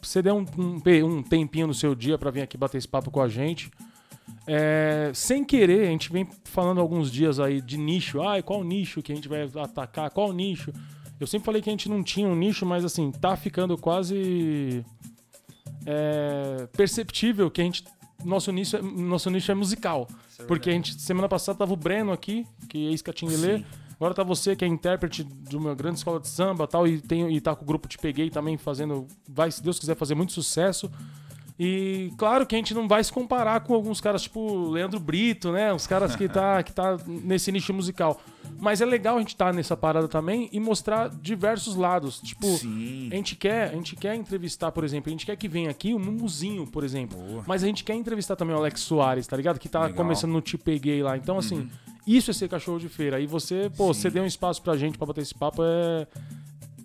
você 0.02 0.20
der 0.20 0.34
um, 0.34 0.46
um, 0.58 0.82
um 1.06 1.22
tempinho 1.22 1.68
no 1.68 1.76
seu 1.76 1.94
dia 1.94 2.18
pra 2.18 2.32
vir 2.32 2.42
aqui 2.42 2.58
bater 2.58 2.80
esse 2.80 2.88
papo 2.88 3.12
com 3.12 3.22
a 3.22 3.28
gente. 3.30 3.70
É, 4.48 5.12
sem 5.14 5.43
querer, 5.43 5.88
a 5.88 5.91
gente 5.91 6.10
vem 6.10 6.26
falando 6.45 6.80
alguns 6.80 7.12
dias 7.12 7.38
aí 7.38 7.60
de 7.60 7.78
nicho. 7.78 8.22
Ah, 8.22 8.41
qual 8.41 8.64
nicho 8.64 9.02
que 9.02 9.12
a 9.12 9.16
gente 9.16 9.28
vai 9.28 9.43
atacar? 9.43 10.10
Qual 10.10 10.32
nicho? 10.32 10.72
Eu 11.20 11.28
sempre 11.28 11.45
falei 11.45 11.62
que 11.62 11.70
a 11.70 11.74
gente 11.74 11.89
não 11.89 12.02
tinha 12.02 12.28
um 12.28 12.36
nicho, 12.36 12.66
mas 12.66 12.86
assim, 12.86 13.12
tá 13.12 13.36
ficando 13.36 13.78
quase 13.78 14.86
é, 15.86 16.68
perceptível 16.78 17.52
que 17.52 17.60
a 17.60 17.64
gente. 17.64 17.84
Nosso 18.24 18.52
nicho, 18.52 18.78
é, 18.78 18.82
nosso 18.82 19.30
nicho 19.30 19.52
é 19.52 19.56
musical. 19.56 20.08
porque 20.48 20.70
a 20.70 20.74
gente, 20.74 21.00
semana 21.00 21.28
passada 21.28 21.58
tava 21.58 21.74
o 21.74 21.78
Breno 21.78 22.12
aqui, 22.12 22.45
que 22.70 22.88
é 22.88 22.91
ex-Catinguelê. 22.91 23.64
Agora 23.95 24.14
tá 24.14 24.24
você, 24.24 24.56
que 24.56 24.64
é 24.64 24.68
intérprete 24.68 25.24
de 25.24 25.58
uma 25.58 25.74
grande 25.74 25.98
escola 25.98 26.20
de 26.20 26.28
samba 26.28 26.66
e 26.66 26.68
tal, 26.68 26.88
e, 26.88 27.02
tem, 27.02 27.36
e 27.36 27.41
tá 27.41 27.56
com 27.56 27.64
o 27.64 27.68
grupo 27.68 27.88
Te 27.88 27.98
Peguei 27.98 28.30
também 28.30 28.56
fazendo. 28.56 29.08
Vai, 29.28 29.52
se 29.52 29.62
Deus 29.62 29.80
quiser, 29.80 29.95
fazer 29.95 30.16
muito 30.16 30.32
sucesso. 30.32 30.89
E 31.60 32.14
claro 32.18 32.45
que 32.45 32.55
a 32.55 32.58
gente 32.60 32.74
não 32.74 32.88
vai 32.88 33.03
se 33.03 33.12
comparar 33.12 33.62
com 33.62 33.74
alguns 33.74 33.99
caras 33.99 34.22
tipo 34.22 34.70
Leandro 34.70 34.99
Brito, 34.99 35.51
né? 35.51 35.74
Os 35.74 35.88
caras 35.88 36.16
que 36.16 36.30
tá, 36.30 36.62
que 36.62 36.72
tá 36.72 36.97
nesse 37.08 37.51
nicho 37.51 37.74
musical. 37.74 38.22
Mas 38.60 38.80
é 38.80 38.86
legal 38.86 39.16
a 39.18 39.20
gente 39.20 39.30
estar 39.30 39.53
nessa 39.53 39.76
parada 39.76 40.08
também 40.08 40.49
e 40.51 40.60
mostrar 40.60 41.10
diversos 41.10 41.76
lados. 41.76 42.20
Tipo, 42.20 42.47
Sim. 42.58 43.10
a 43.12 43.16
gente 43.16 43.36
quer, 43.36 43.70
a 43.70 43.74
gente 43.74 43.95
quer 43.95 44.16
entrevistar, 44.16 44.72
por 44.72 44.84
exemplo, 44.84 45.10
a 45.10 45.12
gente 45.12 45.26
quer 45.26 45.36
que 45.36 45.47
venha 45.47 45.70
aqui 45.70 45.93
o 45.93 45.99
Mumuzinho, 45.99 46.66
por 46.68 46.84
exemplo. 46.84 47.18
Boa. 47.18 47.43
Mas 47.47 47.64
a 47.64 47.68
gente 47.68 47.84
quer 47.84 47.95
entrevistar 47.95 48.36
também 48.36 48.55
o 48.55 48.60
Alex 48.60 48.82
Soares, 48.82 49.26
tá 49.28 49.36
ligado? 49.36 49.60
Que 49.60 49.68
tá 49.68 49.80
Legal. 49.80 49.91
Uhum. 49.91 49.97
começando 49.97 50.32
no 50.32 50.41
Te 50.41 50.58
Peguei 50.58 51.01
lá. 51.03 51.18
Então, 51.18 51.38
assim, 51.38 51.70
isso 52.05 52.32
é 52.32 52.34
ser 52.34 52.47
cachorro 52.47 52.80
de 52.80 52.88
feira. 52.88 53.20
E 53.20 53.28
você, 53.28 53.70
pô, 53.76 53.93
Sim. 53.93 54.01
você 54.01 54.10
deu 54.12 54.24
um 54.24 54.28
espaço 54.28 54.62
pra 54.62 54.78
gente 54.78 54.97
pra 54.97 55.08
bater 55.08 55.22
esse 55.22 55.36
papo 55.36 55.62
é 55.64 56.08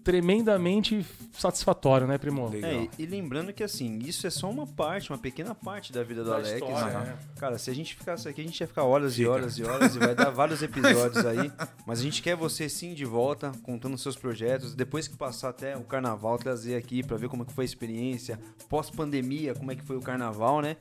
tremendamente 0.04 1.04
satisfatório, 1.32 2.06
né, 2.06 2.18
primo? 2.18 2.48
Legal. 2.48 2.70
É, 2.70 2.88
e, 2.98 3.02
e 3.02 3.06
lembrando 3.06 3.52
que 3.52 3.62
assim, 3.62 3.98
isso 4.00 4.26
é 4.26 4.30
só 4.30 4.50
uma 4.50 4.66
parte, 4.66 5.10
uma 5.10 5.18
pequena 5.18 5.54
parte 5.54 5.92
da 5.92 6.02
vida 6.02 6.22
do 6.22 6.30
Da 6.30 6.36
Alex. 6.36 6.52
história, 6.54 6.98
né? 6.98 7.04
né? 7.06 7.18
Cara, 7.36 7.58
se 7.58 7.70
a 7.70 7.74
gente 7.74 7.94
ficasse 7.94 8.28
aqui, 8.28 8.40
a 8.40 8.44
gente 8.44 8.60
ia 8.60 8.66
ficar 8.66 8.84
horas 8.84 9.14
e 9.14 9.18
Fica. 9.18 9.30
horas 9.30 9.58
e 9.58 9.64
horas 9.64 9.96
e 9.96 9.98
vai 9.98 10.14
dar 10.14 10.30
vários 10.30 10.62
episódios 10.62 11.24
aí. 11.24 11.50
Mas 11.86 12.00
a 12.00 12.02
gente 12.02 12.22
quer 12.22 12.36
você 12.36 12.68
sim 12.68 12.94
de 12.94 13.04
volta, 13.04 13.52
contando 13.62 13.96
seus 13.96 14.16
projetos. 14.16 14.74
Depois 14.74 15.08
que 15.08 15.16
passar 15.16 15.50
até 15.50 15.76
o 15.76 15.82
carnaval, 15.82 16.38
trazer 16.38 16.76
aqui 16.76 17.02
pra 17.02 17.16
ver 17.16 17.28
como 17.28 17.42
é 17.42 17.46
que 17.46 17.52
foi 17.52 17.64
a 17.64 17.66
experiência. 17.66 18.38
Pós-pandemia, 18.68 19.54
como 19.54 19.70
é 19.72 19.76
que 19.76 19.82
foi 19.82 19.96
o 19.96 20.00
carnaval, 20.00 20.60
né? 20.60 20.76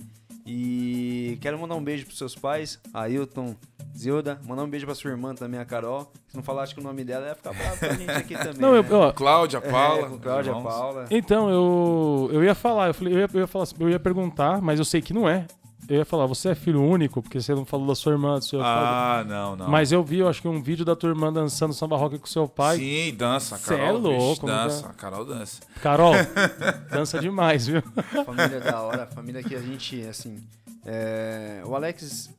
E 0.46 1.38
quero 1.42 1.60
mandar 1.60 1.76
um 1.76 1.84
beijo 1.84 2.06
pros 2.06 2.18
seus 2.18 2.36
pais, 2.36 2.80
Ailton, 2.94 3.56
Zilda. 3.98 4.40
Mandar 4.48 4.64
um 4.64 4.70
beijo 4.70 4.86
pra 4.86 4.96
sua 4.96 5.12
irmã 5.12 5.34
também, 5.36 5.60
a 5.60 5.66
Carol. 5.66 6.12
Se 6.28 6.36
não 6.36 6.44
falar, 6.44 6.64
acho 6.64 6.74
que 6.76 6.82
o 6.82 6.84
nome 6.84 7.04
dela 7.04 7.28
ia 7.28 7.36
ficar 7.36 7.54
bravo 7.54 7.78
com 7.80 7.86
a 7.86 7.94
gente 7.94 8.10
aqui 8.12 8.34
também. 8.40 8.60
Não, 8.62 8.76
eu, 8.76 8.84
né? 8.84 8.90
ó, 8.92 9.12
Cláudia, 9.12 9.58
É, 9.58 9.72
Paula. 9.72 10.10
com 10.10 10.18
Cláudia, 10.20 10.50
irmãos. 10.52 10.64
Paula. 10.64 11.06
Então, 11.12 11.50
eu, 11.50 12.30
eu 12.34 12.44
ia 12.44 12.56
falar, 12.56 12.88
eu, 12.88 12.94
falei, 12.94 13.14
eu, 13.14 13.20
ia, 13.20 13.30
eu, 13.34 13.40
ia 13.42 13.48
falar, 13.48 13.66
eu 13.80 13.90
ia 13.90 14.00
perguntar, 14.00 14.62
mas 14.62 14.80
eu 14.80 14.86
sei 14.86 15.02
que 15.02 15.14
não 15.14 15.28
é. 15.28 15.46
eu 15.90 15.98
ia 15.98 16.06
falar, 16.06 16.26
você 16.26 16.50
é 16.50 16.56
filho 16.56 16.82
único, 16.82 17.22
porque 17.22 17.42
você 17.42 17.54
não 17.54 17.66
falou 17.66 17.86
da 17.88 17.96
sua 17.96 18.14
irmã, 18.14 18.38
do 18.40 18.46
seu 18.46 18.60
pai. 18.60 18.68
Ah, 18.70 19.26
não, 19.28 19.56
não. 19.58 19.68
Mas 19.68 19.92
eu 19.92 20.02
vi, 20.04 20.20
eu 20.20 20.30
acho 20.30 20.42
que 20.42 20.48
um 20.48 20.62
vídeo 20.62 20.86
da 20.86 20.96
tua 20.96 21.10
irmã 21.10 21.34
dançando 21.34 21.74
samba 21.74 21.98
rock 21.98 22.18
com 22.18 22.26
seu 22.28 22.48
pai. 22.48 22.78
Sim, 22.78 23.14
dança. 23.16 23.58
Carol, 23.60 23.86
é 23.86 23.92
louco, 23.92 24.48
não 24.48 24.54
dança. 24.56 24.88
A 24.88 24.94
Carol 24.94 25.26
dança. 25.26 25.62
Carol, 25.82 26.14
dança 26.90 27.20
demais, 27.20 27.68
viu? 27.68 27.82
Família 28.26 28.60
da 28.62 28.82
hora, 28.82 29.06
família 29.08 29.44
que 29.44 29.54
a 29.56 29.60
gente, 29.60 30.02
assim. 30.08 30.38
é, 30.86 31.62
o 31.66 31.76
Alex, 31.76 32.30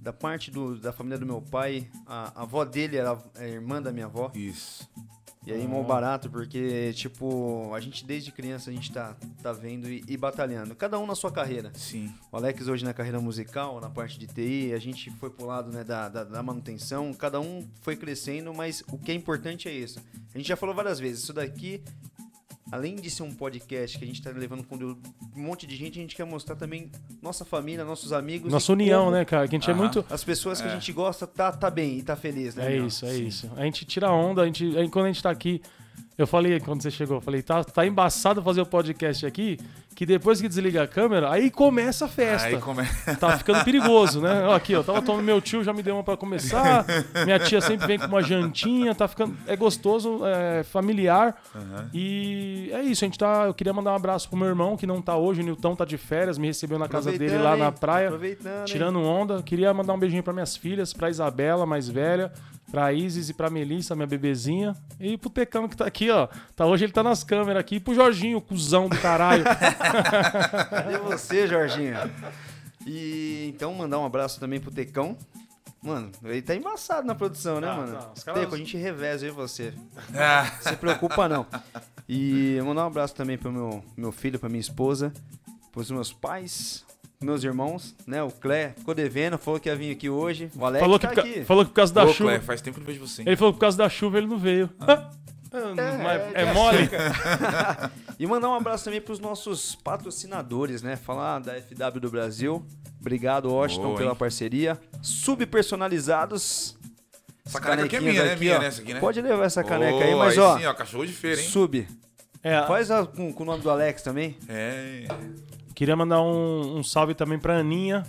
da 0.00 0.12
parte 0.12 0.50
do- 0.50 0.78
da 0.78 0.92
família 0.92 1.18
do 1.18 1.26
meu 1.26 1.42
pai, 1.42 1.88
a, 2.06 2.40
a 2.40 2.42
avó 2.42 2.64
dele 2.64 2.96
era 2.96 3.18
a 3.36 3.44
irmã 3.44 3.80
da 3.82 3.92
minha 3.92 4.06
avó. 4.06 4.30
Isso. 4.34 4.88
E 5.46 5.50
aí, 5.52 5.66
mó 5.66 5.82
barato, 5.82 6.28
porque, 6.28 6.92
tipo, 6.92 7.72
a 7.74 7.80
gente 7.80 8.04
desde 8.04 8.30
criança 8.30 8.68
a 8.68 8.72
gente 8.74 8.92
tá, 8.92 9.16
tá 9.42 9.52
vendo 9.52 9.88
e, 9.88 10.04
e 10.06 10.14
batalhando. 10.14 10.74
Cada 10.74 10.98
um 10.98 11.06
na 11.06 11.14
sua 11.14 11.32
carreira. 11.32 11.72
Sim. 11.74 12.12
O 12.30 12.36
Alex 12.36 12.68
hoje 12.68 12.84
na 12.84 12.92
carreira 12.92 13.18
musical, 13.20 13.80
na 13.80 13.88
parte 13.88 14.18
de 14.18 14.26
TI, 14.26 14.74
a 14.74 14.78
gente 14.78 15.10
foi 15.12 15.30
pro 15.30 15.46
lado 15.46 15.72
né, 15.72 15.82
da, 15.82 16.10
da, 16.10 16.24
da 16.24 16.42
manutenção, 16.42 17.14
cada 17.14 17.40
um 17.40 17.66
foi 17.80 17.96
crescendo, 17.96 18.52
mas 18.52 18.84
o 18.92 18.98
que 18.98 19.10
é 19.10 19.14
importante 19.14 19.66
é 19.66 19.72
isso. 19.72 19.98
A 20.34 20.36
gente 20.36 20.46
já 20.46 20.56
falou 20.56 20.74
várias 20.74 21.00
vezes, 21.00 21.22
isso 21.22 21.32
daqui, 21.32 21.82
além 22.72 22.94
de 22.96 23.10
ser 23.10 23.22
um 23.22 23.32
podcast 23.34 23.98
que 23.98 24.04
a 24.04 24.06
gente 24.06 24.22
tá 24.22 24.30
levando 24.30 24.64
com 24.64 24.76
um 24.76 24.96
monte 25.36 25.66
de 25.66 25.76
gente, 25.76 25.98
a 25.98 26.02
gente 26.02 26.14
quer 26.16 26.24
mostrar 26.24 26.56
também 26.56 26.90
nossa 27.22 27.44
família, 27.44 27.84
nossos 27.84 28.12
amigos. 28.12 28.52
Nossa 28.52 28.72
união, 28.72 29.04
como 29.04 29.16
né, 29.16 29.24
cara? 29.24 29.48
Que 29.48 29.56
a 29.56 29.58
gente 29.58 29.68
é 29.68 29.72
Aham. 29.72 29.82
muito. 29.82 30.04
As 30.10 30.22
pessoas 30.24 30.60
que 30.60 30.68
a 30.68 30.70
É. 30.70 30.74
gente 30.74 30.92
gosta 30.92 31.26
tá, 31.26 31.50
tá 31.52 31.70
bem 31.70 31.98
e 31.98 32.02
tá 32.02 32.16
feliz, 32.16 32.54
né? 32.54 32.66
É 32.66 32.76
meu? 32.76 32.86
isso, 32.86 33.04
é 33.06 33.14
isso. 33.16 33.50
A 33.56 33.64
gente 33.64 33.84
tira 33.84 34.10
onda, 34.10 34.42
a 34.42 34.46
gente, 34.46 34.76
aí 34.76 34.88
quando 34.88 35.06
a 35.06 35.08
gente 35.08 35.22
tá 35.22 35.30
aqui. 35.30 35.60
Eu 36.16 36.26
falei 36.26 36.60
quando 36.60 36.82
você 36.82 36.90
chegou, 36.90 37.16
eu 37.16 37.20
falei, 37.20 37.42
tá, 37.42 37.64
tá 37.64 37.86
embaçado 37.86 38.42
fazer 38.42 38.60
o 38.60 38.66
podcast 38.66 39.24
aqui, 39.24 39.58
que 39.94 40.04
depois 40.04 40.40
que 40.40 40.48
desliga 40.48 40.82
a 40.82 40.86
câmera, 40.86 41.30
aí 41.30 41.50
começa 41.50 42.04
a 42.04 42.08
festa. 42.08 42.48
Aí 42.48 42.58
come... 42.58 42.82
Tá 43.18 43.36
ficando 43.38 43.64
perigoso, 43.64 44.20
né? 44.20 44.46
Ó, 44.46 44.60
Aqui, 44.60 44.74
ó, 44.74 44.82
tava 44.82 45.00
tomando 45.00 45.24
meu 45.24 45.40
tio, 45.40 45.64
já 45.64 45.72
me 45.72 45.82
deu 45.82 45.94
uma 45.94 46.04
pra 46.04 46.16
começar. 46.16 46.84
Minha 47.24 47.38
tia 47.38 47.60
sempre 47.60 47.86
vem 47.86 47.98
com 47.98 48.06
uma 48.06 48.22
jantinha, 48.22 48.94
tá 48.94 49.08
ficando. 49.08 49.34
É 49.46 49.56
gostoso, 49.56 50.20
é 50.26 50.62
familiar. 50.62 51.34
E 51.94 52.70
é 52.72 52.82
isso, 52.82 53.04
a 53.04 53.06
gente 53.06 53.18
tá. 53.18 53.44
Eu 53.46 53.54
queria 53.54 53.72
mandar 53.72 53.92
um 53.92 53.96
abraço 53.96 54.28
pro 54.28 54.38
meu 54.38 54.48
irmão, 54.48 54.76
que 54.76 54.86
não 54.86 55.00
tá 55.00 55.16
hoje, 55.16 55.40
o 55.40 55.44
Nilton 55.44 55.74
tá 55.74 55.86
de 55.86 55.96
férias, 55.96 56.36
me 56.36 56.46
recebeu 56.46 56.78
na 56.78 56.88
casa 56.88 57.10
dele 57.10 57.38
lá 57.38 57.54
hein? 57.54 57.60
na 57.60 57.72
praia. 57.72 58.08
Aproveitando, 58.08 58.58
hein? 58.58 58.64
Tirando 58.66 59.00
onda, 59.02 59.42
queria 59.42 59.72
mandar 59.72 59.94
um 59.94 59.98
beijinho 59.98 60.22
pra 60.22 60.32
minhas 60.32 60.56
filhas, 60.56 60.92
pra 60.92 61.08
Isabela, 61.08 61.64
mais 61.64 61.88
velha, 61.88 62.30
pra 62.70 62.92
Isis 62.92 63.28
e 63.28 63.34
pra 63.34 63.50
Melissa, 63.50 63.94
minha 63.96 64.06
bebezinha, 64.06 64.74
e 64.98 65.16
pro 65.18 65.28
Tecano 65.30 65.68
que 65.68 65.76
tá 65.76 65.86
aqui, 65.86 66.10
ó. 66.10 66.28
Tá, 66.54 66.66
hoje 66.66 66.84
ele 66.84 66.92
tá 66.92 67.02
nas 67.02 67.24
câmeras 67.24 67.60
aqui, 67.60 67.76
e 67.76 67.80
pro 67.80 67.94
Jorginho, 67.94 68.40
cuzão 68.40 68.88
do 68.88 68.96
caralho. 68.98 69.44
Cadê 69.44 70.98
você, 71.02 71.46
Jorginho? 71.46 71.96
E 72.86 73.52
então 73.54 73.74
mandar 73.74 73.98
um 73.98 74.04
abraço 74.06 74.38
também 74.40 74.60
pro 74.60 74.70
Tecão. 74.70 75.16
Mano, 75.82 76.10
ele 76.24 76.42
tá 76.42 76.54
embaçado 76.54 77.06
na 77.06 77.14
produção, 77.14 77.58
né, 77.60 77.66
Tá, 77.68 77.74
mano? 77.76 77.92
tá. 77.96 78.10
Os 78.14 78.22
caras- 78.22 78.40
Teco, 78.42 78.54
a 78.54 78.58
gente 78.58 78.76
reveza 78.76 79.24
eu 79.26 79.30
e 79.30 79.34
você. 79.34 79.72
Ah, 80.14 80.50
Não 80.64 80.72
se 80.72 80.76
preocupa, 80.76 81.26
não. 81.28 81.46
E 82.08 82.60
mandar 82.64 82.84
um 82.84 82.88
abraço 82.88 83.14
também 83.14 83.38
pro 83.38 83.50
meu, 83.50 83.82
meu 83.96 84.12
filho, 84.12 84.38
pra 84.38 84.48
minha 84.50 84.60
esposa, 84.60 85.10
pros 85.72 85.90
meus 85.90 86.12
pais, 86.12 86.84
meus 87.22 87.44
irmãos, 87.44 87.94
né? 88.06 88.22
O 88.22 88.30
Clé 88.30 88.72
ficou 88.78 88.94
devendo, 88.94 89.36
falou 89.36 89.60
que 89.60 89.68
ia 89.68 89.76
vir 89.76 89.90
aqui 89.92 90.08
hoje. 90.08 90.50
O 90.56 90.64
Alex 90.64 90.80
falou, 90.80 90.98
que 90.98 91.06
tá 91.06 91.12
por, 91.12 91.20
aqui. 91.20 91.44
falou 91.44 91.64
que 91.66 91.70
por 91.70 91.76
causa 91.76 91.92
da 91.92 92.04
Ô, 92.04 92.12
chuva. 92.14 92.30
Clé, 92.30 92.40
faz 92.40 92.62
tempo 92.62 92.74
que 92.76 92.80
não 92.80 92.86
vejo 92.86 93.06
você. 93.06 93.22
Ele 93.22 93.36
falou 93.36 93.52
que 93.52 93.58
por 93.58 93.60
causa 93.60 93.76
da 93.76 93.88
chuva 93.90 94.16
ele 94.18 94.26
não 94.26 94.38
veio. 94.38 94.70
É, 96.34 96.42
é 96.42 96.52
mole? 96.52 96.88
E 98.18 98.26
mandar 98.26 98.50
um 98.50 98.54
abraço 98.54 98.84
também 98.84 99.00
pros 99.00 99.18
nossos 99.18 99.74
patrocinadores, 99.74 100.82
né? 100.82 100.94
Falar 100.94 101.38
da 101.40 101.54
FW 101.54 102.00
do 102.00 102.10
Brasil. 102.10 102.64
Obrigado, 103.00 103.50
Washington, 103.50 103.82
Boa, 103.88 103.96
pela 103.96 104.10
hein? 104.10 104.16
parceria. 104.16 104.78
Subpersonalizados. 105.00 106.76
Essa 107.46 107.58
caneca 107.60 107.86
aqui 107.86 107.96
é 107.96 108.00
minha, 108.00 108.24
né? 108.24 108.32
aqui, 108.32 108.40
Minha, 108.44 108.56
ó. 108.56 108.60
né? 108.60 108.66
Essa 108.66 108.82
aqui, 108.82 108.92
né? 108.94 109.00
Pode 109.00 109.20
levar 109.22 109.44
essa 109.44 109.64
caneca 109.64 109.96
Ô, 109.96 110.02
aí, 110.02 110.14
mas 110.14 110.36
ó, 110.36 110.58
sim, 110.58 110.66
ó, 110.66 110.74
cachorro 110.74 111.06
de 111.06 111.12
feira, 111.14 111.40
hein? 111.40 111.46
sub. 111.48 111.88
É, 112.42 112.62
Faz 112.66 112.90
a- 112.90 113.06
com, 113.06 113.32
com 113.32 113.42
o 113.42 113.46
nome 113.46 113.62
do 113.62 113.70
Alex 113.70 114.02
também. 114.02 114.36
É. 114.48 115.06
queria 115.74 115.96
mandar 115.96 116.20
um, 116.22 116.78
um 116.78 116.82
salve 116.82 117.14
também 117.14 117.38
pra 117.38 117.58
Aninha. 117.58 118.04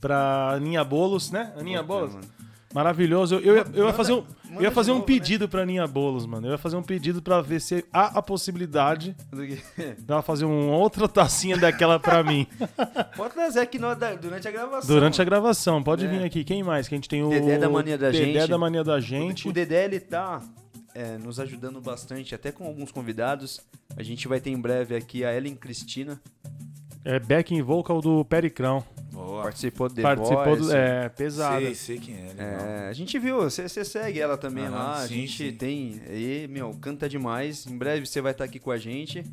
Pra 0.00 0.52
Aninha 0.54 0.82
Bolos, 0.82 1.30
né? 1.30 1.52
Aninha 1.56 1.82
Bolos. 1.82 2.16
Maravilhoso. 2.74 3.34
Eu, 3.36 3.40
eu, 3.42 3.56
ia- 3.56 3.66
eu 3.74 3.86
ia 3.86 3.92
fazer 3.92 4.12
um, 4.14 4.24
eu 4.56 4.62
ia 4.62 4.70
fazer 4.70 4.90
um 4.90 4.94
novo, 4.94 5.06
né? 5.06 5.14
pedido 5.14 5.46
pra 5.48 5.62
Aninha 5.62 5.86
Bolos, 5.86 6.24
mano. 6.26 6.46
Eu 6.46 6.52
ia 6.52 6.58
fazer 6.58 6.74
um 6.76 6.82
pedido 6.82 7.20
pra 7.20 7.40
ver 7.42 7.60
se 7.60 7.84
há 7.92 8.18
a 8.18 8.22
possibilidade 8.22 9.14
dela 10.00 10.22
fazer 10.22 10.46
uma 10.46 10.74
outra 10.76 11.06
tacinha 11.06 11.56
daquela 11.56 12.00
pra 12.00 12.22
mim. 12.24 12.46
Pode 13.16 13.34
trazer 13.34 13.60
aqui 13.60 13.78
no- 13.78 13.94
da- 13.94 14.14
durante 14.14 14.48
a 14.48 14.50
gravação. 14.50 14.94
Durante 14.94 15.20
a 15.20 15.24
gravação. 15.24 15.82
Pode 15.82 16.06
É. 16.06 16.08
vir 16.08 16.24
aqui. 16.24 16.42
Quem 16.44 16.62
mais? 16.62 16.88
Que 16.88 16.94
a 16.94 16.96
gente 16.96 17.08
tem 17.08 17.22
o. 17.22 17.28
Dedé 17.28 17.58
da 17.58 17.68
Mania 17.68 17.98
da 17.98 18.10
Dedé 18.10 18.24
Gente. 18.40 18.48
da 18.48 18.58
Mania 18.58 18.82
da 18.82 18.98
Gente. 18.98 19.46
O 19.48 19.52
Dedé, 19.52 19.84
ele 19.84 20.00
tá 20.00 20.40
é, 20.94 21.18
nos 21.18 21.40
ajudando 21.40 21.80
bastante, 21.80 22.34
até 22.34 22.52
com 22.52 22.66
alguns 22.66 22.90
convidados. 22.90 23.60
A 23.96 24.02
gente 24.02 24.28
vai 24.28 24.40
ter 24.40 24.50
em 24.50 24.60
breve 24.60 24.94
aqui 24.94 25.24
a 25.24 25.34
Ellen 25.34 25.54
Cristina. 25.54 26.20
É 27.04 27.18
backing 27.18 27.60
vocal 27.62 28.00
do 28.00 28.24
Pericrão. 28.24 28.84
Boa. 29.12 29.42
Participou 29.42 29.88
do 29.88 29.94
The 29.96 30.02
Participou 30.02 30.44
Voice. 30.44 30.62
do. 30.62 30.76
É, 30.76 31.08
pesado. 31.08 31.64
Sei, 31.64 31.74
sei 31.74 31.98
quem 31.98 32.14
é. 32.14 32.34
É, 32.38 32.88
a 32.88 32.92
gente 32.92 33.18
viu, 33.18 33.42
você 33.42 33.68
segue 33.68 34.20
ela 34.20 34.38
também 34.38 34.64
Aham, 34.64 34.74
lá, 34.74 35.02
a 35.02 35.06
sim, 35.06 35.14
gente 35.26 35.50
sim. 35.50 35.56
tem, 35.56 36.00
e, 36.08 36.46
meu, 36.48 36.72
canta 36.80 37.08
demais, 37.08 37.66
em 37.66 37.76
breve 37.76 38.06
você 38.06 38.20
vai 38.20 38.32
estar 38.32 38.44
aqui 38.44 38.58
com 38.58 38.70
a 38.70 38.78
gente. 38.78 39.24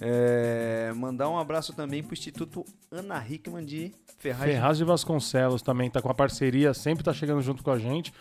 É, 0.00 0.92
mandar 0.96 1.28
um 1.28 1.38
abraço 1.38 1.72
também 1.72 2.02
pro 2.02 2.14
Instituto 2.14 2.64
Ana 2.90 3.24
Hickman 3.28 3.64
de 3.64 3.92
Ferraz. 4.18 4.50
Ferraz 4.50 4.78
de 4.78 4.84
Vasconcelos 4.84 5.62
também 5.62 5.90
tá 5.90 6.00
com 6.00 6.08
a 6.08 6.14
parceria, 6.14 6.72
sempre 6.72 7.04
tá 7.04 7.12
chegando 7.12 7.42
junto 7.42 7.62
com 7.62 7.70
a 7.70 7.78
gente. 7.78 8.12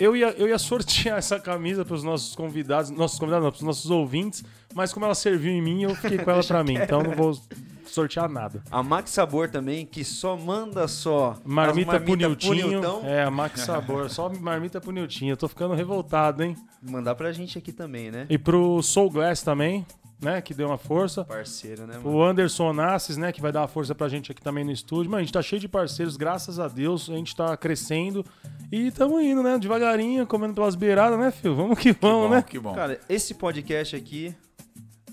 Eu 0.00 0.16
ia, 0.16 0.30
eu 0.30 0.48
ia 0.48 0.58
sortear 0.58 1.18
essa 1.18 1.38
camisa 1.38 1.84
pros 1.84 2.02
nossos 2.02 2.34
convidados, 2.34 2.90
nossos 2.90 3.18
convidados, 3.18 3.44
não, 3.44 3.50
pros 3.50 3.62
nossos 3.62 3.90
ouvintes, 3.90 4.42
mas 4.74 4.92
como 4.92 5.04
ela 5.04 5.14
serviu 5.14 5.52
em 5.52 5.60
mim, 5.60 5.82
eu 5.82 5.94
fiquei 5.94 6.18
com 6.18 6.30
ela 6.30 6.42
pra 6.42 6.64
mim, 6.64 6.76
então 6.80 7.02
não 7.02 7.12
vou 7.12 7.38
sortear 7.84 8.28
nada. 8.28 8.62
A 8.70 8.82
Max 8.82 9.10
Sabor 9.10 9.50
também, 9.50 9.84
que 9.84 10.04
só 10.04 10.36
manda 10.36 10.88
só 10.88 11.36
Marmita 11.44 12.00
pro 12.00 12.10
marmita 12.10 12.28
Niltinho. 12.28 12.68
Nilton. 12.68 13.02
É, 13.04 13.24
a 13.24 13.30
Max 13.30 13.60
Sabor, 13.60 14.08
só 14.08 14.30
marmita 14.30 14.80
pro 14.80 14.92
Niltinho. 14.92 15.32
Eu 15.32 15.36
tô 15.36 15.48
ficando 15.48 15.74
revoltado, 15.74 16.42
hein? 16.42 16.56
Mandar 16.82 17.14
pra 17.14 17.32
gente 17.32 17.58
aqui 17.58 17.72
também, 17.72 18.10
né? 18.10 18.26
E 18.30 18.38
pro 18.38 18.82
Soul 18.82 19.10
Glass 19.10 19.42
também, 19.42 19.84
né, 20.22 20.40
que 20.40 20.52
deu 20.54 20.68
uma 20.68 20.78
força. 20.78 21.24
Parceiro, 21.24 21.86
né, 21.86 21.96
mano? 21.96 22.16
O 22.16 22.22
Anderson 22.22 22.70
Onassis, 22.70 23.16
né, 23.16 23.32
que 23.32 23.40
vai 23.40 23.50
dar 23.52 23.62
uma 23.62 23.68
força 23.68 23.94
pra 23.94 24.08
gente 24.08 24.30
aqui 24.32 24.42
também 24.42 24.64
no 24.64 24.70
estúdio. 24.70 25.10
Mano, 25.10 25.20
a 25.20 25.24
gente 25.24 25.32
tá 25.32 25.42
cheio 25.42 25.60
de 25.60 25.68
parceiros, 25.68 26.16
graças 26.16 26.58
a 26.58 26.68
Deus, 26.68 27.08
a 27.08 27.14
gente 27.14 27.34
tá 27.34 27.56
crescendo 27.56 28.24
e 28.70 28.90
tamo 28.90 29.20
indo, 29.20 29.42
né, 29.42 29.58
devagarinho, 29.58 30.26
comendo 30.26 30.54
pelas 30.54 30.74
beiradas, 30.74 31.18
né, 31.18 31.30
filho? 31.30 31.54
Vamos 31.54 31.78
que 31.78 31.94
Que 31.94 32.00
vamos, 32.00 32.28
bom, 32.28 32.34
né? 32.34 32.42
que 32.42 32.58
bom. 32.58 32.74
Cara, 32.74 33.00
esse 33.08 33.34
podcast 33.34 33.96
aqui 33.96 34.34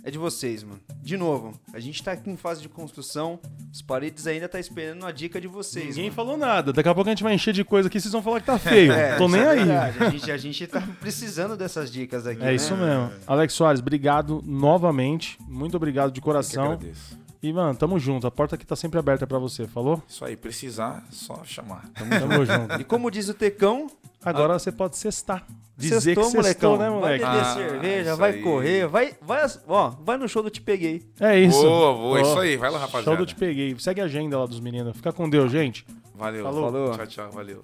é 0.08 0.12
de 0.12 0.18
vocês, 0.18 0.64
mano. 0.64 0.80
De 1.02 1.18
novo, 1.18 1.60
a 1.74 1.82
gente 1.82 2.02
tá 2.02 2.14
aqui 2.14 2.30
em 2.30 2.38
fase 2.38 2.62
de 2.62 2.70
construção, 2.70 3.38
os 3.74 3.82
paredes 3.82 4.26
ainda 4.26 4.48
tá 4.48 4.58
esperando 4.58 5.06
a 5.06 5.12
dica 5.12 5.40
de 5.42 5.50
vocês. 5.50 5.88
Ninguém 5.90 6.06
mano. 6.06 6.16
falou 6.16 6.38
nada. 6.38 6.72
Daqui 6.72 6.88
a 6.88 6.96
pouco 6.96 7.10
a 7.10 7.12
gente 7.12 7.24
vai 7.24 7.34
encher 7.34 7.54
de 7.54 7.66
coisa 7.66 7.90
aqui, 7.90 8.00
vocês 8.00 8.14
vão 8.14 8.22
falar 8.22 8.40
que 8.40 8.46
tá 8.46 8.58
feio. 8.58 8.94
Tô 9.18 9.26
isso 9.26 9.36
nem 9.36 9.42
é 9.42 9.50
aí. 9.50 9.70
A 9.70 10.10
gente, 10.10 10.32
a 10.32 10.38
gente 10.38 10.66
tá 10.66 10.82
precisando 11.02 11.58
dessas 11.58 11.92
dicas 11.92 12.26
aqui. 12.26 12.42
É 12.42 12.46
né? 12.46 12.56
isso 12.56 12.74
mesmo. 12.78 13.12
Alex 13.28 13.54
Soares, 13.54 13.82
obrigado 13.82 14.42
novamente. 14.46 15.38
Muito 15.46 15.76
obrigado 15.76 16.14
de 16.14 16.20
Eu 16.20 16.24
que 16.24 16.26
coração. 16.26 16.72
agradeço. 16.72 17.27
E, 17.48 17.54
mano, 17.54 17.76
tamo 17.78 17.98
junto. 18.00 18.28
A 18.28 18.32
porta 18.32 18.56
aqui 18.56 18.66
tá 18.66 18.76
sempre 18.76 19.00
aberta 19.00 19.26
pra 19.26 19.40
você, 19.40 19.66
falou? 19.68 20.02
Isso 20.08 20.26
aí, 20.26 20.36
precisar, 20.36 21.06
só 21.10 21.44
chamar. 21.46 21.90
Tamo 21.94 22.46
junto. 22.46 22.82
E 22.82 22.84
como 22.84 23.10
diz 23.10 23.30
o 23.30 23.34
Tecão, 23.34 23.88
Agora 24.24 24.58
você 24.60 24.72
pode 24.72 24.98
cestar. 24.98 25.46
Dizer 25.78 26.02
sextou, 26.02 26.26
que 26.26 26.42
sextou, 26.44 26.72
molecão. 26.72 26.78
né, 26.78 26.90
moleque? 26.90 27.24
Vai 27.24 27.32
beber 27.36 27.46
Ah, 27.46 27.54
cerveja, 27.54 28.16
vai 28.16 28.32
aí. 28.32 28.42
correr, 28.42 28.88
vai, 28.88 29.14
vai, 29.22 29.46
ó, 29.68 29.90
vai 29.90 30.18
no 30.18 30.28
show 30.28 30.42
do 30.42 30.50
Te 30.50 30.60
Peguei. 30.60 31.08
É 31.20 31.40
isso. 31.40 31.62
Boa, 31.62 31.94
boa, 31.94 32.18
Ó, 32.18 32.22
isso 32.22 32.40
aí. 32.40 32.58
Vai 32.58 32.72
lá, 32.72 32.80
rapaziada. 32.80 33.04
Show 33.06 33.16
do 33.16 33.26
Te 33.28 33.36
Peguei. 33.36 33.76
Segue 33.80 34.02
a 34.02 34.06
agenda 34.06 34.38
lá 34.40 34.48
dos 34.48 34.60
meninos. 34.60 34.98
Fica 34.98 35.14
com 35.14 35.30
Deus, 35.30 35.52
gente. 35.52 35.86
Valeu. 36.16 36.44
Falou. 36.44 36.64
Falou. 36.72 36.92
Tchau, 36.98 37.08
tchau. 37.08 37.32
Valeu. 37.32 37.62